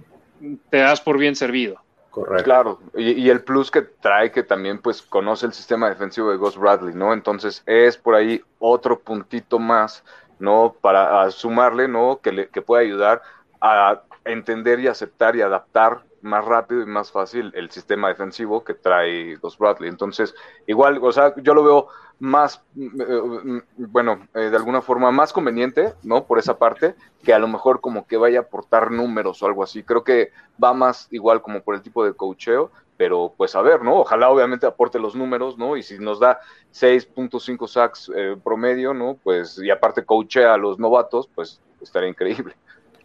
te 0.69 0.77
das 0.77 0.99
por 0.99 1.17
bien 1.17 1.37
servido. 1.37 1.77
Correcto. 2.09 2.43
Claro, 2.43 2.79
y, 2.97 3.11
y, 3.11 3.29
el 3.29 3.45
plus 3.45 3.71
que 3.71 3.83
trae 3.83 4.29
que 4.29 4.43
también 4.43 4.79
pues 4.79 5.01
conoce 5.01 5.45
el 5.45 5.53
sistema 5.53 5.87
defensivo 5.87 6.31
de 6.31 6.37
Ghost 6.37 6.57
Bradley, 6.57 6.93
¿no? 6.93 7.13
Entonces 7.13 7.63
es 7.65 7.95
por 7.95 8.15
ahí 8.15 8.41
otro 8.59 8.99
puntito 8.99 9.57
más, 9.57 10.03
¿no? 10.39 10.75
Para 10.81 11.31
sumarle, 11.31 11.87
¿no? 11.87 12.19
Que, 12.21 12.33
le, 12.33 12.49
que 12.49 12.61
puede 12.61 12.83
ayudar 12.83 13.21
a 13.61 14.01
entender 14.25 14.81
y 14.81 14.87
aceptar 14.87 15.37
y 15.37 15.41
adaptar 15.41 16.01
más 16.21 16.45
rápido 16.45 16.81
y 16.81 16.85
más 16.85 17.11
fácil 17.11 17.51
el 17.55 17.69
sistema 17.71 18.09
defensivo 18.09 18.63
que 18.63 18.73
trae 18.73 19.35
Ghost 19.35 19.59
Bradley. 19.59 19.89
Entonces, 19.89 20.33
igual, 20.65 20.99
o 21.01 21.11
sea, 21.11 21.33
yo 21.37 21.53
lo 21.53 21.63
veo 21.63 21.87
más, 22.19 22.63
eh, 22.75 23.61
bueno, 23.77 24.27
eh, 24.33 24.49
de 24.49 24.57
alguna 24.57 24.81
forma 24.81 25.11
más 25.11 25.31
conveniente, 25.33 25.93
¿no? 26.03 26.25
Por 26.25 26.39
esa 26.39 26.57
parte, 26.57 26.95
que 27.23 27.33
a 27.33 27.39
lo 27.39 27.47
mejor 27.47 27.79
como 27.79 28.07
que 28.07 28.17
vaya 28.17 28.39
a 28.39 28.41
aportar 28.43 28.91
números 28.91 29.41
o 29.43 29.45
algo 29.45 29.63
así. 29.63 29.83
Creo 29.83 30.03
que 30.03 30.31
va 30.61 30.73
más 30.73 31.07
igual 31.11 31.41
como 31.41 31.61
por 31.61 31.75
el 31.75 31.81
tipo 31.81 32.03
de 32.03 32.13
coacheo, 32.13 32.71
pero 32.97 33.33
pues 33.37 33.55
a 33.55 33.61
ver, 33.61 33.83
¿no? 33.83 33.99
Ojalá 33.99 34.29
obviamente 34.29 34.65
aporte 34.65 34.99
los 34.99 35.15
números, 35.15 35.57
¿no? 35.57 35.77
Y 35.77 35.83
si 35.83 35.99
nos 35.99 36.19
da 36.19 36.39
6.5 36.73 37.67
sacks 37.67 38.11
eh, 38.15 38.35
promedio, 38.43 38.93
¿no? 38.93 39.17
Pues, 39.23 39.59
y 39.59 39.69
aparte 39.69 40.03
coachea 40.03 40.55
a 40.55 40.57
los 40.57 40.79
novatos, 40.79 41.29
pues 41.33 41.61
estaría 41.79 42.09
increíble. 42.09 42.55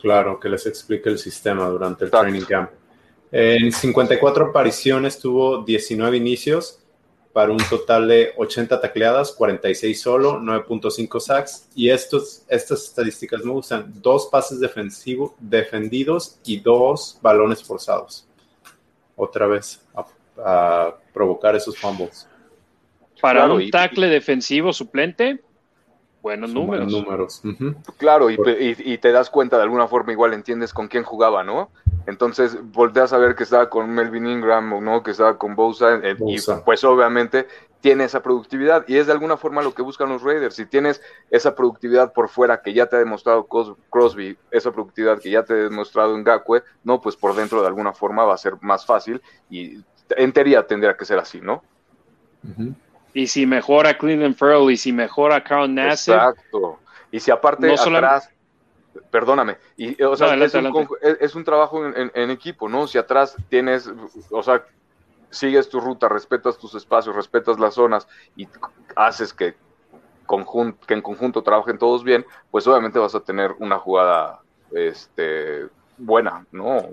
Claro, 0.01 0.41
que 0.41 0.49
les 0.49 0.67
explique 0.67 1.09
el 1.09 1.19
sistema 1.19 1.69
durante 1.69 2.05
el 2.05 2.09
Exacto. 2.09 2.27
training 2.27 2.47
camp. 2.47 2.71
En 3.33 3.73
54 3.73 4.47
apariciones 4.47 5.19
tuvo 5.19 5.63
19 5.63 6.19
inicios 6.19 6.79
para 7.33 7.51
un 7.51 7.59
total 7.71 8.07
de 8.07 8.35
80 8.37 8.79
tacleadas, 8.79 9.33
46 9.33 10.01
solo, 10.01 10.39
9.5 10.39 11.19
sacks. 11.19 11.67
Y 11.75 11.89
estos, 11.89 12.43
estas 12.47 12.85
estadísticas 12.85 13.43
me 13.43 13.53
gustan. 13.53 13.91
Dos 14.03 14.29
pases 14.31 14.61
defensivo, 14.61 15.35
defendidos 15.41 16.39
y 16.45 16.61
dos 16.61 17.19
balones 17.23 17.65
forzados. 17.65 18.29
Otra 19.17 19.47
vez 19.47 19.81
a, 19.95 20.05
a 20.45 20.97
provocar 21.15 21.57
esos 21.57 21.79
fumbles. 21.79 22.29
Para 23.23 23.41
claro, 23.41 23.55
un 23.55 23.71
tackle 23.71 24.09
y, 24.09 24.11
defensivo 24.11 24.75
suplente, 24.75 25.41
buenos 26.21 26.53
números. 26.53 26.93
Números. 26.93 27.41
Uh 27.45 27.49
-huh. 27.49 27.77
Claro, 27.97 28.31
y, 28.31 28.35
y, 28.35 28.93
y, 28.93 28.99
te 28.99 29.13
das 29.13 29.31
cuenta 29.31 29.57
de 29.57 29.63
alguna 29.63 29.87
forma, 29.87 30.13
igual 30.13 30.35
entiendes 30.35 30.75
con 30.75 30.89
quién 30.89 31.05
jugaba, 31.05 31.45
¿no? 31.45 31.71
Entonces 32.07 32.59
volteas 32.73 33.13
a 33.13 33.19
ver 33.19 33.35
que 33.35 33.45
estaba 33.45 33.69
con 33.69 33.91
Melvin 33.91 34.27
Ingram, 34.27 34.83
¿no? 34.83 35.03
Que 35.03 35.13
estaba 35.13 35.39
con 35.39 35.55
Bosa, 35.55 35.95
eh, 36.03 36.15
Bosa, 36.15 36.59
y 36.59 36.65
pues 36.65 36.83
obviamente 36.85 37.47
tiene 37.81 38.05
esa 38.05 38.23
productividad 38.23 38.85
y 38.87 38.97
es 38.97 39.07
de 39.07 39.13
alguna 39.13 39.37
forma 39.37 39.61
lo 39.61 39.75
que 39.75 39.83
buscan 39.83 40.09
los 40.09 40.23
Raiders. 40.23 40.55
Si 40.55 40.67
tienes 40.67 41.03
esa 41.31 41.55
productividad 41.55 42.13
por 42.13 42.29
fuera 42.29 42.63
que 42.63 42.73
ya 42.73 42.87
te 42.87 42.97
ha 42.97 42.99
demostrado 43.01 43.47
Crosby, 43.91 44.39
esa 44.51 44.71
productividad 44.71 45.19
que 45.21 45.31
ya 45.31 45.45
te 45.45 45.53
ha 45.53 45.57
demostrado 45.57 46.15
en 46.15 46.23
Gakwe, 46.23 46.63
no, 46.85 47.01
pues 47.01 47.17
por 47.17 47.35
dentro 47.35 47.61
de 47.61 47.67
alguna 47.67 47.93
forma 47.93 48.25
va 48.25 48.35
a 48.35 48.39
ser 48.39 48.55
más 48.61 48.87
fácil 48.87 49.21
y 49.51 49.79
en 50.11 50.33
teoría 50.33 50.67
tendría 50.67 50.97
que 50.97 51.05
ser 51.05 51.19
así, 51.19 51.41
¿no? 51.41 51.63
Uh 52.45 52.49
-huh. 52.49 52.75
Y 53.15 53.27
si 53.27 53.47
mejora 53.47 53.99
Cleveland 53.99 54.37
Farrell 54.37 54.71
y 54.71 54.77
si 54.77 54.93
mejora 54.93 55.43
Carl 55.43 55.73
Nassib. 55.75 56.15
Exacto. 56.15 56.79
Y 57.11 57.21
si 57.21 57.31
aparte 57.31 57.67
no 57.67 57.75
atrás, 57.75 58.31
perdóname, 59.11 59.57
y 59.77 60.03
o 60.03 60.17
sea, 60.17 60.27
no, 60.29 60.33
adelante, 60.33 60.59
es, 60.59 60.65
un, 60.65 60.89
es, 61.21 61.35
un, 61.35 61.45
trabajo 61.45 61.87
en, 61.87 61.97
en, 61.97 62.13
en, 62.15 62.31
equipo, 62.31 62.69
¿no? 62.69 62.87
Si 62.87 62.99
atrás 62.99 63.37
tienes, 63.49 63.91
o 64.31 64.43
sea, 64.43 64.65
sigues 65.31 65.69
tu 65.69 65.81
ruta, 65.81 66.09
respetas 66.09 66.59
tus 66.59 66.75
espacios, 66.75 67.17
respetas 67.17 67.59
las 67.59 67.75
zonas 67.75 68.07
y 68.37 68.47
haces 68.95 69.33
que 69.33 69.55
conjunto, 70.27 70.87
que 70.87 70.95
en 70.95 71.03
conjunto 71.03 71.43
trabajen 71.43 71.79
todos 71.79 72.05
bien, 72.05 72.25
pues 72.51 72.67
obviamente 72.67 72.99
vas 72.99 73.15
a 73.15 73.21
tener 73.21 73.53
una 73.59 73.79
jugada 73.79 74.41
este, 74.73 75.67
buena, 75.99 76.47
¿no? 76.53 76.91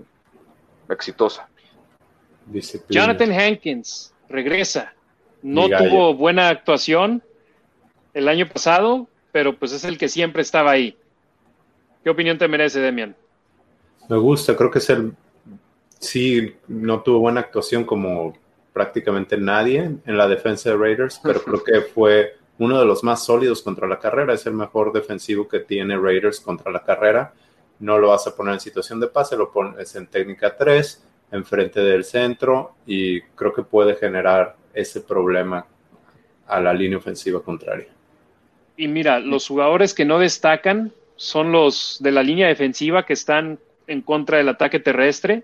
Exitosa. 0.89 1.47
Jonathan 2.89 3.31
Hankins 3.31 4.13
regresa. 4.27 4.93
No 5.41 5.69
tuvo 5.69 6.15
buena 6.15 6.49
actuación 6.49 7.23
el 8.13 8.27
año 8.27 8.47
pasado, 8.49 9.07
pero 9.31 9.57
pues 9.57 9.71
es 9.71 9.85
el 9.85 9.97
que 9.97 10.09
siempre 10.09 10.41
estaba 10.41 10.71
ahí. 10.71 10.97
¿Qué 12.03 12.09
opinión 12.09 12.37
te 12.37 12.47
merece, 12.47 12.79
Demian? 12.79 13.15
Me 14.07 14.17
gusta, 14.17 14.55
creo 14.55 14.71
que 14.71 14.79
es 14.79 14.89
el. 14.89 15.13
Sí, 15.99 16.55
no 16.67 17.01
tuvo 17.01 17.19
buena 17.19 17.41
actuación 17.41 17.83
como 17.83 18.33
prácticamente 18.71 19.37
nadie 19.37 19.91
en 20.05 20.17
la 20.17 20.27
defensa 20.27 20.69
de 20.69 20.77
Raiders, 20.77 21.19
pero 21.21 21.41
creo 21.41 21.63
que 21.63 21.81
fue 21.93 22.37
uno 22.57 22.79
de 22.79 22.85
los 22.85 23.03
más 23.03 23.25
sólidos 23.25 23.61
contra 23.61 23.87
la 23.87 23.99
carrera. 23.99 24.33
Es 24.33 24.45
el 24.45 24.53
mejor 24.53 24.93
defensivo 24.93 25.47
que 25.47 25.59
tiene 25.59 25.97
Raiders 25.97 26.39
contra 26.39 26.71
la 26.71 26.83
carrera. 26.83 27.33
No 27.79 27.97
lo 27.97 28.09
vas 28.09 28.27
a 28.27 28.35
poner 28.35 28.55
en 28.55 28.59
situación 28.59 28.99
de 28.99 29.07
pase, 29.07 29.37
lo 29.37 29.51
pones 29.51 29.95
en 29.95 30.07
técnica 30.07 30.55
3, 30.55 31.05
enfrente 31.31 31.81
del 31.81 32.03
centro, 32.03 32.75
y 32.85 33.21
creo 33.21 33.53
que 33.53 33.63
puede 33.63 33.95
generar 33.95 34.55
ese 34.73 35.01
problema 35.01 35.65
a 36.47 36.59
la 36.59 36.73
línea 36.73 36.97
ofensiva 36.97 37.41
contraria. 37.41 37.87
Y 38.75 38.87
mira, 38.87 39.19
los 39.19 39.47
jugadores 39.47 39.93
que 39.93 40.05
no 40.05 40.19
destacan 40.19 40.93
son 41.19 41.51
los 41.51 41.97
de 41.99 42.11
la 42.13 42.23
línea 42.23 42.47
defensiva 42.47 43.05
que 43.05 43.11
están 43.11 43.59
en 43.87 44.01
contra 44.01 44.37
del 44.37 44.47
ataque 44.47 44.79
terrestre, 44.79 45.43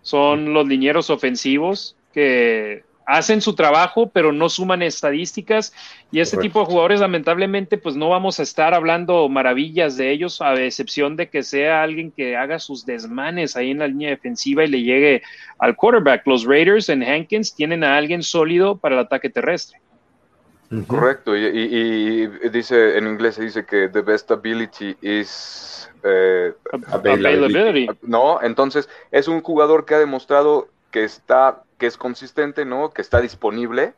son 0.00 0.54
los 0.54 0.66
linieros 0.66 1.10
ofensivos 1.10 1.96
que 2.14 2.82
hacen 3.04 3.42
su 3.42 3.54
trabajo, 3.54 4.08
pero 4.08 4.32
no 4.32 4.48
suman 4.48 4.80
estadísticas. 4.80 5.74
Y 6.10 6.20
ese 6.20 6.38
tipo 6.38 6.60
de 6.60 6.64
jugadores, 6.64 7.00
lamentablemente, 7.00 7.76
pues 7.76 7.94
no 7.94 8.08
vamos 8.08 8.40
a 8.40 8.42
estar 8.42 8.72
hablando 8.72 9.28
maravillas 9.28 9.98
de 9.98 10.12
ellos, 10.12 10.40
a 10.40 10.54
excepción 10.54 11.14
de 11.16 11.28
que 11.28 11.42
sea 11.42 11.82
alguien 11.82 12.10
que 12.10 12.34
haga 12.34 12.58
sus 12.58 12.86
desmanes 12.86 13.54
ahí 13.54 13.70
en 13.70 13.80
la 13.80 13.88
línea 13.88 14.08
defensiva 14.08 14.64
y 14.64 14.68
le 14.68 14.82
llegue 14.82 15.22
al 15.58 15.76
quarterback. 15.76 16.26
Los 16.26 16.46
Raiders 16.46 16.88
en 16.88 17.02
Hankins 17.02 17.54
tienen 17.54 17.84
a 17.84 17.98
alguien 17.98 18.22
sólido 18.22 18.78
para 18.78 18.94
el 18.94 19.02
ataque 19.02 19.28
terrestre. 19.28 19.78
Correcto, 20.86 21.36
y, 21.36 22.26
dice 22.50 22.96
en 22.96 23.06
inglés 23.06 23.34
se 23.34 23.42
dice 23.42 23.66
que 23.66 23.88
the 23.88 24.00
best 24.00 24.30
ability 24.30 24.96
is 25.02 25.90
eh, 26.02 26.54
availability. 26.86 27.88
No, 28.02 28.40
entonces 28.40 28.88
es 29.10 29.28
un 29.28 29.42
jugador 29.42 29.84
que 29.84 29.94
ha 29.94 29.98
demostrado 29.98 30.68
que 30.90 31.04
está 31.04 31.62
que 31.76 31.86
es 31.86 31.96
consistente, 31.96 32.64
¿no? 32.64 32.90
Que 32.90 33.02
está 33.02 33.20
disponible, 33.20 33.92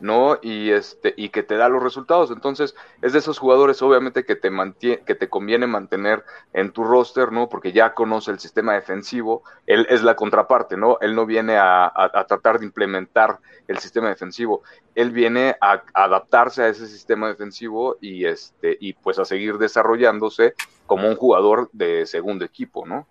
¿no? 0.00 0.38
Y 0.42 0.70
este 0.70 1.14
y 1.16 1.30
que 1.30 1.42
te 1.42 1.56
da 1.56 1.68
los 1.68 1.82
resultados. 1.82 2.30
Entonces, 2.30 2.74
es 3.02 3.12
de 3.12 3.18
esos 3.18 3.38
jugadores 3.38 3.80
obviamente 3.82 4.24
que 4.24 4.36
te 4.36 4.50
mantiene, 4.50 5.02
que 5.04 5.14
te 5.14 5.28
conviene 5.28 5.66
mantener 5.66 6.24
en 6.52 6.72
tu 6.72 6.84
roster, 6.84 7.32
¿no? 7.32 7.48
Porque 7.48 7.72
ya 7.72 7.94
conoce 7.94 8.30
el 8.30 8.38
sistema 8.38 8.74
defensivo, 8.74 9.42
él 9.66 9.86
es 9.90 10.02
la 10.02 10.16
contraparte, 10.16 10.76
¿no? 10.76 10.98
Él 11.00 11.14
no 11.14 11.26
viene 11.26 11.56
a, 11.58 11.92
tratar 12.26 12.58
de 12.58 12.66
implementar 12.66 13.38
el 13.66 13.78
sistema 13.78 14.08
defensivo, 14.08 14.62
él 14.94 15.10
viene 15.10 15.56
a, 15.60 15.82
adaptarse 15.94 16.62
a 16.62 16.68
ese 16.68 16.86
sistema 16.86 17.28
defensivo 17.28 17.96
y 18.00 18.24
este 18.24 18.76
y 18.80 18.94
pues 18.94 19.18
a 19.18 19.24
seguir 19.24 19.58
desarrollándose 19.58 20.54
como 20.86 21.08
un 21.08 21.16
jugador 21.16 21.68
de 21.72 22.06
segundo 22.06 22.44
equipo, 22.44 22.86
¿no? 22.86 23.06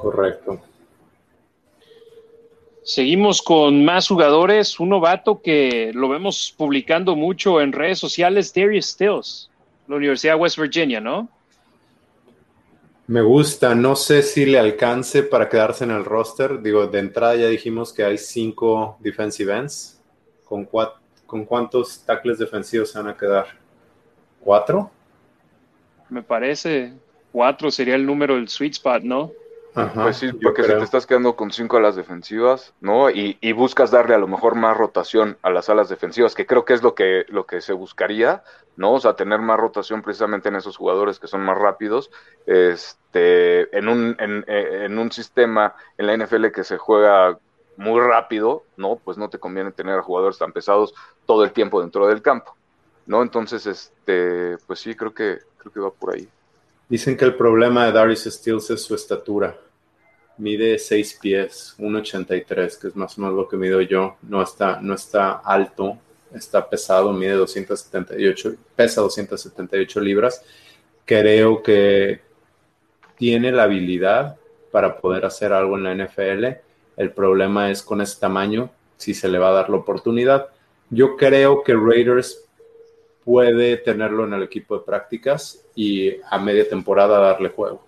Correcto. 0.00 0.60
Seguimos 2.84 3.40
con 3.40 3.82
más 3.82 4.08
jugadores. 4.08 4.78
Un 4.78 4.90
novato 4.90 5.40
que 5.40 5.90
lo 5.94 6.10
vemos 6.10 6.54
publicando 6.56 7.16
mucho 7.16 7.62
en 7.62 7.72
redes 7.72 7.98
sociales, 7.98 8.52
Darius 8.54 8.86
Stills, 8.86 9.50
la 9.88 9.96
Universidad 9.96 10.34
de 10.34 10.40
West 10.40 10.58
Virginia, 10.58 11.00
¿no? 11.00 11.26
Me 13.06 13.22
gusta. 13.22 13.74
No 13.74 13.96
sé 13.96 14.22
si 14.22 14.44
le 14.44 14.58
alcance 14.58 15.22
para 15.22 15.48
quedarse 15.48 15.84
en 15.84 15.92
el 15.92 16.04
roster. 16.04 16.60
Digo, 16.60 16.86
de 16.86 16.98
entrada 16.98 17.36
ya 17.36 17.48
dijimos 17.48 17.90
que 17.90 18.04
hay 18.04 18.18
cinco 18.18 18.98
defensive 19.00 19.56
ends. 19.56 19.98
¿Con, 20.44 20.68
¿Con 21.26 21.46
cuántos 21.46 22.00
tackles 22.04 22.38
defensivos 22.38 22.90
se 22.90 22.98
van 22.98 23.08
a 23.08 23.16
quedar? 23.16 23.46
¿Cuatro? 24.40 24.90
Me 26.10 26.22
parece. 26.22 26.92
Cuatro 27.32 27.70
sería 27.70 27.94
el 27.94 28.04
número 28.04 28.34
del 28.34 28.48
sweet 28.48 28.74
spot, 28.74 29.02
¿no? 29.02 29.32
Pues 29.74 30.16
sí, 30.18 30.32
porque 30.32 30.62
si 30.62 30.68
te 30.68 30.84
estás 30.84 31.06
quedando 31.06 31.34
con 31.34 31.50
cinco 31.50 31.76
alas 31.76 31.96
defensivas, 31.96 32.72
¿no? 32.80 33.10
Y, 33.10 33.52
buscas 33.52 33.90
darle 33.90 34.14
a 34.14 34.18
lo 34.18 34.28
mejor 34.28 34.54
más 34.54 34.76
rotación 34.76 35.36
a 35.42 35.50
las 35.50 35.68
alas 35.68 35.88
defensivas, 35.88 36.34
que 36.34 36.46
creo 36.46 36.64
que 36.64 36.74
es 36.74 36.82
lo 36.82 36.94
que, 36.94 37.24
lo 37.28 37.46
que 37.46 37.60
se 37.60 37.72
buscaría, 37.72 38.44
¿no? 38.76 38.92
O 38.92 39.00
sea, 39.00 39.14
tener 39.16 39.40
más 39.40 39.58
rotación 39.58 40.02
precisamente 40.02 40.48
en 40.48 40.56
esos 40.56 40.76
jugadores 40.76 41.18
que 41.18 41.26
son 41.26 41.40
más 41.44 41.58
rápidos, 41.58 42.10
este, 42.46 43.76
en 43.76 43.88
un, 43.88 44.16
en, 44.20 44.44
en 44.46 44.98
un 44.98 45.10
sistema 45.10 45.74
en 45.98 46.06
la 46.06 46.16
NFL 46.16 46.48
que 46.48 46.64
se 46.64 46.78
juega 46.78 47.38
muy 47.76 48.00
rápido, 48.00 48.64
¿no? 48.76 48.96
Pues 48.96 49.18
no 49.18 49.28
te 49.28 49.38
conviene 49.38 49.72
tener 49.72 49.98
a 49.98 50.02
jugadores 50.02 50.38
tan 50.38 50.52
pesados 50.52 50.94
todo 51.26 51.44
el 51.44 51.52
tiempo 51.52 51.80
dentro 51.80 52.06
del 52.06 52.22
campo, 52.22 52.56
¿no? 53.06 53.22
Entonces, 53.22 53.66
este, 53.66 54.56
pues 54.66 54.78
sí, 54.78 54.94
creo 54.94 55.12
que, 55.12 55.38
creo 55.58 55.72
que 55.72 55.80
va 55.80 55.90
por 55.90 56.14
ahí. 56.14 56.28
Dicen 56.94 57.16
que 57.16 57.24
el 57.24 57.34
problema 57.34 57.86
de 57.86 57.90
Darius 57.90 58.22
Stills 58.22 58.70
es 58.70 58.84
su 58.84 58.94
estatura. 58.94 59.58
Mide 60.38 60.78
6 60.78 61.18
pies, 61.20 61.74
1,83, 61.76 62.78
que 62.78 62.86
es 62.86 62.94
más 62.94 63.18
o 63.18 63.20
menos 63.20 63.34
lo 63.34 63.48
que 63.48 63.56
mido 63.56 63.80
yo. 63.80 64.16
No 64.22 64.40
está, 64.40 64.78
no 64.80 64.94
está 64.94 65.32
alto, 65.32 65.98
está 66.32 66.70
pesado, 66.70 67.12
mide 67.12 67.32
278, 67.32 68.54
pesa 68.76 69.00
278 69.00 70.00
libras. 70.00 70.44
Creo 71.04 71.64
que 71.64 72.20
tiene 73.16 73.50
la 73.50 73.64
habilidad 73.64 74.36
para 74.70 74.96
poder 74.96 75.24
hacer 75.24 75.52
algo 75.52 75.76
en 75.76 75.82
la 75.82 75.96
NFL. 75.96 76.44
El 76.96 77.10
problema 77.10 77.72
es 77.72 77.82
con 77.82 78.02
ese 78.02 78.20
tamaño, 78.20 78.70
si 78.98 79.14
se 79.14 79.26
le 79.26 79.40
va 79.40 79.48
a 79.48 79.54
dar 79.54 79.68
la 79.68 79.78
oportunidad. 79.78 80.46
Yo 80.90 81.16
creo 81.16 81.64
que 81.64 81.74
Raiders 81.74 82.44
puede 83.24 83.78
tenerlo 83.78 84.24
en 84.24 84.34
el 84.34 84.42
equipo 84.42 84.78
de 84.78 84.84
prácticas 84.84 85.64
y 85.74 86.12
a 86.30 86.38
media 86.38 86.68
temporada 86.68 87.18
darle 87.18 87.48
juego. 87.48 87.86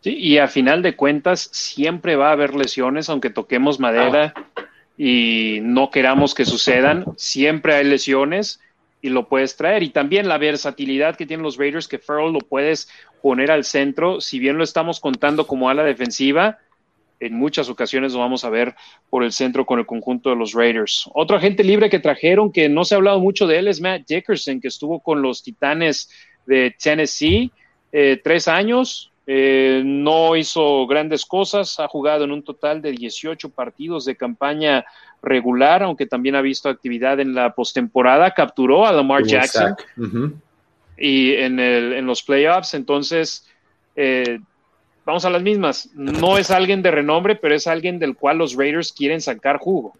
Sí, 0.00 0.16
y 0.16 0.38
a 0.38 0.46
final 0.46 0.82
de 0.82 0.94
cuentas 0.94 1.48
siempre 1.52 2.14
va 2.14 2.28
a 2.28 2.32
haber 2.32 2.54
lesiones, 2.54 3.08
aunque 3.08 3.30
toquemos 3.30 3.80
madera 3.80 4.32
y 4.96 5.58
no 5.62 5.90
queramos 5.90 6.34
que 6.34 6.44
sucedan, 6.44 7.04
siempre 7.16 7.74
hay 7.74 7.84
lesiones 7.84 8.60
y 9.02 9.08
lo 9.08 9.28
puedes 9.28 9.56
traer. 9.56 9.82
Y 9.82 9.90
también 9.90 10.28
la 10.28 10.38
versatilidad 10.38 11.16
que 11.16 11.26
tienen 11.26 11.44
los 11.44 11.56
Raiders, 11.56 11.88
que 11.88 11.98
Farrell 11.98 12.32
lo 12.32 12.40
puedes 12.40 12.88
poner 13.22 13.50
al 13.50 13.64
centro, 13.64 14.20
si 14.20 14.38
bien 14.38 14.58
lo 14.58 14.64
estamos 14.64 15.00
contando 15.00 15.46
como 15.46 15.68
ala 15.68 15.82
defensiva, 15.82 16.58
en 17.20 17.34
muchas 17.34 17.68
ocasiones 17.68 18.12
lo 18.12 18.20
vamos 18.20 18.44
a 18.44 18.50
ver 18.50 18.74
por 19.10 19.24
el 19.24 19.32
centro 19.32 19.66
con 19.66 19.78
el 19.78 19.86
conjunto 19.86 20.30
de 20.30 20.36
los 20.36 20.52
Raiders. 20.52 21.08
Otro 21.14 21.36
agente 21.36 21.64
libre 21.64 21.90
que 21.90 21.98
trajeron, 21.98 22.52
que 22.52 22.68
no 22.68 22.84
se 22.84 22.94
ha 22.94 22.98
hablado 22.98 23.20
mucho 23.20 23.46
de 23.46 23.58
él, 23.58 23.68
es 23.68 23.80
Matt 23.80 24.06
Dickerson, 24.06 24.60
que 24.60 24.68
estuvo 24.68 25.00
con 25.00 25.22
los 25.22 25.42
Titanes 25.42 26.10
de 26.46 26.74
Tennessee 26.78 27.50
eh, 27.92 28.20
tres 28.22 28.48
años. 28.48 29.10
Eh, 29.26 29.82
no 29.84 30.36
hizo 30.36 30.86
grandes 30.86 31.26
cosas, 31.26 31.78
ha 31.80 31.86
jugado 31.86 32.24
en 32.24 32.32
un 32.32 32.42
total 32.42 32.80
de 32.80 32.92
18 32.92 33.50
partidos 33.50 34.06
de 34.06 34.16
campaña 34.16 34.86
regular, 35.22 35.82
aunque 35.82 36.06
también 36.06 36.34
ha 36.34 36.40
visto 36.40 36.70
actividad 36.70 37.20
en 37.20 37.34
la 37.34 37.54
postemporada. 37.54 38.30
Capturó 38.30 38.86
a 38.86 38.92
Lamar 38.92 39.24
Jackson 39.24 39.76
y 40.96 41.34
en, 41.34 41.60
el, 41.60 41.92
en 41.92 42.06
los 42.06 42.22
playoffs. 42.22 42.72
Entonces, 42.72 43.46
eh, 43.96 44.40
vamos 45.08 45.24
a 45.24 45.30
las 45.30 45.42
mismas. 45.42 45.88
No 45.94 46.36
es 46.36 46.50
alguien 46.50 46.82
de 46.82 46.90
renombre, 46.90 47.34
pero 47.34 47.54
es 47.54 47.66
alguien 47.66 47.98
del 47.98 48.14
cual 48.14 48.36
los 48.36 48.54
Raiders 48.54 48.92
quieren 48.92 49.22
sacar 49.22 49.56
jugo. 49.56 49.94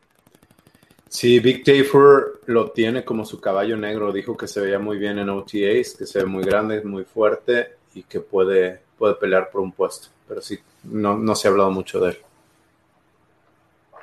Sí, 1.08 1.40
Big 1.40 1.64
Tafer 1.64 2.40
lo 2.44 2.72
tiene 2.72 3.06
como 3.06 3.24
su 3.24 3.40
caballo 3.40 3.78
negro. 3.78 4.12
Dijo 4.12 4.36
que 4.36 4.46
se 4.46 4.60
veía 4.60 4.78
muy 4.78 4.98
bien 4.98 5.18
en 5.18 5.30
OTAs, 5.30 5.94
que 5.98 6.04
se 6.04 6.18
ve 6.18 6.26
muy 6.26 6.44
grande, 6.44 6.82
muy 6.82 7.04
fuerte 7.04 7.76
y 7.94 8.02
que 8.02 8.20
puede, 8.20 8.82
puede 8.98 9.14
pelear 9.14 9.48
por 9.50 9.62
un 9.62 9.72
puesto. 9.72 10.08
Pero 10.28 10.42
sí, 10.42 10.58
no, 10.84 11.16
no 11.16 11.34
se 11.34 11.48
ha 11.48 11.52
hablado 11.52 11.70
mucho 11.70 12.00
de 12.00 12.10
él. 12.10 12.18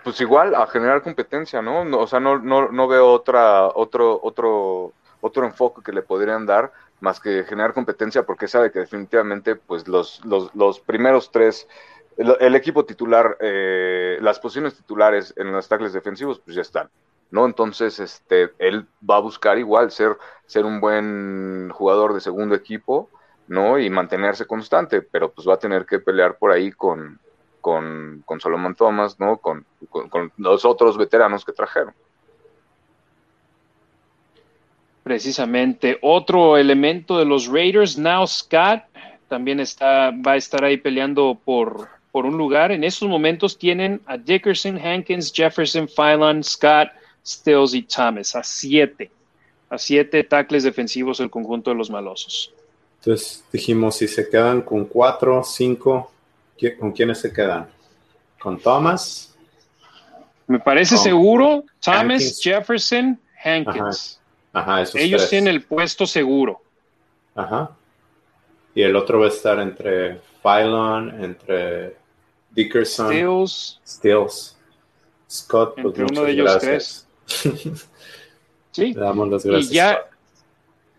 Pues 0.03 0.19
igual, 0.21 0.55
a 0.55 0.65
generar 0.65 1.03
competencia, 1.03 1.61
¿no? 1.61 1.81
o 1.99 2.07
sea, 2.07 2.19
no, 2.19 2.39
no, 2.39 2.69
no 2.71 2.87
veo 2.87 3.11
otra, 3.11 3.67
otro, 3.67 4.19
otro, 4.23 4.93
otro 5.21 5.45
enfoque 5.45 5.83
que 5.83 5.91
le 5.91 6.01
podrían 6.01 6.47
dar 6.47 6.71
más 7.05 7.19
que 7.19 7.43
generar 7.43 7.73
competencia 7.73 8.23
porque 8.23 8.47
sabe 8.47 8.71
que 8.71 8.79
definitivamente 8.79 9.55
pues 9.55 9.87
los, 9.87 10.19
los, 10.25 10.79
primeros 10.79 11.29
tres, 11.31 11.67
el, 12.17 12.55
equipo 12.55 12.83
titular, 12.83 13.37
eh, 13.41 14.17
las 14.21 14.39
posiciones 14.39 14.75
titulares 14.75 15.31
en 15.37 15.51
los 15.51 15.67
tackles 15.67 15.93
defensivos 15.93 16.39
pues 16.39 16.55
ya 16.55 16.63
están, 16.63 16.89
¿no? 17.29 17.45
Entonces 17.45 17.99
este, 17.99 18.51
él 18.57 18.87
va 19.07 19.17
a 19.17 19.21
buscar 19.21 19.59
igual 19.59 19.91
ser, 19.91 20.17
ser 20.47 20.65
un 20.65 20.81
buen 20.81 21.69
jugador 21.69 22.15
de 22.15 22.21
segundo 22.21 22.55
equipo, 22.55 23.07
¿no? 23.47 23.77
Y 23.77 23.87
mantenerse 23.91 24.47
constante, 24.47 25.03
pero 25.03 25.31
pues 25.31 25.47
va 25.47 25.53
a 25.53 25.59
tener 25.59 25.85
que 25.85 25.99
pelear 25.99 26.39
por 26.39 26.51
ahí 26.51 26.71
con, 26.71 27.19
con, 27.61 28.23
con 28.25 28.39
Solomon 28.39 28.73
Thomas, 28.73 29.19
¿no? 29.19 29.37
con 29.37 29.63
los 30.37 30.65
otros 30.65 30.97
veteranos 30.97 31.45
que 31.45 31.53
trajeron. 31.53 31.93
Precisamente. 35.05 35.99
Otro 36.01 36.57
elemento 36.57 37.19
de 37.19 37.25
los 37.25 37.45
Raiders, 37.45 37.95
Now 37.95 38.25
Scott, 38.25 38.81
también 39.27 39.59
está, 39.59 40.09
va 40.09 40.31
a 40.31 40.35
estar 40.35 40.63
ahí 40.63 40.77
peleando 40.77 41.39
por, 41.45 41.89
por 42.11 42.25
un 42.25 42.35
lugar. 42.39 42.71
En 42.71 42.83
estos 42.83 43.07
momentos 43.07 43.55
tienen 43.55 44.01
a 44.07 44.17
Dickerson, 44.17 44.79
Hankins, 44.79 45.31
Jefferson, 45.31 45.87
Phylon, 45.87 46.43
Scott, 46.43 46.87
Stills 47.23 47.75
y 47.75 47.83
Thomas, 47.83 48.35
a 48.35 48.41
siete. 48.41 49.11
A 49.69 49.77
siete 49.77 50.23
tackles 50.23 50.63
defensivos 50.63 51.19
el 51.19 51.29
conjunto 51.29 51.69
de 51.69 51.75
los 51.75 51.91
malosos. 51.91 52.51
Entonces 53.01 53.43
dijimos, 53.51 53.97
si 53.97 54.07
se 54.07 54.27
quedan 54.27 54.63
con 54.63 54.85
cuatro, 54.85 55.43
cinco, 55.43 56.11
¿con 56.79 56.91
quiénes 56.91 57.19
se 57.19 57.31
quedan? 57.31 57.67
¿Con 58.39 58.59
Thomas? 58.59 59.35
Me 60.47 60.59
parece 60.59 60.97
seguro, 60.97 61.63
Thomas, 61.79 62.39
Jefferson, 62.41 63.19
Hankins. 63.43 64.17
Ajá, 64.17 64.24
Ellos 64.93 65.29
tienen 65.29 65.53
el 65.53 65.63
puesto 65.63 66.07
seguro. 66.07 66.61
Ajá. 67.35 67.71
Y 68.73 68.81
el 68.81 68.95
otro 68.95 69.19
va 69.19 69.25
a 69.25 69.29
estar 69.29 69.59
entre 69.59 70.19
Phylon, 70.41 71.23
entre 71.23 71.95
Dickerson, 72.51 73.07
Stills, 73.07 73.81
Stills 73.85 74.57
Scott. 75.29 75.75
Pues 75.75 75.85
entre 75.85 76.03
uno 76.05 76.23
de 76.23 76.31
ellos 76.31 76.57
tres. 76.59 77.07
sí. 78.71 78.93
Le 78.93 78.99
damos 78.99 79.29
las 79.29 79.45
gracias. 79.45 79.71
Y 79.71 79.75
ya, 79.75 79.99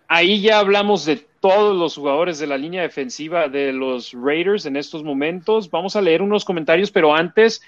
ahí 0.08 0.40
ya 0.40 0.58
hablamos 0.58 1.04
de 1.04 1.16
todos 1.40 1.76
los 1.76 1.94
jugadores 1.94 2.38
de 2.38 2.46
la 2.46 2.58
línea 2.58 2.82
defensiva 2.82 3.48
de 3.48 3.72
los 3.72 4.12
Raiders 4.12 4.66
en 4.66 4.76
estos 4.76 5.02
momentos. 5.02 5.70
Vamos 5.70 5.96
a 5.96 6.02
leer 6.02 6.22
unos 6.22 6.44
comentarios, 6.44 6.90
pero 6.90 7.14
antes 7.14 7.62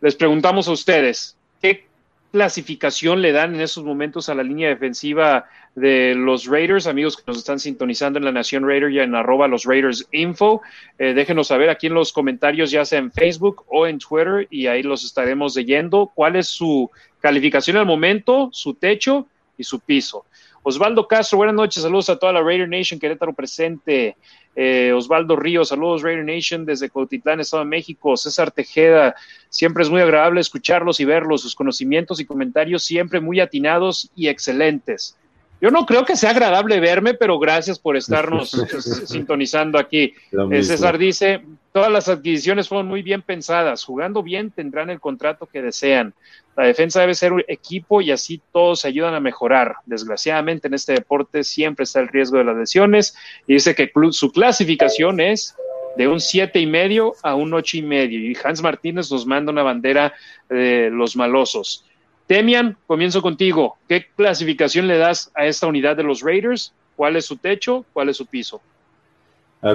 les 0.00 0.14
preguntamos 0.14 0.68
a 0.68 0.72
ustedes, 0.72 1.36
¿qué 1.62 1.86
clasificación 2.34 3.22
le 3.22 3.30
dan 3.30 3.54
en 3.54 3.60
estos 3.60 3.84
momentos 3.84 4.28
a 4.28 4.34
la 4.34 4.42
línea 4.42 4.68
defensiva 4.68 5.44
de 5.76 6.16
los 6.16 6.46
Raiders? 6.46 6.88
Amigos 6.88 7.16
que 7.16 7.22
nos 7.28 7.38
están 7.38 7.60
sintonizando 7.60 8.18
en 8.18 8.24
la 8.24 8.32
Nación 8.32 8.66
Raider 8.66 8.90
y 8.90 8.98
en 8.98 9.14
arroba 9.14 9.46
los 9.46 9.62
Raiders 9.62 10.08
Info, 10.10 10.60
eh, 10.98 11.14
déjenos 11.14 11.46
saber 11.46 11.70
aquí 11.70 11.86
en 11.86 11.94
los 11.94 12.12
comentarios, 12.12 12.72
ya 12.72 12.84
sea 12.84 12.98
en 12.98 13.12
Facebook 13.12 13.64
o 13.68 13.86
en 13.86 14.00
Twitter, 14.00 14.48
y 14.50 14.66
ahí 14.66 14.82
los 14.82 15.04
estaremos 15.04 15.54
leyendo. 15.54 16.10
¿Cuál 16.12 16.34
es 16.34 16.48
su 16.48 16.90
calificación 17.20 17.76
al 17.76 17.86
momento, 17.86 18.48
su 18.50 18.74
techo 18.74 19.28
y 19.56 19.62
su 19.62 19.78
piso? 19.78 20.24
Osvaldo 20.66 21.06
Castro, 21.06 21.36
buenas 21.36 21.54
noches, 21.54 21.82
saludos 21.82 22.08
a 22.08 22.18
toda 22.18 22.32
la 22.32 22.40
Raider 22.40 22.66
Nation, 22.66 22.98
Querétaro 22.98 23.34
presente. 23.34 24.16
Eh, 24.56 24.94
Osvaldo 24.94 25.36
Ríos, 25.36 25.68
saludos 25.68 26.00
Raider 26.00 26.24
Nation 26.24 26.64
desde 26.64 26.88
Cautitlán, 26.88 27.40
Estado 27.40 27.64
de 27.64 27.68
México. 27.68 28.16
César 28.16 28.50
Tejeda, 28.50 29.14
siempre 29.50 29.82
es 29.82 29.90
muy 29.90 30.00
agradable 30.00 30.40
escucharlos 30.40 31.00
y 31.00 31.04
verlos, 31.04 31.42
sus 31.42 31.54
conocimientos 31.54 32.18
y 32.18 32.24
comentarios 32.24 32.82
siempre 32.82 33.20
muy 33.20 33.40
atinados 33.40 34.10
y 34.16 34.28
excelentes. 34.28 35.18
Yo 35.60 35.70
no 35.70 35.86
creo 35.86 36.04
que 36.04 36.16
sea 36.16 36.30
agradable 36.30 36.80
verme, 36.80 37.14
pero 37.14 37.38
gracias 37.38 37.78
por 37.78 37.96
estarnos 37.96 38.50
sintonizando 39.06 39.78
aquí. 39.78 40.14
Eh, 40.50 40.62
César 40.62 40.98
dice, 40.98 41.42
todas 41.72 41.90
las 41.90 42.08
adquisiciones 42.08 42.68
fueron 42.68 42.86
muy 42.86 43.02
bien 43.02 43.22
pensadas, 43.22 43.84
jugando 43.84 44.22
bien 44.22 44.50
tendrán 44.50 44.90
el 44.90 45.00
contrato 45.00 45.46
que 45.46 45.62
desean. 45.62 46.14
La 46.56 46.66
defensa 46.66 47.00
debe 47.00 47.14
ser 47.14 47.32
un 47.32 47.42
equipo 47.48 48.00
y 48.00 48.12
así 48.12 48.40
todos 48.52 48.80
se 48.80 48.88
ayudan 48.88 49.14
a 49.14 49.20
mejorar. 49.20 49.76
Desgraciadamente 49.86 50.68
en 50.68 50.74
este 50.74 50.92
deporte 50.92 51.42
siempre 51.42 51.84
está 51.84 52.00
el 52.00 52.08
riesgo 52.08 52.38
de 52.38 52.44
las 52.44 52.56
lesiones 52.56 53.16
y 53.46 53.54
dice 53.54 53.74
que 53.74 53.90
su 54.10 54.30
clasificación 54.30 55.20
es 55.20 55.56
de 55.96 56.08
un 56.08 56.20
siete 56.20 56.60
y 56.60 56.66
medio 56.66 57.14
a 57.22 57.34
un 57.34 57.54
ocho 57.54 57.76
y 57.76 57.82
medio 57.82 58.18
y 58.18 58.36
Hans 58.42 58.62
Martínez 58.62 59.10
nos 59.10 59.26
manda 59.26 59.52
una 59.52 59.62
bandera 59.62 60.12
de 60.48 60.90
los 60.90 61.16
malosos. 61.16 61.84
Temian, 62.26 62.76
comienzo 62.86 63.20
contigo. 63.20 63.76
¿Qué 63.88 64.06
clasificación 64.16 64.86
le 64.86 64.98
das 64.98 65.30
a 65.34 65.46
esta 65.46 65.66
unidad 65.66 65.96
de 65.96 66.04
los 66.04 66.22
Raiders? 66.22 66.72
¿Cuál 66.96 67.16
es 67.16 67.26
su 67.26 67.36
techo? 67.36 67.84
¿Cuál 67.92 68.08
es 68.08 68.16
su 68.16 68.26
piso? 68.26 68.60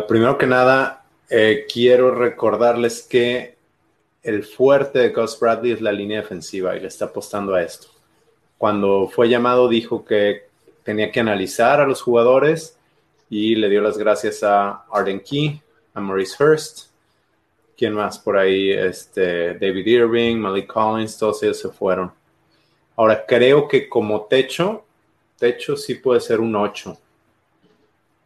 Primero 0.08 0.38
que 0.38 0.46
nada, 0.48 1.04
eh, 1.30 1.66
quiero 1.72 2.14
recordarles 2.14 3.02
que 3.02 3.56
el 4.22 4.44
fuerte 4.44 5.00
de 5.00 5.10
Gus 5.10 5.40
Bradley 5.40 5.72
es 5.72 5.82
la 5.82 5.92
línea 5.92 6.22
defensiva 6.22 6.76
y 6.76 6.80
le 6.80 6.88
está 6.88 7.06
apostando 7.06 7.56
a 7.56 7.64
esto. 7.64 7.88
Cuando 8.58 9.08
fue 9.08 9.30
llamado 9.30 9.68
dijo 9.68 10.04
que 10.06 10.48
tenía 10.84 11.12
que 11.12 11.20
analizar 11.20 11.80
a 11.80 11.88
los 11.88 12.02
jugadores 12.02 12.78
y 13.30 13.56
le 13.56 13.70
dio 13.70 13.82
las 13.82 13.98
gracias 13.98 14.44
a 14.44 14.86
Arden 14.92 15.22
Key, 15.22 15.62
a 15.94 16.02
Maurice 16.02 16.44
Hurst. 16.44 16.90
¿Quién 17.78 17.94
más 17.94 18.20
por 18.20 18.38
ahí? 18.38 18.72
Este, 18.72 19.54
David 19.54 19.88
Irving, 19.88 20.38
Malik 20.38 20.68
Collins, 20.68 21.18
todos 21.18 21.42
ellos 21.44 21.60
se 21.60 21.70
fueron. 21.70 22.12
Ahora, 23.00 23.26
creo 23.26 23.66
que 23.66 23.88
como 23.88 24.24
techo, 24.24 24.84
techo 25.38 25.78
sí 25.78 25.96
puede 25.96 26.20
ser 26.20 26.42
un 26.42 26.54
8, 26.54 26.98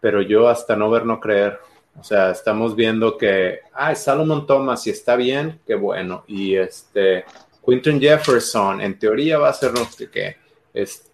pero 0.02 0.24
yo 0.24 0.48
hasta 0.48 0.76
no 0.76 0.90
ver, 0.90 1.06
no 1.06 1.20
creer. 1.20 1.60
O 2.00 2.04
sea, 2.04 2.32
estamos 2.32 2.76
viendo 2.76 3.16
que, 3.16 3.60
ah, 3.72 3.94
Salomon 3.94 4.48
Thomas, 4.48 4.88
y 4.88 4.90
está 4.90 5.16
bien, 5.16 5.60
qué 5.68 5.76
bueno. 5.76 6.24
Y 6.26 6.56
este, 6.56 7.24
Quinton 7.64 8.02
Jefferson, 8.02 8.82
en 8.82 8.98
teoría 8.98 9.38
va 9.38 9.50
a 9.50 9.54
ser 9.54 9.74
no 9.74 9.86
sé 9.86 10.10
qué. 10.10 10.38
Es, 10.74 11.08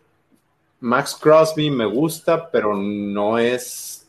Max 0.80 1.18
Crosby 1.22 1.69
me 1.69 1.86
gusta, 1.86 2.49
pero 2.49 2.73
no 2.77 3.38
es. 3.38 4.07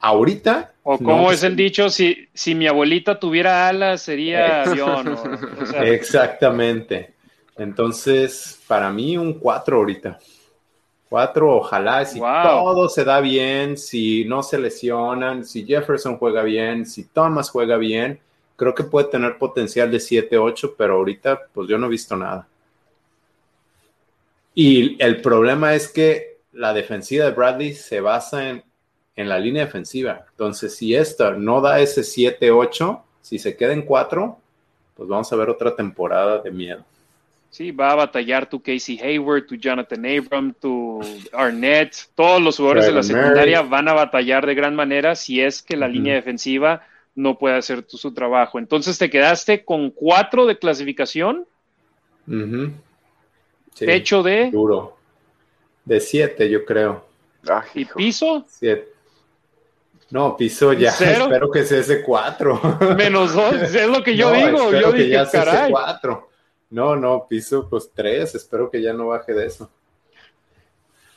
ahorita. 0.00 0.72
O 0.82 0.96
como 0.96 1.30
es 1.30 1.42
el 1.42 1.56
dicho, 1.56 1.90
si, 1.90 2.26
si 2.32 2.54
mi 2.54 2.68
abuelita 2.68 3.20
tuviera 3.20 3.68
alas, 3.68 4.00
sería 4.00 4.62
avión. 4.62 5.14
Exactamente. 5.82 7.13
Entonces, 7.56 8.60
para 8.66 8.90
mí, 8.90 9.16
un 9.16 9.34
4 9.34 9.76
ahorita. 9.76 10.18
Cuatro, 11.08 11.58
ojalá, 11.58 12.04
si 12.04 12.18
todo 12.18 12.88
se 12.88 13.04
da 13.04 13.20
bien, 13.20 13.76
si 13.76 14.24
no 14.24 14.42
se 14.42 14.58
lesionan, 14.58 15.44
si 15.44 15.64
Jefferson 15.64 16.16
juega 16.16 16.42
bien, 16.42 16.86
si 16.86 17.04
Thomas 17.04 17.50
juega 17.50 17.76
bien, 17.76 18.18
creo 18.56 18.74
que 18.74 18.82
puede 18.82 19.08
tener 19.08 19.38
potencial 19.38 19.90
de 19.92 19.98
7-8, 19.98 20.74
pero 20.76 20.94
ahorita 20.94 21.42
pues 21.52 21.68
yo 21.68 21.78
no 21.78 21.86
he 21.86 21.90
visto 21.90 22.16
nada. 22.16 22.48
Y 24.54 25.00
el 25.00 25.20
problema 25.20 25.74
es 25.74 25.86
que 25.86 26.38
la 26.52 26.72
defensiva 26.72 27.26
de 27.26 27.32
Bradley 27.32 27.74
se 27.74 28.00
basa 28.00 28.48
en, 28.48 28.64
en 29.14 29.28
la 29.28 29.38
línea 29.38 29.66
defensiva. 29.66 30.24
Entonces, 30.30 30.74
si 30.74 30.96
esta 30.96 31.30
no 31.32 31.60
da 31.60 31.78
ese 31.80 32.00
7-8, 32.00 33.02
si 33.20 33.38
se 33.38 33.56
queda 33.56 33.72
en 33.72 33.82
4, 33.82 34.36
pues 34.96 35.08
vamos 35.08 35.32
a 35.32 35.36
ver 35.36 35.50
otra 35.50 35.76
temporada 35.76 36.38
de 36.38 36.50
miedo. 36.50 36.84
Sí, 37.54 37.70
va 37.70 37.92
a 37.92 37.94
batallar 37.94 38.48
tu 38.48 38.60
Casey 38.60 38.98
Hayward, 39.00 39.46
tu 39.46 39.54
Jonathan 39.54 40.04
Abram, 40.04 40.52
tu 40.54 41.00
Arnett, 41.32 41.94
todos 42.16 42.42
los 42.42 42.56
jugadores 42.56 42.86
de 42.86 42.90
la 42.90 43.04
secundaria 43.04 43.62
van 43.62 43.86
a 43.86 43.92
batallar 43.92 44.44
de 44.44 44.56
gran 44.56 44.74
manera 44.74 45.14
si 45.14 45.40
es 45.40 45.62
que 45.62 45.76
la 45.76 45.86
línea 45.86 46.16
defensiva 46.16 46.82
no 47.14 47.38
puede 47.38 47.54
hacer 47.54 47.84
su 47.86 48.12
trabajo. 48.12 48.58
Entonces 48.58 48.98
te 48.98 49.08
quedaste 49.08 49.64
con 49.64 49.90
cuatro 49.90 50.46
de 50.46 50.58
clasificación. 50.58 51.46
Techo 53.78 54.24
de. 54.24 54.50
Duro. 54.50 54.96
De 55.84 56.00
siete, 56.00 56.50
yo 56.50 56.64
creo. 56.64 57.06
¿Y 57.72 57.84
piso? 57.84 58.44
Siete. 58.48 58.88
No, 60.10 60.36
piso 60.36 60.72
ya. 60.72 60.90
Espero 60.98 61.52
que 61.52 61.62
sea 61.62 61.78
ese 61.78 62.02
cuatro. 62.02 62.60
Menos 62.96 63.32
dos, 63.32 63.54
es 63.54 63.86
lo 63.86 64.02
que 64.02 64.16
yo 64.16 64.32
digo. 64.32 64.72
Yo 64.72 64.90
que 64.90 64.98
dije, 64.98 65.10
ya 65.10 65.30
caray. 65.30 65.70
cuatro. 65.70 66.33
No, 66.74 66.96
no, 66.96 67.28
piso 67.28 67.68
pues 67.70 67.88
tres, 67.94 68.34
espero 68.34 68.68
que 68.68 68.82
ya 68.82 68.92
no 68.92 69.06
baje 69.06 69.32
de 69.32 69.46
eso. 69.46 69.70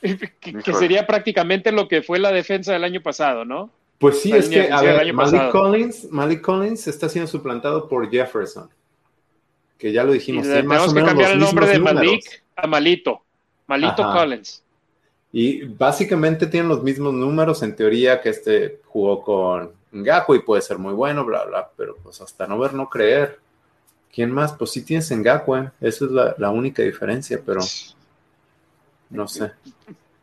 que, 0.00 0.72
sería 0.72 1.04
prácticamente 1.04 1.72
lo 1.72 1.88
que 1.88 2.00
fue 2.00 2.20
la 2.20 2.30
defensa 2.30 2.72
del 2.72 2.84
año 2.84 3.02
pasado, 3.02 3.44
¿no? 3.44 3.68
Pues 3.98 4.22
sí, 4.22 4.30
es 4.30 4.48
que, 4.48 4.70
a 4.70 4.80
ver, 4.80 5.12
Malik 5.12 5.50
Collins, 5.50 6.12
Malik 6.12 6.42
Collins 6.42 6.86
está 6.86 7.08
siendo 7.08 7.28
suplantado 7.28 7.88
por 7.88 8.08
Jefferson, 8.08 8.70
que 9.76 9.90
ya 9.90 10.04
lo 10.04 10.12
dijimos. 10.12 10.46
Y 10.46 10.48
tenemos 10.48 10.94
que 10.94 11.02
cambiar 11.02 11.32
el 11.32 11.40
nombre 11.40 11.66
de 11.66 11.80
Malik 11.80 12.44
a 12.54 12.68
Malito, 12.68 13.24
Malito 13.66 14.12
Collins. 14.12 14.62
Y 15.32 15.64
básicamente 15.64 16.46
tienen 16.46 16.68
los 16.68 16.84
mismos 16.84 17.14
números, 17.14 17.64
en 17.64 17.74
teoría 17.74 18.20
que 18.20 18.28
este 18.28 18.80
jugó 18.84 19.24
con 19.24 19.72
Ngaku 19.90 20.36
y 20.36 20.38
puede 20.38 20.62
ser 20.62 20.78
muy 20.78 20.94
bueno, 20.94 21.24
bla, 21.24 21.44
bla, 21.46 21.68
pero 21.76 21.96
pues 21.96 22.20
hasta 22.20 22.46
no 22.46 22.60
ver, 22.60 22.74
no 22.74 22.88
creer. 22.88 23.40
¿Quién 24.12 24.32
más? 24.32 24.52
Pues 24.52 24.72
sí 24.72 24.82
tienes 24.82 25.10
Ngakwe, 25.10 25.70
esa 25.80 26.04
es 26.04 26.10
la, 26.10 26.50
única 26.50 26.82
diferencia, 26.82 27.40
pero 27.44 27.60
no 29.10 29.28
sé. 29.28 29.52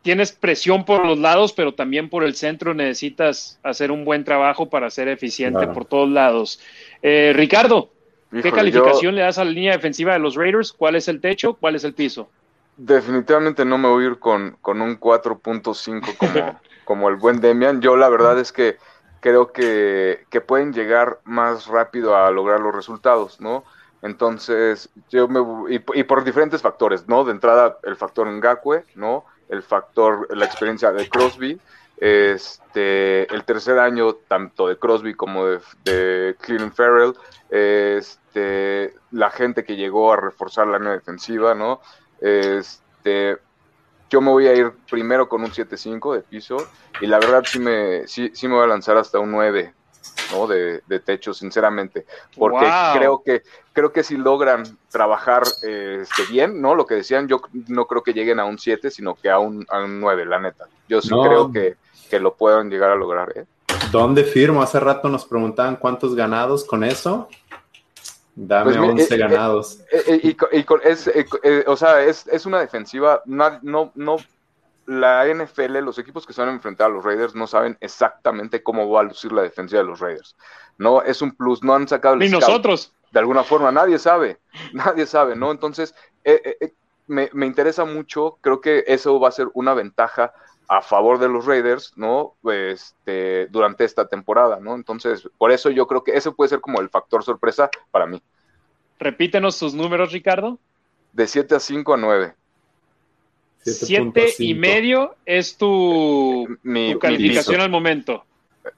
Tienes 0.02 0.32
presión 0.32 0.84
por 0.84 1.04
los 1.04 1.18
lados, 1.18 1.52
pero 1.52 1.74
también 1.74 2.08
por 2.08 2.22
el 2.22 2.34
centro 2.34 2.74
necesitas 2.74 3.58
hacer 3.62 3.90
un 3.90 4.04
buen 4.04 4.24
trabajo 4.24 4.68
para 4.68 4.90
ser 4.90 5.08
eficiente 5.08 5.66
por 5.68 5.84
todos 5.84 6.08
lados. 6.08 6.60
Eh, 7.02 7.32
Ricardo, 7.34 7.90
¿qué 8.30 8.52
calificación 8.52 9.14
le 9.14 9.22
das 9.22 9.38
a 9.38 9.44
la 9.44 9.50
línea 9.50 9.72
defensiva 9.72 10.12
de 10.12 10.20
los 10.20 10.36
Raiders? 10.36 10.72
¿Cuál 10.72 10.96
es 10.96 11.08
el 11.08 11.20
techo? 11.20 11.54
¿Cuál 11.54 11.74
es 11.74 11.84
el 11.84 11.94
piso? 11.94 12.28
Definitivamente 12.76 13.64
no 13.64 13.78
me 13.78 13.88
voy 13.88 14.04
a 14.04 14.06
ir 14.08 14.18
con, 14.18 14.58
con 14.60 14.80
un 14.80 15.00
4.5 15.00 16.16
como, 16.16 16.60
como 16.84 17.08
el 17.08 17.16
buen 17.16 17.40
Demian. 17.40 17.80
Yo 17.80 17.96
la 17.96 18.08
verdad 18.08 18.38
es 18.38 18.52
que 18.52 18.76
creo 19.20 19.52
que, 19.52 20.26
que, 20.30 20.40
pueden 20.40 20.72
llegar 20.72 21.18
más 21.24 21.66
rápido 21.66 22.14
a 22.14 22.30
lograr 22.30 22.60
los 22.60 22.74
resultados, 22.74 23.40
¿no? 23.40 23.64
Entonces, 24.02 24.90
yo 25.08 25.26
me 25.28 25.74
y, 25.74 25.82
y, 25.94 26.02
por 26.04 26.22
diferentes 26.22 26.62
factores, 26.62 27.08
¿no? 27.08 27.24
De 27.24 27.32
entrada, 27.32 27.78
el 27.82 27.96
factor 27.96 28.28
Ngakwe, 28.28 28.84
¿no? 28.94 29.24
el 29.48 29.62
factor, 29.62 30.34
la 30.36 30.44
experiencia 30.44 30.92
de 30.92 31.08
Crosby. 31.08 31.60
Este, 31.98 33.32
el 33.32 33.44
tercer 33.44 33.78
año, 33.78 34.14
tanto 34.28 34.68
de 34.68 34.76
Crosby 34.76 35.14
como 35.14 35.46
de, 35.46 35.60
de 35.84 36.36
Cleveland 36.40 36.74
Farrell, 36.74 37.14
este, 37.48 38.94
la 39.12 39.30
gente 39.30 39.64
que 39.64 39.76
llegó 39.76 40.12
a 40.12 40.16
reforzar 40.16 40.66
la 40.66 40.78
línea 40.78 40.92
defensiva, 40.92 41.54
¿no? 41.54 41.80
Este, 42.20 43.38
yo 44.10 44.20
me 44.20 44.30
voy 44.30 44.46
a 44.46 44.54
ir 44.54 44.72
primero 44.90 45.26
con 45.28 45.42
un 45.42 45.50
7-5 45.50 46.14
de 46.14 46.20
piso 46.20 46.58
y 47.00 47.06
la 47.06 47.18
verdad 47.18 47.44
sí 47.46 47.58
me, 47.58 48.06
sí, 48.06 48.30
sí 48.34 48.46
me 48.46 48.56
voy 48.56 48.64
a 48.64 48.68
lanzar 48.68 48.98
hasta 48.98 49.18
un 49.18 49.30
9 49.30 49.72
¿no? 50.32 50.46
de, 50.46 50.82
de 50.86 51.00
techo, 51.00 51.34
sinceramente, 51.34 52.06
porque 52.36 52.66
creo 52.94 53.22
que 53.24 53.42
creo 53.76 53.92
que 53.92 54.02
si 54.02 54.16
logran 54.16 54.64
trabajar 54.90 55.42
este, 55.42 56.22
bien, 56.30 56.62
¿no? 56.62 56.74
Lo 56.74 56.86
que 56.86 56.94
decían, 56.94 57.28
yo 57.28 57.42
no 57.68 57.86
creo 57.86 58.02
que 58.02 58.14
lleguen 58.14 58.40
a 58.40 58.46
un 58.46 58.58
7, 58.58 58.90
sino 58.90 59.14
que 59.14 59.28
a 59.28 59.38
un, 59.38 59.66
a 59.68 59.80
un 59.80 60.00
9, 60.00 60.24
la 60.24 60.38
neta. 60.38 60.66
Yo 60.88 61.02
sí 61.02 61.10
creo 61.10 61.52
que, 61.52 61.76
que, 62.08 62.18
lo 62.18 62.34
puedan 62.34 62.70
llegar 62.70 62.90
a 62.90 62.96
lograr. 62.96 63.34
¿eh? 63.36 63.44
¿Dónde 63.92 64.24
firmo? 64.24 64.62
Hace 64.62 64.80
rato 64.80 65.10
nos 65.10 65.26
preguntaban 65.26 65.76
cuántos 65.76 66.14
ganados 66.14 66.64
con 66.64 66.84
eso. 66.84 67.28
Dame 68.34 68.76
pues, 68.76 68.76
11 68.76 69.14
eh, 69.14 69.18
ganados. 69.18 69.80
Eh, 69.92 70.20
y, 70.22 70.56
y, 70.58 70.66
es, 70.84 71.10
o 71.66 71.76
sea, 71.76 72.02
es, 72.02 72.26
es 72.28 72.46
una 72.46 72.60
defensiva, 72.60 73.20
no, 73.26 73.92
no 73.94 74.16
la 74.86 75.26
NFL, 75.26 75.78
los 75.78 75.98
equipos 75.98 76.26
que 76.26 76.32
se 76.32 76.40
van 76.40 76.50
a 76.50 76.54
enfrentar 76.54 76.86
a 76.86 76.94
los 76.94 77.04
Raiders 77.04 77.34
no 77.34 77.46
saben 77.46 77.76
exactamente 77.80 78.62
cómo 78.62 78.88
va 78.88 79.00
a 79.00 79.04
lucir 79.04 79.32
la 79.32 79.42
defensa 79.42 79.76
de 79.76 79.84
los 79.84 80.00
Raiders. 80.00 80.36
No 80.78 81.02
es 81.02 81.20
un 81.22 81.32
plus, 81.32 81.62
no 81.62 81.74
han 81.74 81.88
sacado 81.88 82.14
el 82.14 82.20
Ni 82.20 82.28
nosotros. 82.28 82.92
De 83.10 83.18
alguna 83.18 83.42
forma, 83.42 83.72
nadie 83.72 83.98
sabe, 83.98 84.38
nadie 84.72 85.06
sabe, 85.06 85.36
¿no? 85.36 85.50
Entonces, 85.50 85.94
eh, 86.24 86.40
eh, 86.44 86.56
eh, 86.60 86.72
me, 87.06 87.28
me, 87.32 87.46
interesa 87.46 87.84
mucho, 87.84 88.38
creo 88.40 88.60
que 88.60 88.84
eso 88.86 89.18
va 89.20 89.28
a 89.28 89.32
ser 89.32 89.48
una 89.54 89.74
ventaja 89.74 90.32
a 90.68 90.82
favor 90.82 91.18
de 91.18 91.28
los 91.28 91.46
Raiders, 91.46 91.92
¿no? 91.96 92.34
Este, 92.50 93.46
durante 93.48 93.84
esta 93.84 94.08
temporada, 94.08 94.58
¿no? 94.60 94.74
Entonces, 94.74 95.28
por 95.38 95.52
eso 95.52 95.70
yo 95.70 95.86
creo 95.86 96.02
que 96.02 96.16
ese 96.16 96.32
puede 96.32 96.48
ser 96.48 96.60
como 96.60 96.80
el 96.80 96.88
factor 96.88 97.22
sorpresa 97.22 97.70
para 97.90 98.06
mí. 98.06 98.22
Repítenos 98.98 99.58
tus 99.58 99.74
números, 99.74 100.12
Ricardo. 100.12 100.58
De 101.12 101.26
7 101.26 101.54
a 101.54 101.60
5 101.60 101.94
a 101.94 101.96
9. 101.96 102.34
Siete 103.72 104.34
y 104.38 104.54
medio 104.54 105.16
es 105.24 105.56
tu, 105.56 106.46
calificación 107.00 107.60
al 107.60 107.70
momento. 107.70 108.24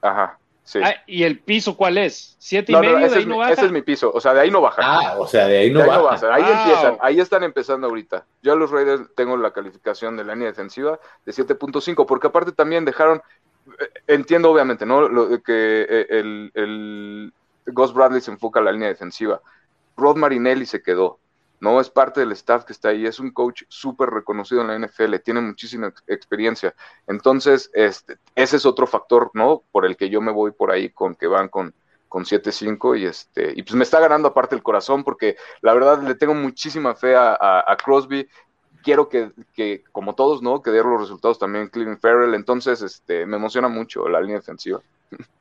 Ajá. 0.00 0.38
Sí. 0.64 0.80
Ah, 0.82 0.96
¿Y 1.06 1.22
el 1.22 1.38
piso 1.38 1.76
cuál 1.78 1.96
es? 1.96 2.36
¿Siete 2.38 2.72
y 2.72 2.76
medio? 2.76 2.98
ese, 2.98 3.20
es 3.20 3.72
mi, 3.72 3.80
piso, 3.80 4.12
o 4.12 4.20
sea, 4.20 4.34
de 4.34 4.40
ahí 4.40 4.50
no 4.50 4.60
baja. 4.60 4.82
Ah, 4.84 5.16
o 5.18 5.26
sea, 5.26 5.46
de 5.46 5.56
ahí 5.56 5.70
no, 5.70 5.86
baja. 5.86 6.34
Ahí 6.34 6.42
empiezan, 6.42 6.98
ahí 7.00 7.20
están 7.20 7.42
empezando 7.42 7.86
ahorita. 7.86 8.26
Yo 8.42 8.52
a 8.52 8.56
los 8.56 8.70
Raiders 8.70 9.02
tengo 9.14 9.38
la 9.38 9.52
calificación 9.52 10.18
de 10.18 10.24
la 10.24 10.34
línea 10.34 10.48
defensiva 10.48 11.00
de 11.24 11.32
7.5, 11.32 12.04
porque 12.04 12.26
aparte 12.26 12.52
también 12.52 12.84
dejaron, 12.84 13.22
eh, 13.80 13.90
entiendo 14.08 14.50
obviamente, 14.50 14.84
¿no? 14.84 15.08
Lo, 15.08 15.42
que 15.42 15.86
eh, 15.88 16.06
el, 16.10 16.50
el 16.52 17.32
Ghost 17.66 17.94
Bradley 17.94 18.20
se 18.20 18.30
enfoca 18.30 18.58
en 18.58 18.66
la 18.66 18.72
línea 18.72 18.88
defensiva. 18.88 19.40
Rod 19.96 20.16
Marinelli 20.16 20.66
se 20.66 20.82
quedó. 20.82 21.18
¿No? 21.60 21.80
Es 21.80 21.90
parte 21.90 22.20
del 22.20 22.32
staff 22.32 22.64
que 22.64 22.72
está 22.72 22.90
ahí, 22.90 23.06
es 23.06 23.18
un 23.18 23.30
coach 23.30 23.64
súper 23.68 24.10
reconocido 24.10 24.60
en 24.60 24.68
la 24.68 24.78
NFL, 24.78 25.16
tiene 25.24 25.40
muchísima 25.40 25.92
experiencia. 26.06 26.74
Entonces, 27.06 27.70
este, 27.74 28.18
ese 28.34 28.56
es 28.56 28.66
otro 28.66 28.86
factor, 28.86 29.30
¿no? 29.34 29.62
Por 29.72 29.84
el 29.84 29.96
que 29.96 30.08
yo 30.08 30.20
me 30.20 30.32
voy 30.32 30.52
por 30.52 30.70
ahí 30.70 30.90
con 30.90 31.14
que 31.14 31.26
van 31.26 31.48
con, 31.48 31.74
con 32.08 32.24
7-5 32.24 32.98
y 32.98 33.06
este, 33.06 33.52
y 33.54 33.62
pues 33.62 33.74
me 33.74 33.84
está 33.84 34.00
ganando 34.00 34.28
aparte 34.28 34.54
el 34.54 34.62
corazón 34.62 35.04
porque 35.04 35.36
la 35.60 35.74
verdad 35.74 36.02
le 36.02 36.14
tengo 36.14 36.34
muchísima 36.34 36.94
fe 36.94 37.14
a, 37.14 37.36
a, 37.66 37.76
Crosby. 37.76 38.28
Quiero 38.82 39.08
que, 39.08 39.32
que, 39.54 39.82
como 39.92 40.14
todos, 40.14 40.40
¿no? 40.40 40.62
Que 40.62 40.70
dé 40.70 40.82
los 40.82 41.00
resultados 41.00 41.38
también 41.38 41.68
Cleveland 41.68 42.00
Farrell. 42.00 42.34
Entonces, 42.34 42.80
este, 42.80 43.26
me 43.26 43.36
emociona 43.36 43.68
mucho 43.68 44.08
la 44.08 44.20
línea 44.20 44.36
defensiva. 44.36 44.80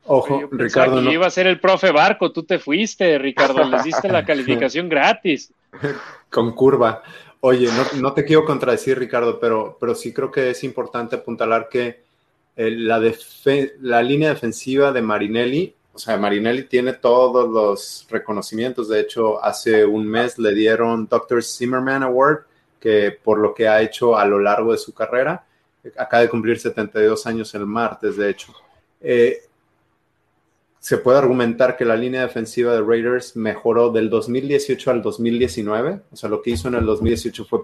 Ojo, 0.05 0.47
Ricardo. 0.51 1.01
Que 1.01 1.11
iba 1.11 1.27
a 1.27 1.29
ser 1.29 1.47
el 1.47 1.59
profe 1.59 1.91
Barco, 1.91 2.31
tú 2.31 2.43
te 2.43 2.59
fuiste, 2.59 3.17
Ricardo, 3.19 3.63
les 3.65 3.83
diste 3.83 4.09
la 4.09 4.25
calificación 4.25 4.89
gratis. 4.89 5.53
Con 6.29 6.53
curva. 6.53 7.03
Oye, 7.39 7.69
no, 7.99 8.13
te 8.13 8.25
quiero 8.25 8.45
contradecir, 8.45 8.97
Ricardo, 8.97 9.39
pero, 9.39 9.77
pero 9.79 9.93
sí 9.95 10.11
creo 10.13 10.31
que 10.31 10.49
es 10.49 10.63
importante 10.63 11.15
apuntalar 11.15 11.69
que 11.69 12.01
eh, 12.55 12.71
la, 12.71 12.99
la 13.81 14.01
línea 14.01 14.29
defensiva 14.29 14.91
de 14.91 15.01
Marinelli, 15.01 15.73
o 15.93 15.99
sea, 15.99 16.17
Marinelli 16.17 16.63
tiene 16.63 16.93
todos 16.93 17.49
los 17.49 18.07
reconocimientos. 18.09 18.89
De 18.89 18.99
hecho, 18.99 19.43
hace 19.43 19.85
un 19.85 20.07
mes 20.07 20.37
le 20.37 20.53
dieron 20.53 21.07
Dr. 21.07 21.43
Zimmerman 21.43 22.03
Award, 22.03 22.45
que 22.79 23.11
por 23.11 23.39
lo 23.39 23.53
que 23.53 23.67
ha 23.67 23.81
hecho 23.81 24.17
a 24.17 24.25
lo 24.25 24.39
largo 24.39 24.71
de 24.71 24.77
su 24.77 24.93
carrera, 24.93 25.45
acaba 25.97 26.21
de 26.21 26.29
cumplir 26.29 26.59
72 26.59 27.25
años 27.27 27.53
el 27.55 27.65
martes, 27.65 28.17
de 28.17 28.29
hecho. 28.29 28.53
Eh, 28.99 29.46
se 30.87 30.97
puede 30.97 31.17
argumentar 31.17 31.75
que 31.75 31.83
la 31.83 31.97
línea 31.97 32.21
defensiva 32.21 32.73
de 32.73 32.81
Raiders 32.81 33.35
mejoró 33.35 33.91
del 33.91 34.09
2018 34.09 34.89
al 34.89 35.01
2019. 35.01 35.99
O 36.13 36.15
sea, 36.15 36.29
lo 36.29 36.41
que 36.41 36.51
hizo 36.51 36.69
en 36.69 36.75
el 36.75 36.85
2018 36.85 37.43
fue 37.43 37.63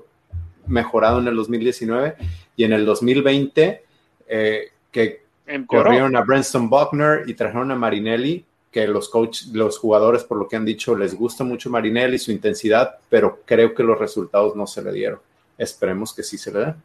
mejorado 0.67 1.21
en 1.21 1.29
el 1.29 1.35
2019 1.37 2.17
y 2.57 2.65
en 2.65 2.73
el 2.73 2.85
2020 2.85 3.85
eh, 4.27 4.71
que 4.91 5.23
corrieron 5.67 6.17
a 6.17 6.21
Brenston 6.23 6.69
Buckner 6.69 7.23
y 7.25 7.33
trajeron 7.33 7.71
a 7.71 7.75
Marinelli, 7.75 8.43
que 8.69 8.89
los 8.89 9.07
coach, 9.07 9.43
los 9.53 9.79
jugadores, 9.79 10.25
por 10.25 10.37
lo 10.37 10.49
que 10.49 10.57
han 10.57 10.65
dicho, 10.65 10.93
les 10.93 11.15
gusta 11.15 11.45
mucho 11.45 11.69
Marinelli, 11.69 12.19
su 12.19 12.33
intensidad, 12.33 12.97
pero 13.07 13.39
creo 13.45 13.73
que 13.73 13.83
los 13.83 13.97
resultados 13.97 14.53
no 14.57 14.67
se 14.67 14.81
le 14.81 14.91
dieron. 14.91 15.21
Esperemos 15.57 16.13
que 16.13 16.23
sí 16.23 16.37
se 16.37 16.51
le 16.51 16.59
den. 16.59 16.75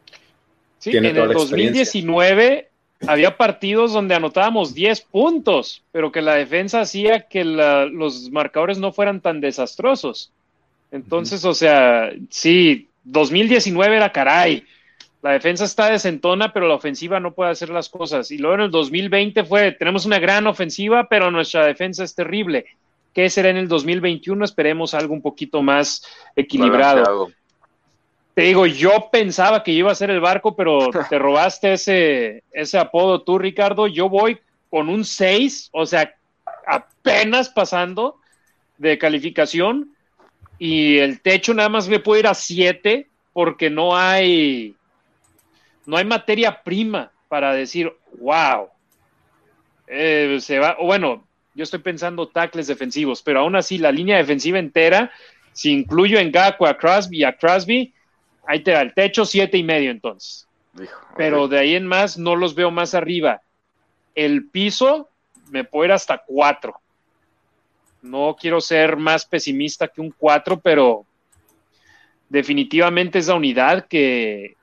Sí, 0.77 0.95
en 0.95 1.03
el 1.03 1.15
2019 1.33 2.69
había 3.07 3.37
partidos 3.37 3.93
donde 3.93 4.15
anotábamos 4.15 4.73
10 4.73 5.01
puntos, 5.01 5.83
pero 5.91 6.11
que 6.11 6.21
la 6.21 6.35
defensa 6.35 6.81
hacía 6.81 7.27
que 7.27 7.43
los 7.43 8.29
marcadores 8.31 8.77
no 8.77 8.91
fueran 8.91 9.21
tan 9.21 9.41
desastrosos. 9.41 10.31
Entonces, 10.91 11.45
o 11.45 11.53
sea, 11.53 12.11
sí, 12.29 12.89
2019 13.03 13.95
era 13.95 14.11
caray. 14.11 14.65
La 15.21 15.31
defensa 15.31 15.65
está 15.65 15.89
desentona, 15.89 16.53
pero 16.53 16.67
la 16.67 16.75
ofensiva 16.75 17.19
no 17.19 17.33
puede 17.33 17.51
hacer 17.51 17.69
las 17.69 17.89
cosas. 17.89 18.31
Y 18.31 18.37
luego 18.37 18.55
en 18.55 18.61
el 18.61 18.71
2020 18.71 19.43
fue, 19.43 19.71
tenemos 19.73 20.05
una 20.05 20.19
gran 20.19 20.47
ofensiva, 20.47 21.07
pero 21.09 21.29
nuestra 21.29 21.65
defensa 21.65 22.03
es 22.03 22.15
terrible. 22.15 22.65
¿Qué 23.13 23.29
será 23.29 23.49
en 23.49 23.57
el 23.57 23.67
2021? 23.67 24.45
Esperemos 24.45 24.93
algo 24.93 25.13
un 25.13 25.21
poquito 25.21 25.61
más 25.61 26.05
equilibrado. 26.35 27.31
Te 28.39 28.45
digo, 28.45 28.65
yo 28.65 29.09
pensaba 29.11 29.63
que 29.63 29.71
iba 29.71 29.91
a 29.91 29.95
ser 29.95 30.11
el 30.11 30.21
barco, 30.21 30.55
pero 30.55 30.91
te 31.09 31.19
robaste 31.19 31.73
ese, 31.73 32.45
ese 32.53 32.77
apodo 32.77 33.21
tú, 33.21 33.37
Ricardo. 33.37 33.85
Yo 33.85 34.07
voy 34.07 34.39
con 34.69 34.87
un 34.87 35.03
6, 35.03 35.71
o 35.73 35.85
sea, 35.85 36.15
apenas 36.65 37.49
pasando 37.49 38.15
de 38.77 38.97
calificación. 38.97 39.93
Y 40.57 40.99
el 40.99 41.19
techo 41.19 41.53
nada 41.53 41.67
más 41.67 41.89
me 41.89 41.99
puede 41.99 42.21
ir 42.21 42.27
a 42.27 42.33
7 42.33 43.07
porque 43.33 43.69
no 43.69 43.97
hay, 43.97 44.73
no 45.85 45.97
hay 45.97 46.05
materia 46.05 46.63
prima 46.63 47.11
para 47.27 47.53
decir, 47.53 47.91
wow. 48.21 48.69
Eh, 49.85 50.37
se 50.39 50.59
va, 50.59 50.77
bueno, 50.81 51.27
yo 51.55 51.63
estoy 51.63 51.79
pensando 51.79 52.29
tackles 52.29 52.67
defensivos, 52.67 53.21
pero 53.21 53.41
aún 53.41 53.57
así 53.57 53.77
la 53.77 53.91
línea 53.91 54.15
defensiva 54.15 54.59
entera, 54.59 55.11
si 55.51 55.73
incluyo 55.73 56.19
en 56.19 56.31
Gaku 56.31 56.65
a 56.65 56.77
Crosby 56.77 57.25
a 57.25 57.35
Crosby, 57.35 57.93
ahí 58.49 58.61
te 58.61 58.71
da 58.71 58.81
el 58.81 58.95
techo, 58.95 59.25
siete 59.25 59.59
y 59.59 59.63
medio 59.63 59.91
entonces. 59.91 60.47
Pero 61.15 61.47
de 61.47 61.59
ahí 61.59 61.75
en 61.75 61.85
más 61.85 62.17
no 62.17 62.35
los 62.35 62.55
veo 62.55 62.71
más 62.71 62.95
arriba. 62.95 63.43
El 64.15 64.47
piso 64.47 65.07
me 65.51 65.63
puede 65.63 65.89
ir 65.89 65.93
hasta 65.93 66.23
cuatro. 66.25 66.79
No 68.01 68.35
quiero 68.39 68.59
ser 68.59 68.97
más 68.97 69.25
pesimista 69.25 69.87
que 69.87 70.01
un 70.01 70.11
cuatro, 70.17 70.59
pero 70.59 71.05
definitivamente 72.27 73.19
es 73.19 73.27
la 73.27 73.35
unidad 73.35 73.85
que 73.87 74.55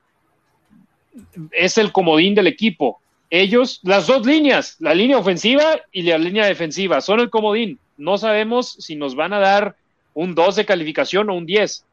es 1.53 1.79
el 1.79 1.93
comodín 1.93 2.35
del 2.35 2.49
equipo. 2.49 3.01
Ellos, 3.31 3.79
las 3.85 4.09
dos 4.09 4.27
líneas, 4.27 4.77
la 4.81 4.95
línea 4.95 5.19
ofensiva 5.19 5.81
y 5.93 6.03
la 6.03 6.19
línea 6.19 6.47
defensiva, 6.47 7.01
son 7.01 7.21
el 7.21 7.31
comodín. 7.31 7.79
No 7.97 8.19
sabemos 8.19 8.73
si 8.81 8.97
nos 8.97 9.15
van 9.15 9.33
a 9.33 9.39
dar 9.39 9.77
un 10.13 10.35
2 10.35 10.57
de 10.57 10.67
calificación 10.67 11.31
o 11.31 11.35
un 11.35 11.47
10 11.47 11.85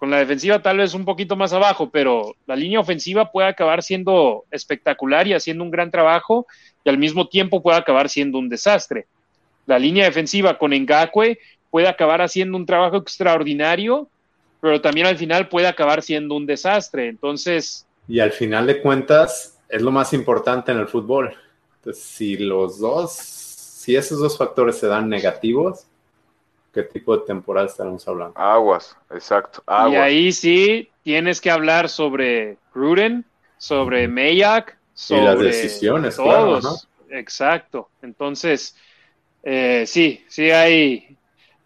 con 0.00 0.10
la 0.10 0.16
defensiva 0.16 0.62
tal 0.62 0.78
vez 0.78 0.94
un 0.94 1.04
poquito 1.04 1.36
más 1.36 1.52
abajo, 1.52 1.90
pero 1.90 2.34
la 2.46 2.56
línea 2.56 2.80
ofensiva 2.80 3.30
puede 3.30 3.48
acabar 3.48 3.82
siendo 3.82 4.46
espectacular 4.50 5.28
y 5.28 5.34
haciendo 5.34 5.62
un 5.62 5.70
gran 5.70 5.90
trabajo 5.90 6.46
y 6.82 6.88
al 6.88 6.96
mismo 6.96 7.28
tiempo 7.28 7.62
puede 7.62 7.76
acabar 7.76 8.08
siendo 8.08 8.38
un 8.38 8.48
desastre. 8.48 9.06
La 9.66 9.78
línea 9.78 10.06
defensiva 10.06 10.56
con 10.56 10.70
Ngakwe 10.70 11.38
puede 11.68 11.86
acabar 11.86 12.22
haciendo 12.22 12.56
un 12.56 12.64
trabajo 12.64 12.96
extraordinario, 12.96 14.08
pero 14.62 14.80
también 14.80 15.06
al 15.06 15.18
final 15.18 15.48
puede 15.48 15.66
acabar 15.66 16.00
siendo 16.00 16.34
un 16.34 16.46
desastre. 16.46 17.08
Entonces... 17.08 17.86
Y 18.08 18.20
al 18.20 18.32
final 18.32 18.68
de 18.68 18.80
cuentas 18.80 19.58
es 19.68 19.82
lo 19.82 19.90
más 19.90 20.14
importante 20.14 20.72
en 20.72 20.78
el 20.78 20.88
fútbol. 20.88 21.36
Entonces, 21.76 22.02
si 22.02 22.38
los 22.38 22.80
dos, 22.80 23.12
si 23.12 23.96
esos 23.96 24.18
dos 24.18 24.38
factores 24.38 24.78
se 24.78 24.86
dan 24.86 25.10
negativos, 25.10 25.84
qué 26.72 26.82
tipo 26.82 27.16
de 27.16 27.24
temporada 27.26 27.66
estaremos 27.66 28.06
hablando. 28.06 28.38
Aguas, 28.38 28.96
exacto. 29.10 29.62
Y 29.90 29.96
ahí 29.96 30.32
sí 30.32 30.90
tienes 31.02 31.40
que 31.40 31.50
hablar 31.50 31.88
sobre 31.88 32.58
Gruden, 32.74 33.24
sobre 33.58 34.08
Mayak, 34.08 34.78
sobre 34.94 35.22
y 35.22 35.24
las 35.24 35.38
decisiones, 35.38 36.16
todos. 36.16 36.88
Exacto. 37.10 37.88
Entonces, 38.02 38.76
eh, 39.42 39.84
sí, 39.86 40.24
sí 40.28 40.50
hay, 40.50 41.16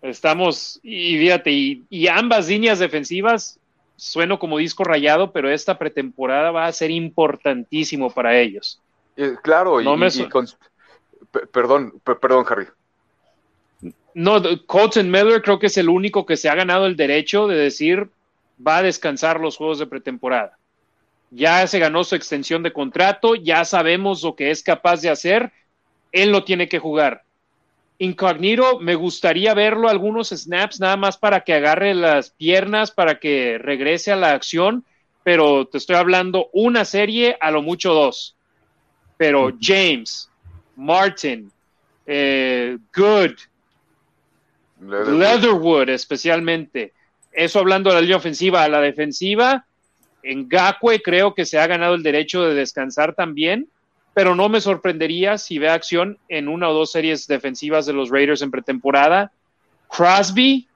estamos, 0.02 0.81
y 0.82 1.18
fíjate, 1.18 1.51
y, 1.51 2.09
ambas 2.09 2.48
líneas 2.48 2.78
defensivas, 2.78 3.59
sueno 3.97 4.39
como 4.39 4.59
disco 4.59 4.85
rayado, 4.85 5.32
pero 5.32 5.51
esta 5.51 5.78
pretemporada 5.78 6.51
va 6.51 6.66
a 6.66 6.72
ser 6.72 6.90
importantísimo 6.90 8.10
para 8.10 8.39
ellos. 8.39 8.81
Eh, 9.16 9.36
claro, 9.43 9.81
y, 9.81 9.85
perdón, 11.52 12.01
perdón, 12.02 12.44
Harry. 12.48 12.66
No, 14.15 14.41
Colton 14.66 15.11
Miller 15.11 15.43
creo 15.43 15.59
que 15.59 15.66
es 15.66 15.77
el 15.77 15.89
único 15.89 16.24
que 16.24 16.36
se 16.36 16.49
ha 16.49 16.55
ganado 16.55 16.86
el 16.86 16.97
derecho 16.97 17.49
de 17.49 17.57
decir 17.57 18.09
va 18.65 18.78
a 18.78 18.82
descansar 18.82 19.41
los 19.41 19.57
juegos 19.57 19.78
de 19.78 19.86
pretemporada. 19.86 20.57
Ya 21.31 21.66
se 21.66 21.81
ganó 21.81 22.05
su 22.05 22.15
extensión 22.15 22.62
de 22.62 22.73
contrato, 22.73 23.35
ya 23.35 23.65
sabemos 23.65 24.23
lo 24.23 24.36
que 24.36 24.51
es 24.51 24.62
capaz 24.62 25.01
de 25.01 25.11
hacer, 25.11 25.53
él 26.12 26.31
lo 26.31 26.45
tiene 26.45 26.69
que 26.69 26.78
jugar. 26.78 27.24
Incognito, 27.99 28.78
me 28.81 28.95
gustaría 28.95 29.55
verlo 29.55 29.89
algunos 29.89 30.28
snaps 30.28 30.81
nada 30.81 30.97
más 30.97 31.16
para 31.16 31.41
que 31.41 31.55
agarre 31.55 31.95
las 31.95 32.31
piernas, 32.31 32.91
para 32.91 33.19
que 33.19 33.59
regrese 33.59 34.12
a 34.12 34.16
la 34.16 34.32
acción, 34.32 34.85
pero 35.24 35.66
te 35.66 35.78
estoy 35.78 35.97
hablando 35.97 36.51
una 36.53 36.85
serie, 36.85 37.36
a 37.41 37.51
lo 37.51 37.62
mucho 37.62 37.95
dos. 37.95 38.36
Pero 39.16 39.53
James, 39.61 40.28
Martin, 40.77 41.51
eh, 42.07 42.78
Good, 42.95 43.32
Leatherwood. 44.80 45.88
especialmente. 45.88 46.92
Eso 47.32 47.59
hablando 47.59 47.90
de 47.90 47.96
la 47.96 48.01
línea 48.01 48.16
ofensiva. 48.16 48.62
A 48.62 48.68
la 48.68 48.80
defensiva, 48.80 49.66
en 50.22 50.48
Gakwe 50.48 51.02
creo 51.02 51.34
que 51.34 51.44
se 51.44 51.59
ha 51.59 51.66
ganado 51.66 51.94
el 51.94 52.02
derecho 52.02 52.42
de 52.42 52.55
descansar 52.55 53.14
también, 53.14 53.68
pero 54.14 54.34
no 54.34 54.48
me 54.48 54.60
sorprendería 54.60 55.38
si 55.38 55.59
ve 55.59 55.68
acción 55.68 56.18
en 56.28 56.48
una 56.48 56.68
o 56.68 56.74
dos 56.74 56.92
series 56.92 57.26
defensivas 57.26 57.86
de 57.86 57.92
los 57.92 58.10
Raiders 58.10 58.42
en 58.42 58.51
pretemporada. 58.51 59.32
Crosby, 59.88 60.68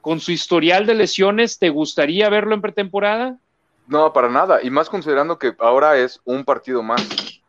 con 0.00 0.20
su 0.20 0.32
historial 0.32 0.86
de 0.86 0.94
lesiones, 0.94 1.58
¿te 1.58 1.70
gustaría 1.70 2.28
verlo 2.28 2.54
en 2.54 2.62
pretemporada? 2.62 3.38
No, 3.86 4.12
para 4.12 4.28
nada. 4.28 4.62
Y 4.62 4.70
más 4.70 4.88
considerando 4.88 5.38
que 5.38 5.54
ahora 5.58 5.96
es 5.98 6.20
un 6.24 6.44
partido 6.44 6.82
más. 6.82 7.42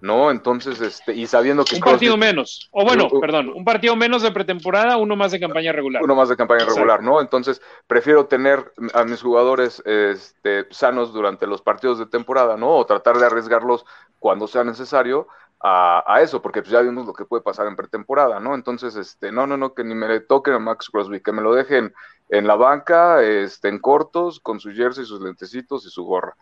¿No? 0.00 0.30
Entonces, 0.30 0.80
este, 0.80 1.14
y 1.14 1.26
sabiendo 1.26 1.64
que... 1.64 1.76
Un 1.76 1.82
partido 1.82 2.16
menos, 2.16 2.68
o 2.72 2.84
bueno, 2.84 3.08
perdón, 3.20 3.50
un 3.54 3.64
partido 3.64 3.96
menos 3.96 4.22
de 4.22 4.30
pretemporada, 4.30 4.96
uno 4.96 5.16
más 5.16 5.32
de 5.32 5.40
campaña 5.40 5.72
regular. 5.72 6.02
Uno 6.02 6.14
más 6.14 6.28
de 6.28 6.36
campaña 6.36 6.64
regular, 6.64 7.02
¿no? 7.02 7.20
Entonces, 7.20 7.60
prefiero 7.86 8.26
tener 8.26 8.72
a 8.94 9.04
mis 9.04 9.20
jugadores 9.20 9.82
este, 9.84 10.66
sanos 10.70 11.12
durante 11.12 11.46
los 11.46 11.62
partidos 11.62 11.98
de 11.98 12.06
temporada, 12.06 12.56
¿no? 12.56 12.76
O 12.76 12.86
tratar 12.86 13.18
de 13.18 13.26
arriesgarlos 13.26 13.84
cuando 14.18 14.46
sea 14.46 14.64
necesario 14.64 15.26
a, 15.60 16.04
a, 16.06 16.22
eso, 16.22 16.40
porque 16.40 16.62
pues 16.62 16.70
ya 16.70 16.80
vimos 16.80 17.06
lo 17.06 17.12
que 17.12 17.24
puede 17.24 17.42
pasar 17.42 17.66
en 17.66 17.74
pretemporada, 17.74 18.38
¿no? 18.38 18.54
Entonces, 18.54 18.94
este, 18.94 19.32
no, 19.32 19.46
no, 19.46 19.56
no, 19.56 19.74
que 19.74 19.82
ni 19.82 19.94
me 19.94 20.20
toquen 20.20 20.54
a 20.54 20.58
Max 20.60 20.88
Crosby, 20.90 21.20
que 21.20 21.32
me 21.32 21.42
lo 21.42 21.54
dejen 21.54 21.92
en 22.28 22.46
la 22.46 22.54
banca, 22.54 23.22
este, 23.22 23.68
en 23.68 23.80
cortos, 23.80 24.38
con 24.38 24.60
su 24.60 24.70
jersey, 24.70 25.04
sus 25.04 25.20
lentecitos 25.20 25.84
y 25.86 25.90
su 25.90 26.04
gorra 26.04 26.36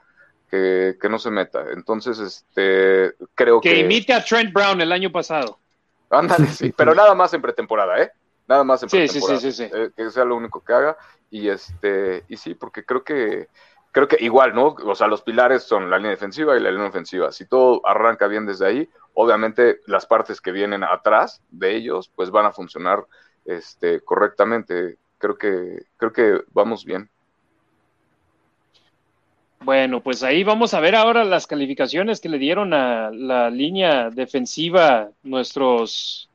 que, 0.51 0.97
no 1.09 1.19
se 1.19 1.31
meta. 1.31 1.65
Entonces, 1.73 2.19
este, 2.19 3.15
creo 3.35 3.61
que... 3.61 3.71
Que 3.71 3.81
imite 3.81 4.13
a 4.13 4.25
Trent 4.25 4.53
Brown 4.53 4.81
el 4.81 4.93
año 4.93 5.11
pasado. 5.11 5.59
Ándale, 6.11 6.47
sí, 6.49 6.73
pero 6.77 6.95
nada 6.95 7.15
más 7.15 7.33
en 7.35 7.43
pretemporada, 7.43 8.01
¿eh? 8.01 8.11
Nada 8.47 8.65
más 8.65 8.83
en 8.83 8.89
pretemporada. 8.89 9.41
Sí, 9.41 9.53
sí, 9.53 9.65
sí, 9.65 9.71
eh, 9.75 9.91
que 9.97 10.11
sea 10.11 10.25
lo 10.25 10.37
único 10.37 10.63
que 10.63 10.73
haga. 10.73 10.97
Y 11.31 11.49
este, 11.49 12.25
y 12.29 12.37
sí, 12.37 12.55
porque 12.55 12.85
creo 12.85 13.03
que, 13.03 13.49
creo 13.91 14.07
que 14.07 14.19
igual, 14.21 14.55
¿no? 14.55 14.77
O 14.85 14.95
sea, 14.95 15.09
los 15.09 15.23
pilares 15.23 15.65
son 15.65 15.91
la 15.91 15.97
línea 15.97 16.13
defensiva 16.13 16.57
y 16.57 16.61
la 16.61 16.71
línea 16.71 16.89
ofensiva. 16.89 17.33
Si 17.33 17.47
todo 17.47 17.81
arranca 17.85 18.29
bien 18.29 18.47
desde 18.47 18.67
ahí, 18.67 18.89
obviamente 19.15 19.81
las 19.87 20.07
partes 20.07 20.41
que 20.41 20.53
vienen 20.53 20.85
atrás 20.85 21.43
de 21.51 21.75
ellos, 21.75 22.11
pues 22.15 22.31
van 22.31 22.47
a 22.47 22.53
funcionar 22.53 23.05
este, 23.45 24.01
correctamente. 24.01 24.99
Creo 25.19 25.37
que, 25.37 25.87
creo 25.97 26.13
que 26.13 26.41
vamos 26.53 26.85
bien. 26.85 27.11
Bueno, 29.61 30.01
pues 30.01 30.23
ahí 30.23 30.45
vamos 30.45 30.75
a 30.75 30.81
ver 30.81 30.95
ahora 30.95 31.25
las 31.25 31.47
calificaciones 31.47 32.21
que 32.21 32.29
le 32.29 32.39
dieron 32.39 32.73
a 32.73 33.11
la 33.11 33.51
línea 33.51 34.11
defensiva 34.11 35.11
nuestros 35.23 36.29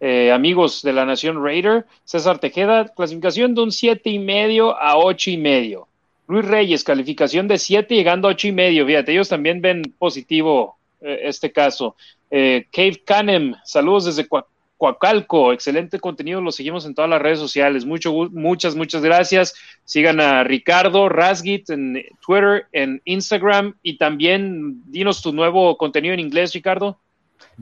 eh, 0.00 0.30
amigos 0.30 0.82
de 0.82 0.92
la 0.92 1.06
Nación 1.06 1.42
Raider. 1.42 1.86
César 2.04 2.38
Tejeda, 2.38 2.88
clasificación 2.88 3.54
de 3.54 3.62
un 3.62 3.72
siete 3.72 4.10
y 4.10 4.18
medio 4.18 4.78
a 4.78 4.98
ocho 4.98 5.30
y 5.30 5.38
medio. 5.38 5.88
Luis 6.28 6.44
Reyes, 6.44 6.84
calificación 6.84 7.48
de 7.48 7.58
siete 7.58 7.94
llegando 7.94 8.28
a 8.28 8.32
ocho 8.32 8.48
y 8.48 8.52
medio. 8.52 8.84
Fíjate, 8.84 9.12
ellos 9.12 9.28
también 9.28 9.60
ven 9.62 9.82
positivo 9.98 10.76
eh, 11.00 11.20
este 11.22 11.52
caso. 11.52 11.96
Eh, 12.30 12.66
Cave 12.72 13.02
Canem, 13.04 13.54
saludos 13.64 14.06
desde 14.06 14.28
Coacalco, 14.76 15.52
excelente 15.52 15.98
contenido, 15.98 16.40
lo 16.40 16.52
seguimos 16.52 16.84
en 16.84 16.94
todas 16.94 17.08
las 17.08 17.22
redes 17.22 17.38
sociales. 17.38 17.86
Mucho, 17.86 18.12
muchas, 18.30 18.76
muchas 18.76 19.02
gracias. 19.02 19.54
Sigan 19.84 20.20
a 20.20 20.44
Ricardo 20.44 21.08
Rasgit 21.08 21.70
en 21.70 22.04
Twitter, 22.20 22.66
en 22.72 23.00
Instagram 23.04 23.76
y 23.82 23.96
también 23.96 24.82
dinos 24.90 25.22
tu 25.22 25.32
nuevo 25.32 25.78
contenido 25.78 26.12
en 26.12 26.20
inglés, 26.20 26.52
Ricardo. 26.52 26.98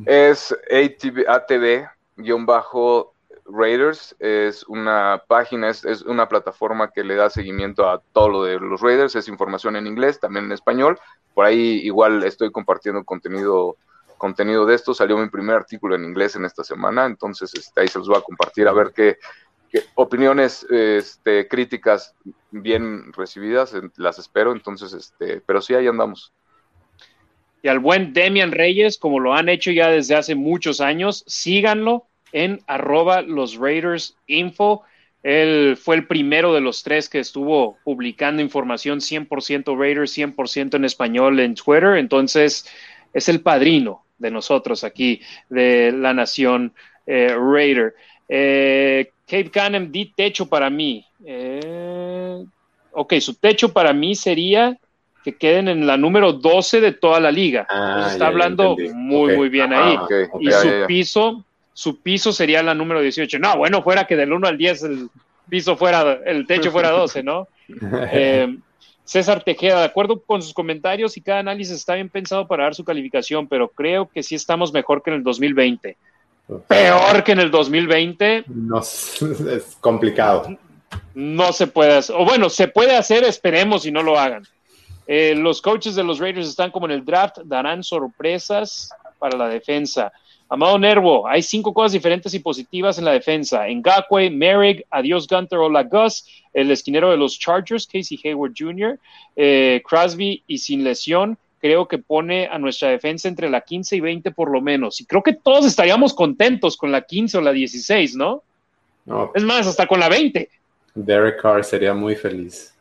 Es 0.07 0.53
ATV, 0.71 1.25
ATV-Raiders, 2.17 4.17
es 4.19 4.65
una 4.65 5.23
página, 5.29 5.71
es, 5.71 5.85
es, 5.85 6.03
una 6.03 6.29
plataforma 6.29 6.91
que 6.91 7.05
le 7.05 7.15
da 7.15 7.31
seguimiento 7.31 7.89
a 7.89 8.03
todo 8.13 8.29
lo 8.29 8.43
de 8.43 8.59
los 8.59 8.81
Raiders, 8.81 9.15
es 9.15 9.29
información 9.29 9.77
en 9.77 9.87
inglés, 9.87 10.19
también 10.19 10.47
en 10.47 10.53
español. 10.53 10.99
Por 11.33 11.45
ahí 11.45 11.81
igual 11.85 12.25
estoy 12.25 12.51
compartiendo 12.51 13.05
contenido 13.05 13.77
contenido 14.25 14.65
de 14.65 14.75
esto. 14.75 14.95
Salió 14.95 15.19
mi 15.19 15.29
primer 15.29 15.57
artículo 15.57 15.95
en 15.95 16.05
inglés 16.05 16.35
en 16.35 16.47
esta 16.47 16.65
semana, 16.65 17.05
entonces 17.05 17.53
este, 17.55 17.83
ahí 17.83 17.89
se 17.89 17.99
los 17.99 18.09
voy 18.09 18.17
a 18.17 18.23
compartir 18.23 18.67
a 18.67 18.73
ver 18.73 18.93
qué, 18.97 19.19
opiniones 19.97 20.67
este, 20.71 21.47
críticas 21.47 22.15
bien 22.51 23.13
recibidas, 23.13 23.75
las 23.97 24.19
espero, 24.19 24.53
entonces, 24.53 24.95
este, 24.95 25.43
pero 25.45 25.61
sí, 25.61 25.75
ahí 25.75 25.87
andamos. 25.89 26.33
Y 27.63 27.69
al 27.69 27.81
buen 27.81 28.15
Demian 28.15 28.53
Reyes, 28.53 28.97
como 28.97 29.21
lo 29.21 29.35
han 29.35 29.51
hecho 29.51 29.71
ya 29.73 29.89
desde 29.91 30.15
hace 30.15 30.35
muchos 30.35 30.81
años, 30.81 31.23
síganlo 31.27 32.07
en 32.33 32.63
arroba 32.67 33.21
los 33.21 33.57
Raiders 33.57 34.17
Info. 34.27 34.85
Él 35.23 35.77
fue 35.77 35.97
el 35.97 36.07
primero 36.07 36.55
de 36.55 36.63
los 36.63 36.83
tres 36.83 37.11
que 37.11 37.19
estuvo 37.19 37.77
publicando 37.85 38.41
información 38.41 39.01
100% 39.01 39.79
Raiders, 39.79 40.17
100% 40.17 40.77
en 40.77 40.85
español 40.87 41.41
en 41.41 41.55
Twitter. 41.55 41.97
Entonces, 41.97 42.67
es 43.13 43.29
el 43.29 43.41
padrino 43.41 44.05
de 44.19 44.31
nosotros 44.31 44.85
aquí, 44.85 45.21
de 45.49 45.93
la 45.93 46.13
nación 46.13 46.73
eh, 47.07 47.35
Raider. 47.37 47.95
Eh, 48.29 49.11
Cape 49.27 49.51
Canem, 49.51 49.91
di 49.91 50.13
techo 50.15 50.47
para 50.47 50.71
mí. 50.71 51.05
Eh, 51.25 52.45
ok, 52.93 53.15
su 53.21 53.35
techo 53.35 53.73
para 53.73 53.93
mí 53.93 54.15
sería 54.15 54.77
que 55.25 55.37
queden 55.37 55.69
en 55.69 55.87
la 55.87 55.97
número 55.97 56.35
12 56.35 56.81
de 56.81 56.93
toda 56.93 57.19
la 57.19 57.31
liga. 57.31 57.67
Ah, 57.71 58.09
está 58.11 58.27
hablando 58.27 58.77
muy, 58.95 59.37
muy 59.37 59.49
bien 59.49 59.73
ahí. 59.73 59.97
y 60.41 60.51
su 60.51 60.69
piso, 60.87 61.45
su 61.73 62.01
piso 62.01 62.31
sería 62.31 62.63
la 62.63 62.75
número 62.75 63.01
18. 63.01 63.39
No, 63.39 63.57
bueno, 63.57 63.83
fuera 63.83 64.07
que 64.07 64.17
del 64.17 64.33
1 64.33 64.47
al 64.47 64.59
10 64.59 64.83
el 64.83 65.09
piso 65.49 65.77
fuera, 65.77 66.21
el 66.27 66.47
techo 66.47 66.71
fuera 66.71 66.91
12, 66.91 67.23
¿no? 67.23 67.49
Eh, 68.13 68.59
César 69.05 69.43
Tejeda, 69.45 69.81
de 69.81 69.85
acuerdo 69.85 70.21
con 70.21 70.43
sus 70.43 70.55
comentarios 70.55 71.17
y 71.17 71.21
cada 71.21 71.41
análisis 71.41 71.75
está 71.75 71.95
bien 71.95 72.09
pensado 72.09 72.47
para 72.49 72.65
dar 72.65 72.75
su 72.75 72.85
calificación, 72.85 73.47
pero 73.47 73.69
creo 73.69 74.09
que 74.09 74.23
sí 74.23 74.35
estamos 74.35 74.73
mejor 74.73 75.03
que 75.03 75.11
en 75.11 75.17
el 75.17 75.23
2020. 75.23 75.97
Peor 76.69 77.25
que 77.25 77.33
en 77.33 77.41
el 77.41 77.51
2020. 77.51 78.45
No, 78.49 78.81
es 78.81 79.77
complicado. 79.81 80.57
No 81.15 81.53
se 81.53 81.67
puede 81.67 81.97
hacer, 81.97 82.17
o 82.17 82.25
bueno, 82.25 82.49
se 82.49 82.69
puede 82.69 82.97
hacer, 82.97 83.25
esperemos 83.25 83.87
y 83.87 83.93
no 83.93 84.03
lo 84.03 84.19
hagan. 84.19 84.45
Eh, 85.07 85.35
los 85.35 85.61
coaches 85.61 85.95
de 85.95 86.05
los 86.05 86.19
Raiders 86.19 86.49
están 86.49 86.71
como 86.71 86.87
en 86.87 86.93
el 86.93 87.05
draft, 87.05 87.39
darán 87.45 87.83
sorpresas 87.83 88.91
para 89.19 89.37
la 89.37 89.49
defensa. 89.49 90.13
Amado 90.55 90.79
Nervo, 90.79 91.27
hay 91.27 91.43
cinco 91.43 91.75
cosas 91.75 91.91
diferentes 91.91 92.33
y 92.33 92.39
positivas 92.39 92.97
en 92.97 93.05
la 93.05 93.11
defensa. 93.11 93.67
En 93.67 93.83
Gakwe, 93.83 94.31
Merrick, 94.31 94.87
Adiós 94.89 95.27
Gunter, 95.27 95.59
Hola 95.59 95.83
Gus, 95.83 96.25
el 96.53 96.71
esquinero 96.71 97.11
de 97.11 97.17
los 97.17 97.37
Chargers, 97.37 97.89
Casey 97.89 98.21
Hayward 98.23 98.53
Jr., 98.57 98.97
eh, 99.35 99.83
Crosby 99.85 100.45
y 100.47 100.59
sin 100.59 100.85
lesión, 100.85 101.37
creo 101.61 101.89
que 101.89 101.99
pone 101.99 102.47
a 102.47 102.57
nuestra 102.61 102.91
defensa 102.91 103.27
entre 103.27 103.51
la 103.51 103.63
15 103.63 103.97
y 103.97 104.01
20 104.01 104.31
por 104.31 104.49
lo 104.49 104.61
menos. 104.61 105.01
Y 105.01 105.07
creo 105.07 105.25
que 105.25 105.33
todos 105.33 105.67
estaríamos 105.67 106.15
contentos 106.15 106.77
con 106.77 106.93
la 106.93 107.03
15 107.03 107.39
o 107.39 107.41
la 107.41 107.51
16, 107.51 108.15
¿no? 108.15 108.45
no. 109.07 109.33
Es 109.35 109.43
más, 109.43 109.67
hasta 109.67 109.89
con 109.89 109.99
la 109.99 110.09
20. 110.09 110.49
Derek 110.95 111.43
Carr 111.43 111.65
sería 111.65 111.95
muy 111.95 112.15
feliz. 112.15 112.73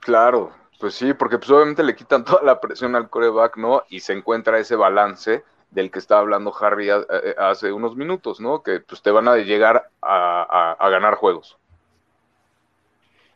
Claro, 0.00 0.52
pues 0.78 0.92
sí, 0.92 1.14
porque 1.14 1.38
pues 1.38 1.50
obviamente 1.50 1.82
le 1.82 1.96
quitan 1.96 2.26
toda 2.26 2.42
la 2.42 2.60
presión 2.60 2.94
al 2.94 3.08
coreback, 3.08 3.56
¿no? 3.56 3.84
Y 3.88 4.00
se 4.00 4.12
encuentra 4.12 4.58
ese 4.58 4.76
balance 4.76 5.42
del 5.72 5.90
que 5.90 5.98
estaba 5.98 6.20
hablando 6.20 6.54
Harry 6.60 6.90
eh, 6.90 6.94
hace 7.38 7.72
unos 7.72 7.96
minutos, 7.96 8.40
¿no? 8.40 8.62
Que 8.62 8.80
pues 8.80 9.02
te 9.02 9.10
van 9.10 9.26
a 9.26 9.36
llegar 9.36 9.88
a, 10.00 10.88
ganar 10.90 11.14
juegos. 11.14 11.56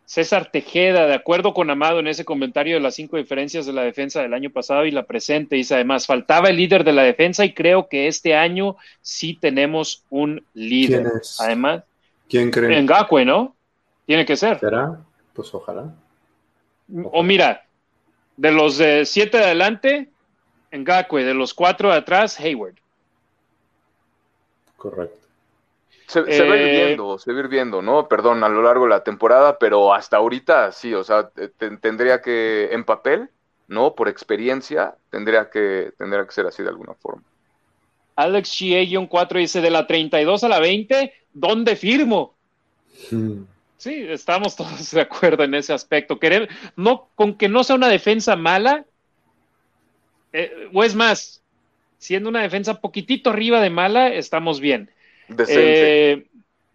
César 0.05 0.51
Tejeda, 0.53 1.07
de 1.07 1.15
acuerdo 1.15 1.53
con 1.53 1.69
Amado 1.69 1.99
en 1.99 2.07
ese 2.07 2.25
comentario 2.25 2.77
de 2.77 2.81
las 2.81 2.95
cinco 2.95 3.17
diferencias 3.17 3.67
de 3.67 3.73
la 3.73 3.83
defensa 3.83 4.23
del 4.23 4.35
año 4.35 4.51
pasado 4.51 4.87
y 4.87 4.93
la 4.93 5.05
presente, 5.05 5.57
dice 5.57 5.75
además, 5.75 6.07
faltaba 6.07 6.49
el 6.49 6.57
líder 6.57 6.85
de 6.85 6.93
la 6.93 7.03
defensa 7.03 7.45
y 7.45 7.55
creo 7.55 7.89
que 7.89 8.07
este 8.07 8.37
año 8.37 8.77
sí 9.01 9.37
tenemos 9.41 10.05
un 10.11 10.45
líder. 10.55 11.03
¿Quién 11.03 11.17
es? 11.21 11.41
Además, 11.41 11.83
¿Quién 12.29 12.51
cree? 12.51 12.81
Ngakwe, 12.83 13.25
¿no? 13.25 13.57
Tiene 14.05 14.25
que 14.25 14.37
ser. 14.37 14.61
¿Será? 14.61 15.01
Pues 15.33 15.53
ojalá. 15.53 15.93
O 17.11 17.23
mira, 17.25 17.65
de 18.37 18.53
los 18.53 18.79
de 18.79 19.05
siete 19.07 19.39
de 19.39 19.45
adelante, 19.45 20.09
Ngakwe, 20.79 21.25
de 21.25 21.35
los 21.35 21.55
cuatro 21.55 21.91
de 21.91 21.97
atrás, 21.97 22.39
Hayward. 22.41 22.77
Correcto. 24.77 25.17
Se, 26.07 26.25
se 26.33 26.45
va 26.47 26.55
a 26.55 26.57
ir 26.59 26.69
Eh, 26.69 26.85
viendo, 26.87 27.19
se 27.19 27.33
va 27.33 27.39
a 27.39 27.41
ir 27.43 27.49
viendo, 27.49 27.83
¿no? 27.83 28.07
Perdón, 28.09 28.45
a 28.45 28.49
lo 28.49 28.63
largo 28.63 28.85
de 28.85 28.91
la 28.91 29.03
temporada, 29.03 29.59
pero 29.59 29.93
hasta 29.93 30.19
ahorita 30.19 30.71
sí, 30.71 30.95
o 30.95 31.03
sea, 31.03 31.29
te- 31.31 31.49
te- 31.49 31.77
tendría 31.79 32.21
que, 32.23 32.69
en 32.73 32.85
papel, 32.85 33.29
¿no? 33.67 33.95
Por 33.95 34.09
experiencia, 34.09 34.95
tendría 35.11 35.51
que, 35.51 35.93
tendría 35.99 36.25
que 36.25 36.33
ser 36.33 36.47
así 36.47 36.63
de 36.63 36.69
alguna 36.69 36.95
forma. 36.95 37.23
Alex 38.15 38.51
GA-4 38.61 39.39
dice, 39.41 39.61
de 39.61 39.71
la 39.71 39.87
32 39.87 40.45
a 40.45 40.49
la 40.49 40.61
20, 40.61 41.13
¿dónde 41.33 41.75
firmo? 41.77 42.35
Hmm. 43.11 43.43
Sí, 43.77 44.07
estamos 44.09 44.57
todos 44.57 44.91
de 44.93 45.01
acuerdo 45.03 45.43
en 45.45 45.55
ese 45.55 45.73
aspecto. 45.73 46.19
Querer, 46.19 46.49
no, 46.77 47.09
con 47.15 47.35
que 47.37 47.49
no 47.49 47.65
sea 47.65 47.77
una 47.77 47.89
defensa 47.89 48.37
mala, 48.37 48.87
eh, 50.39 50.69
o 50.73 50.85
es 50.85 50.95
más, 50.95 51.43
siendo 51.99 52.29
una 52.29 52.43
defensa 52.43 52.81
poquitito 52.81 53.31
arriba 53.31 53.61
de 53.61 53.71
mala, 53.71 54.09
estamos 54.09 54.61
bien. 54.61 54.91
Eh, 55.49 56.27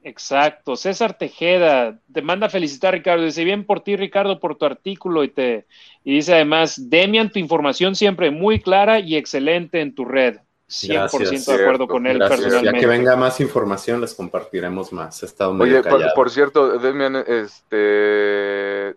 exacto. 0.04 0.76
César 0.76 1.16
Tejeda 1.16 2.00
te 2.12 2.24
manda 2.24 2.48
a 2.48 2.50
felicitar, 2.50 2.96
Ricardo. 2.96 3.24
Dice 3.24 3.44
bien 3.44 3.64
por 3.64 3.82
ti, 3.82 3.96
Ricardo, 3.96 4.40
por 4.40 4.56
tu 4.56 4.66
artículo 4.66 5.24
y 5.24 5.30
te 5.30 5.66
y 6.04 6.16
dice 6.16 6.34
además, 6.34 6.90
Demian, 6.90 7.32
tu 7.32 7.38
información 7.38 7.96
siempre 7.96 8.32
muy 8.32 8.60
clara 8.60 9.00
y 9.00 9.16
excelente 9.16 9.82
en 9.82 9.94
tu 9.94 10.06
red. 10.06 10.38
100% 10.68 10.88
Gracias. 10.90 11.46
de 11.46 11.54
acuerdo 11.54 11.86
Cierto. 11.86 11.88
con 11.88 12.08
él 12.08 12.18
Gracias. 12.18 12.64
Ya 12.64 12.74
que 12.74 12.88
venga 12.88 13.16
más 13.16 13.40
información, 13.42 14.02
les 14.02 14.16
compartiremos 14.16 14.92
más. 14.92 15.22
He 15.22 15.28
estado 15.28 15.54
medio 15.54 15.82
Oye, 15.82 16.06
por 16.16 16.32
cierto, 16.32 16.80
Demian, 16.80 17.18
este, 17.28 18.96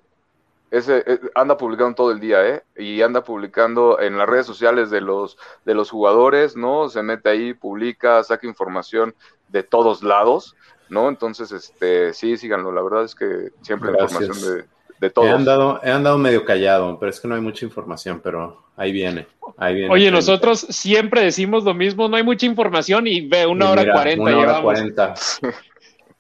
ese, 0.79 1.05
eh, 1.07 1.19
anda 1.35 1.57
publicando 1.57 1.95
todo 1.95 2.11
el 2.13 2.21
día, 2.21 2.47
¿eh? 2.49 2.63
Y 2.77 3.03
anda 3.03 3.23
publicando 3.25 4.01
en 4.01 4.19
las 4.19 4.29
redes 4.29 4.47
sociales 4.47 4.91
de 4.91 5.01
los, 5.01 5.37
de 5.65 5.75
los 5.75 5.91
jugadores, 5.91 6.57
¿no? 6.57 6.89
Se 6.89 7.03
mete 7.03 7.29
ahí, 7.31 7.55
publica, 7.55 8.23
saca 8.25 8.47
información 8.47 9.15
de 9.49 9.63
todos 9.63 10.03
lados, 10.03 10.57
¿no? 10.89 11.09
Entonces, 11.09 11.53
este, 11.53 12.13
sí, 12.13 12.37
síganlo. 12.37 12.73
La 12.73 12.83
verdad 12.83 13.05
es 13.05 13.15
que 13.15 13.51
siempre 13.63 13.91
hay 13.91 13.97
Gracias. 13.97 14.21
información 14.23 14.57
de, 14.59 14.65
de 15.01 15.07
He 15.07 15.11
todos. 15.11 15.31
andado, 15.31 15.81
he 15.83 15.91
andado 15.91 16.19
medio 16.19 16.45
callado, 16.45 16.99
pero 16.99 17.11
es 17.11 17.21
que 17.21 17.29
no 17.29 17.35
hay 17.35 17.41
mucha 17.41 17.65
información, 17.65 18.21
pero 18.23 18.65
ahí 18.77 18.93
viene. 18.93 19.27
Ahí 19.57 19.75
viene. 19.75 19.93
Oye, 19.93 20.11
nosotros 20.11 20.61
siempre 20.71 21.21
decimos 21.23 21.65
lo 21.65 21.75
mismo, 21.75 22.09
no 22.09 22.17
hay 22.17 22.23
mucha 22.23 22.47
información 22.47 23.07
y 23.07 23.21
ve, 23.27 23.47
una 23.47 23.67
Y 23.67 23.69
hora 23.73 23.93
cuarenta 23.93 24.23
Una 24.23 24.33
hora 24.39 24.41
llevamos. 24.41 24.63
cuarenta. 24.63 25.15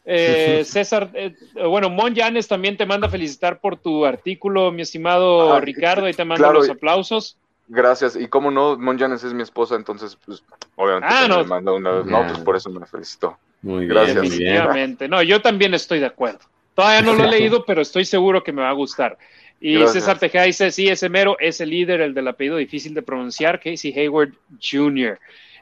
Eh, 0.06 0.62
César, 0.66 1.10
eh, 1.14 1.34
bueno, 1.66 1.88
Mon 1.88 2.14
Yanes 2.14 2.46
también 2.46 2.76
te 2.76 2.84
manda 2.84 3.06
a 3.06 3.10
felicitar 3.10 3.60
por 3.60 3.76
tu 3.76 4.04
artículo, 4.04 4.70
mi 4.70 4.82
estimado 4.82 5.52
Ah, 5.54 5.60
Ricardo, 5.60 6.06
ahí 6.06 6.12
te 6.12 6.24
mando 6.24 6.42
claro. 6.44 6.58
los 6.58 6.68
aplausos. 6.68 7.36
Gracias. 7.68 8.14
Y 8.14 8.28
como 8.28 8.50
no, 8.50 8.76
Monjanes 8.76 9.24
es 9.24 9.32
mi 9.32 9.42
esposa, 9.42 9.74
entonces, 9.76 10.18
pues, 10.26 10.42
obviamente, 10.76 11.08
Ah, 11.10 11.26
no. 11.26 11.38
le 11.38 11.44
mando 11.44 11.74
una- 11.76 12.02
no, 12.02 12.20
Ya. 12.22 12.26
pues 12.28 12.38
por 12.40 12.56
eso 12.56 12.68
me 12.68 12.84
felicitó. 12.84 13.38
Muy 13.62 13.86
bien, 13.86 13.88
Gracias. 13.94 14.16
muy 14.16 14.28
bien. 14.28 14.38
Definitivamente. 14.52 15.08
No, 15.08 15.22
yo 15.22 15.40
también 15.40 15.72
estoy 15.72 15.98
de 16.00 16.06
acuerdo. 16.06 16.40
Todavía 16.74 17.00
no 17.00 17.14
lo 17.14 17.24
he 17.24 17.28
leído, 17.30 17.64
pero 17.64 17.80
estoy 17.80 18.04
seguro 18.04 18.42
que 18.42 18.52
me 18.52 18.60
va 18.60 18.68
a 18.68 18.72
gustar. 18.72 19.16
Y 19.60 19.76
Gracias. 19.76 19.92
César 20.04 20.18
Tejeda 20.18 20.42
dice, 20.42 20.70
sí, 20.70 20.88
ese 20.88 21.08
mero 21.08 21.36
es 21.40 21.62
el 21.62 21.70
líder, 21.70 22.02
el 22.02 22.12
del 22.12 22.28
apellido 22.28 22.56
difícil 22.58 22.92
de 22.92 23.00
pronunciar, 23.00 23.58
Casey 23.60 23.98
Hayward 23.98 24.32
Jr. 24.60 25.18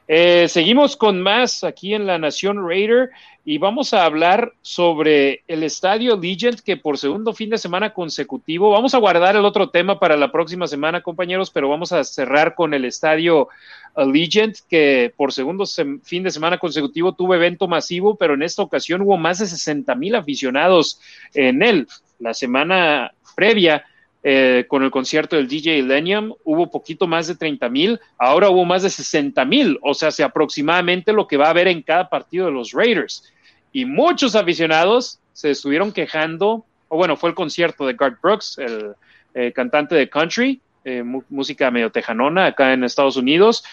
Eh, 0.07 0.47
seguimos 0.49 0.97
con 0.97 1.21
más 1.21 1.63
aquí 1.63 1.93
en 1.93 2.05
la 2.05 2.17
Nación 2.17 2.67
Raider 2.67 3.09
y 3.45 3.57
vamos 3.57 3.93
a 3.93 4.03
hablar 4.03 4.51
sobre 4.61 5.43
el 5.47 5.63
estadio 5.63 6.17
Legend 6.17 6.59
que 6.61 6.75
por 6.75 6.97
segundo 6.97 7.33
fin 7.33 7.49
de 7.49 7.57
semana 7.57 7.93
consecutivo, 7.93 8.69
vamos 8.69 8.93
a 8.93 8.97
guardar 8.97 9.37
el 9.37 9.45
otro 9.45 9.69
tema 9.69 9.99
para 9.99 10.17
la 10.17 10.31
próxima 10.31 10.67
semana, 10.67 11.01
compañeros, 11.01 11.51
pero 11.51 11.69
vamos 11.69 11.93
a 11.93 12.03
cerrar 12.03 12.53
con 12.55 12.73
el 12.73 12.83
estadio 12.83 13.47
Allegiant, 13.95 14.57
que 14.69 15.13
por 15.15 15.31
segundo 15.31 15.65
fin 15.65 16.23
de 16.23 16.31
semana 16.31 16.57
consecutivo 16.57 17.13
tuvo 17.13 17.35
evento 17.35 17.67
masivo, 17.67 18.15
pero 18.15 18.33
en 18.33 18.43
esta 18.43 18.61
ocasión 18.61 19.01
hubo 19.01 19.17
más 19.17 19.39
de 19.39 19.47
60 19.47 19.95
mil 19.95 20.15
aficionados 20.15 20.99
en 21.33 21.61
él. 21.61 21.87
La 22.19 22.33
semana 22.33 23.13
previa, 23.35 23.85
eh, 24.25 24.65
con 24.69 24.83
el 24.83 24.91
concierto 24.91 25.35
del 25.35 25.49
DJ 25.49 25.83
Lenium, 25.83 26.33
hubo 26.45 26.71
poquito 26.71 27.07
más 27.07 27.27
de 27.27 27.35
30 27.35 27.67
mil, 27.67 27.99
ahora 28.17 28.49
hubo 28.49 28.63
más 28.63 28.83
de 28.83 28.89
60 28.89 29.43
mil, 29.43 29.77
o 29.81 29.93
sea, 29.93 30.11
se 30.11 30.23
aproximadamente 30.23 31.11
lo 31.11 31.27
que 31.27 31.35
va 31.35 31.47
a 31.47 31.49
haber 31.49 31.67
en 31.67 31.81
cada 31.81 32.09
partido 32.09 32.45
de 32.45 32.53
los 32.53 32.71
Raiders. 32.71 33.29
Y 33.73 33.83
muchos 33.83 34.35
aficionados 34.35 35.19
se 35.33 35.51
estuvieron 35.51 35.91
quejando, 35.91 36.65
o 36.87 36.95
bueno, 36.95 37.17
fue 37.17 37.31
el 37.31 37.35
concierto 37.35 37.85
de 37.85 37.93
Garth 37.93 38.21
Brooks, 38.21 38.57
el 38.59 38.93
eh, 39.33 39.51
cantante 39.51 39.95
de 39.95 40.09
country, 40.09 40.61
eh, 40.85 41.03
música 41.03 41.69
medio 41.69 41.91
tejanona 41.91 42.45
acá 42.45 42.71
en 42.71 42.85
Estados 42.85 43.17
Unidos. 43.17 43.65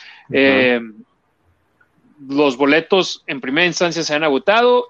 Los 2.28 2.56
boletos 2.56 3.22
en 3.26 3.40
primera 3.40 3.66
instancia 3.66 4.02
se 4.02 4.14
han 4.14 4.24
agotado, 4.24 4.88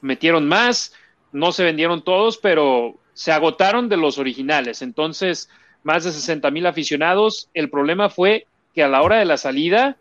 metieron 0.00 0.48
más, 0.48 0.94
no 1.32 1.52
se 1.52 1.62
vendieron 1.64 2.02
todos, 2.02 2.38
pero 2.38 2.96
se 3.16 3.32
agotaron 3.32 3.88
de 3.88 3.96
los 3.96 4.18
originales. 4.18 4.82
Entonces, 4.82 5.48
más 5.82 6.04
de 6.04 6.12
60 6.12 6.50
mil 6.50 6.66
aficionados. 6.66 7.48
El 7.54 7.70
problema 7.70 8.10
fue 8.10 8.46
que 8.74 8.82
a 8.82 8.88
la 8.88 9.00
hora 9.00 9.16
de 9.16 9.24
la 9.24 9.38
salida, 9.38 9.96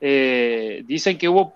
eh, 0.00 0.82
dicen 0.86 1.16
que 1.16 1.28
hubo 1.30 1.54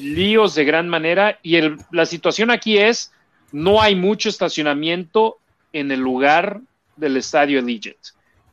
líos 0.00 0.54
de 0.54 0.64
gran 0.64 0.88
manera 0.88 1.38
y 1.42 1.60
la 1.90 2.06
situación 2.06 2.50
aquí 2.50 2.78
es, 2.78 3.12
no 3.52 3.82
hay 3.82 3.94
mucho 3.94 4.30
estacionamiento 4.30 5.36
en 5.74 5.90
el 5.90 6.00
lugar 6.00 6.60
del 6.96 7.18
estadio 7.18 7.58
Allegiant. 7.58 7.98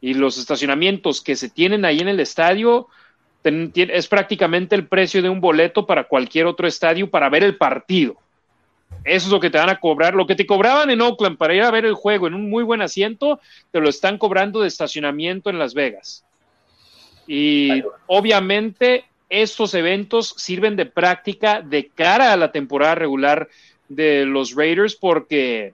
Y 0.02 0.16
los 0.16 0.38
estacionamientos 0.38 1.22
que 1.22 1.38
se 1.38 1.50
tienen 1.50 1.86
ahí 1.86 2.00
en 2.00 2.10
el 2.10 2.20
estadio 2.20 2.90
es 3.44 4.08
prácticamente 4.08 4.76
el 4.76 4.88
precio 4.88 5.22
de 5.22 5.30
un 5.30 5.40
boleto 5.40 5.86
para 5.86 6.04
cualquier 6.06 6.48
otro 6.48 6.68
estadio 6.68 7.10
para 7.10 7.30
ver 7.30 7.44
el 7.44 7.56
partido. 7.56 8.18
Eso 9.04 9.28
es 9.28 9.32
lo 9.32 9.40
que 9.40 9.50
te 9.50 9.58
van 9.58 9.70
a 9.70 9.80
cobrar. 9.80 10.16
Lo 10.16 10.26
que 10.26 10.36
te 10.36 10.46
cobraban 10.46 10.90
en 10.90 11.02
Oakland 11.02 11.38
para 11.38 11.54
ir 11.54 11.64
a 11.64 11.72
ver 11.72 11.86
el 11.86 11.94
juego 11.94 12.28
en 12.28 12.34
un 12.34 12.50
muy 12.50 12.64
buen 12.64 12.82
asiento, 12.82 13.40
te 13.72 13.80
lo 13.80 13.90
están 13.90 14.18
cobrando 14.18 14.62
de 14.62 14.68
estacionamiento 14.68 15.50
en 15.50 15.60
Las 15.60 15.74
Vegas. 15.74 16.26
Y 17.28 17.84
obviamente 18.08 19.06
estos 19.30 19.74
eventos 19.74 20.34
sirven 20.38 20.76
de 20.76 20.86
práctica 20.86 21.62
de 21.62 21.88
cara 21.88 22.32
a 22.32 22.38
la 22.38 22.52
temporada 22.52 22.96
regular 22.96 23.50
de 23.90 24.26
los 24.26 24.56
Raiders 24.56 24.96
porque 24.96 25.74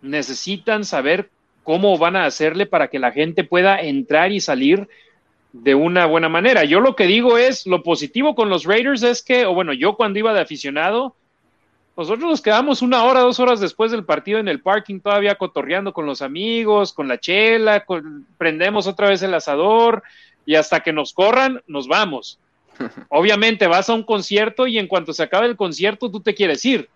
necesitan 0.00 0.84
saber 0.84 1.30
cómo 1.62 1.96
van 1.98 2.16
a 2.16 2.24
hacerle 2.24 2.66
para 2.66 2.88
que 2.88 2.98
la 2.98 3.12
gente 3.12 3.44
pueda 3.44 3.80
entrar 3.80 4.32
y 4.32 4.40
salir 4.40 4.88
de 5.52 5.74
una 5.74 6.06
buena 6.06 6.28
manera. 6.28 6.64
Yo 6.64 6.80
lo 6.80 6.96
que 6.96 7.06
digo 7.06 7.38
es, 7.38 7.66
lo 7.66 7.82
positivo 7.82 8.34
con 8.34 8.48
los 8.48 8.64
Raiders 8.64 9.02
es 9.02 9.22
que, 9.22 9.44
o 9.46 9.54
bueno, 9.54 9.72
yo 9.72 9.96
cuando 9.96 10.18
iba 10.18 10.32
de 10.32 10.40
aficionado, 10.40 11.14
nosotros 11.96 12.30
nos 12.30 12.40
quedamos 12.40 12.80
una 12.82 13.04
hora, 13.04 13.20
dos 13.20 13.38
horas 13.38 13.60
después 13.60 13.90
del 13.90 14.04
partido 14.04 14.38
en 14.38 14.48
el 14.48 14.60
parking 14.60 15.00
todavía 15.00 15.34
cotorreando 15.34 15.92
con 15.92 16.06
los 16.06 16.22
amigos, 16.22 16.92
con 16.92 17.06
la 17.08 17.18
chela, 17.18 17.84
con- 17.84 18.26
prendemos 18.38 18.86
otra 18.86 19.08
vez 19.08 19.22
el 19.22 19.34
asador 19.34 20.02
y 20.46 20.54
hasta 20.54 20.80
que 20.80 20.92
nos 20.92 21.12
corran, 21.12 21.60
nos 21.66 21.88
vamos. 21.88 22.38
Obviamente 23.10 23.66
vas 23.66 23.90
a 23.90 23.94
un 23.94 24.02
concierto 24.04 24.66
y 24.66 24.78
en 24.78 24.86
cuanto 24.86 25.12
se 25.12 25.22
acabe 25.22 25.46
el 25.46 25.56
concierto 25.56 26.10
tú 26.10 26.20
te 26.20 26.34
quieres 26.34 26.64
ir. 26.64 26.88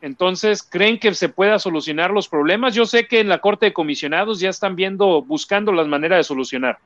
Entonces, 0.00 0.62
¿creen 0.62 0.98
que 0.98 1.14
se 1.14 1.28
pueda 1.30 1.58
solucionar 1.58 2.10
los 2.10 2.28
problemas? 2.28 2.74
Yo 2.74 2.84
sé 2.84 3.06
que 3.06 3.20
en 3.20 3.28
la 3.28 3.38
Corte 3.38 3.66
de 3.66 3.72
Comisionados 3.72 4.38
ya 4.38 4.50
están 4.50 4.76
viendo, 4.76 5.22
buscando 5.22 5.72
las 5.72 5.86
maneras 5.86 6.18
de 6.18 6.24
solucionar. 6.24 6.78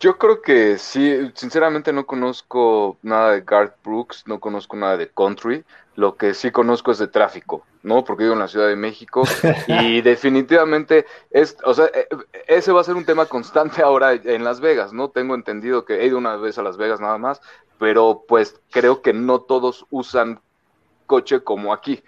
Yo 0.00 0.16
creo 0.16 0.40
que 0.40 0.78
sí, 0.78 1.30
sinceramente 1.34 1.92
no 1.92 2.06
conozco 2.06 2.96
nada 3.02 3.32
de 3.32 3.42
Garth 3.42 3.76
Brooks, 3.84 4.24
no 4.26 4.40
conozco 4.40 4.74
nada 4.74 4.96
de 4.96 5.10
country, 5.10 5.62
lo 5.94 6.16
que 6.16 6.32
sí 6.32 6.50
conozco 6.50 6.90
es 6.90 6.96
de 6.96 7.06
tráfico, 7.06 7.66
¿no? 7.82 8.02
Porque 8.02 8.22
vivo 8.22 8.32
en 8.32 8.38
la 8.38 8.48
Ciudad 8.48 8.68
de 8.68 8.76
México 8.76 9.24
y 9.66 10.00
definitivamente 10.02 11.04
es, 11.30 11.58
o 11.64 11.74
sea, 11.74 11.84
eh, 11.92 12.08
ese 12.46 12.72
va 12.72 12.80
a 12.80 12.84
ser 12.84 12.96
un 12.96 13.04
tema 13.04 13.26
constante 13.26 13.82
ahora 13.82 14.14
en 14.14 14.42
Las 14.42 14.60
Vegas, 14.60 14.94
¿no? 14.94 15.10
Tengo 15.10 15.34
entendido 15.34 15.84
que 15.84 16.00
he 16.00 16.06
ido 16.06 16.16
una 16.16 16.36
vez 16.36 16.56
a 16.56 16.62
Las 16.62 16.78
Vegas 16.78 17.00
nada 17.00 17.18
más, 17.18 17.42
pero 17.78 18.24
pues 18.26 18.58
creo 18.70 19.02
que 19.02 19.12
no 19.12 19.40
todos 19.40 19.84
usan 19.90 20.40
coche 21.04 21.40
como 21.44 21.74
aquí, 21.74 22.02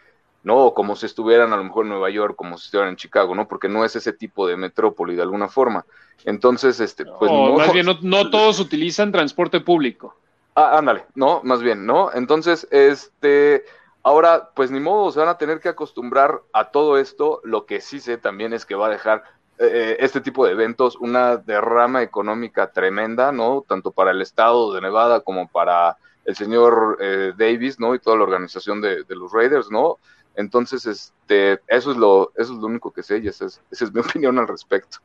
¿no? 0.44 0.56
O 0.58 0.74
como 0.74 0.96
si 0.96 1.06
estuvieran 1.06 1.52
a 1.52 1.56
lo 1.56 1.64
mejor 1.64 1.84
en 1.84 1.90
Nueva 1.90 2.10
York, 2.10 2.36
como 2.36 2.58
si 2.58 2.66
estuvieran 2.66 2.90
en 2.90 2.96
Chicago, 2.96 3.34
¿no? 3.34 3.48
Porque 3.48 3.68
no 3.68 3.84
es 3.84 3.96
ese 3.96 4.12
tipo 4.12 4.46
de 4.46 4.56
metrópoli 4.56 5.14
de 5.14 5.22
alguna 5.22 5.48
forma. 5.48 5.84
Entonces, 6.24 6.80
este, 6.80 7.04
pues 7.04 7.30
no- 7.30 7.54
más 7.54 7.72
bien, 7.72 7.86
no, 7.86 7.98
no 8.02 8.30
todos 8.30 8.60
utilizan 8.60 9.12
transporte 9.12 9.60
público. 9.60 10.16
Ah, 10.54 10.78
ándale, 10.78 11.06
no, 11.14 11.40
más 11.44 11.62
bien, 11.62 11.86
¿no? 11.86 12.12
Entonces, 12.12 12.68
este, 12.70 13.64
Ahora, 14.04 14.50
pues 14.54 14.70
ni 14.70 14.80
modo, 14.80 15.12
se 15.12 15.20
van 15.20 15.28
a 15.28 15.38
tener 15.38 15.60
que 15.60 15.68
acostumbrar 15.68 16.40
a 16.52 16.70
todo 16.70 16.98
esto. 16.98 17.40
Lo 17.44 17.66
que 17.66 17.80
sí 17.80 18.00
sé 18.00 18.18
también 18.18 18.52
es 18.52 18.66
que 18.66 18.74
va 18.74 18.86
a 18.86 18.90
dejar 18.90 19.22
eh, 19.58 19.96
este 20.00 20.20
tipo 20.20 20.44
de 20.44 20.52
eventos 20.52 20.96
una 20.96 21.36
derrama 21.36 22.02
económica 22.02 22.72
tremenda, 22.72 23.30
¿no? 23.30 23.64
Tanto 23.66 23.92
para 23.92 24.10
el 24.10 24.20
estado 24.20 24.72
de 24.72 24.80
Nevada 24.80 25.20
como 25.20 25.46
para 25.46 25.98
el 26.24 26.34
señor 26.34 26.98
eh, 27.00 27.32
Davis, 27.36 27.78
¿no? 27.78 27.94
Y 27.94 28.00
toda 28.00 28.16
la 28.16 28.24
organización 28.24 28.80
de, 28.80 29.04
los 29.08 29.30
Raiders, 29.32 29.70
¿no? 29.70 29.98
Entonces, 30.34 30.86
este, 30.86 31.60
eso 31.66 31.90
es 31.90 31.96
lo, 31.96 32.32
eso 32.36 32.54
es 32.54 32.58
lo 32.58 32.66
único 32.66 32.92
que 32.92 33.02
sé 33.02 33.18
y 33.18 33.28
esa 33.28 33.46
es, 33.46 33.60
esa 33.70 33.84
es 33.84 33.92
mi 33.92 34.00
opinión 34.08 34.38
al 34.38 34.48
respecto. 34.48 34.98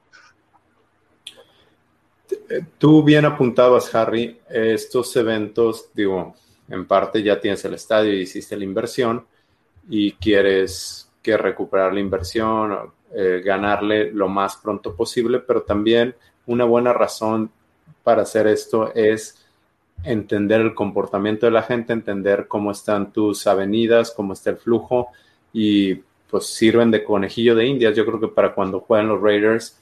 Tú 2.77 3.03
bien 3.03 3.25
apuntabas, 3.25 3.93
Harry, 3.95 4.39
estos 4.49 5.15
eventos, 5.15 5.89
digo, 5.93 6.35
en 6.67 6.85
parte 6.85 7.23
ya 7.23 7.39
tienes 7.39 7.63
el 7.65 7.73
estadio 7.73 8.13
y 8.13 8.21
hiciste 8.21 8.57
la 8.57 8.65
inversión 8.65 9.25
y 9.89 10.11
quieres 10.13 11.09
que 11.21 11.37
recuperar 11.37 11.93
la 11.93 12.01
inversión, 12.01 12.91
eh, 13.13 13.41
ganarle 13.43 14.11
lo 14.11 14.27
más 14.27 14.57
pronto 14.57 14.95
posible, 14.95 15.39
pero 15.39 15.63
también 15.63 16.15
una 16.45 16.65
buena 16.65 16.91
razón 16.91 17.49
para 18.03 18.23
hacer 18.23 18.47
esto 18.47 18.93
es 18.93 19.46
entender 20.03 20.61
el 20.61 20.75
comportamiento 20.75 21.45
de 21.45 21.51
la 21.51 21.63
gente, 21.63 21.93
entender 21.93 22.47
cómo 22.47 22.71
están 22.71 23.11
tus 23.11 23.47
avenidas, 23.47 24.11
cómo 24.11 24.33
está 24.33 24.51
el 24.51 24.57
flujo 24.57 25.09
y 25.51 25.95
pues 26.29 26.47
sirven 26.47 26.91
de 26.91 27.03
conejillo 27.03 27.55
de 27.55 27.65
indias. 27.65 27.95
Yo 27.95 28.05
creo 28.05 28.19
que 28.19 28.27
para 28.27 28.53
cuando 28.53 28.79
jueguen 28.79 29.09
los 29.09 29.21
Raiders 29.21 29.79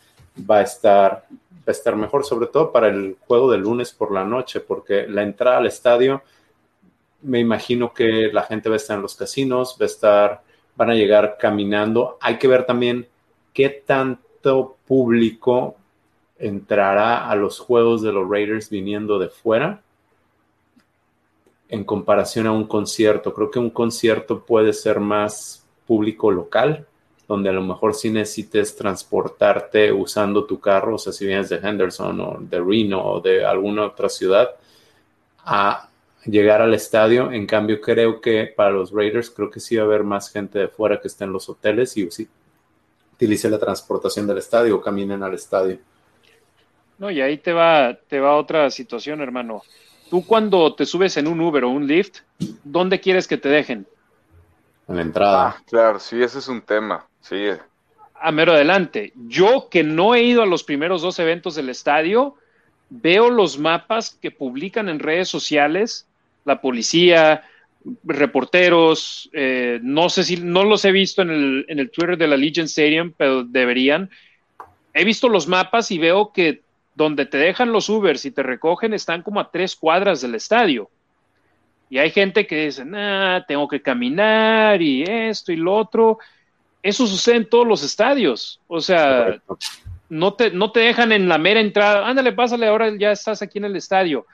va 0.50 0.60
a 0.60 0.62
estar 0.62 1.26
va 1.68 1.72
a 1.72 1.72
estar 1.72 1.96
mejor, 1.96 2.24
sobre 2.24 2.48
todo 2.48 2.72
para 2.72 2.88
el 2.90 3.18
juego 3.26 3.52
de 3.52 3.58
lunes 3.58 3.92
por 3.92 4.12
la 4.12 4.24
noche, 4.24 4.60
porque 4.60 5.08
la 5.08 5.24
entrada 5.24 5.58
al 5.58 5.66
estadio 5.66 6.22
me 7.24 7.40
imagino 7.40 7.92
que 7.92 8.30
la 8.32 8.44
gente 8.44 8.70
va 8.70 8.76
a 8.76 8.78
estar 8.78 8.96
en 8.96 9.02
los 9.02 9.16
casinos, 9.16 9.76
va 9.82 9.86
a 9.86 9.88
estar, 9.88 10.42
van 10.76 10.92
a 10.92 10.94
llegar 10.94 11.38
caminando. 11.40 12.20
Hay 12.22 12.38
que 12.38 12.48
ver 12.48 12.68
también 12.68 13.08
qué 13.52 13.70
tanto 13.70 14.78
público 14.86 15.76
entrará 16.38 17.28
a 17.28 17.36
los 17.36 17.60
juegos 17.60 18.04
de 18.04 18.12
los 18.12 18.30
Raiders 18.30 18.70
viniendo 18.70 19.18
de 19.18 19.30
fuera 19.30 19.82
en 21.70 21.84
comparación 21.84 22.48
a 22.48 22.52
un 22.52 22.68
concierto. 22.68 23.34
Creo 23.34 23.52
que 23.52 23.60
un 23.60 23.70
concierto 23.70 24.46
puede 24.46 24.74
ser 24.74 25.00
más 25.00 25.66
público 25.86 26.32
local, 26.32 26.86
donde 27.28 27.50
a 27.50 27.54
lo 27.54 27.62
mejor 27.62 27.94
sí 27.96 28.10
necesites 28.12 28.76
transportarte 28.76 29.92
usando 29.92 30.46
tu 30.46 30.60
carro, 30.60 30.96
o 30.96 30.98
sea, 30.98 31.12
si 31.12 31.26
vienes 31.26 31.50
de 31.50 31.58
Henderson 31.58 32.20
o 32.22 32.38
de 32.40 32.60
Reno 32.60 33.04
o 33.04 33.20
de 33.20 33.46
alguna 33.46 33.86
otra 33.86 34.10
ciudad, 34.10 34.52
a 35.40 35.90
llegar 36.26 36.62
al 36.62 36.74
estadio. 36.74 37.32
En 37.32 37.46
cambio, 37.46 37.82
creo 37.82 38.22
que 38.22 38.54
para 38.56 38.72
los 38.72 38.92
Raiders, 38.92 39.30
creo 39.30 39.50
que 39.50 39.60
sí 39.60 39.76
va 39.76 39.84
a 39.84 39.86
haber 39.86 40.04
más 40.04 40.32
gente 40.32 40.60
de 40.60 40.68
fuera 40.68 41.00
que 41.00 41.08
esté 41.08 41.24
en 41.24 41.34
los 41.34 41.50
hoteles 41.50 41.96
y 41.98 42.10
sí, 42.12 42.28
utilice 43.14 43.50
la 43.50 43.60
transportación 43.60 44.28
del 44.28 44.40
estadio 44.40 44.76
o 44.76 44.82
caminen 44.82 45.24
al 45.24 45.34
estadio. 45.34 45.80
No, 46.98 47.12
y 47.12 47.22
ahí 47.22 47.38
te 47.38 47.54
va, 47.54 47.98
te 48.08 48.20
va 48.20 48.38
otra 48.38 48.70
situación, 48.70 49.22
hermano. 49.22 49.64
Tú 50.10 50.26
cuando 50.26 50.76
te 50.76 50.86
subes 50.86 51.18
en 51.18 51.28
un 51.28 51.42
Uber 51.42 51.64
o 51.64 51.70
un 51.70 51.88
Lyft, 51.88 52.20
¿dónde 52.64 53.00
quieres 53.00 53.28
que 53.28 53.38
te 53.38 53.50
dejen? 53.50 53.88
En 54.88 54.96
la 54.98 55.02
entrada. 55.02 55.48
Ah, 55.48 55.64
claro, 55.66 56.00
sí, 56.00 56.22
ese 56.22 56.40
es 56.40 56.48
un 56.48 56.62
tema. 56.62 57.06
Sí. 57.22 57.48
A 58.14 58.32
mero 58.32 58.54
adelante. 58.54 59.14
Yo 59.28 59.68
que 59.70 59.84
no 59.84 60.14
he 60.14 60.24
ido 60.24 60.44
a 60.44 60.46
los 60.46 60.64
primeros 60.64 61.02
dos 61.02 61.18
eventos 61.20 61.56
del 61.56 61.70
estadio, 61.70 62.36
veo 62.90 63.30
los 63.30 63.58
mapas 63.58 64.18
que 64.22 64.32
publican 64.32 64.90
en 64.90 65.00
redes 65.00 65.28
sociales 65.28 66.08
la 66.46 66.62
policía, 66.62 67.44
reporteros, 68.04 69.30
eh, 69.34 69.80
no 69.82 70.10
sé 70.10 70.24
si, 70.24 70.38
no 70.38 70.64
los 70.64 70.86
he 70.86 70.92
visto 70.92 71.24
en 71.24 71.32
el, 71.32 71.66
en 71.68 71.80
el 71.80 71.92
Twitter 71.92 72.18
de 72.18 72.28
la 72.28 72.38
Legion 72.38 72.66
Stadium, 72.66 73.14
pero 73.16 73.44
deberían. 73.44 74.10
He 74.94 75.04
visto 75.04 75.28
los 75.28 75.48
mapas 75.48 75.92
y 75.92 75.98
veo 75.98 76.32
que 76.32 76.62
donde 76.96 77.26
te 77.26 77.38
dejan 77.38 77.72
los 77.72 77.90
Ubers 77.90 78.26
y 78.26 78.32
te 78.32 78.42
recogen 78.42 78.94
están 78.94 79.22
como 79.22 79.40
a 79.40 79.52
tres 79.52 79.76
cuadras 79.76 80.22
del 80.22 80.36
estadio. 80.36 80.90
Y 81.90 82.00
hay 82.00 82.10
gente 82.10 82.48
que 82.48 82.66
dice, 82.66 82.84
nah, 82.84 83.42
tengo 83.46 83.68
que 83.68 83.82
caminar 83.82 84.82
y 84.82 85.04
esto 85.04 85.52
y 85.52 85.58
lo 85.58 85.76
otro. 85.76 86.18
Eso 86.82 87.06
sucede 87.06 87.36
en 87.36 87.50
todos 87.50 87.68
los 87.68 87.84
estadios. 87.84 88.60
O 88.68 88.82
sea, 88.82 89.40
no 90.10 90.34
te, 90.34 90.52
no 90.52 90.72
te 90.72 90.80
dejan 90.80 91.12
en 91.12 91.28
la 91.28 91.38
mera 91.38 91.60
entrada. 91.60 92.08
Ándale, 92.08 92.32
pásale, 92.32 92.68
ahora 92.68 92.96
ya 92.98 93.12
estás 93.12 93.42
aquí 93.42 93.60
en 93.60 93.66
el 93.66 93.76
estadio. 93.76 94.26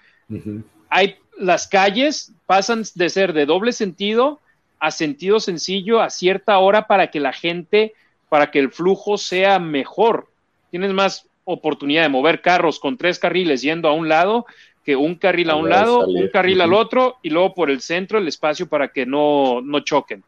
Hay 0.90 1.18
las 1.38 1.68
calles 1.68 2.32
pasan 2.46 2.84
de 2.96 3.10
ser 3.10 3.34
de 3.34 3.46
doble 3.46 3.74
sentido 3.74 4.40
a 4.80 4.92
sentido 4.92 5.40
sencillo 5.40 6.02
a 6.02 6.10
cierta 6.10 6.58
hora 6.60 6.88
para 6.88 7.12
que 7.12 7.20
la 7.20 7.34
gente, 7.34 7.94
para 8.30 8.52
que 8.52 8.60
el 8.60 8.72
flujo 8.72 9.18
sea 9.18 9.60
mejor. 9.60 10.28
Tienes 10.72 10.94
más 10.94 11.28
oportunidad 11.44 12.04
de 12.04 12.10
mover 12.10 12.42
carros 12.42 12.80
con 12.80 12.98
tres 12.98 13.20
carriles 13.20 13.62
yendo 13.62 13.90
a 13.90 13.94
un 13.94 14.10
lado 14.10 14.46
que 14.84 14.96
un 14.96 15.16
carril 15.16 15.50
a 15.50 15.56
un 15.56 15.70
lado, 15.70 16.08
un 16.08 16.28
carril 16.30 16.62
al 16.62 16.74
otro 16.74 17.18
y 17.22 17.30
luego 17.30 17.54
por 17.54 17.70
el 17.70 17.82
centro 17.82 18.18
el 18.18 18.28
espacio 18.28 18.68
para 18.68 18.88
que 18.88 19.06
no, 19.06 19.62
no 19.62 19.82
choquen. 19.82 20.24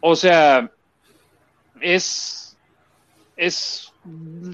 O 0.00 0.14
sea, 0.14 0.70
es, 1.80 2.56
es 3.36 3.92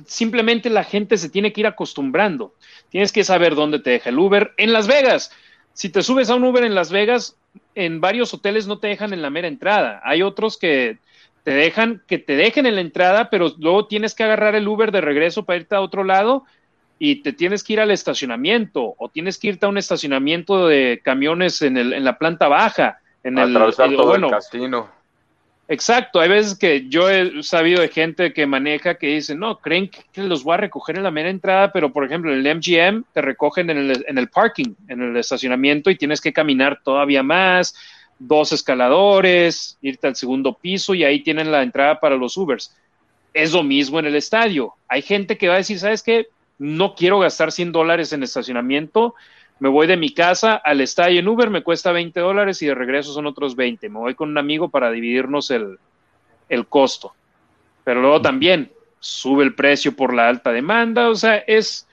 simplemente 0.06 0.70
la 0.70 0.84
gente 0.84 1.18
se 1.18 1.28
tiene 1.28 1.52
que 1.52 1.60
ir 1.60 1.66
acostumbrando. 1.66 2.54
Tienes 2.88 3.12
que 3.12 3.24
saber 3.24 3.54
dónde 3.54 3.78
te 3.78 3.90
deja 3.90 4.10
el 4.10 4.18
Uber. 4.18 4.52
En 4.56 4.72
Las 4.72 4.86
Vegas, 4.86 5.32
si 5.74 5.90
te 5.90 6.02
subes 6.02 6.30
a 6.30 6.36
un 6.36 6.44
Uber 6.44 6.64
en 6.64 6.74
Las 6.74 6.90
Vegas, 6.90 7.36
en 7.74 8.00
varios 8.00 8.32
hoteles 8.32 8.66
no 8.66 8.78
te 8.78 8.88
dejan 8.88 9.12
en 9.12 9.22
la 9.22 9.30
mera 9.30 9.48
entrada. 9.48 10.00
Hay 10.04 10.22
otros 10.22 10.56
que 10.56 10.98
te 11.42 11.52
dejan, 11.52 12.02
que 12.06 12.18
te 12.18 12.36
dejen 12.36 12.66
en 12.66 12.74
la 12.74 12.80
entrada, 12.80 13.30
pero 13.30 13.52
luego 13.58 13.86
tienes 13.86 14.14
que 14.14 14.24
agarrar 14.24 14.54
el 14.54 14.68
Uber 14.68 14.92
de 14.92 15.00
regreso 15.00 15.44
para 15.44 15.58
irte 15.58 15.74
a 15.74 15.80
otro 15.80 16.04
lado 16.04 16.44
y 16.98 17.16
te 17.22 17.32
tienes 17.32 17.64
que 17.64 17.72
ir 17.72 17.80
al 17.80 17.90
estacionamiento 17.90 18.94
o 18.98 19.08
tienes 19.08 19.38
que 19.38 19.48
irte 19.48 19.66
a 19.66 19.70
un 19.70 19.78
estacionamiento 19.78 20.68
de 20.68 21.00
camiones 21.02 21.62
en, 21.62 21.76
el, 21.76 21.92
en 21.94 22.04
la 22.04 22.18
planta 22.18 22.48
baja. 22.48 23.00
En 23.24 23.38
el, 23.38 23.54
todo 23.74 24.14
el 24.14 24.30
casino. 24.30 24.88
Exacto, 25.70 26.18
hay 26.18 26.28
veces 26.28 26.58
que 26.58 26.88
yo 26.88 27.08
he 27.08 27.44
sabido 27.44 27.80
de 27.80 27.88
gente 27.88 28.32
que 28.32 28.44
maneja 28.44 28.96
que 28.96 29.06
dice, 29.06 29.36
no, 29.36 29.60
creen 29.60 29.88
que 29.88 30.22
los 30.22 30.42
voy 30.42 30.54
a 30.54 30.56
recoger 30.56 30.96
en 30.96 31.04
la 31.04 31.12
mera 31.12 31.30
entrada, 31.30 31.70
pero 31.72 31.92
por 31.92 32.04
ejemplo 32.04 32.32
en 32.32 32.44
el 32.44 32.56
MGM 32.56 33.04
te 33.12 33.22
recogen 33.22 33.70
en 33.70 33.78
el, 33.78 34.04
en 34.08 34.18
el 34.18 34.28
parking, 34.28 34.74
en 34.88 35.00
el 35.00 35.16
estacionamiento 35.16 35.88
y 35.88 35.96
tienes 35.96 36.20
que 36.20 36.32
caminar 36.32 36.80
todavía 36.82 37.22
más, 37.22 37.76
dos 38.20 38.52
escaladores, 38.52 39.78
irte 39.80 40.06
al 40.06 40.14
segundo 40.14 40.54
piso 40.54 40.94
y 40.94 41.02
ahí 41.02 41.22
tienen 41.22 41.50
la 41.50 41.62
entrada 41.62 41.98
para 41.98 42.16
los 42.16 42.36
Ubers. 42.36 42.76
Es 43.34 43.52
lo 43.52 43.64
mismo 43.64 43.98
en 43.98 44.06
el 44.06 44.14
estadio. 44.14 44.74
Hay 44.86 45.02
gente 45.02 45.36
que 45.36 45.48
va 45.48 45.54
a 45.54 45.58
decir, 45.58 45.80
¿sabes 45.80 46.02
qué? 46.02 46.28
No 46.58 46.94
quiero 46.94 47.18
gastar 47.18 47.50
100 47.50 47.72
dólares 47.72 48.12
en 48.12 48.22
estacionamiento, 48.22 49.14
me 49.58 49.68
voy 49.68 49.86
de 49.86 49.96
mi 49.96 50.10
casa 50.14 50.54
al 50.54 50.80
estadio 50.80 51.20
en 51.20 51.28
Uber, 51.28 51.50
me 51.50 51.62
cuesta 51.62 51.92
20 51.92 52.18
dólares 52.20 52.62
y 52.62 52.66
de 52.66 52.74
regreso 52.74 53.12
son 53.12 53.26
otros 53.26 53.56
20. 53.56 53.88
Me 53.88 53.98
voy 53.98 54.14
con 54.14 54.30
un 54.30 54.38
amigo 54.38 54.70
para 54.70 54.90
dividirnos 54.90 55.50
el, 55.50 55.78
el 56.48 56.66
costo. 56.66 57.14
Pero 57.84 58.00
luego 58.00 58.22
también 58.22 58.70
sube 58.98 59.44
el 59.44 59.54
precio 59.54 59.96
por 59.96 60.14
la 60.14 60.28
alta 60.28 60.52
demanda, 60.52 61.08
o 61.08 61.14
sea, 61.14 61.36
es, 61.36 61.86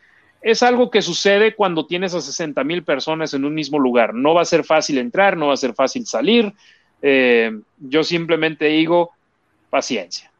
es 0.47 0.63
algo 0.63 0.89
que 0.89 1.01
sucede 1.01 1.55
cuando 1.55 1.85
tienes 1.85 2.13
a 2.13 2.21
60 2.21 2.63
mil 2.63 2.81
personas 2.81 3.33
en 3.33 3.43
un 3.43 3.53
mismo 3.53 3.79
lugar. 3.79 4.13
No 4.13 4.33
va 4.33 4.43
a 4.43 4.45
ser 4.45 4.63
fácil 4.63 4.97
entrar, 4.97 5.35
no 5.35 5.47
va 5.47 5.53
a 5.53 5.57
ser 5.57 5.73
fácil 5.73 6.05
salir. 6.05 6.53
Eh, 7.01 7.51
yo 7.77 8.01
simplemente 8.01 8.63
digo, 8.65 9.11
paciencia. 9.69 10.31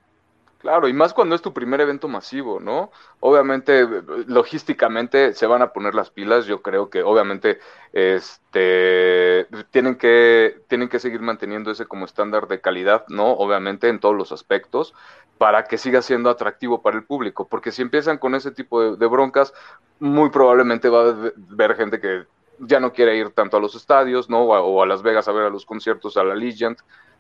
Claro, 0.60 0.88
y 0.88 0.94
más 0.94 1.14
cuando 1.14 1.36
es 1.36 1.42
tu 1.44 1.54
primer 1.54 1.82
evento 1.82 2.08
masivo, 2.08 2.60
¿no? 2.60 2.92
Obviamente, 3.20 3.88
logísticamente 4.26 5.34
se 5.34 5.46
van 5.46 5.62
a 5.62 5.72
poner 5.72 5.94
las 5.94 6.10
pilas. 6.10 6.48
Yo 6.48 6.64
creo 6.64 6.90
que 6.90 7.04
obviamente 7.04 7.60
este, 7.94 9.46
tienen, 9.70 9.96
que, 9.98 10.64
tienen 10.68 10.90
que 10.90 11.00
seguir 11.00 11.22
manteniendo 11.22 11.70
ese 11.70 11.86
como 11.86 12.06
estándar 12.06 12.48
de 12.48 12.60
calidad, 12.60 13.06
¿no? 13.08 13.34
Obviamente 13.34 13.88
en 13.88 14.00
todos 14.00 14.16
los 14.16 14.32
aspectos, 14.32 14.96
para 15.38 15.66
que 15.66 15.78
siga 15.78 16.02
siendo 16.02 16.32
atractivo 16.32 16.82
para 16.82 16.98
el 16.98 17.04
público. 17.04 17.48
Porque 17.48 17.72
si 17.72 17.84
empiezan 17.84 18.18
con 18.18 18.34
ese 18.34 18.50
tipo 18.50 18.96
de, 18.96 19.08
broncas, 19.08 19.54
muy 20.00 20.32
probablemente 20.32 20.90
va 20.90 21.10
a 21.10 21.16
haber 21.54 21.76
gente 21.76 22.00
que 22.00 22.26
ya 22.60 22.80
no 22.80 22.94
quiere 22.94 23.16
ir 23.16 23.30
tanto 23.30 23.58
a 23.58 23.60
los 23.60 23.76
estadios, 23.76 24.28
¿no? 24.28 24.42
O 24.42 24.56
a, 24.56 24.62
o 24.62 24.82
a 24.82 24.88
Las 24.88 25.04
Vegas 25.04 25.28
a 25.28 25.32
ver 25.34 25.46
a 25.46 25.50
los 25.52 25.68
conciertos, 25.68 26.18
a 26.18 26.24
la 26.24 26.34
Legend 26.34 26.78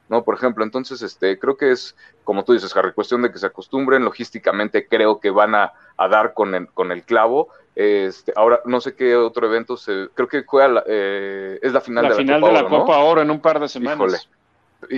¿no? 0.09 0.23
Por 0.23 0.35
ejemplo, 0.35 0.63
entonces, 0.63 1.01
este, 1.01 1.37
creo 1.39 1.57
que 1.57 1.71
es, 1.71 1.95
como 2.23 2.43
tú 2.43 2.53
dices, 2.53 2.75
Harry, 2.75 2.93
cuestión 2.93 3.21
de 3.21 3.31
que 3.31 3.39
se 3.39 3.47
acostumbren, 3.47 4.03
logísticamente 4.03 4.87
creo 4.87 5.19
que 5.19 5.29
van 5.29 5.55
a, 5.55 5.73
dar 5.97 6.33
con 6.33 6.55
el, 6.55 6.67
con 6.69 6.91
el 6.91 7.03
clavo. 7.03 7.49
Este, 7.75 8.33
ahora, 8.35 8.61
no 8.65 8.81
sé 8.81 8.95
qué 8.95 9.15
otro 9.15 9.47
evento 9.47 9.77
se, 9.77 10.09
creo 10.13 10.27
que 10.27 10.43
juega, 10.43 10.83
eh, 10.87 11.59
es 11.61 11.73
la 11.73 11.81
final 11.81 12.03
de 12.03 12.09
la 12.09 12.15
final 12.15 12.41
Copa 12.41 12.53
de 12.53 12.63
la 12.63 12.69
Copa 12.69 12.97
Oro 12.99 13.21
en 13.21 13.31
un 13.31 13.39
par 13.39 13.59
de 13.59 13.67
semanas. 13.67 14.29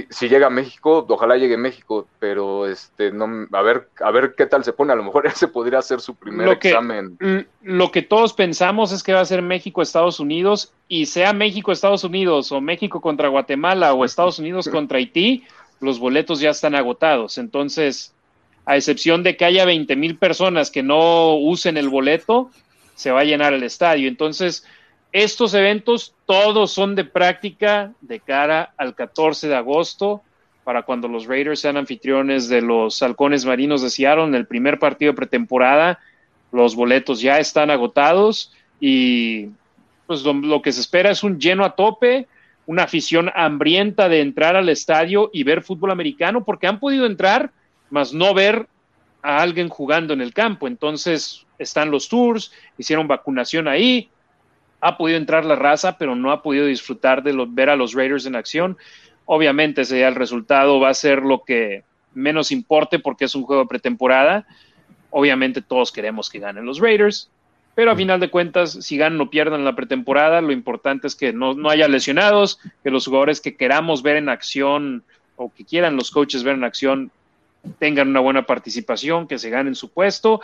Si 0.09 0.27
llega 0.27 0.47
a 0.47 0.49
México, 0.49 1.05
ojalá 1.07 1.37
llegue 1.37 1.55
a 1.55 1.57
México, 1.57 2.07
pero 2.19 2.67
este 2.67 3.11
no 3.11 3.47
a 3.51 3.61
ver, 3.61 3.87
a 4.01 4.11
ver 4.11 4.35
qué 4.37 4.45
tal 4.45 4.63
se 4.63 4.73
pone, 4.73 4.91
a 4.91 4.95
lo 4.95 5.03
mejor 5.03 5.25
ese 5.27 5.47
podría 5.47 5.81
ser 5.81 6.01
su 6.01 6.15
primer 6.15 6.49
examen. 6.49 7.17
Lo 7.61 7.91
que 7.91 8.01
todos 8.01 8.33
pensamos 8.33 8.91
es 8.91 9.03
que 9.03 9.13
va 9.13 9.21
a 9.21 9.25
ser 9.25 9.41
México 9.41 9.81
Estados 9.81 10.19
Unidos 10.19 10.73
y 10.87 11.05
sea 11.05 11.33
México 11.33 11.71
Estados 11.71 12.03
Unidos 12.03 12.51
o 12.51 12.59
México 12.59 12.99
contra 12.99 13.29
Guatemala 13.29 13.93
o 13.93 14.03
Estados 14.03 14.39
Unidos 14.39 14.67
contra 14.71 14.97
Haití, 14.97 15.45
los 15.79 15.99
boletos 15.99 16.39
ya 16.41 16.49
están 16.49 16.75
agotados. 16.75 17.37
Entonces, 17.37 18.13
a 18.65 18.75
excepción 18.75 19.23
de 19.23 19.37
que 19.37 19.45
haya 19.45 19.65
20 19.65 19.95
mil 19.95 20.17
personas 20.17 20.71
que 20.71 20.83
no 20.83 21.35
usen 21.35 21.77
el 21.77 21.89
boleto, 21.89 22.51
se 22.95 23.11
va 23.11 23.21
a 23.21 23.23
llenar 23.23 23.53
el 23.53 23.63
estadio. 23.63 24.09
Entonces, 24.09 24.65
estos 25.11 25.53
eventos 25.53 26.13
todos 26.25 26.71
son 26.71 26.95
de 26.95 27.03
práctica 27.03 27.93
de 28.01 28.19
cara 28.19 28.73
al 28.77 28.95
14 28.95 29.47
de 29.47 29.55
agosto, 29.55 30.21
para 30.63 30.83
cuando 30.83 31.07
los 31.07 31.25
Raiders 31.25 31.61
sean 31.61 31.77
anfitriones 31.77 32.47
de 32.47 32.61
los 32.61 33.01
Halcones 33.01 33.43
Marinos 33.43 33.81
de 33.81 34.03
en 34.05 34.35
el 34.35 34.45
primer 34.45 34.77
partido 34.77 35.11
de 35.11 35.15
pretemporada. 35.15 35.99
Los 36.51 36.75
boletos 36.75 37.21
ya 37.21 37.39
están 37.39 37.71
agotados 37.71 38.53
y 38.79 39.47
pues 40.05 40.23
lo, 40.23 40.61
que 40.61 40.71
se 40.71 40.81
espera 40.81 41.09
es 41.09 41.23
un 41.23 41.39
lleno 41.39 41.65
a 41.65 41.75
tope, 41.75 42.27
una 42.67 42.83
afición 42.83 43.31
hambrienta 43.33 44.09
de 44.09 44.21
entrar 44.21 44.55
al 44.55 44.69
estadio 44.69 45.31
y 45.33 45.43
ver 45.43 45.63
fútbol 45.63 45.89
americano, 45.89 46.43
porque 46.43 46.67
han 46.67 46.79
podido 46.79 47.07
entrar, 47.07 47.51
mas 47.89 48.13
no 48.13 48.35
ver 48.35 48.67
a 49.23 49.41
alguien 49.41 49.69
jugando 49.69 50.13
en 50.13 50.21
el 50.21 50.35
campo. 50.35 50.67
Entonces 50.67 51.47
están 51.57 51.89
los 51.89 52.09
tours, 52.09 52.51
hicieron 52.77 53.07
vacunación 53.07 53.67
ahí, 53.67 54.09
ha 54.81 54.97
podido 54.97 55.17
entrar 55.17 55.45
la 55.45 55.55
raza, 55.55 55.97
pero 55.97 56.15
no 56.15 56.31
ha 56.31 56.41
podido 56.41 56.65
disfrutar 56.65 57.23
de 57.23 57.33
ver 57.49 57.69
a 57.69 57.75
los 57.75 57.93
Raiders 57.93 58.25
en 58.25 58.35
acción. 58.35 58.77
Obviamente, 59.25 59.81
ese 59.81 60.03
el 60.03 60.15
resultado 60.15 60.79
va 60.79 60.89
a 60.89 60.93
ser 60.93 61.21
lo 61.21 61.43
que 61.43 61.83
menos 62.13 62.51
importe 62.51 62.99
porque 62.99 63.25
es 63.25 63.35
un 63.35 63.43
juego 63.43 63.63
de 63.63 63.67
pretemporada. 63.67 64.45
Obviamente, 65.09 65.61
todos 65.61 65.91
queremos 65.91 66.29
que 66.29 66.39
ganen 66.39 66.65
los 66.65 66.79
Raiders, 66.79 67.29
pero 67.75 67.91
a 67.91 67.95
final 67.95 68.19
de 68.19 68.29
cuentas, 68.29 68.71
si 68.71 68.97
ganan 68.97 69.21
o 69.21 69.29
pierdan 69.29 69.65
la 69.65 69.75
pretemporada, 69.75 70.41
lo 70.41 70.51
importante 70.51 71.07
es 71.07 71.15
que 71.15 71.33
no, 71.33 71.53
no 71.53 71.69
haya 71.69 71.87
lesionados, 71.87 72.59
que 72.83 72.91
los 72.91 73.05
jugadores 73.05 73.41
que 73.41 73.55
queramos 73.55 74.03
ver 74.03 74.17
en 74.17 74.29
acción 74.29 75.03
o 75.35 75.51
que 75.53 75.65
quieran 75.65 75.95
los 75.95 76.11
coaches 76.11 76.43
ver 76.43 76.55
en 76.55 76.63
acción 76.63 77.11
tengan 77.77 78.09
una 78.09 78.19
buena 78.19 78.45
participación, 78.45 79.27
que 79.27 79.39
se 79.39 79.49
ganen 79.49 79.75
su 79.75 79.89
puesto 79.89 80.41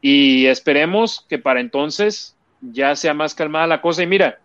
y 0.00 0.46
esperemos 0.46 1.24
que 1.28 1.38
para 1.38 1.60
entonces 1.60 2.36
ya 2.72 2.96
sea 2.96 3.14
más 3.14 3.34
calmada 3.34 3.66
la 3.66 3.80
cosa. 3.80 4.02
Y 4.02 4.06
mira, 4.06 4.38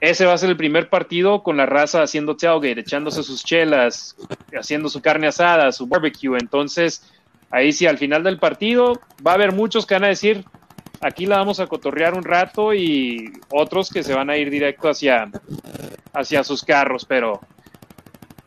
ese 0.00 0.26
va 0.26 0.34
a 0.34 0.38
ser 0.38 0.50
el 0.50 0.56
primer 0.56 0.88
partido 0.88 1.42
con 1.42 1.56
la 1.56 1.66
raza 1.66 2.02
haciendo 2.02 2.36
tailgate, 2.36 2.80
echándose 2.80 3.22
sus 3.22 3.44
chelas, 3.44 4.16
haciendo 4.58 4.88
su 4.88 5.00
carne 5.00 5.26
asada, 5.26 5.72
su 5.72 5.86
barbecue. 5.86 6.38
Entonces, 6.38 7.10
ahí 7.50 7.72
sí, 7.72 7.86
al 7.86 7.98
final 7.98 8.22
del 8.22 8.38
partido 8.38 9.00
va 9.26 9.32
a 9.32 9.34
haber 9.34 9.52
muchos 9.52 9.86
que 9.86 9.94
van 9.94 10.04
a 10.04 10.08
decir, 10.08 10.44
aquí 11.00 11.26
la 11.26 11.38
vamos 11.38 11.60
a 11.60 11.66
cotorrear 11.66 12.14
un 12.14 12.24
rato 12.24 12.74
y 12.74 13.32
otros 13.50 13.90
que 13.90 14.02
se 14.02 14.14
van 14.14 14.30
a 14.30 14.36
ir 14.36 14.50
directo 14.50 14.88
hacia, 14.88 15.30
hacia 16.12 16.44
sus 16.44 16.62
carros, 16.62 17.04
pero 17.04 17.40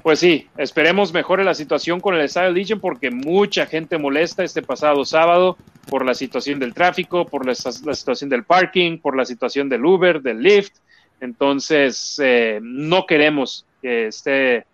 pues 0.03 0.19
sí, 0.19 0.47
esperemos 0.57 1.13
mejore 1.13 1.43
la 1.43 1.53
situación 1.53 1.99
con 1.99 2.15
el 2.15 2.21
Estadio 2.21 2.51
Legion 2.51 2.79
porque 2.79 3.11
mucha 3.11 3.65
gente 3.65 3.97
molesta 3.97 4.43
este 4.43 4.61
pasado 4.61 5.03
sábado 5.03 5.57
por 5.87 6.05
la 6.05 6.13
situación 6.13 6.59
del 6.59 6.73
tráfico, 6.73 7.25
por 7.25 7.45
la, 7.45 7.55
situación 7.55 8.29
del 8.29 8.43
parking, 8.43 8.99
por 8.99 9.15
la 9.15 9.25
situación 9.25 9.69
del 9.69 9.85
Uber, 9.85 10.21
del 10.21 10.41
Lyft. 10.41 10.73
Entonces, 11.21 12.19
eh, 12.23 12.59
no 12.61 13.05
queremos 13.05 13.65
que 13.81 14.07
esté 14.07 14.65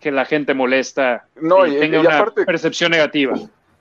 que 0.00 0.10
la 0.10 0.24
gente 0.24 0.54
molesta 0.54 1.26
no, 1.40 1.66
y, 1.66 1.78
tenga 1.78 2.00
una 2.00 2.26
percepción 2.26 2.90
negativa. 2.90 3.34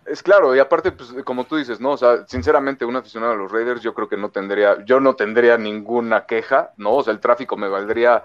Es 0.05 0.21
claro, 0.21 0.55
y 0.55 0.59
aparte, 0.59 0.91
pues, 0.91 1.13
como 1.23 1.45
tú 1.45 1.55
dices, 1.55 1.79
¿no? 1.79 1.91
O 1.91 1.97
sea, 1.97 2.25
sinceramente, 2.27 2.85
un 2.85 2.95
aficionado 2.95 3.33
a 3.33 3.35
los 3.35 3.51
Raiders, 3.51 3.81
yo 3.81 3.93
creo 3.93 4.07
que 4.07 4.17
no 4.17 4.29
tendría, 4.29 4.83
yo 4.85 4.99
no 4.99 5.15
tendría 5.15 5.57
ninguna 5.57 6.25
queja, 6.25 6.71
¿no? 6.77 6.95
O 6.95 7.03
sea, 7.03 7.11
el 7.11 7.19
tráfico 7.19 7.57
me 7.57 7.67
valdría 7.67 8.23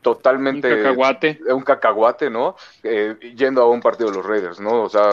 totalmente... 0.00 0.72
Un 0.72 0.82
cacahuate. 0.82 1.40
Un 1.48 1.62
cacahuate, 1.62 2.30
¿no? 2.30 2.54
Eh, 2.84 3.16
yendo 3.34 3.62
a 3.62 3.68
un 3.68 3.80
partido 3.80 4.10
de 4.10 4.16
los 4.16 4.24
Raiders, 4.24 4.60
¿no? 4.60 4.84
O 4.84 4.88
sea, 4.88 5.10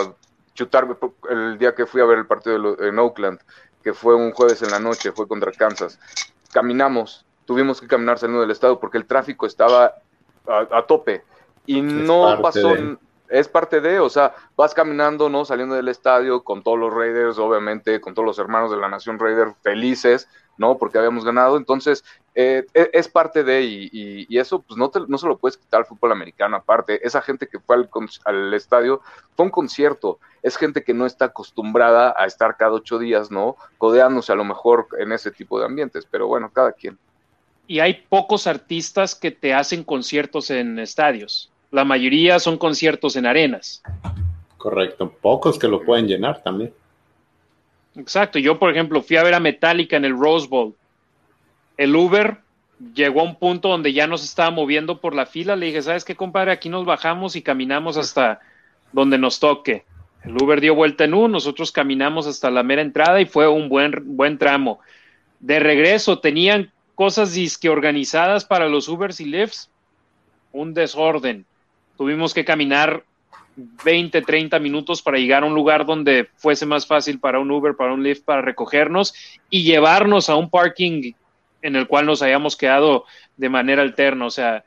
chutarme 0.53 0.95
el 1.29 1.57
día 1.57 1.73
que 1.75 1.85
fui 1.85 2.01
a 2.01 2.05
ver 2.05 2.19
el 2.19 2.25
partido 2.25 2.77
en 2.79 2.99
Oakland, 2.99 3.39
que 3.83 3.93
fue 3.93 4.15
un 4.15 4.31
jueves 4.31 4.61
en 4.61 4.71
la 4.71 4.79
noche, 4.79 5.11
fue 5.11 5.27
contra 5.27 5.51
Kansas. 5.51 5.99
Caminamos, 6.51 7.25
tuvimos 7.45 7.81
que 7.81 7.87
caminar 7.87 8.19
saliendo 8.19 8.41
del 8.41 8.51
estado 8.51 8.79
porque 8.79 8.97
el 8.97 9.05
tráfico 9.05 9.45
estaba 9.45 9.95
a, 10.47 10.81
tope 10.83 11.23
y 11.65 11.81
no 11.81 12.39
pasó. 12.41 12.73
Es 13.29 13.47
parte 13.47 13.81
de, 13.81 13.99
o 13.99 14.09
sea, 14.09 14.35
vas 14.55 14.75
caminando, 14.75 15.27
¿no? 15.27 15.43
Saliendo 15.43 15.73
del 15.73 15.87
estadio 15.87 16.43
con 16.43 16.61
todos 16.61 16.77
los 16.77 16.93
Raiders, 16.93 17.39
obviamente, 17.39 17.99
con 17.99 18.13
todos 18.13 18.25
los 18.27 18.37
hermanos 18.37 18.69
de 18.69 18.77
la 18.77 18.89
Nación 18.89 19.17
Raider 19.17 19.55
felices, 19.63 20.29
¿no? 20.57 20.77
Porque 20.77 20.97
habíamos 20.97 21.25
ganado. 21.25 21.57
Entonces, 21.57 22.03
eh, 22.35 22.65
e, 22.73 22.89
es 22.93 23.07
parte 23.07 23.43
de, 23.43 23.63
y, 23.63 24.37
eso 24.37 24.61
pues 24.61 24.77
no, 24.77 24.91
no 25.07 25.17
se 25.17 25.27
lo 25.27 25.37
puedes 25.37 25.57
quitar 25.57 25.81
al 25.81 25.85
fútbol 25.85 26.11
americano. 26.11 26.57
Aparte, 26.57 27.05
esa 27.05 27.21
gente 27.21 27.47
que 27.47 27.59
fue 27.59 27.75
al, 27.75 27.89
al, 28.25 28.53
estadio 28.53 29.01
fue 29.35 29.45
un 29.45 29.51
concierto. 29.51 30.19
Es 30.41 30.57
gente 30.57 30.83
que 30.83 30.93
no 30.93 31.05
está 31.05 31.25
acostumbrada 31.25 32.13
a 32.17 32.25
estar 32.25 32.57
cada 32.57 32.73
ocho 32.73 32.99
días, 32.99 33.31
¿no? 33.31 33.55
Codeándose 33.77 34.31
a 34.31 34.35
lo 34.35 34.43
mejor 34.43 34.87
en 34.99 35.11
ese 35.11 35.31
tipo 35.31 35.59
de 35.59 35.65
ambientes, 35.65 36.07
pero 36.09 36.27
bueno, 36.27 36.51
cada 36.51 36.71
quien. 36.71 36.97
Y 37.67 37.79
hay 37.79 38.05
pocos 38.09 38.47
artistas 38.47 39.15
que 39.15 39.31
te 39.31 39.53
hacen 39.53 39.83
conciertos 39.83 40.49
en 40.49 40.79
estadios. 40.79 41.51
La 41.71 41.85
mayoría 41.85 42.39
son 42.39 42.57
conciertos 42.57 43.15
en 43.15 43.25
arenas. 43.25 43.81
Correcto, 44.57 45.11
pocos 45.21 45.57
que 45.57 45.67
lo 45.67 45.83
pueden 45.83 46.07
llenar 46.07 46.43
también. 46.43 46.73
Exacto, 47.95 48.39
yo 48.39 48.57
por 48.57 48.71
ejemplo 48.71 49.01
fui 49.01 49.17
a 49.17 49.23
ver 49.23 49.33
a 49.33 49.39
Metallica 49.39 49.97
en 49.97 50.05
el 50.05 50.17
Rose 50.17 50.47
Bowl. 50.47 50.73
El 51.77 51.95
Uber 51.95 52.37
llegó 52.93 53.21
a 53.21 53.23
un 53.23 53.35
punto 53.35 53.69
donde 53.69 53.93
ya 53.93 54.07
nos 54.07 54.23
estaba 54.23 54.51
moviendo 54.51 54.99
por 54.99 55.15
la 55.15 55.25
fila. 55.25 55.55
Le 55.55 55.67
dije, 55.67 55.81
¿sabes 55.81 56.05
qué, 56.05 56.15
compadre? 56.15 56.51
Aquí 56.51 56.69
nos 56.69 56.85
bajamos 56.85 57.35
y 57.35 57.41
caminamos 57.41 57.97
hasta 57.97 58.41
donde 58.91 59.17
nos 59.17 59.39
toque. 59.39 59.85
El 60.23 60.41
Uber 60.41 60.61
dio 60.61 60.75
vuelta 60.75 61.03
en 61.03 61.13
U, 61.13 61.27
nosotros 61.27 61.71
caminamos 61.71 62.27
hasta 62.27 62.49
la 62.49 62.63
mera 62.63 62.81
entrada 62.81 63.19
y 63.19 63.25
fue 63.25 63.47
un 63.47 63.67
buen, 63.67 64.15
buen 64.15 64.37
tramo. 64.37 64.79
De 65.39 65.59
regreso 65.59 66.19
tenían 66.19 66.71
cosas 66.95 67.33
disque 67.33 67.69
organizadas 67.69 68.45
para 68.45 68.69
los 68.69 68.87
Ubers 68.87 69.19
y 69.19 69.25
Lyfts. 69.25 69.69
Un 70.53 70.73
desorden. 70.73 71.45
Tuvimos 71.97 72.33
que 72.33 72.45
caminar 72.45 73.03
20, 73.55 74.21
30 74.21 74.59
minutos 74.59 75.01
para 75.01 75.17
llegar 75.17 75.43
a 75.43 75.45
un 75.45 75.53
lugar 75.53 75.85
donde 75.85 76.29
fuese 76.37 76.65
más 76.65 76.87
fácil 76.87 77.19
para 77.19 77.39
un 77.39 77.51
Uber, 77.51 77.75
para 77.75 77.93
un 77.93 78.03
Lyft, 78.03 78.23
para 78.23 78.41
recogernos 78.41 79.13
y 79.49 79.63
llevarnos 79.63 80.29
a 80.29 80.35
un 80.35 80.49
parking 80.49 81.13
en 81.61 81.75
el 81.75 81.87
cual 81.87 82.05
nos 82.05 82.21
hayamos 82.21 82.55
quedado 82.55 83.05
de 83.37 83.49
manera 83.49 83.81
alterna. 83.81 84.25
O 84.25 84.29
sea, 84.29 84.63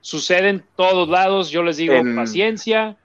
sucede 0.00 0.48
en 0.48 0.64
todos 0.76 1.08
lados, 1.08 1.50
yo 1.50 1.62
les 1.62 1.76
digo, 1.76 1.94
paciencia. 2.14 2.96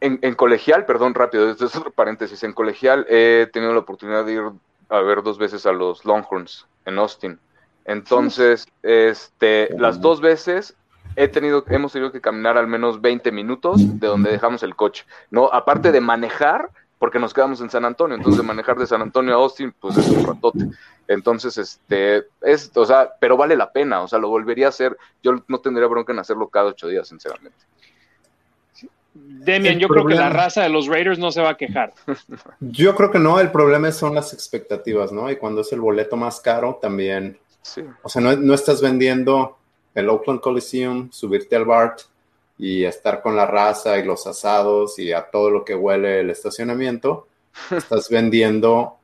En, 0.00 0.18
en, 0.22 0.34
colegial, 0.34 0.84
perdón, 0.84 1.14
rápido, 1.14 1.46
desde 1.46 1.66
otro 1.66 1.92
paréntesis, 1.92 2.42
en 2.42 2.52
colegial 2.52 3.06
he 3.08 3.48
tenido 3.52 3.72
la 3.72 3.80
oportunidad 3.80 4.24
de 4.24 4.32
ir 4.32 4.42
a 4.88 5.00
ver 5.00 5.22
dos 5.22 5.38
veces 5.38 5.64
a 5.66 5.72
los 5.72 6.04
Longhorns 6.04 6.66
en 6.84 6.98
Austin. 6.98 7.38
Entonces, 7.84 8.66
este, 8.82 9.68
las 9.76 10.00
dos 10.00 10.20
veces 10.20 10.76
he 11.16 11.28
tenido, 11.28 11.64
hemos 11.68 11.92
tenido 11.92 12.12
que 12.12 12.20
caminar 12.20 12.56
al 12.56 12.66
menos 12.66 13.00
20 13.00 13.32
minutos 13.32 14.00
de 14.00 14.06
donde 14.06 14.30
dejamos 14.30 14.62
el 14.62 14.76
coche, 14.76 15.04
¿no? 15.30 15.52
Aparte 15.52 15.92
de 15.92 16.00
manejar, 16.00 16.70
porque 16.98 17.18
nos 17.18 17.34
quedamos 17.34 17.60
en 17.60 17.70
San 17.70 17.84
Antonio, 17.84 18.16
entonces 18.16 18.40
de 18.40 18.46
manejar 18.46 18.78
de 18.78 18.86
San 18.86 19.02
Antonio 19.02 19.34
a 19.34 19.36
Austin, 19.36 19.74
pues 19.78 19.96
es 19.96 20.08
un 20.08 20.26
ratote. 20.26 20.68
Entonces, 21.08 21.58
este, 21.58 22.24
es, 22.40 22.70
o 22.74 22.86
sea, 22.86 23.10
pero 23.18 23.36
vale 23.36 23.56
la 23.56 23.72
pena, 23.72 24.02
o 24.02 24.08
sea, 24.08 24.18
lo 24.18 24.28
volvería 24.28 24.66
a 24.66 24.68
hacer, 24.68 24.96
yo 25.22 25.32
no 25.48 25.60
tendría 25.60 25.88
bronca 25.88 26.12
en 26.12 26.20
hacerlo 26.20 26.48
cada 26.48 26.70
ocho 26.70 26.88
días, 26.88 27.08
sinceramente. 27.08 27.58
Demian, 29.14 29.78
yo 29.78 29.88
creo 29.88 30.06
que 30.06 30.14
la 30.14 30.30
raza 30.30 30.62
de 30.62 30.70
los 30.70 30.86
Raiders 30.86 31.18
no 31.18 31.32
se 31.32 31.42
va 31.42 31.50
a 31.50 31.56
quejar. 31.56 31.92
Yo 32.60 32.94
creo 32.94 33.10
que 33.10 33.18
no, 33.18 33.40
el 33.40 33.50
problema 33.50 33.92
son 33.92 34.14
las 34.14 34.32
expectativas, 34.32 35.12
¿no? 35.12 35.30
Y 35.30 35.36
cuando 35.36 35.60
es 35.60 35.72
el 35.72 35.80
boleto 35.80 36.16
más 36.16 36.40
caro, 36.40 36.78
también. 36.80 37.38
Sí. 37.60 37.84
O 38.02 38.08
sea, 38.08 38.22
no, 38.22 38.34
no 38.36 38.54
estás 38.54 38.80
vendiendo 38.80 39.58
el 39.94 40.08
Oakland 40.08 40.40
Coliseum, 40.40 41.10
subirte 41.10 41.56
al 41.56 41.64
BART 41.64 42.02
y 42.58 42.84
estar 42.84 43.22
con 43.22 43.36
la 43.36 43.46
raza 43.46 43.98
y 43.98 44.04
los 44.04 44.26
asados 44.26 44.98
y 44.98 45.12
a 45.12 45.30
todo 45.30 45.50
lo 45.50 45.64
que 45.64 45.74
huele 45.74 46.20
el 46.20 46.30
estacionamiento, 46.30 47.26
estás 47.70 48.08
vendiendo 48.08 48.98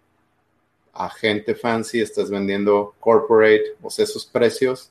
a 0.92 1.10
gente 1.10 1.54
fancy, 1.54 2.00
estás 2.00 2.30
vendiendo 2.30 2.94
corporate, 2.98 3.76
o 3.82 3.90
sea, 3.90 4.04
esos 4.04 4.26
precios 4.26 4.90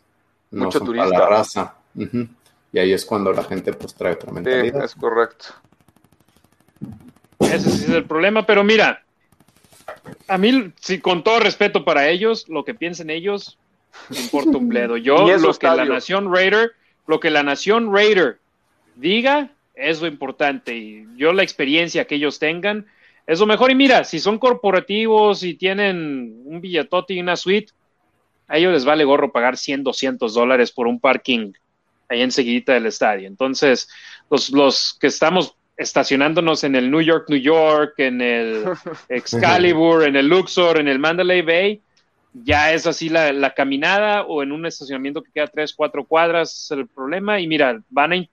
no 0.51 0.65
Mucho 0.65 0.79
son 0.79 0.95
para 0.95 1.09
la 1.09 1.27
raza. 1.27 1.75
Y 2.71 2.79
ahí 2.79 2.93
es 2.93 3.05
cuando 3.05 3.33
la 3.33 3.43
gente 3.43 3.73
pues 3.73 3.93
trae 3.93 4.13
otra 4.13 4.31
mentalidad. 4.31 4.85
es 4.85 4.95
correcto. 4.95 5.47
Ese 7.39 7.69
sí 7.69 7.83
es 7.85 7.89
el 7.89 8.05
problema, 8.05 8.45
pero 8.45 8.63
mira, 8.63 9.03
a 10.27 10.37
mí, 10.37 10.73
si 10.79 10.99
con 10.99 11.23
todo 11.23 11.39
respeto 11.39 11.83
para 11.85 12.09
ellos, 12.09 12.47
lo 12.49 12.65
que 12.65 12.73
piensen 12.73 13.09
ellos, 13.09 13.57
me 14.09 14.19
importa 14.19 14.57
un 14.57 14.69
bledo. 14.69 14.97
Yo, 14.97 15.37
lo 15.37 15.53
que 15.53 15.67
la 15.67 15.85
Nación 15.85 16.33
Raider, 16.33 16.71
lo 17.05 17.19
que 17.19 17.29
la 17.29 17.43
Nación 17.43 17.93
Raider 17.93 18.39
diga 18.95 19.51
es 19.75 20.01
lo 20.01 20.07
importante. 20.07 20.75
Y 20.75 21.07
yo 21.15 21.33
la 21.33 21.43
experiencia 21.43 22.05
que 22.05 22.15
ellos 22.15 22.39
tengan 22.39 22.85
es 23.25 23.39
lo 23.39 23.45
mejor. 23.45 23.71
Y 23.71 23.75
mira, 23.75 24.03
si 24.03 24.19
son 24.19 24.39
corporativos 24.39 25.43
y 25.43 25.53
tienen 25.53 26.41
un 26.45 26.61
billetote 26.61 27.13
y 27.13 27.19
una 27.19 27.35
suite, 27.35 27.71
a 28.47 28.57
ellos 28.57 28.73
les 28.73 28.85
vale 28.85 29.03
gorro 29.03 29.31
pagar 29.31 29.57
100, 29.57 29.83
200 29.83 30.33
dólares 30.33 30.71
por 30.71 30.87
un 30.87 30.99
parking 30.99 31.53
ahí 32.09 32.21
enseguida 32.21 32.73
del 32.73 32.85
estadio. 32.85 33.27
Entonces, 33.27 33.89
los, 34.29 34.49
los 34.49 34.97
que 34.99 35.07
estamos 35.07 35.55
estacionándonos 35.75 36.63
en 36.63 36.75
el 36.75 36.89
New 36.89 37.01
York, 37.01 37.25
New 37.29 37.39
York, 37.39 37.93
en 37.97 38.21
el 38.21 38.65
Excalibur, 39.09 40.03
en 40.03 40.15
el 40.15 40.27
Luxor, 40.27 40.79
en 40.79 40.87
el 40.87 40.97
Mandalay 40.97 41.41
Bay, 41.41 41.81
ya 42.43 42.73
es 42.73 42.87
así 42.87 43.09
la, 43.09 43.31
la, 43.33 43.53
caminada 43.53 44.23
o 44.23 44.43
en 44.43 44.51
un 44.51 44.65
estacionamiento 44.65 45.23
que 45.23 45.31
queda 45.31 45.47
tres, 45.47 45.73
cuatro 45.73 46.05
cuadras 46.05 46.63
es 46.63 46.71
el 46.71 46.87
problema. 46.87 47.39
Y 47.39 47.47
mira, 47.47 47.81
van 47.89 48.13
a 48.13 48.25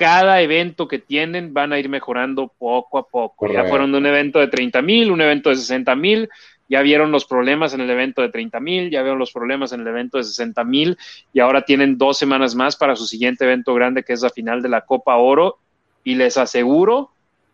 cada 0.00 0.40
evento 0.40 0.88
que 0.88 0.98
tienen 0.98 1.52
van 1.52 1.74
a 1.74 1.78
ir 1.78 1.90
mejorando 1.90 2.50
poco 2.58 2.96
a 2.96 3.06
poco. 3.06 3.52
Ya 3.52 3.64
fueron 3.64 3.92
de 3.92 3.98
un 3.98 4.06
evento 4.06 4.38
de 4.38 4.48
30 4.48 4.80
mil, 4.80 5.10
un 5.10 5.20
evento 5.20 5.50
de 5.50 5.56
60 5.56 5.94
mil, 5.94 6.30
ya 6.70 6.80
vieron 6.80 7.12
los 7.12 7.26
problemas 7.26 7.74
en 7.74 7.82
el 7.82 7.90
evento 7.90 8.22
de 8.22 8.30
30 8.30 8.60
mil, 8.60 8.90
ya 8.90 9.02
vieron 9.02 9.18
los 9.18 9.30
problemas 9.30 9.72
en 9.72 9.80
el 9.82 9.88
evento 9.88 10.16
de 10.16 10.24
60 10.24 10.64
mil 10.64 10.96
y 11.34 11.40
ahora 11.40 11.66
tienen 11.66 11.98
dos 11.98 12.16
semanas 12.16 12.54
más 12.54 12.76
para 12.76 12.96
su 12.96 13.06
siguiente 13.06 13.44
evento 13.44 13.74
grande 13.74 14.02
que 14.02 14.14
es 14.14 14.22
la 14.22 14.30
final 14.30 14.62
de 14.62 14.70
la 14.70 14.80
Copa 14.86 15.16
Oro 15.16 15.58
y 16.02 16.14
les 16.14 16.38
aseguro, 16.38 17.10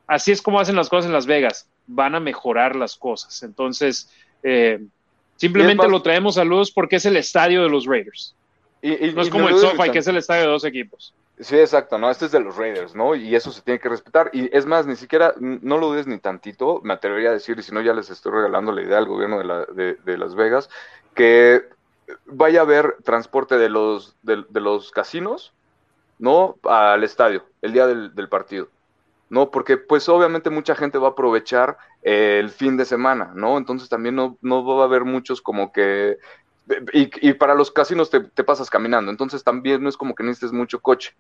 así 0.07 0.31
es 0.31 0.41
como 0.41 0.61
hacen 0.61 0.77
las 0.77 0.89
cosas 0.89 1.07
en 1.07 1.15
Las 1.15 1.27
Vegas, 1.27 1.69
van 1.89 2.15
a 2.15 2.21
mejorar 2.21 2.77
las 2.77 2.95
cosas. 2.95 3.43
Entonces, 3.43 4.09
eh, 4.45 4.79
simplemente 5.37 5.89
lo 5.89 6.03
traemos 6.03 6.39
a 6.39 6.45
luz 6.45 6.71
porque 6.71 6.97
es 6.97 7.07
el 7.07 7.17
estadio 7.17 7.63
de 7.63 7.69
los 7.69 7.87
Raiders. 7.87 8.35
Y, 8.83 9.13
no 9.13 9.23
es 9.23 9.31
como 9.31 9.49
el 9.49 9.57
SoFi, 9.57 9.91
que 9.91 9.99
es 9.99 10.07
el 10.07 10.17
estadio 10.17 10.43
de 10.43 10.49
dos 10.49 10.65
equipos. 10.65 11.15
Sí, 11.41 11.59
exacto, 11.59 11.99
¿no? 11.99 12.11
Este 12.11 12.27
es 12.27 12.33
de 12.33 12.41
los 12.41 12.57
Raiders, 12.57 12.95
¿no? 12.95 13.15
Y 13.15 13.35
eso 13.35 13.53
se 13.53 13.61
tiene 13.61 13.79
que 13.79 13.91
respetar. 13.91 14.31
Y 14.33 14.55
es 14.57 14.65
más, 14.65 14.87
ni 14.87 14.97
siquiera, 14.97 15.35
no 15.39 15.77
lo 15.77 15.89
dudes 15.89 16.07
ni 16.07 16.19
tantito, 16.19 16.81
me 16.83 16.95
atrevería 16.95 17.31
a 17.31 17.35
decir, 17.35 17.59
y 17.59 17.63
si 17.63 17.73
no 17.73 17.83
ya 17.83 17.93
les 17.93 18.09
estoy 18.09 18.33
regalando 18.33 18.73
la 18.73 18.83
idea 18.83 18.97
al 18.97 19.07
gobierno 19.07 19.39
de, 19.39 19.45
la, 19.45 19.67
de, 19.67 20.19
Las 20.19 20.35
Vegas, 20.35 20.71
que 21.15 21.65
vaya 22.25 22.61
a 22.61 22.63
haber 22.63 22.97
transporte 23.05 23.59
de 23.59 23.69
los, 23.69 24.17
de, 24.23 24.45
los 24.53 24.91
casinos, 24.93 25.53
¿no? 26.19 26.57
Al 26.63 27.05
estadio, 27.05 27.45
el 27.61 27.73
día 27.75 27.87
del, 27.87 28.15
del, 28.15 28.31
partido, 28.31 28.69
¿no? 29.29 29.51
Porque 29.51 29.77
pues 29.77 30.09
obviamente 30.09 30.51
mucha 30.51 30.75
gente 30.75 30.99
va 30.99 31.09
a 31.09 31.11
aprovechar 31.13 31.77
el 32.03 32.51
fin 32.51 32.77
de 32.77 32.85
semana, 32.85 33.33
¿no? 33.35 33.59
Entonces 33.59 33.89
también 33.89 34.15
no, 34.15 34.39
no 34.41 34.65
va 34.65 34.83
a 34.83 34.87
haber 34.87 35.05
muchos 35.05 35.41
como 35.41 35.73
que 35.73 36.19
y, 36.93 37.33
para 37.35 37.55
los 37.55 37.71
casinos 37.71 38.11
te, 38.11 38.21
pasas 38.43 38.69
caminando, 38.69 39.13
entonces 39.13 39.45
también 39.45 39.83
no 39.83 39.89
es 39.89 39.97
como 39.97 40.17
que 40.17 40.25
necesites 40.25 40.53
mucho 40.53 40.81
coche, 40.81 41.13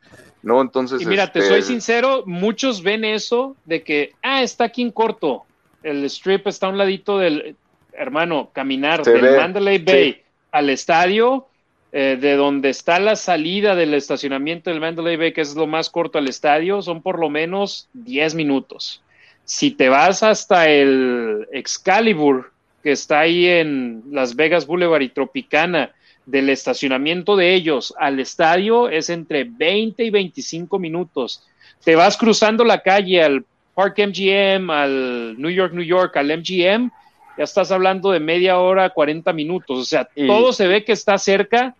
¿no? 0.42 0.60
Entonces. 0.60 1.00
Y 1.00 1.06
mira, 1.06 1.30
te 1.30 1.40
soy 1.40 1.60
este, 1.60 1.72
sincero, 1.72 2.24
muchos 2.26 2.82
ven 2.82 3.04
eso 3.04 3.56
de 3.64 3.82
que, 3.82 4.14
ah, 4.22 4.42
está 4.42 4.64
aquí 4.64 4.82
en 4.82 4.90
corto, 4.90 5.44
el 5.84 6.04
strip 6.06 6.48
está 6.48 6.66
a 6.66 6.70
un 6.70 6.78
ladito 6.78 7.18
del, 7.18 7.54
hermano, 7.92 8.50
caminar 8.52 9.04
del 9.04 9.36
Mandalay 9.36 9.78
Bay 9.78 10.22
al 10.50 10.68
estadio, 10.68 11.46
eh, 11.92 12.18
de 12.20 12.36
donde 12.36 12.70
está 12.70 12.98
la 12.98 13.16
salida 13.16 13.74
del 13.74 13.94
estacionamiento 13.94 14.70
del 14.70 14.80
Mandalay 14.80 15.16
Bay, 15.16 15.32
que 15.32 15.40
es 15.40 15.54
lo 15.54 15.66
más 15.66 15.88
corto 15.90 16.18
al 16.18 16.28
estadio, 16.28 16.82
son 16.82 17.02
por 17.02 17.18
lo 17.18 17.30
menos 17.30 17.88
10 17.94 18.34
minutos. 18.34 19.02
Si 19.44 19.70
te 19.70 19.88
vas 19.88 20.22
hasta 20.22 20.68
el 20.68 21.46
Excalibur, 21.52 22.52
que 22.82 22.92
está 22.92 23.20
ahí 23.20 23.46
en 23.46 24.02
Las 24.10 24.34
Vegas 24.34 24.66
Boulevard 24.66 25.02
y 25.02 25.08
Tropicana, 25.08 25.92
del 26.26 26.50
estacionamiento 26.50 27.36
de 27.36 27.54
ellos 27.54 27.94
al 27.98 28.18
estadio 28.18 28.88
es 28.88 29.10
entre 29.10 29.44
20 29.44 30.04
y 30.04 30.10
25 30.10 30.78
minutos. 30.78 31.44
Te 31.84 31.94
vas 31.94 32.16
cruzando 32.16 32.64
la 32.64 32.82
calle 32.82 33.22
al 33.22 33.44
Park 33.74 33.98
MGM, 33.98 34.70
al 34.70 35.40
New 35.40 35.50
York, 35.50 35.72
New 35.72 35.84
York, 35.84 36.16
al 36.16 36.36
MGM, 36.36 36.90
ya 37.36 37.44
estás 37.44 37.70
hablando 37.70 38.10
de 38.10 38.20
media 38.20 38.58
hora, 38.58 38.90
40 38.90 39.32
minutos. 39.32 39.78
O 39.78 39.84
sea, 39.84 40.08
todo 40.26 40.52
se 40.52 40.66
ve 40.66 40.84
que 40.84 40.92
está 40.92 41.18
cerca, 41.18 41.74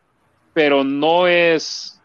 pero 0.53 0.85
no 0.85 1.27
es... 1.27 2.01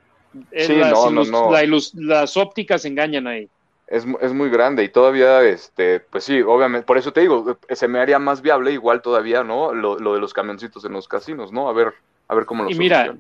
las 0.52 2.38
ópticas 2.38 2.86
engañan 2.86 3.28
ahí 3.28 3.50
es, 3.92 4.08
es, 4.22 4.34
muy 4.34 4.50
grande 4.50 4.86
y 4.86 4.90
todavía, 4.90 5.44
este, 5.44 6.00
pues 6.00 6.24
sí, 6.24 6.42
obviamente, 6.42 6.86
por 6.86 6.98
eso 6.98 7.12
te 7.12 7.22
digo, 7.22 7.58
se 7.70 7.90
me 7.90 8.00
haría 8.00 8.20
más 8.20 8.42
viable 8.42 8.72
igual 8.72 9.02
todavía, 9.02 9.44
¿no? 9.44 9.74
Lo, 9.74 9.98
de 9.98 10.20
los 10.20 10.34
camioncitos 10.34 10.86
en 10.86 10.94
los 10.94 11.10
casinos, 11.10 11.52
¿no? 11.52 11.68
A 11.68 11.74
ver, 11.74 11.94
a 12.30 12.36
ver 12.36 12.46
cómo 12.46 12.64
lo 12.64 12.72
Y 12.72 12.76
mira, 12.76 13.14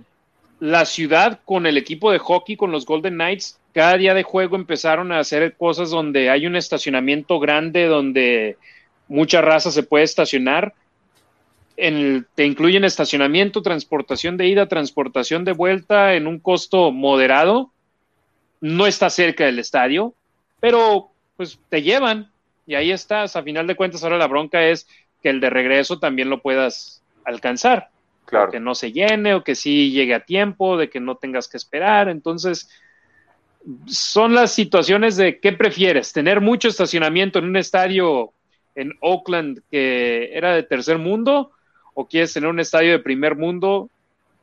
la 0.61 0.85
ciudad 0.85 1.41
con 1.43 1.65
el 1.65 1.77
equipo 1.77 2.09
de 2.09 2.19
hockey, 2.19 2.55
con 2.55 2.71
los 2.71 2.85
Golden 2.85 3.15
Knights, 3.15 3.59
cada 3.73 3.97
día 3.97 4.13
de 4.13 4.23
juego 4.23 4.55
empezaron 4.55 5.11
a 5.11 5.19
hacer 5.19 5.55
cosas 5.57 5.89
donde 5.89 6.29
hay 6.29 6.47
un 6.47 6.55
estacionamiento 6.55 7.37
grande, 7.39 7.87
donde 7.87 8.57
mucha 9.11 9.41
raza 9.41 9.71
se 9.71 9.83
puede 9.83 10.05
estacionar. 10.05 10.73
En 11.75 12.25
te 12.35 12.45
incluyen 12.45 12.85
estacionamiento, 12.85 13.61
transportación 13.61 14.37
de 14.37 14.47
ida, 14.47 14.67
transportación 14.67 15.43
de 15.43 15.51
vuelta 15.51 16.13
en 16.13 16.27
un 16.27 16.39
costo 16.39 16.91
moderado. 16.91 17.71
No 18.61 18.87
está 18.87 19.09
cerca 19.09 19.45
del 19.45 19.59
estadio, 19.59 20.13
pero 20.59 21.09
pues 21.35 21.59
te 21.69 21.81
llevan 21.81 22.31
y 22.65 22.75
ahí 22.75 22.91
estás. 22.91 23.35
A 23.35 23.43
final 23.43 23.67
de 23.67 23.75
cuentas, 23.75 24.03
ahora 24.03 24.17
la 24.17 24.27
bronca 24.27 24.63
es 24.63 24.87
que 25.21 25.29
el 25.29 25.41
de 25.41 25.49
regreso 25.49 25.99
también 25.99 26.29
lo 26.29 26.41
puedas 26.41 27.03
alcanzar. 27.25 27.89
Claro. 28.25 28.51
Que 28.51 28.61
no 28.61 28.75
se 28.75 28.93
llene 28.93 29.33
o 29.33 29.43
que 29.43 29.55
sí 29.55 29.91
llegue 29.91 30.13
a 30.13 30.23
tiempo, 30.23 30.77
de 30.77 30.89
que 30.89 31.01
no 31.01 31.15
tengas 31.15 31.49
que 31.49 31.57
esperar. 31.57 32.07
Entonces, 32.07 32.69
son 33.87 34.33
las 34.35 34.53
situaciones 34.53 35.17
de 35.17 35.39
qué 35.39 35.51
prefieres, 35.51 36.13
tener 36.13 36.39
mucho 36.39 36.69
estacionamiento 36.69 37.39
en 37.39 37.45
un 37.45 37.57
estadio 37.57 38.33
en 38.75 38.93
Oakland 39.01 39.61
que 39.69 40.31
era 40.33 40.53
de 40.53 40.63
tercer 40.63 40.97
mundo 40.97 41.51
o 41.93 42.07
quieres 42.07 42.33
tener 42.33 42.49
un 42.49 42.59
estadio 42.59 42.91
de 42.91 42.99
primer 42.99 43.35
mundo 43.35 43.89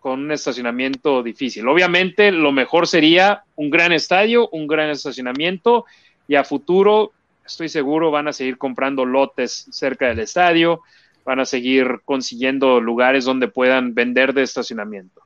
con 0.00 0.20
un 0.20 0.32
estacionamiento 0.32 1.22
difícil. 1.22 1.66
Obviamente 1.66 2.30
lo 2.30 2.52
mejor 2.52 2.86
sería 2.86 3.42
un 3.56 3.70
gran 3.70 3.92
estadio, 3.92 4.48
un 4.50 4.66
gran 4.66 4.90
estacionamiento 4.90 5.86
y 6.26 6.36
a 6.36 6.44
futuro 6.44 7.12
estoy 7.48 7.68
seguro 7.68 8.10
van 8.10 8.28
a 8.28 8.32
seguir 8.32 8.58
comprando 8.58 9.04
lotes 9.04 9.66
cerca 9.70 10.06
del 10.06 10.20
estadio, 10.20 10.82
van 11.24 11.40
a 11.40 11.44
seguir 11.44 12.00
consiguiendo 12.04 12.80
lugares 12.80 13.24
donde 13.24 13.48
puedan 13.48 13.94
vender 13.94 14.34
de 14.34 14.42
estacionamiento. 14.42 15.22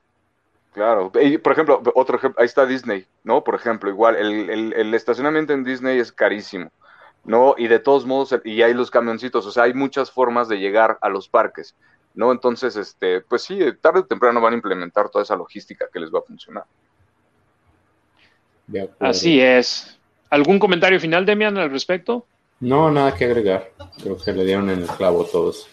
Claro, 0.73 1.13
y 1.21 1.37
por 1.37 1.53
ejemplo, 1.53 1.83
otro 1.95 2.17
ejemplo, 2.17 2.41
ahí 2.41 2.47
está 2.47 2.65
Disney, 2.65 3.05
¿no? 3.25 3.45
Por 3.45 3.55
ejemplo, 3.55 3.91
igual, 3.91 4.17
el, 4.17 4.73
el, 4.73 4.95
estacionamiento 4.95 5.53
en 5.53 5.65
Disney 5.65 5.99
es 5.99 6.11
carísimo, 6.11 6.71
¿no? 7.25 7.55
Y 7.57 7.69
de 7.69 7.79
todos 7.79 8.07
modos, 8.07 8.35
y 8.45 8.63
hay 8.63 8.75
los 8.75 8.91
camioncitos, 8.91 9.47
o 9.47 9.53
sea, 9.53 9.65
hay 9.65 9.75
muchas 9.75 10.11
formas 10.11 10.49
de 10.49 10.59
llegar 10.59 10.99
a 11.01 11.09
los 11.09 11.29
parques, 11.29 11.75
¿no? 12.15 12.33
Entonces, 12.33 12.77
este, 12.77 13.21
pues 13.21 13.43
sí, 13.43 13.59
tarde 13.81 14.01
o 14.01 14.05
temprano 14.05 14.41
van 14.41 14.55
a 14.55 14.57
implementar 14.57 15.09
toda 15.09 15.23
esa 15.23 15.37
logística 15.37 15.87
que 15.93 16.01
les 16.01 16.13
va 16.13 16.21
a 16.21 16.23
funcionar. 16.23 16.65
Así 18.99 19.41
es. 19.41 19.99
¿Algún 20.31 20.59
comentario 20.59 20.99
final, 20.99 21.27
Demian, 21.27 21.59
al 21.59 21.71
respecto? 21.71 22.27
No, 22.61 22.91
nada 22.91 23.15
que 23.15 23.25
agregar. 23.25 23.71
Creo 24.03 24.17
que 24.17 24.33
le 24.33 24.45
dieron 24.45 24.71
en 24.71 24.81
el 24.81 24.87
clavo 24.87 25.25
todos. 25.25 25.69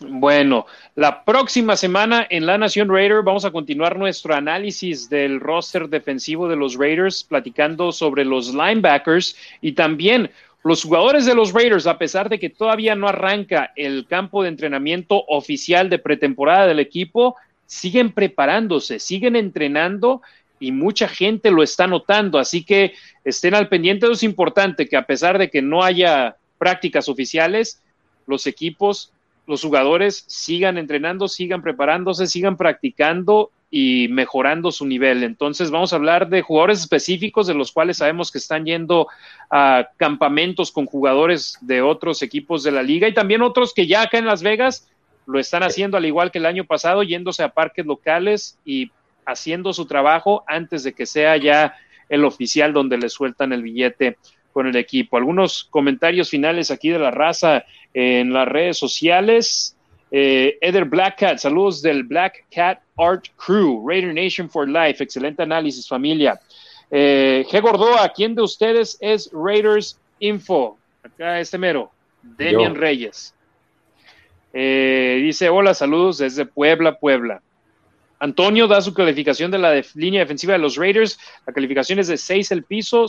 Bueno, 0.00 0.66
la 0.94 1.24
próxima 1.24 1.74
semana 1.74 2.26
en 2.28 2.44
La 2.44 2.58
Nación 2.58 2.90
Raider 2.90 3.22
vamos 3.22 3.46
a 3.46 3.50
continuar 3.50 3.98
nuestro 3.98 4.34
análisis 4.34 5.08
del 5.08 5.40
roster 5.40 5.88
defensivo 5.88 6.48
de 6.48 6.56
los 6.56 6.74
Raiders, 6.74 7.24
platicando 7.24 7.92
sobre 7.92 8.24
los 8.24 8.52
linebackers 8.52 9.36
y 9.62 9.72
también 9.72 10.30
los 10.62 10.82
jugadores 10.82 11.24
de 11.24 11.34
los 11.34 11.52
Raiders, 11.52 11.86
a 11.86 11.96
pesar 11.96 12.28
de 12.28 12.38
que 12.38 12.50
todavía 12.50 12.94
no 12.94 13.08
arranca 13.08 13.72
el 13.74 14.06
campo 14.06 14.42
de 14.42 14.50
entrenamiento 14.50 15.24
oficial 15.28 15.88
de 15.88 15.98
pretemporada 15.98 16.66
del 16.66 16.80
equipo, 16.80 17.36
siguen 17.64 18.12
preparándose, 18.12 18.98
siguen 18.98 19.34
entrenando 19.34 20.20
y 20.60 20.72
mucha 20.72 21.08
gente 21.08 21.50
lo 21.50 21.62
está 21.62 21.86
notando, 21.86 22.38
así 22.38 22.64
que 22.64 22.94
estén 23.24 23.54
al 23.54 23.68
pendiente. 23.68 24.10
Es 24.10 24.22
importante 24.22 24.88
que 24.88 24.96
a 24.96 25.06
pesar 25.06 25.38
de 25.38 25.48
que 25.48 25.62
no 25.62 25.82
haya 25.82 26.36
prácticas 26.58 27.08
oficiales, 27.08 27.80
los 28.26 28.46
equipos, 28.46 29.12
los 29.46 29.62
jugadores 29.62 30.24
sigan 30.26 30.78
entrenando, 30.78 31.28
sigan 31.28 31.62
preparándose, 31.62 32.26
sigan 32.26 32.56
practicando 32.56 33.50
y 33.70 34.08
mejorando 34.08 34.72
su 34.72 34.86
nivel. 34.86 35.22
Entonces 35.22 35.70
vamos 35.70 35.92
a 35.92 35.96
hablar 35.96 36.28
de 36.28 36.42
jugadores 36.42 36.80
específicos 36.80 37.46
de 37.46 37.54
los 37.54 37.72
cuales 37.72 37.98
sabemos 37.98 38.30
que 38.30 38.38
están 38.38 38.64
yendo 38.64 39.08
a 39.50 39.88
campamentos 39.96 40.72
con 40.72 40.86
jugadores 40.86 41.58
de 41.60 41.82
otros 41.82 42.22
equipos 42.22 42.62
de 42.62 42.72
la 42.72 42.82
liga 42.82 43.08
y 43.08 43.14
también 43.14 43.42
otros 43.42 43.74
que 43.74 43.86
ya 43.86 44.02
acá 44.02 44.18
en 44.18 44.26
Las 44.26 44.42
Vegas 44.42 44.88
lo 45.26 45.38
están 45.38 45.62
haciendo 45.62 45.96
al 45.96 46.06
igual 46.06 46.30
que 46.30 46.38
el 46.38 46.46
año 46.46 46.64
pasado, 46.64 47.02
yéndose 47.02 47.42
a 47.42 47.48
parques 47.48 47.84
locales 47.84 48.58
y 48.64 48.90
haciendo 49.24 49.72
su 49.72 49.86
trabajo 49.86 50.44
antes 50.46 50.84
de 50.84 50.92
que 50.92 51.04
sea 51.04 51.36
ya 51.36 51.74
el 52.08 52.24
oficial 52.24 52.72
donde 52.72 52.98
le 52.98 53.08
sueltan 53.08 53.52
el 53.52 53.62
billete 53.62 54.16
con 54.56 54.66
el 54.66 54.76
equipo. 54.76 55.18
Algunos 55.18 55.64
comentarios 55.64 56.30
finales 56.30 56.70
aquí 56.70 56.88
de 56.88 56.98
la 56.98 57.10
raza 57.10 57.66
en 57.92 58.32
las 58.32 58.48
redes 58.48 58.78
sociales. 58.78 59.76
Eh, 60.10 60.56
Eder 60.62 60.86
Black 60.86 61.18
Cat, 61.18 61.36
saludos 61.36 61.82
del 61.82 62.04
Black 62.04 62.46
Cat 62.50 62.80
Art 62.96 63.26
Crew, 63.36 63.86
Raider 63.86 64.14
Nation 64.14 64.48
for 64.48 64.66
Life, 64.66 65.04
excelente 65.04 65.42
análisis 65.42 65.86
familia. 65.86 66.40
Eh, 66.90 67.44
G. 67.50 67.60
Gordoa, 67.60 68.10
¿quién 68.14 68.34
de 68.34 68.40
ustedes 68.40 68.96
es 69.02 69.28
Raiders 69.30 70.00
Info? 70.20 70.78
Acá 71.02 71.38
este 71.38 71.58
mero, 71.58 71.90
Demian 72.22 72.76
Reyes. 72.76 73.34
Eh, 74.54 75.20
dice, 75.22 75.50
hola, 75.50 75.74
saludos 75.74 76.16
desde 76.16 76.46
Puebla, 76.46 76.98
Puebla. 76.98 77.42
Antonio 78.20 78.66
da 78.68 78.80
su 78.80 78.94
calificación 78.94 79.50
de 79.50 79.58
la 79.58 79.82
línea 79.92 80.22
defensiva 80.22 80.54
de 80.54 80.60
los 80.60 80.76
Raiders. 80.76 81.18
La 81.46 81.52
calificación 81.52 81.98
es 81.98 82.08
de 82.08 82.16
6 82.16 82.52
el 82.52 82.64
piso. 82.64 83.06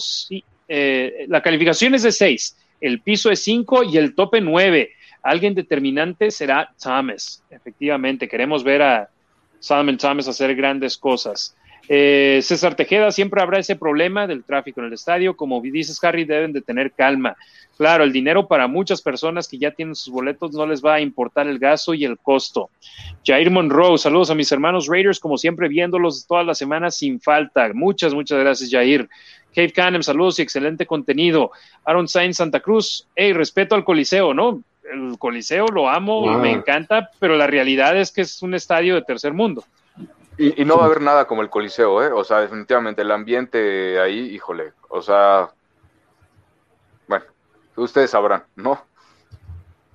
Eh, 0.67 1.25
la 1.27 1.41
calificación 1.41 1.95
es 1.95 2.03
de 2.03 2.11
6. 2.11 2.57
El 2.81 3.01
piso 3.01 3.31
es 3.31 3.43
5 3.43 3.83
y 3.83 3.97
el 3.97 4.13
tope 4.15 4.41
9. 4.41 4.91
Alguien 5.23 5.55
determinante 5.55 6.31
será 6.31 6.73
Thomas. 6.81 7.43
Efectivamente, 7.49 8.27
queremos 8.27 8.63
ver 8.63 8.81
a 8.81 9.09
Solomon 9.59 9.97
Thomas 9.97 10.27
hacer 10.27 10.55
grandes 10.55 10.97
cosas. 10.97 11.55
Eh, 11.89 12.39
César 12.43 12.75
Tejeda, 12.75 13.11
siempre 13.11 13.41
habrá 13.41 13.59
ese 13.59 13.75
problema 13.75 14.27
del 14.27 14.43
tráfico 14.43 14.81
en 14.81 14.87
el 14.87 14.93
estadio. 14.93 15.35
Como 15.35 15.61
dices, 15.61 16.03
Harry, 16.03 16.25
deben 16.25 16.53
de 16.53 16.61
tener 16.61 16.91
calma. 16.91 17.35
Claro, 17.77 18.03
el 18.03 18.11
dinero 18.11 18.47
para 18.47 18.67
muchas 18.67 19.01
personas 19.01 19.47
que 19.47 19.59
ya 19.59 19.71
tienen 19.71 19.95
sus 19.95 20.11
boletos 20.11 20.51
no 20.51 20.65
les 20.65 20.83
va 20.83 20.95
a 20.95 20.99
importar 20.99 21.47
el 21.47 21.59
gasto 21.59 21.93
y 21.93 22.05
el 22.05 22.17
costo. 22.17 22.71
Jair 23.23 23.51
Monroe, 23.51 23.97
saludos 23.99 24.31
a 24.31 24.35
mis 24.35 24.51
hermanos 24.51 24.87
Raiders, 24.87 25.19
como 25.19 25.37
siempre 25.37 25.67
viéndolos 25.67 26.25
todas 26.25 26.45
las 26.45 26.57
semanas 26.57 26.97
sin 26.97 27.21
falta. 27.21 27.71
Muchas, 27.73 28.15
muchas 28.15 28.39
gracias, 28.39 28.71
Jair. 28.71 29.07
Cave 29.57 29.73
Canem, 29.73 30.03
saludos 30.03 30.37
y 30.37 30.43
excelente 30.43 30.85
contenido. 30.85 31.49
Aaron 31.83 32.07
Sainz 32.07 32.37
Santa 32.37 32.59
Cruz, 32.59 33.07
hey, 33.15 33.33
respeto 33.33 33.73
al 33.73 33.83
Coliseo, 33.83 34.31
¿no? 34.31 34.61
El 34.83 35.17
Coliseo 35.17 35.65
lo 35.69 35.89
amo, 35.89 36.37
me 36.37 36.51
encanta, 36.51 37.09
pero 37.17 37.35
la 37.35 37.47
realidad 37.47 37.97
es 37.97 38.11
que 38.11 38.21
es 38.21 38.43
un 38.43 38.53
estadio 38.53 38.93
de 38.93 39.01
tercer 39.01 39.33
mundo. 39.33 39.63
Y, 40.37 40.63
no 40.63 40.77
va 40.77 40.83
a 40.83 40.85
haber 40.85 41.01
nada 41.01 41.25
como 41.25 41.41
el 41.41 41.49
Coliseo, 41.49 42.03
¿eh? 42.03 42.11
O 42.13 42.23
sea, 42.23 42.41
definitivamente 42.41 43.01
el 43.01 43.09
ambiente 43.09 43.99
ahí, 43.99 44.19
híjole, 44.29 44.73
o 44.89 45.01
sea, 45.01 45.49
bueno, 47.07 47.25
ustedes 47.77 48.11
sabrán, 48.11 48.43
¿no? 48.55 48.79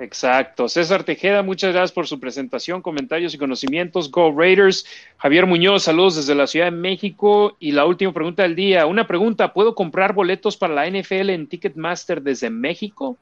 Exacto. 0.02 0.68
César 0.68 1.04
Tejeda, 1.04 1.42
muchas 1.42 1.72
gracias 1.72 1.92
por 1.92 2.08
su 2.08 2.18
presentación, 2.18 2.82
comentarios 2.82 3.34
y 3.34 3.38
conocimientos. 3.38 4.10
Go 4.10 4.34
Raiders. 4.36 4.84
Javier 5.18 5.46
Muñoz, 5.46 5.84
saludos 5.84 6.16
desde 6.16 6.34
la 6.34 6.48
Ciudad 6.48 6.66
de 6.66 6.72
México. 6.72 7.56
Y 7.60 7.70
la 7.70 7.86
última 7.86 8.12
pregunta 8.12 8.42
del 8.42 8.56
día. 8.56 8.86
Una 8.86 9.06
pregunta, 9.06 9.52
¿puedo 9.52 9.76
comprar 9.76 10.12
boletos 10.12 10.56
para 10.56 10.74
la 10.74 10.90
NFL 10.90 11.30
en 11.30 11.46
Ticketmaster 11.46 12.20
desde 12.20 12.50
México? 12.50 13.16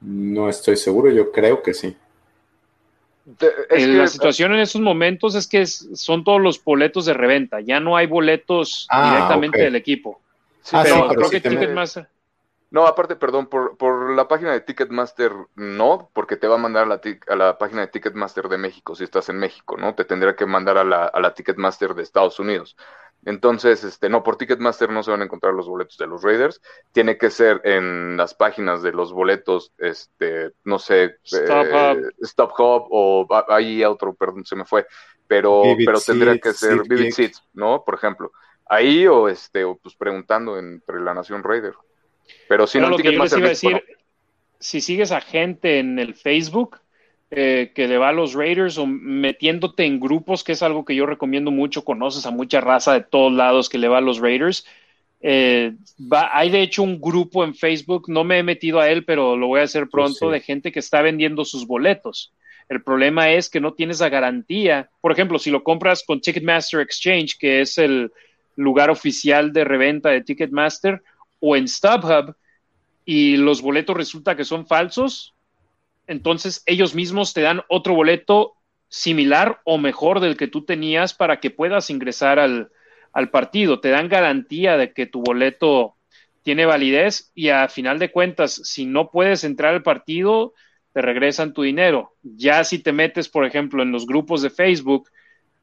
No 0.00 0.48
estoy 0.48 0.76
seguro, 0.76 1.10
yo 1.10 1.32
creo 1.32 1.62
que 1.62 1.74
sí. 1.74 1.96
Eh, 3.70 3.86
la 3.88 4.06
situación 4.06 4.54
en 4.54 4.60
estos 4.60 4.80
momentos 4.80 5.34
es 5.34 5.48
que 5.48 5.66
son 5.66 6.22
todos 6.22 6.40
los 6.40 6.62
boletos 6.62 7.04
de 7.04 7.12
reventa, 7.12 7.60
ya 7.60 7.78
no 7.78 7.94
hay 7.94 8.06
boletos 8.06 8.86
ah, 8.88 9.10
directamente 9.10 9.60
del 9.60 9.74
equipo. 9.74 10.20
Ah, 10.72 10.82
pero, 10.84 11.08
creo 11.08 11.30
que 11.30 11.40
Ticketmaster. 11.40 12.06
No, 12.70 12.86
aparte, 12.86 13.16
perdón, 13.16 13.46
por, 13.46 13.78
por, 13.78 14.14
la 14.14 14.28
página 14.28 14.52
de 14.52 14.60
Ticketmaster 14.60 15.32
no, 15.54 16.10
porque 16.12 16.36
te 16.36 16.46
va 16.46 16.56
a 16.56 16.58
mandar 16.58 16.84
a 16.84 16.86
la, 16.86 17.00
a 17.28 17.36
la, 17.36 17.56
página 17.56 17.80
de 17.80 17.86
Ticketmaster 17.88 18.48
de 18.48 18.58
México 18.58 18.94
si 18.94 19.04
estás 19.04 19.30
en 19.30 19.38
México, 19.38 19.76
¿no? 19.78 19.94
Te 19.94 20.04
tendría 20.04 20.36
que 20.36 20.44
mandar 20.44 20.76
a 20.76 20.84
la, 20.84 21.06
a 21.06 21.20
la 21.20 21.32
Ticketmaster 21.32 21.94
de 21.94 22.02
Estados 22.02 22.38
Unidos. 22.38 22.76
Entonces, 23.24 23.84
este, 23.84 24.08
no, 24.08 24.22
por 24.22 24.36
Ticketmaster 24.36 24.90
no 24.90 25.02
se 25.02 25.10
van 25.10 25.22
a 25.22 25.24
encontrar 25.24 25.52
los 25.54 25.68
boletos 25.68 25.96
de 25.98 26.06
los 26.06 26.22
Raiders. 26.22 26.60
Tiene 26.92 27.18
que 27.18 27.30
ser 27.30 27.60
en 27.64 28.16
las 28.16 28.34
páginas 28.34 28.82
de 28.82 28.92
los 28.92 29.12
boletos, 29.12 29.72
este, 29.78 30.52
no 30.64 30.78
sé, 30.78 31.16
Stop, 31.24 31.66
eh, 31.66 32.52
Hub. 32.58 32.86
o 32.90 33.26
ahí 33.48 33.84
otro, 33.84 34.14
perdón, 34.14 34.44
se 34.44 34.56
me 34.56 34.64
fue. 34.64 34.86
Pero, 35.26 35.62
pero 35.84 36.00
tendría 36.00 36.38
que 36.38 36.52
ser 36.52 36.82
Vivid 36.88 37.12
Seats, 37.12 37.42
¿no? 37.52 37.82
Por 37.84 37.94
ejemplo. 37.94 38.32
Ahí 38.66 39.06
o 39.06 39.28
este, 39.28 39.64
o 39.64 39.76
pues 39.76 39.94
preguntando 39.96 40.58
entre 40.58 41.00
la 41.00 41.14
Nación 41.14 41.42
Raider. 41.42 41.74
Pero 42.48 42.66
si 42.66 42.78
no, 42.78 42.94
Ticketmaster. 42.96 43.42
decir, 43.42 43.82
si 44.58 44.80
sigues 44.80 45.12
a 45.12 45.20
gente 45.20 45.78
en 45.78 45.98
el 45.98 46.14
Facebook, 46.14 46.78
eh, 47.30 47.72
que 47.74 47.86
le 47.86 47.98
va 47.98 48.08
a 48.08 48.12
los 48.12 48.32
Raiders 48.32 48.78
o 48.78 48.86
metiéndote 48.86 49.84
en 49.84 50.00
grupos, 50.00 50.42
que 50.42 50.52
es 50.52 50.62
algo 50.62 50.84
que 50.84 50.94
yo 50.94 51.04
recomiendo 51.04 51.50
mucho, 51.50 51.84
conoces 51.84 52.24
a 52.24 52.30
mucha 52.30 52.60
raza 52.60 52.94
de 52.94 53.02
todos 53.02 53.32
lados 53.32 53.68
que 53.68 53.78
le 53.78 53.88
va 53.88 53.98
a 53.98 54.02
los 54.02 54.18
Raiders. 54.18 54.64
Eh, 55.20 55.74
hay 56.10 56.50
de 56.50 56.62
hecho 56.62 56.82
un 56.82 57.00
grupo 57.00 57.44
en 57.44 57.54
Facebook, 57.54 58.08
no 58.08 58.24
me 58.24 58.38
he 58.38 58.42
metido 58.42 58.80
a 58.80 58.88
él, 58.88 59.04
pero 59.04 59.36
lo 59.36 59.48
voy 59.48 59.60
a 59.60 59.64
hacer 59.64 59.88
pronto, 59.88 60.30
de 60.30 60.40
gente 60.40 60.72
que 60.72 60.78
está 60.78 61.02
vendiendo 61.02 61.44
sus 61.44 61.66
boletos. 61.66 62.32
El 62.68 62.82
problema 62.82 63.30
es 63.30 63.50
que 63.50 63.60
no 63.60 63.74
tienes 63.74 64.00
la 64.00 64.08
garantía. 64.08 64.90
Por 65.00 65.12
ejemplo, 65.12 65.38
si 65.38 65.50
lo 65.50 65.62
compras 65.62 66.04
con 66.06 66.20
Ticketmaster 66.20 66.80
Exchange, 66.80 67.36
que 67.38 67.60
es 67.60 67.78
el 67.78 68.10
lugar 68.56 68.90
oficial 68.90 69.52
de 69.52 69.64
reventa 69.64 70.10
de 70.10 70.22
Ticketmaster, 70.22 71.02
o 71.40 71.56
en 71.56 71.68
StubHub, 71.68 72.34
y 73.04 73.38
los 73.38 73.62
boletos 73.62 73.96
resulta 73.96 74.36
que 74.36 74.44
son 74.44 74.66
falsos, 74.66 75.34
entonces 76.06 76.62
ellos 76.66 76.94
mismos 76.94 77.32
te 77.32 77.40
dan 77.40 77.62
otro 77.68 77.94
boleto 77.94 78.54
similar 78.88 79.60
o 79.64 79.78
mejor 79.78 80.20
del 80.20 80.36
que 80.36 80.46
tú 80.48 80.64
tenías 80.64 81.14
para 81.14 81.40
que 81.40 81.50
puedas 81.50 81.90
ingresar 81.90 82.38
al, 82.38 82.70
partido. 83.32 83.80
Te 83.80 83.88
dan 83.88 84.08
garantía 84.08 84.76
de 84.76 84.92
que 84.92 85.06
tu 85.06 85.22
boleto 85.22 85.96
tiene 86.42 86.66
validez 86.66 87.32
y 87.34 87.48
a 87.48 87.68
final 87.68 87.98
de 87.98 88.12
cuentas, 88.12 88.60
si 88.64 88.86
no 88.86 89.10
puedes 89.10 89.42
entrar 89.42 89.74
al 89.74 89.82
partido, 89.82 90.54
te 90.92 91.02
regresan 91.02 91.52
tu 91.52 91.62
dinero. 91.62 92.14
Ya 92.22 92.62
si 92.62 92.78
te 92.78 92.92
metes, 92.92 93.28
por 93.28 93.44
ejemplo, 93.44 93.82
en 93.82 93.90
los 93.90 94.06
grupos 94.06 94.40
de 94.40 94.50
Facebook 94.50 95.08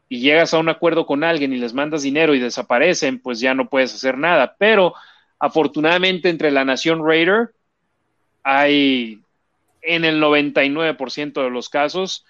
y 0.09 0.19
llegas 0.19 0.53
a 0.53 0.59
un 0.59 0.67
acuerdo 0.67 1.05
con 1.05 1.23
alguien 1.23 1.53
y 1.53 1.57
les 1.57 1.73
mandas 1.73 2.01
dinero 2.03 2.35
y 2.35 2.39
desaparecen, 2.39 3.19
pues 3.19 3.39
ya 3.39 3.53
no 3.53 3.69
puedes 3.69 3.93
hacer 3.93 4.17
nada. 4.17 4.55
Pero 4.59 4.95
afortunadamente 5.45 6.29
entre 6.29 6.51
la 6.51 6.65
Nación 6.65 7.05
Raider 7.05 7.51
hay 8.43 9.21
en 9.81 10.03
el 10.03 10.21
99% 10.21 11.43
de 11.43 11.49
los 11.49 11.69
casos 11.69 12.25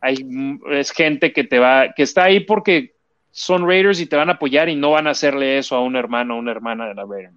hay, 0.00 0.16
es 0.70 0.90
gente 0.90 1.32
que 1.32 1.44
te 1.44 1.58
va, 1.58 1.92
que 1.94 2.02
está 2.02 2.24
ahí 2.24 2.40
porque 2.40 2.94
son 3.30 3.66
Raiders 3.68 4.00
y 4.00 4.06
te 4.06 4.16
van 4.16 4.30
a 4.30 4.34
apoyar 4.34 4.68
y 4.68 4.76
no 4.76 4.90
van 4.90 5.06
a 5.06 5.10
hacerle 5.10 5.58
eso 5.58 5.76
a 5.76 5.82
un 5.82 5.96
hermano 5.96 6.34
o 6.34 6.38
una 6.38 6.50
hermana 6.50 6.86
de 6.88 6.94
la 6.94 7.04
Raider 7.04 7.32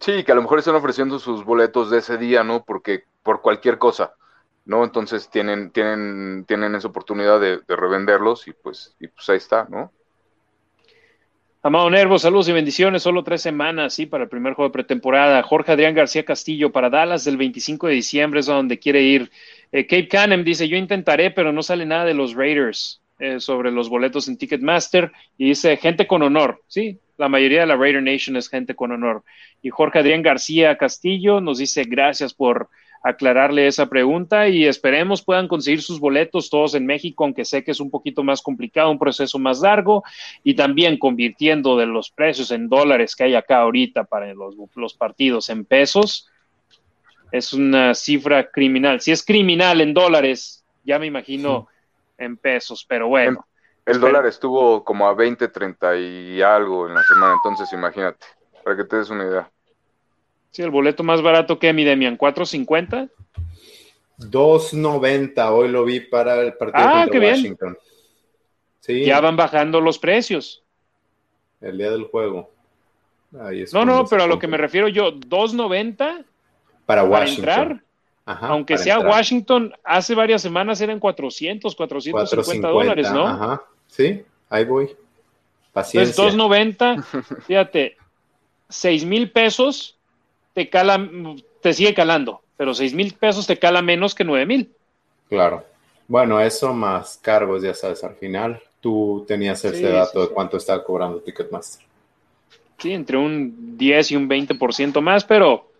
Sí, 0.00 0.24
que 0.24 0.32
a 0.32 0.34
lo 0.34 0.42
mejor 0.42 0.58
están 0.58 0.74
ofreciendo 0.74 1.18
sus 1.18 1.44
boletos 1.44 1.90
de 1.90 1.98
ese 1.98 2.18
día, 2.18 2.42
¿no? 2.42 2.64
Porque 2.64 3.04
por 3.22 3.40
cualquier 3.40 3.78
cosa, 3.78 4.14
¿no? 4.64 4.82
Entonces 4.82 5.30
tienen, 5.30 5.70
tienen, 5.70 6.44
tienen 6.46 6.74
esa 6.74 6.88
oportunidad 6.88 7.38
de, 7.38 7.58
de 7.58 7.76
revenderlos 7.76 8.48
y 8.48 8.52
pues, 8.52 8.96
y 8.98 9.06
pues 9.06 9.28
ahí 9.28 9.36
está, 9.36 9.66
¿no? 9.70 9.92
Amado 11.64 11.88
Nervo, 11.90 12.18
saludos 12.18 12.48
y 12.48 12.52
bendiciones. 12.52 13.04
Solo 13.04 13.22
tres 13.22 13.40
semanas, 13.40 13.94
sí, 13.94 14.06
para 14.06 14.24
el 14.24 14.28
primer 14.28 14.54
juego 14.54 14.68
de 14.68 14.72
pretemporada. 14.72 15.44
Jorge 15.44 15.70
Adrián 15.70 15.94
García 15.94 16.24
Castillo 16.24 16.72
para 16.72 16.90
Dallas 16.90 17.24
del 17.24 17.36
25 17.36 17.86
de 17.86 17.94
diciembre 17.94 18.40
es 18.40 18.46
donde 18.46 18.80
quiere 18.80 19.02
ir. 19.02 19.30
Eh, 19.70 19.86
Cape 19.86 20.08
Canem 20.08 20.42
dice: 20.42 20.66
Yo 20.66 20.76
intentaré, 20.76 21.30
pero 21.30 21.52
no 21.52 21.62
sale 21.62 21.86
nada 21.86 22.04
de 22.04 22.14
los 22.14 22.34
Raiders 22.34 23.00
eh, 23.20 23.38
sobre 23.38 23.70
los 23.70 23.88
boletos 23.88 24.26
en 24.26 24.38
Ticketmaster. 24.38 25.12
Y 25.38 25.50
dice: 25.50 25.76
Gente 25.76 26.08
con 26.08 26.22
honor. 26.22 26.64
Sí, 26.66 26.98
la 27.16 27.28
mayoría 27.28 27.60
de 27.60 27.66
la 27.68 27.76
Raider 27.76 28.02
Nation 28.02 28.36
es 28.36 28.48
gente 28.48 28.74
con 28.74 28.90
honor. 28.90 29.22
Y 29.62 29.70
Jorge 29.70 30.00
Adrián 30.00 30.22
García 30.22 30.76
Castillo 30.76 31.40
nos 31.40 31.58
dice: 31.58 31.84
Gracias 31.84 32.34
por 32.34 32.70
aclararle 33.02 33.66
esa 33.66 33.86
pregunta 33.86 34.48
y 34.48 34.64
esperemos 34.66 35.22
puedan 35.22 35.48
conseguir 35.48 35.82
sus 35.82 35.98
boletos 35.98 36.50
todos 36.50 36.74
en 36.74 36.86
México, 36.86 37.24
aunque 37.24 37.44
sé 37.44 37.64
que 37.64 37.72
es 37.72 37.80
un 37.80 37.90
poquito 37.90 38.22
más 38.22 38.42
complicado, 38.42 38.90
un 38.90 38.98
proceso 38.98 39.38
más 39.38 39.60
largo 39.60 40.04
y 40.44 40.54
también 40.54 40.98
convirtiendo 40.98 41.76
de 41.76 41.86
los 41.86 42.10
precios 42.10 42.50
en 42.52 42.68
dólares 42.68 43.16
que 43.16 43.24
hay 43.24 43.34
acá 43.34 43.58
ahorita 43.60 44.04
para 44.04 44.32
los, 44.34 44.54
los 44.74 44.94
partidos 44.94 45.50
en 45.50 45.64
pesos. 45.64 46.28
Es 47.32 47.52
una 47.52 47.94
cifra 47.94 48.50
criminal. 48.50 49.00
Si 49.00 49.10
es 49.10 49.24
criminal 49.24 49.80
en 49.80 49.94
dólares, 49.94 50.64
ya 50.84 50.98
me 50.98 51.06
imagino 51.06 51.68
en 52.18 52.36
pesos, 52.36 52.84
pero 52.88 53.08
bueno. 53.08 53.46
El, 53.84 53.98
dólar 53.98 54.26
estuvo 54.26 54.84
como 54.84 55.08
a 55.08 55.14
20, 55.14 55.48
30 55.48 55.96
y 55.96 56.40
algo 56.40 56.86
en 56.86 56.94
la 56.94 57.02
semana, 57.02 57.34
entonces 57.34 57.72
imagínate, 57.72 58.24
para 58.62 58.76
que 58.76 58.84
te 58.84 58.96
des 58.96 59.10
una 59.10 59.24
idea. 59.24 59.51
Sí, 60.52 60.62
el 60.62 60.70
boleto 60.70 61.02
más 61.02 61.22
barato 61.22 61.58
que 61.58 61.72
mi 61.72 61.82
Demian, 61.82 62.18
4.50. 62.18 63.10
2.90, 64.18 65.50
hoy 65.50 65.68
lo 65.68 65.84
vi 65.84 66.00
para 66.00 66.40
el 66.42 66.52
partido 66.52 66.84
ah, 66.86 67.04
contra 67.04 67.30
Washington. 67.30 67.78
Sí. 68.80 69.04
Ya 69.04 69.20
van 69.20 69.36
bajando 69.36 69.80
los 69.80 69.98
precios. 69.98 70.62
El 71.60 71.78
día 71.78 71.90
del 71.90 72.04
juego. 72.04 72.50
no, 73.30 73.84
no, 73.86 74.06
pero 74.06 74.24
a 74.24 74.26
lo 74.26 74.38
que 74.38 74.46
me 74.46 74.58
refiero 74.58 74.88
yo, 74.88 75.14
2.90 75.14 76.24
para 76.84 77.04
Washington. 77.04 77.38
entrar. 77.38 77.84
Aunque 78.24 78.76
sea 78.76 79.00
Washington, 79.00 79.72
hace 79.82 80.14
varias 80.14 80.42
semanas 80.42 80.80
eran 80.80 81.00
400, 81.00 81.74
450 81.74 82.68
dólares, 82.68 83.10
¿no? 83.10 83.26
Ajá, 83.26 83.62
sí, 83.88 84.22
ahí 84.48 84.64
voy. 84.64 84.94
Paciencia. 85.72 86.24
Entonces, 86.24 86.38
2.90, 87.04 87.42
fíjate, 87.42 87.96
6 88.68 89.04
mil 89.06 89.30
pesos 89.32 89.98
te 90.52 90.68
cala, 90.68 91.08
te 91.60 91.72
sigue 91.72 91.94
calando, 91.94 92.42
pero 92.56 92.74
seis 92.74 92.94
mil 92.94 93.14
pesos 93.14 93.46
te 93.46 93.58
cala 93.58 93.82
menos 93.82 94.14
que 94.14 94.24
nueve 94.24 94.46
mil. 94.46 94.70
Claro. 95.28 95.64
Bueno, 96.08 96.40
eso 96.40 96.74
más 96.74 97.18
cargos, 97.22 97.62
ya 97.62 97.74
sabes, 97.74 98.04
al 98.04 98.14
final 98.16 98.60
tú 98.80 99.24
tenías 99.26 99.64
ese 99.64 99.88
dato 99.88 100.20
de 100.22 100.28
cuánto 100.28 100.56
estaba 100.56 100.84
cobrando 100.84 101.20
Ticketmaster. 101.20 101.86
sí, 102.78 102.92
entre 102.92 103.16
un 103.16 103.78
10 103.78 104.10
y 104.10 104.16
un 104.16 104.28
20% 104.28 105.00
más, 105.00 105.24
pero 105.24 105.71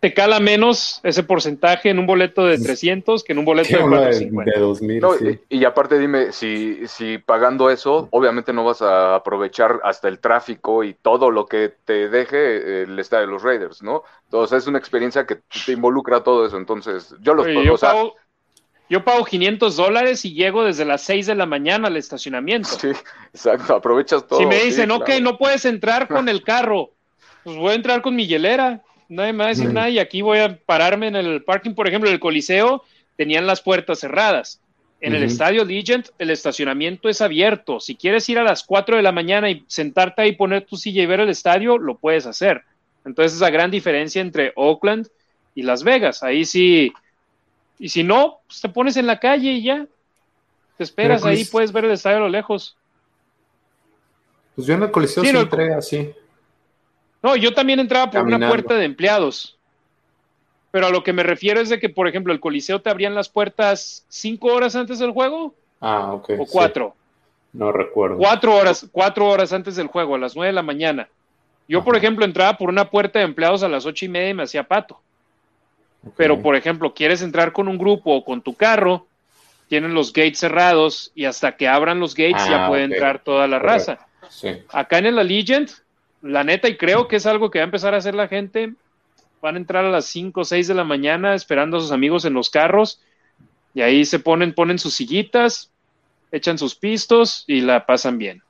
te 0.00 0.14
cala 0.14 0.40
menos 0.40 1.00
ese 1.02 1.22
porcentaje 1.22 1.90
en 1.90 1.98
un 1.98 2.06
boleto 2.06 2.46
de 2.46 2.58
300 2.58 3.22
que 3.22 3.32
en 3.32 3.38
un 3.38 3.44
boleto 3.44 3.76
de 3.76 3.84
450. 3.86 4.50
De 4.54 4.58
2000, 4.58 5.00
No, 5.00 5.12
sí. 5.14 5.38
y, 5.50 5.58
y 5.58 5.64
aparte 5.66 5.98
dime, 5.98 6.32
si, 6.32 6.86
si 6.88 7.18
pagando 7.18 7.68
eso, 7.70 8.08
obviamente 8.10 8.52
no 8.54 8.64
vas 8.64 8.80
a 8.82 9.14
aprovechar 9.16 9.80
hasta 9.84 10.08
el 10.08 10.18
tráfico 10.18 10.84
y 10.84 10.94
todo 10.94 11.30
lo 11.30 11.46
que 11.46 11.74
te 11.84 12.08
deje 12.08 12.36
eh, 12.38 12.82
el 12.84 12.98
estadio 12.98 13.26
de 13.26 13.32
los 13.32 13.42
Raiders, 13.42 13.82
¿no? 13.82 14.02
Entonces 14.24 14.58
es 14.62 14.66
una 14.66 14.78
experiencia 14.78 15.26
que 15.26 15.36
te 15.66 15.72
involucra 15.72 16.22
todo 16.24 16.46
eso. 16.46 16.56
Entonces, 16.56 17.14
yo 17.20 17.34
los 17.34 17.46
Oye, 17.46 17.54
puedo, 17.54 17.66
yo, 17.66 17.74
o 17.74 17.78
sea, 17.78 17.90
pago, 17.92 18.14
yo 18.88 19.04
pago 19.04 19.24
500 19.24 19.76
dólares 19.76 20.24
y 20.24 20.34
llego 20.34 20.64
desde 20.64 20.84
las 20.84 21.02
6 21.02 21.26
de 21.26 21.34
la 21.34 21.46
mañana 21.46 21.88
al 21.88 21.96
estacionamiento. 21.96 22.80
sí, 22.80 22.88
exacto, 23.32 23.74
aprovechas 23.76 24.26
todo. 24.26 24.40
si 24.40 24.46
me 24.46 24.60
sí, 24.60 24.66
dicen, 24.66 24.90
ok, 24.90 25.04
claro. 25.06 25.20
no 25.20 25.38
puedes 25.38 25.64
entrar 25.64 26.08
con 26.08 26.28
el 26.30 26.42
carro, 26.42 26.90
pues 27.42 27.56
voy 27.56 27.72
a 27.72 27.74
entrar 27.74 28.02
con 28.02 28.16
mi 28.16 28.26
hielera. 28.26 28.82
Nadie 29.10 29.32
me 29.32 29.38
va 29.40 29.44
a 29.46 29.48
decir 29.48 29.68
Mm. 29.68 29.74
nada 29.74 29.90
y 29.90 29.98
aquí 29.98 30.22
voy 30.22 30.38
a 30.38 30.56
pararme 30.56 31.08
en 31.08 31.16
el 31.16 31.42
parking. 31.42 31.74
Por 31.74 31.86
ejemplo, 31.88 32.08
en 32.08 32.14
el 32.14 32.20
Coliseo 32.20 32.84
tenían 33.16 33.46
las 33.46 33.60
puertas 33.60 33.98
cerradas. 33.98 34.60
En 35.02 35.14
el 35.14 35.22
estadio 35.22 35.64
Legend, 35.64 36.10
el 36.18 36.30
estacionamiento 36.30 37.08
es 37.08 37.20
abierto. 37.22 37.80
Si 37.80 37.96
quieres 37.96 38.28
ir 38.28 38.38
a 38.38 38.44
las 38.44 38.62
4 38.62 38.96
de 38.96 39.02
la 39.02 39.12
mañana 39.12 39.50
y 39.50 39.64
sentarte 39.66 40.22
ahí, 40.22 40.32
poner 40.32 40.66
tu 40.66 40.76
silla 40.76 41.02
y 41.02 41.06
ver 41.06 41.20
el 41.20 41.30
estadio, 41.30 41.78
lo 41.78 41.96
puedes 41.96 42.26
hacer. 42.26 42.62
Entonces, 43.06 43.34
es 43.34 43.40
la 43.40 43.48
gran 43.50 43.70
diferencia 43.70 44.20
entre 44.20 44.52
Oakland 44.56 45.08
y 45.54 45.62
Las 45.62 45.84
Vegas. 45.84 46.22
Ahí 46.22 46.44
sí. 46.44 46.92
Y 47.78 47.88
si 47.88 48.02
no, 48.04 48.40
pues 48.46 48.60
te 48.60 48.68
pones 48.68 48.96
en 48.98 49.06
la 49.06 49.18
calle 49.18 49.52
y 49.52 49.62
ya. 49.62 49.86
Te 50.76 50.84
esperas 50.84 51.24
ahí, 51.24 51.44
puedes 51.46 51.72
ver 51.72 51.86
el 51.86 51.92
estadio 51.92 52.18
a 52.18 52.20
lo 52.20 52.28
lejos. 52.28 52.76
Pues 54.54 54.66
yo 54.66 54.74
en 54.74 54.82
el 54.82 54.90
coliseo 54.90 55.22
Sí, 55.22 55.30
sí 55.30 55.34
no, 55.34 55.40
entré 55.40 55.72
así. 55.74 56.10
No, 57.22 57.36
yo 57.36 57.52
también 57.52 57.80
entraba 57.80 58.10
por 58.10 58.22
una 58.22 58.48
puerta 58.48 58.74
de 58.74 58.84
empleados. 58.84 59.56
Pero 60.70 60.86
a 60.86 60.90
lo 60.90 61.02
que 61.02 61.12
me 61.12 61.22
refiero 61.22 61.60
es 61.60 61.68
de 61.68 61.80
que, 61.80 61.88
por 61.88 62.06
ejemplo, 62.06 62.32
el 62.32 62.40
Coliseo 62.40 62.80
te 62.80 62.90
abrían 62.90 63.14
las 63.14 63.28
puertas 63.28 64.04
cinco 64.08 64.48
horas 64.54 64.76
antes 64.76 64.98
del 65.00 65.10
juego 65.10 65.54
Ah, 65.80 66.12
ok. 66.12 66.30
o 66.38 66.44
sí. 66.46 66.50
cuatro. 66.52 66.94
No 67.52 67.72
recuerdo. 67.72 68.16
Cuatro 68.16 68.54
horas, 68.54 68.86
cuatro 68.92 69.26
horas 69.26 69.52
antes 69.52 69.74
del 69.74 69.88
juego, 69.88 70.14
a 70.14 70.18
las 70.18 70.36
nueve 70.36 70.48
de 70.48 70.52
la 70.54 70.62
mañana. 70.62 71.08
Yo, 71.66 71.82
por 71.84 71.96
ejemplo, 71.96 72.24
entraba 72.24 72.56
por 72.56 72.68
una 72.68 72.88
puerta 72.88 73.18
de 73.18 73.24
empleados 73.24 73.62
a 73.64 73.68
las 73.68 73.84
ocho 73.86 74.04
y 74.04 74.08
media 74.08 74.28
y 74.30 74.34
me 74.34 74.44
hacía 74.44 74.62
pato. 74.62 75.00
Pero, 76.16 76.40
por 76.40 76.54
ejemplo, 76.56 76.94
quieres 76.94 77.20
entrar 77.22 77.52
con 77.52 77.68
un 77.68 77.76
grupo 77.76 78.14
o 78.14 78.24
con 78.24 78.40
tu 78.40 78.54
carro, 78.54 79.06
tienen 79.68 79.92
los 79.92 80.12
gates 80.12 80.38
cerrados 80.38 81.12
y 81.14 81.24
hasta 81.26 81.56
que 81.56 81.68
abran 81.68 82.00
los 82.00 82.14
gates 82.14 82.46
ya 82.48 82.64
Ah, 82.66 82.68
puede 82.68 82.84
entrar 82.84 83.18
toda 83.22 83.46
la 83.48 83.60
Correcto. 83.60 83.92
raza. 83.94 84.06
Sí. 84.28 84.48
Acá 84.70 84.98
en 84.98 85.06
el 85.06 85.18
Allegiant, 85.18 85.70
la 86.22 86.44
neta, 86.44 86.68
y 86.68 86.76
creo 86.76 87.08
que 87.08 87.16
es 87.16 87.26
algo 87.26 87.50
que 87.50 87.58
va 87.58 87.64
a 87.64 87.66
empezar 87.66 87.94
a 87.94 87.98
hacer 87.98 88.14
la 88.14 88.28
gente, 88.28 88.74
van 89.40 89.54
a 89.54 89.58
entrar 89.58 89.84
a 89.84 89.90
las 89.90 90.06
5 90.06 90.40
o 90.40 90.44
6 90.44 90.68
de 90.68 90.74
la 90.74 90.84
mañana 90.84 91.34
esperando 91.34 91.76
a 91.76 91.80
sus 91.80 91.92
amigos 91.92 92.24
en 92.24 92.34
los 92.34 92.50
carros 92.50 93.00
y 93.74 93.82
ahí 93.82 94.04
se 94.04 94.18
ponen, 94.18 94.54
ponen 94.54 94.78
sus 94.78 94.94
sillitas, 94.94 95.70
echan 96.32 96.58
sus 96.58 96.74
pistos 96.74 97.44
y 97.46 97.60
la 97.60 97.86
pasan 97.86 98.18
bien. 98.18 98.42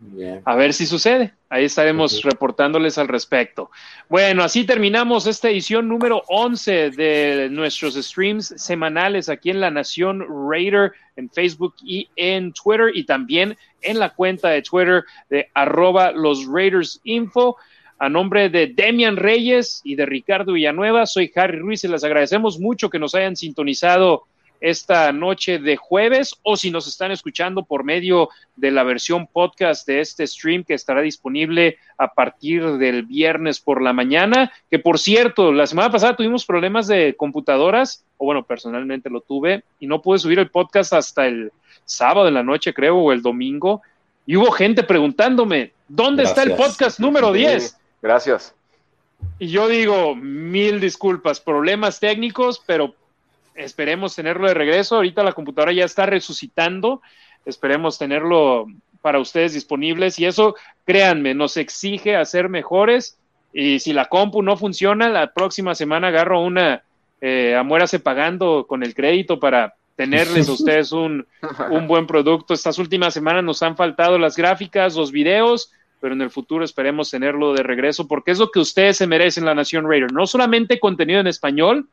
Bien. 0.00 0.42
A 0.44 0.54
ver 0.56 0.72
si 0.72 0.86
sucede. 0.86 1.32
Ahí 1.48 1.64
estaremos 1.64 2.22
reportándoles 2.22 2.98
al 2.98 3.08
respecto. 3.08 3.70
Bueno, 4.08 4.42
así 4.42 4.64
terminamos 4.64 5.26
esta 5.26 5.48
edición 5.48 5.88
número 5.88 6.22
11 6.28 6.90
de 6.90 7.48
nuestros 7.50 7.94
streams 7.94 8.54
semanales 8.56 9.28
aquí 9.28 9.50
en 9.50 9.60
La 9.60 9.70
Nación 9.70 10.26
Raider 10.50 10.92
en 11.16 11.30
Facebook 11.30 11.74
y 11.82 12.08
en 12.16 12.52
Twitter 12.52 12.90
y 12.94 13.04
también 13.04 13.56
en 13.82 13.98
la 13.98 14.10
cuenta 14.10 14.48
de 14.48 14.62
Twitter 14.62 15.04
de 15.30 15.48
arroba 15.54 16.12
los 16.12 16.46
Raiders 16.46 17.00
Info. 17.04 17.56
A 17.98 18.08
nombre 18.08 18.48
de 18.48 18.66
Demian 18.66 19.16
Reyes 19.16 19.80
y 19.84 19.94
de 19.94 20.04
Ricardo 20.04 20.52
Villanueva, 20.52 21.06
soy 21.06 21.30
Harry 21.36 21.58
Ruiz 21.58 21.84
y 21.84 21.88
les 21.88 22.02
agradecemos 22.02 22.58
mucho 22.58 22.90
que 22.90 22.98
nos 22.98 23.14
hayan 23.14 23.36
sintonizado 23.36 24.24
esta 24.64 25.12
noche 25.12 25.58
de 25.58 25.76
jueves 25.76 26.36
o 26.42 26.56
si 26.56 26.70
nos 26.70 26.88
están 26.88 27.12
escuchando 27.12 27.64
por 27.64 27.84
medio 27.84 28.30
de 28.56 28.70
la 28.70 28.82
versión 28.82 29.26
podcast 29.26 29.86
de 29.86 30.00
este 30.00 30.26
stream 30.26 30.64
que 30.64 30.72
estará 30.72 31.02
disponible 31.02 31.76
a 31.98 32.14
partir 32.14 32.78
del 32.78 33.02
viernes 33.02 33.60
por 33.60 33.82
la 33.82 33.92
mañana, 33.92 34.50
que 34.70 34.78
por 34.78 34.98
cierto, 34.98 35.52
la 35.52 35.66
semana 35.66 35.92
pasada 35.92 36.16
tuvimos 36.16 36.46
problemas 36.46 36.86
de 36.86 37.14
computadoras, 37.14 38.06
o 38.16 38.24
bueno, 38.24 38.42
personalmente 38.42 39.10
lo 39.10 39.20
tuve, 39.20 39.64
y 39.80 39.86
no 39.86 40.00
pude 40.00 40.18
subir 40.18 40.38
el 40.38 40.50
podcast 40.50 40.94
hasta 40.94 41.26
el 41.26 41.52
sábado 41.84 42.28
en 42.28 42.34
la 42.34 42.42
noche, 42.42 42.72
creo, 42.72 42.96
o 42.96 43.12
el 43.12 43.20
domingo, 43.20 43.82
y 44.24 44.36
hubo 44.36 44.50
gente 44.50 44.82
preguntándome, 44.82 45.72
¿dónde 45.88 46.22
está 46.22 46.42
el 46.42 46.54
podcast 46.54 46.98
número 46.98 47.34
Sí, 47.34 47.40
10? 47.40 47.78
Gracias. 48.00 48.54
Y 49.38 49.48
yo 49.48 49.68
digo, 49.68 50.14
mil 50.16 50.80
disculpas, 50.80 51.38
problemas 51.38 52.00
técnicos, 52.00 52.62
pero 52.66 52.94
esperemos 53.54 54.14
tenerlo 54.14 54.48
de 54.48 54.54
regreso. 54.54 54.96
Ahorita 54.96 55.22
la 55.22 55.32
computadora 55.32 55.72
ya 55.72 55.84
está 55.84 56.06
resucitando. 56.06 57.02
Esperemos 57.46 57.98
tenerlo 57.98 58.66
para 59.02 59.20
ustedes 59.20 59.52
disponibles. 59.52 60.18
Y 60.18 60.26
eso, 60.26 60.56
créanme, 60.84 61.34
nos 61.34 61.56
exige 61.56 62.16
hacer 62.16 62.48
mejores. 62.48 63.18
Y 63.52 63.78
si 63.78 63.92
la 63.92 64.06
compu 64.06 64.42
no 64.42 64.56
funciona, 64.56 65.08
la 65.08 65.32
próxima 65.32 65.74
semana 65.74 66.08
agarro 66.08 66.40
una 66.40 66.82
eh, 67.20 67.54
amuérase 67.56 68.00
pagando 68.00 68.66
con 68.66 68.82
el 68.82 68.94
crédito 68.94 69.38
para 69.40 69.74
tenerles 69.96 70.48
a 70.48 70.52
ustedes 70.52 70.92
un, 70.92 71.26
un 71.70 71.86
buen 71.86 72.06
producto. 72.06 72.52
Estas 72.52 72.78
últimas 72.78 73.14
semanas 73.14 73.44
nos 73.44 73.62
han 73.62 73.76
faltado 73.76 74.18
las 74.18 74.36
gráficas, 74.36 74.96
los 74.96 75.12
videos, 75.12 75.72
pero 76.00 76.14
en 76.14 76.20
el 76.20 76.30
futuro 76.30 76.64
esperemos 76.64 77.10
tenerlo 77.10 77.54
de 77.54 77.62
regreso 77.62 78.06
porque 78.06 78.32
es 78.32 78.38
lo 78.38 78.50
que 78.50 78.58
ustedes 78.58 78.98
se 78.98 79.06
merecen 79.06 79.46
la 79.46 79.54
Nación 79.54 79.88
Raider. 79.88 80.12
No 80.12 80.26
solamente 80.26 80.80
contenido 80.80 81.20
en 81.20 81.26
español, 81.26 81.88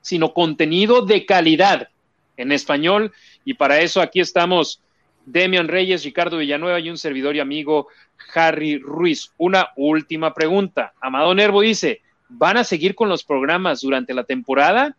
sino 0.00 0.32
contenido 0.32 1.02
de 1.02 1.26
calidad 1.26 1.88
en 2.36 2.52
español. 2.52 3.12
Y 3.44 3.54
para 3.54 3.80
eso 3.80 4.00
aquí 4.00 4.20
estamos 4.20 4.82
Demian 5.26 5.68
Reyes, 5.68 6.04
Ricardo 6.04 6.38
Villanueva 6.38 6.80
y 6.80 6.90
un 6.90 6.98
servidor 6.98 7.36
y 7.36 7.40
amigo 7.40 7.88
Harry 8.34 8.78
Ruiz. 8.78 9.32
Una 9.36 9.68
última 9.76 10.34
pregunta. 10.34 10.92
Amado 11.00 11.34
Nervo 11.34 11.60
dice, 11.60 12.00
¿van 12.28 12.56
a 12.56 12.64
seguir 12.64 12.94
con 12.94 13.08
los 13.08 13.24
programas 13.24 13.80
durante 13.80 14.14
la 14.14 14.24
temporada? 14.24 14.96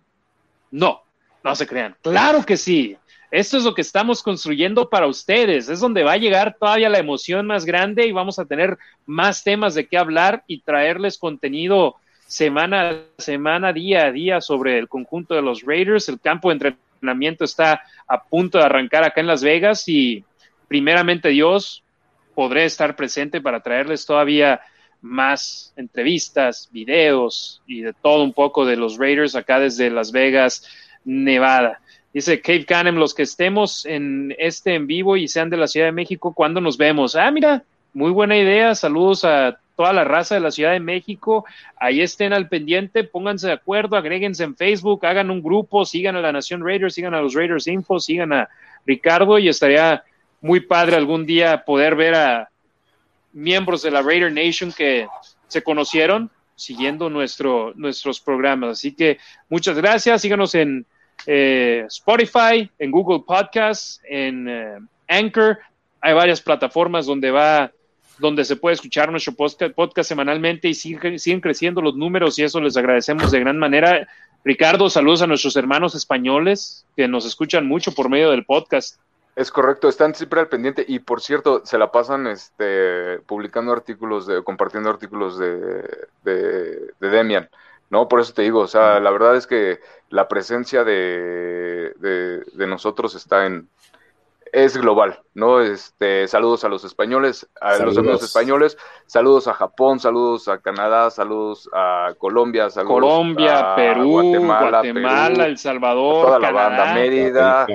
No, 0.70 1.02
no 1.44 1.56
se 1.56 1.68
crean. 1.68 1.96
Claro 2.02 2.46
que 2.46 2.58
sí. 2.58 2.98
Esto 3.32 3.58
es 3.58 3.64
lo 3.64 3.74
que 3.74 3.82
estamos 3.82 4.22
construyendo 4.22 4.90
para 4.90 5.08
ustedes. 5.08 5.70
Es 5.70 5.80
donde 5.80 6.04
va 6.04 6.14
a 6.14 6.18
llegar 6.18 6.58
todavía 6.60 6.90
la 6.90 7.00
emoción 7.00 7.48
más 7.48 7.64
grande 7.64 8.06
y 8.06 8.12
vamos 8.12 8.40
a 8.40 8.46
tener 8.46 8.78
más 9.06 9.44
temas 9.44 9.74
de 9.74 9.88
qué 9.88 9.98
hablar 9.98 10.44
y 10.48 10.62
traerles 10.62 11.18
contenido 11.18 11.96
semana 12.32 12.92
a 12.92 13.22
semana, 13.22 13.74
día 13.74 14.06
a 14.06 14.12
día 14.14 14.40
sobre 14.40 14.80
el 14.80 14.88
conjunto 14.88 15.36
de 15.36 15.42
los 15.42 15.64
Raiders. 15.64 16.08
El 16.08 16.22
campo 16.22 16.48
de 16.48 16.54
entrenamiento 16.54 17.44
está 17.44 17.82
a 18.08 18.24
punto 18.24 18.58
de 18.58 18.64
arrancar 18.64 19.04
acá 19.04 19.20
en 19.20 19.28
Las 19.28 19.44
Vegas 19.44 19.84
y 19.90 20.24
primeramente 20.70 21.28
Dios 21.28 21.84
podré 22.34 22.64
estar 22.64 22.96
presente 22.96 23.42
para 23.42 23.60
traerles 23.60 24.06
todavía 24.06 24.62
más 25.02 25.74
entrevistas, 25.76 26.70
videos 26.72 27.62
y 27.68 27.82
de 27.82 27.92
todo 27.92 28.24
un 28.24 28.32
poco 28.32 28.66
de 28.66 28.78
los 28.78 28.98
Raiders 28.98 29.36
acá 29.36 29.60
desde 29.60 29.90
Las 29.90 30.14
Vegas, 30.14 30.66
Nevada. 31.04 31.82
Dice 32.14 32.40
Cave 32.40 32.64
Canem, 32.64 32.96
los 32.96 33.14
que 33.14 33.24
estemos 33.24 33.86
en 33.86 34.34
este 34.40 34.76
en 34.76 34.88
vivo 34.88 35.18
y 35.18 35.28
sean 35.28 35.50
de 35.50 35.58
la 35.58 35.68
Ciudad 35.68 35.88
de 35.88 35.92
México, 35.92 36.34
¿cuándo 36.34 36.62
nos 36.62 36.78
vemos? 36.78 37.18
Ah, 37.18 37.30
mira, 37.30 37.66
muy 37.94 38.12
buena 38.12 38.38
idea. 38.38 38.74
Saludos 38.74 39.26
a 39.26 39.60
toda 39.82 39.94
la 39.94 40.04
raza 40.04 40.36
de 40.36 40.42
la 40.42 40.52
Ciudad 40.52 40.74
de 40.74 40.80
México. 40.80 41.44
Ahí 41.76 42.02
estén 42.02 42.34
al 42.34 42.48
pendiente, 42.48 43.04
pónganse 43.04 43.48
de 43.48 43.54
acuerdo, 43.54 43.96
agréguense 43.96 44.44
en 44.44 44.56
Facebook, 44.56 45.04
hagan 45.08 45.32
un 45.32 45.42
grupo, 45.42 45.86
sigan 45.86 46.16
a 46.16 46.22
la 46.22 46.32
Nación 46.32 46.64
Raiders, 46.64 46.94
sigan 46.94 47.16
a 47.16 47.22
los 47.22 47.34
Raiders 47.34 47.66
Info, 47.66 48.00
sigan 48.00 48.32
a 48.32 48.48
Ricardo 48.86 49.40
y 49.40 49.50
estaría 49.50 50.04
muy 50.40 50.60
padre 50.60 50.98
algún 50.98 51.26
día 51.26 51.64
poder 51.66 51.96
ver 51.96 52.14
a 52.14 52.50
miembros 53.34 53.82
de 53.82 53.90
la 53.90 54.04
Raider 54.04 54.32
Nation 54.32 54.72
que 54.72 55.08
se 55.48 55.64
conocieron 55.64 56.30
siguiendo 56.56 57.10
nuestro, 57.10 57.74
nuestros 57.76 58.20
programas. 58.20 58.74
Así 58.74 58.92
que 58.92 59.18
muchas 59.50 59.76
gracias, 59.78 60.22
síganos 60.22 60.54
en 60.54 60.86
eh, 61.26 61.86
Spotify, 61.88 62.70
en 62.78 62.92
Google 62.92 63.24
Podcasts, 63.26 64.00
en 64.08 64.48
eh, 64.48 64.78
Anchor. 65.08 65.58
Hay 66.02 66.14
varias 66.14 66.40
plataformas 66.40 67.08
donde 67.08 67.32
va, 67.32 67.72
donde 68.22 68.46
se 68.46 68.56
puede 68.56 68.76
escuchar 68.76 69.12
nuestro 69.12 69.34
podcast, 69.34 69.74
podcast 69.74 70.08
semanalmente 70.08 70.70
y 70.70 70.74
siguen, 70.74 71.42
creciendo 71.42 71.82
los 71.82 71.96
números 71.96 72.40
y 72.40 72.44
eso 72.44 72.62
les 72.62 72.78
agradecemos 72.78 73.32
de 73.32 73.40
gran 73.40 73.58
manera. 73.58 74.08
Ricardo, 74.46 74.90
saludos 74.90 75.22
a 75.24 75.28
nuestros 75.28 75.56
hermanos 75.56 75.96
españoles 75.96 76.86
que 76.96 77.08
nos 77.08 77.26
escuchan 77.26 77.68
mucho 77.68 77.92
por 77.94 78.10
medio 78.10 78.32
del 78.32 78.46
podcast. 78.46 79.00
Es 79.36 79.52
correcto, 79.52 79.90
están 79.90 80.14
siempre 80.16 80.40
al 80.40 80.48
pendiente 80.48 80.86
y 80.88 81.00
por 81.00 81.22
cierto, 81.22 81.66
se 81.66 81.78
la 81.78 81.92
pasan 81.92 82.28
este, 82.28 83.20
publicando 83.26 83.72
artículos, 83.72 84.28
de, 84.28 84.44
compartiendo 84.44 84.90
artículos 84.90 85.38
de, 85.38 85.84
de, 86.24 86.94
de 87.00 87.10
Demian, 87.10 87.50
¿no? 87.90 88.08
Por 88.08 88.20
eso 88.20 88.34
te 88.34 88.44
digo, 88.44 88.60
o 88.60 88.68
sea, 88.68 89.00
la 89.00 89.10
verdad 89.10 89.36
es 89.36 89.48
que 89.48 89.80
la 90.10 90.28
presencia 90.28 90.84
de, 90.84 91.94
de 92.00 92.68
nosotros 92.68 93.16
está 93.16 93.46
en, 93.46 93.70
es 94.52 94.78
global, 94.78 95.20
¿no? 95.34 95.62
Este, 95.62 96.28
saludos 96.28 96.64
a 96.64 96.70
los 96.70 96.84
españoles, 96.84 97.50
a 97.62 97.78
los 97.78 97.98
amigos 97.98 98.24
españoles, 98.24 98.78
saludos 99.06 99.48
a 99.48 99.54
Japón, 99.54 100.00
saludos 100.00 100.48
a 100.48 100.60
Canadá, 100.60 101.10
saludos 101.10 101.70
a 101.74 102.14
Colombia, 102.18 102.70
saludos 102.70 102.94
Colombia, 102.94 103.74
a 103.74 103.76
Perú, 103.76 104.22
Guatemala, 104.46 105.46
El 105.46 105.58
Salvador, 105.58 106.26
toda 106.26 106.40
la 106.40 106.52
banda, 106.52 106.94
Mérida, 106.94 107.66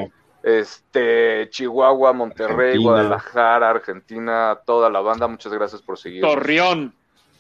este, 0.43 1.49
Chihuahua, 1.51 2.13
Monterrey, 2.13 2.83
Guadalajara, 2.83 3.71
Argentina, 3.71 4.59
toda 4.67 4.91
la 4.91 5.01
banda, 5.01 5.27
muchas 5.27 5.53
gracias 5.53 5.81
por 5.83 5.99
seguir. 5.99 6.21
Torreón. 6.21 6.95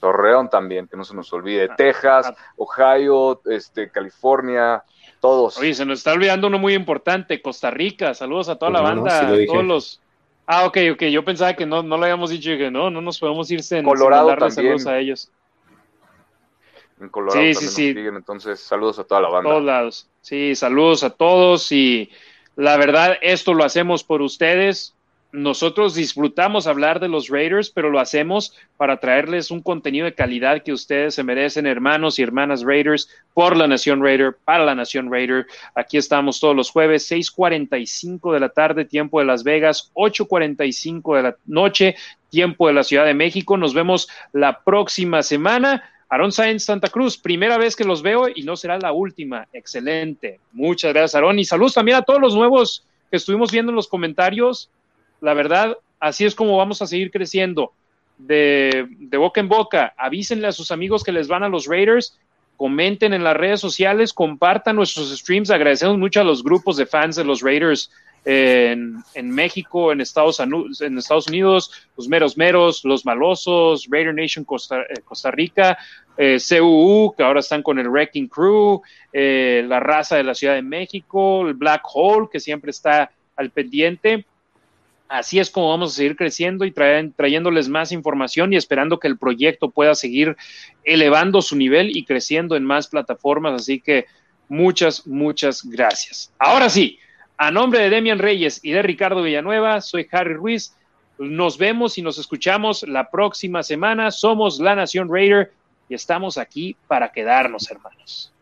Torreón 0.06 0.48
también, 0.48 0.86
que 0.86 0.96
no 0.96 1.02
se 1.02 1.16
nos 1.16 1.32
olvide, 1.32 1.68
ah, 1.68 1.74
Texas, 1.74 2.26
ah. 2.28 2.36
Ohio, 2.56 3.40
este, 3.46 3.90
California, 3.90 4.84
todos. 5.20 5.58
Oye, 5.58 5.74
se 5.74 5.84
nos 5.84 5.98
está 5.98 6.12
olvidando 6.12 6.46
uno 6.46 6.60
muy 6.60 6.74
importante, 6.74 7.42
Costa 7.42 7.72
Rica, 7.72 8.14
saludos 8.14 8.48
a 8.48 8.54
toda 8.56 8.70
la 8.70 8.82
banda, 8.82 9.28
todos 9.48 9.64
los... 9.64 10.00
Ah, 10.46 10.64
ok, 10.64 10.78
ok, 10.92 11.02
yo 11.06 11.24
pensaba 11.24 11.54
que 11.54 11.66
no, 11.66 11.82
no 11.82 11.96
lo 11.96 12.04
habíamos 12.04 12.30
dicho 12.30 12.52
y 12.52 12.58
que 12.58 12.70
no, 12.70 12.88
no 12.88 13.00
nos 13.00 13.18
podemos 13.18 13.50
ir 13.50 13.64
sin, 13.64 13.82
Colorado 13.82 14.28
también. 14.28 14.52
saludos 14.52 14.86
a 14.86 14.96
ellos. 14.96 15.28
En 17.00 17.08
Colorado 17.08 17.40
sí, 17.40 17.52
también 17.52 17.72
sí, 17.72 17.94
siguen, 17.94 18.14
entonces 18.14 18.60
saludos 18.60 19.00
a 19.00 19.04
toda 19.04 19.22
la 19.22 19.28
banda. 19.28 19.50
Todos 19.50 19.64
lados. 19.64 20.08
Sí, 20.20 20.54
saludos 20.54 21.02
a 21.02 21.10
todos 21.10 21.72
y 21.72 22.12
la 22.54 22.76
verdad, 22.76 23.16
esto 23.22 23.54
lo 23.54 23.64
hacemos 23.64 24.04
por 24.04 24.22
ustedes. 24.22 24.95
Nosotros 25.36 25.94
disfrutamos 25.94 26.66
hablar 26.66 26.98
de 26.98 27.08
los 27.08 27.28
Raiders, 27.28 27.68
pero 27.68 27.90
lo 27.90 28.00
hacemos 28.00 28.54
para 28.78 28.96
traerles 28.96 29.50
un 29.50 29.60
contenido 29.60 30.06
de 30.06 30.14
calidad 30.14 30.62
que 30.62 30.72
ustedes 30.72 31.14
se 31.14 31.24
merecen, 31.24 31.66
hermanos 31.66 32.18
y 32.18 32.22
hermanas 32.22 32.62
Raiders, 32.62 33.10
por 33.34 33.54
la 33.54 33.66
Nación 33.66 34.02
Raider, 34.02 34.34
para 34.46 34.64
la 34.64 34.74
Nación 34.74 35.12
Raider. 35.12 35.46
Aquí 35.74 35.98
estamos 35.98 36.40
todos 36.40 36.56
los 36.56 36.70
jueves, 36.70 37.06
6:45 37.10 38.32
de 38.32 38.40
la 38.40 38.48
tarde, 38.48 38.86
tiempo 38.86 39.18
de 39.18 39.26
Las 39.26 39.44
Vegas, 39.44 39.90
8:45 39.92 41.16
de 41.16 41.22
la 41.22 41.36
noche, 41.44 41.96
tiempo 42.30 42.68
de 42.68 42.72
la 42.72 42.82
Ciudad 42.82 43.04
de 43.04 43.12
México. 43.12 43.58
Nos 43.58 43.74
vemos 43.74 44.08
la 44.32 44.60
próxima 44.60 45.22
semana. 45.22 45.84
Aaron 46.08 46.32
Sainz 46.32 46.64
Santa 46.64 46.88
Cruz, 46.88 47.18
primera 47.18 47.58
vez 47.58 47.76
que 47.76 47.84
los 47.84 48.00
veo 48.00 48.26
y 48.34 48.42
no 48.44 48.56
será 48.56 48.78
la 48.78 48.92
última. 48.92 49.46
Excelente. 49.52 50.40
Muchas 50.52 50.94
gracias, 50.94 51.14
Aaron. 51.14 51.38
Y 51.38 51.44
saludos 51.44 51.74
también 51.74 51.98
a 51.98 52.02
todos 52.02 52.22
los 52.22 52.34
nuevos 52.34 52.86
que 53.10 53.18
estuvimos 53.18 53.52
viendo 53.52 53.70
en 53.70 53.76
los 53.76 53.86
comentarios. 53.86 54.70
La 55.20 55.34
verdad, 55.34 55.76
así 56.00 56.24
es 56.24 56.34
como 56.34 56.56
vamos 56.56 56.82
a 56.82 56.86
seguir 56.86 57.10
creciendo. 57.10 57.72
De, 58.18 58.86
boca 59.18 59.40
en 59.40 59.48
boca, 59.48 59.94
avísenle 59.96 60.48
a 60.48 60.52
sus 60.52 60.70
amigos 60.70 61.04
que 61.04 61.12
les 61.12 61.28
van 61.28 61.42
a 61.42 61.48
los 61.48 61.66
Raiders, 61.66 62.18
comenten 62.56 63.12
en 63.12 63.22
las 63.22 63.36
redes 63.36 63.60
sociales, 63.60 64.12
compartan 64.12 64.76
nuestros 64.76 65.16
streams. 65.18 65.50
Agradecemos 65.50 65.98
mucho 65.98 66.20
a 66.20 66.24
los 66.24 66.42
grupos 66.42 66.76
de 66.76 66.86
fans 66.86 67.16
de 67.16 67.24
los 67.24 67.42
Raiders 67.42 67.90
en, 68.26 69.30
México, 69.30 69.92
en 69.92 70.00
Estados, 70.00 70.40
en 70.40 70.98
Estados 70.98 71.28
Unidos, 71.28 71.70
los 71.96 72.08
meros 72.08 72.36
meros, 72.36 72.84
los 72.84 73.06
malosos, 73.06 73.86
Raider 73.88 74.14
Nation 74.14 74.44
Costa, 74.44 74.80
eh, 74.82 75.30
Rica, 75.30 75.78
eh, 76.16 76.38
CUU, 76.40 77.14
que 77.16 77.22
ahora 77.22 77.40
están 77.40 77.62
con 77.62 77.78
el 77.78 77.88
Wrecking 77.88 78.26
Crew, 78.26 78.82
eh, 79.12 79.64
la 79.68 79.78
raza 79.78 80.16
de 80.16 80.24
la 80.24 80.34
Ciudad 80.34 80.54
de 80.54 80.62
México, 80.62 81.46
el 81.46 81.54
Black 81.54 81.82
Hole, 81.94 82.28
que 82.30 82.40
siempre 82.40 82.70
está 82.72 83.10
al 83.36 83.50
pendiente. 83.50 84.24
Así 85.08 85.38
es 85.38 85.50
como 85.50 85.70
vamos 85.70 85.92
a 85.92 85.96
seguir 85.96 86.16
creciendo 86.16 86.64
y 86.64 86.72
trayéndoles 86.72 87.68
más 87.68 87.92
información 87.92 88.52
y 88.52 88.56
esperando 88.56 88.98
que 88.98 89.06
el 89.06 89.18
proyecto 89.18 89.70
pueda 89.70 89.94
seguir 89.94 90.36
elevando 90.84 91.42
su 91.42 91.56
nivel 91.56 91.96
y 91.96 92.04
creciendo 92.04 92.56
en 92.56 92.64
más 92.64 92.88
plataformas. 92.88 93.62
Así 93.62 93.80
que 93.80 94.06
muchas, 94.48 95.06
muchas 95.06 95.64
gracias. 95.64 96.32
Ahora 96.38 96.68
sí, 96.68 96.98
a 97.36 97.50
nombre 97.50 97.80
de 97.80 97.90
Demian 97.90 98.18
Reyes 98.18 98.60
y 98.62 98.72
de 98.72 98.82
Ricardo 98.82 99.22
Villanueva, 99.22 99.80
soy 99.80 100.08
Harry 100.10 100.34
Ruiz. 100.34 100.74
Nos 101.18 101.56
vemos 101.56 101.98
y 101.98 102.02
nos 102.02 102.18
escuchamos 102.18 102.82
la 102.82 103.10
próxima 103.10 103.62
semana. 103.62 104.10
Somos 104.10 104.58
la 104.58 104.74
Nación 104.74 105.08
Raider 105.10 105.52
y 105.88 105.94
estamos 105.94 106.36
aquí 106.36 106.76
para 106.88 107.12
quedarnos, 107.12 107.70
hermanos. 107.70 108.32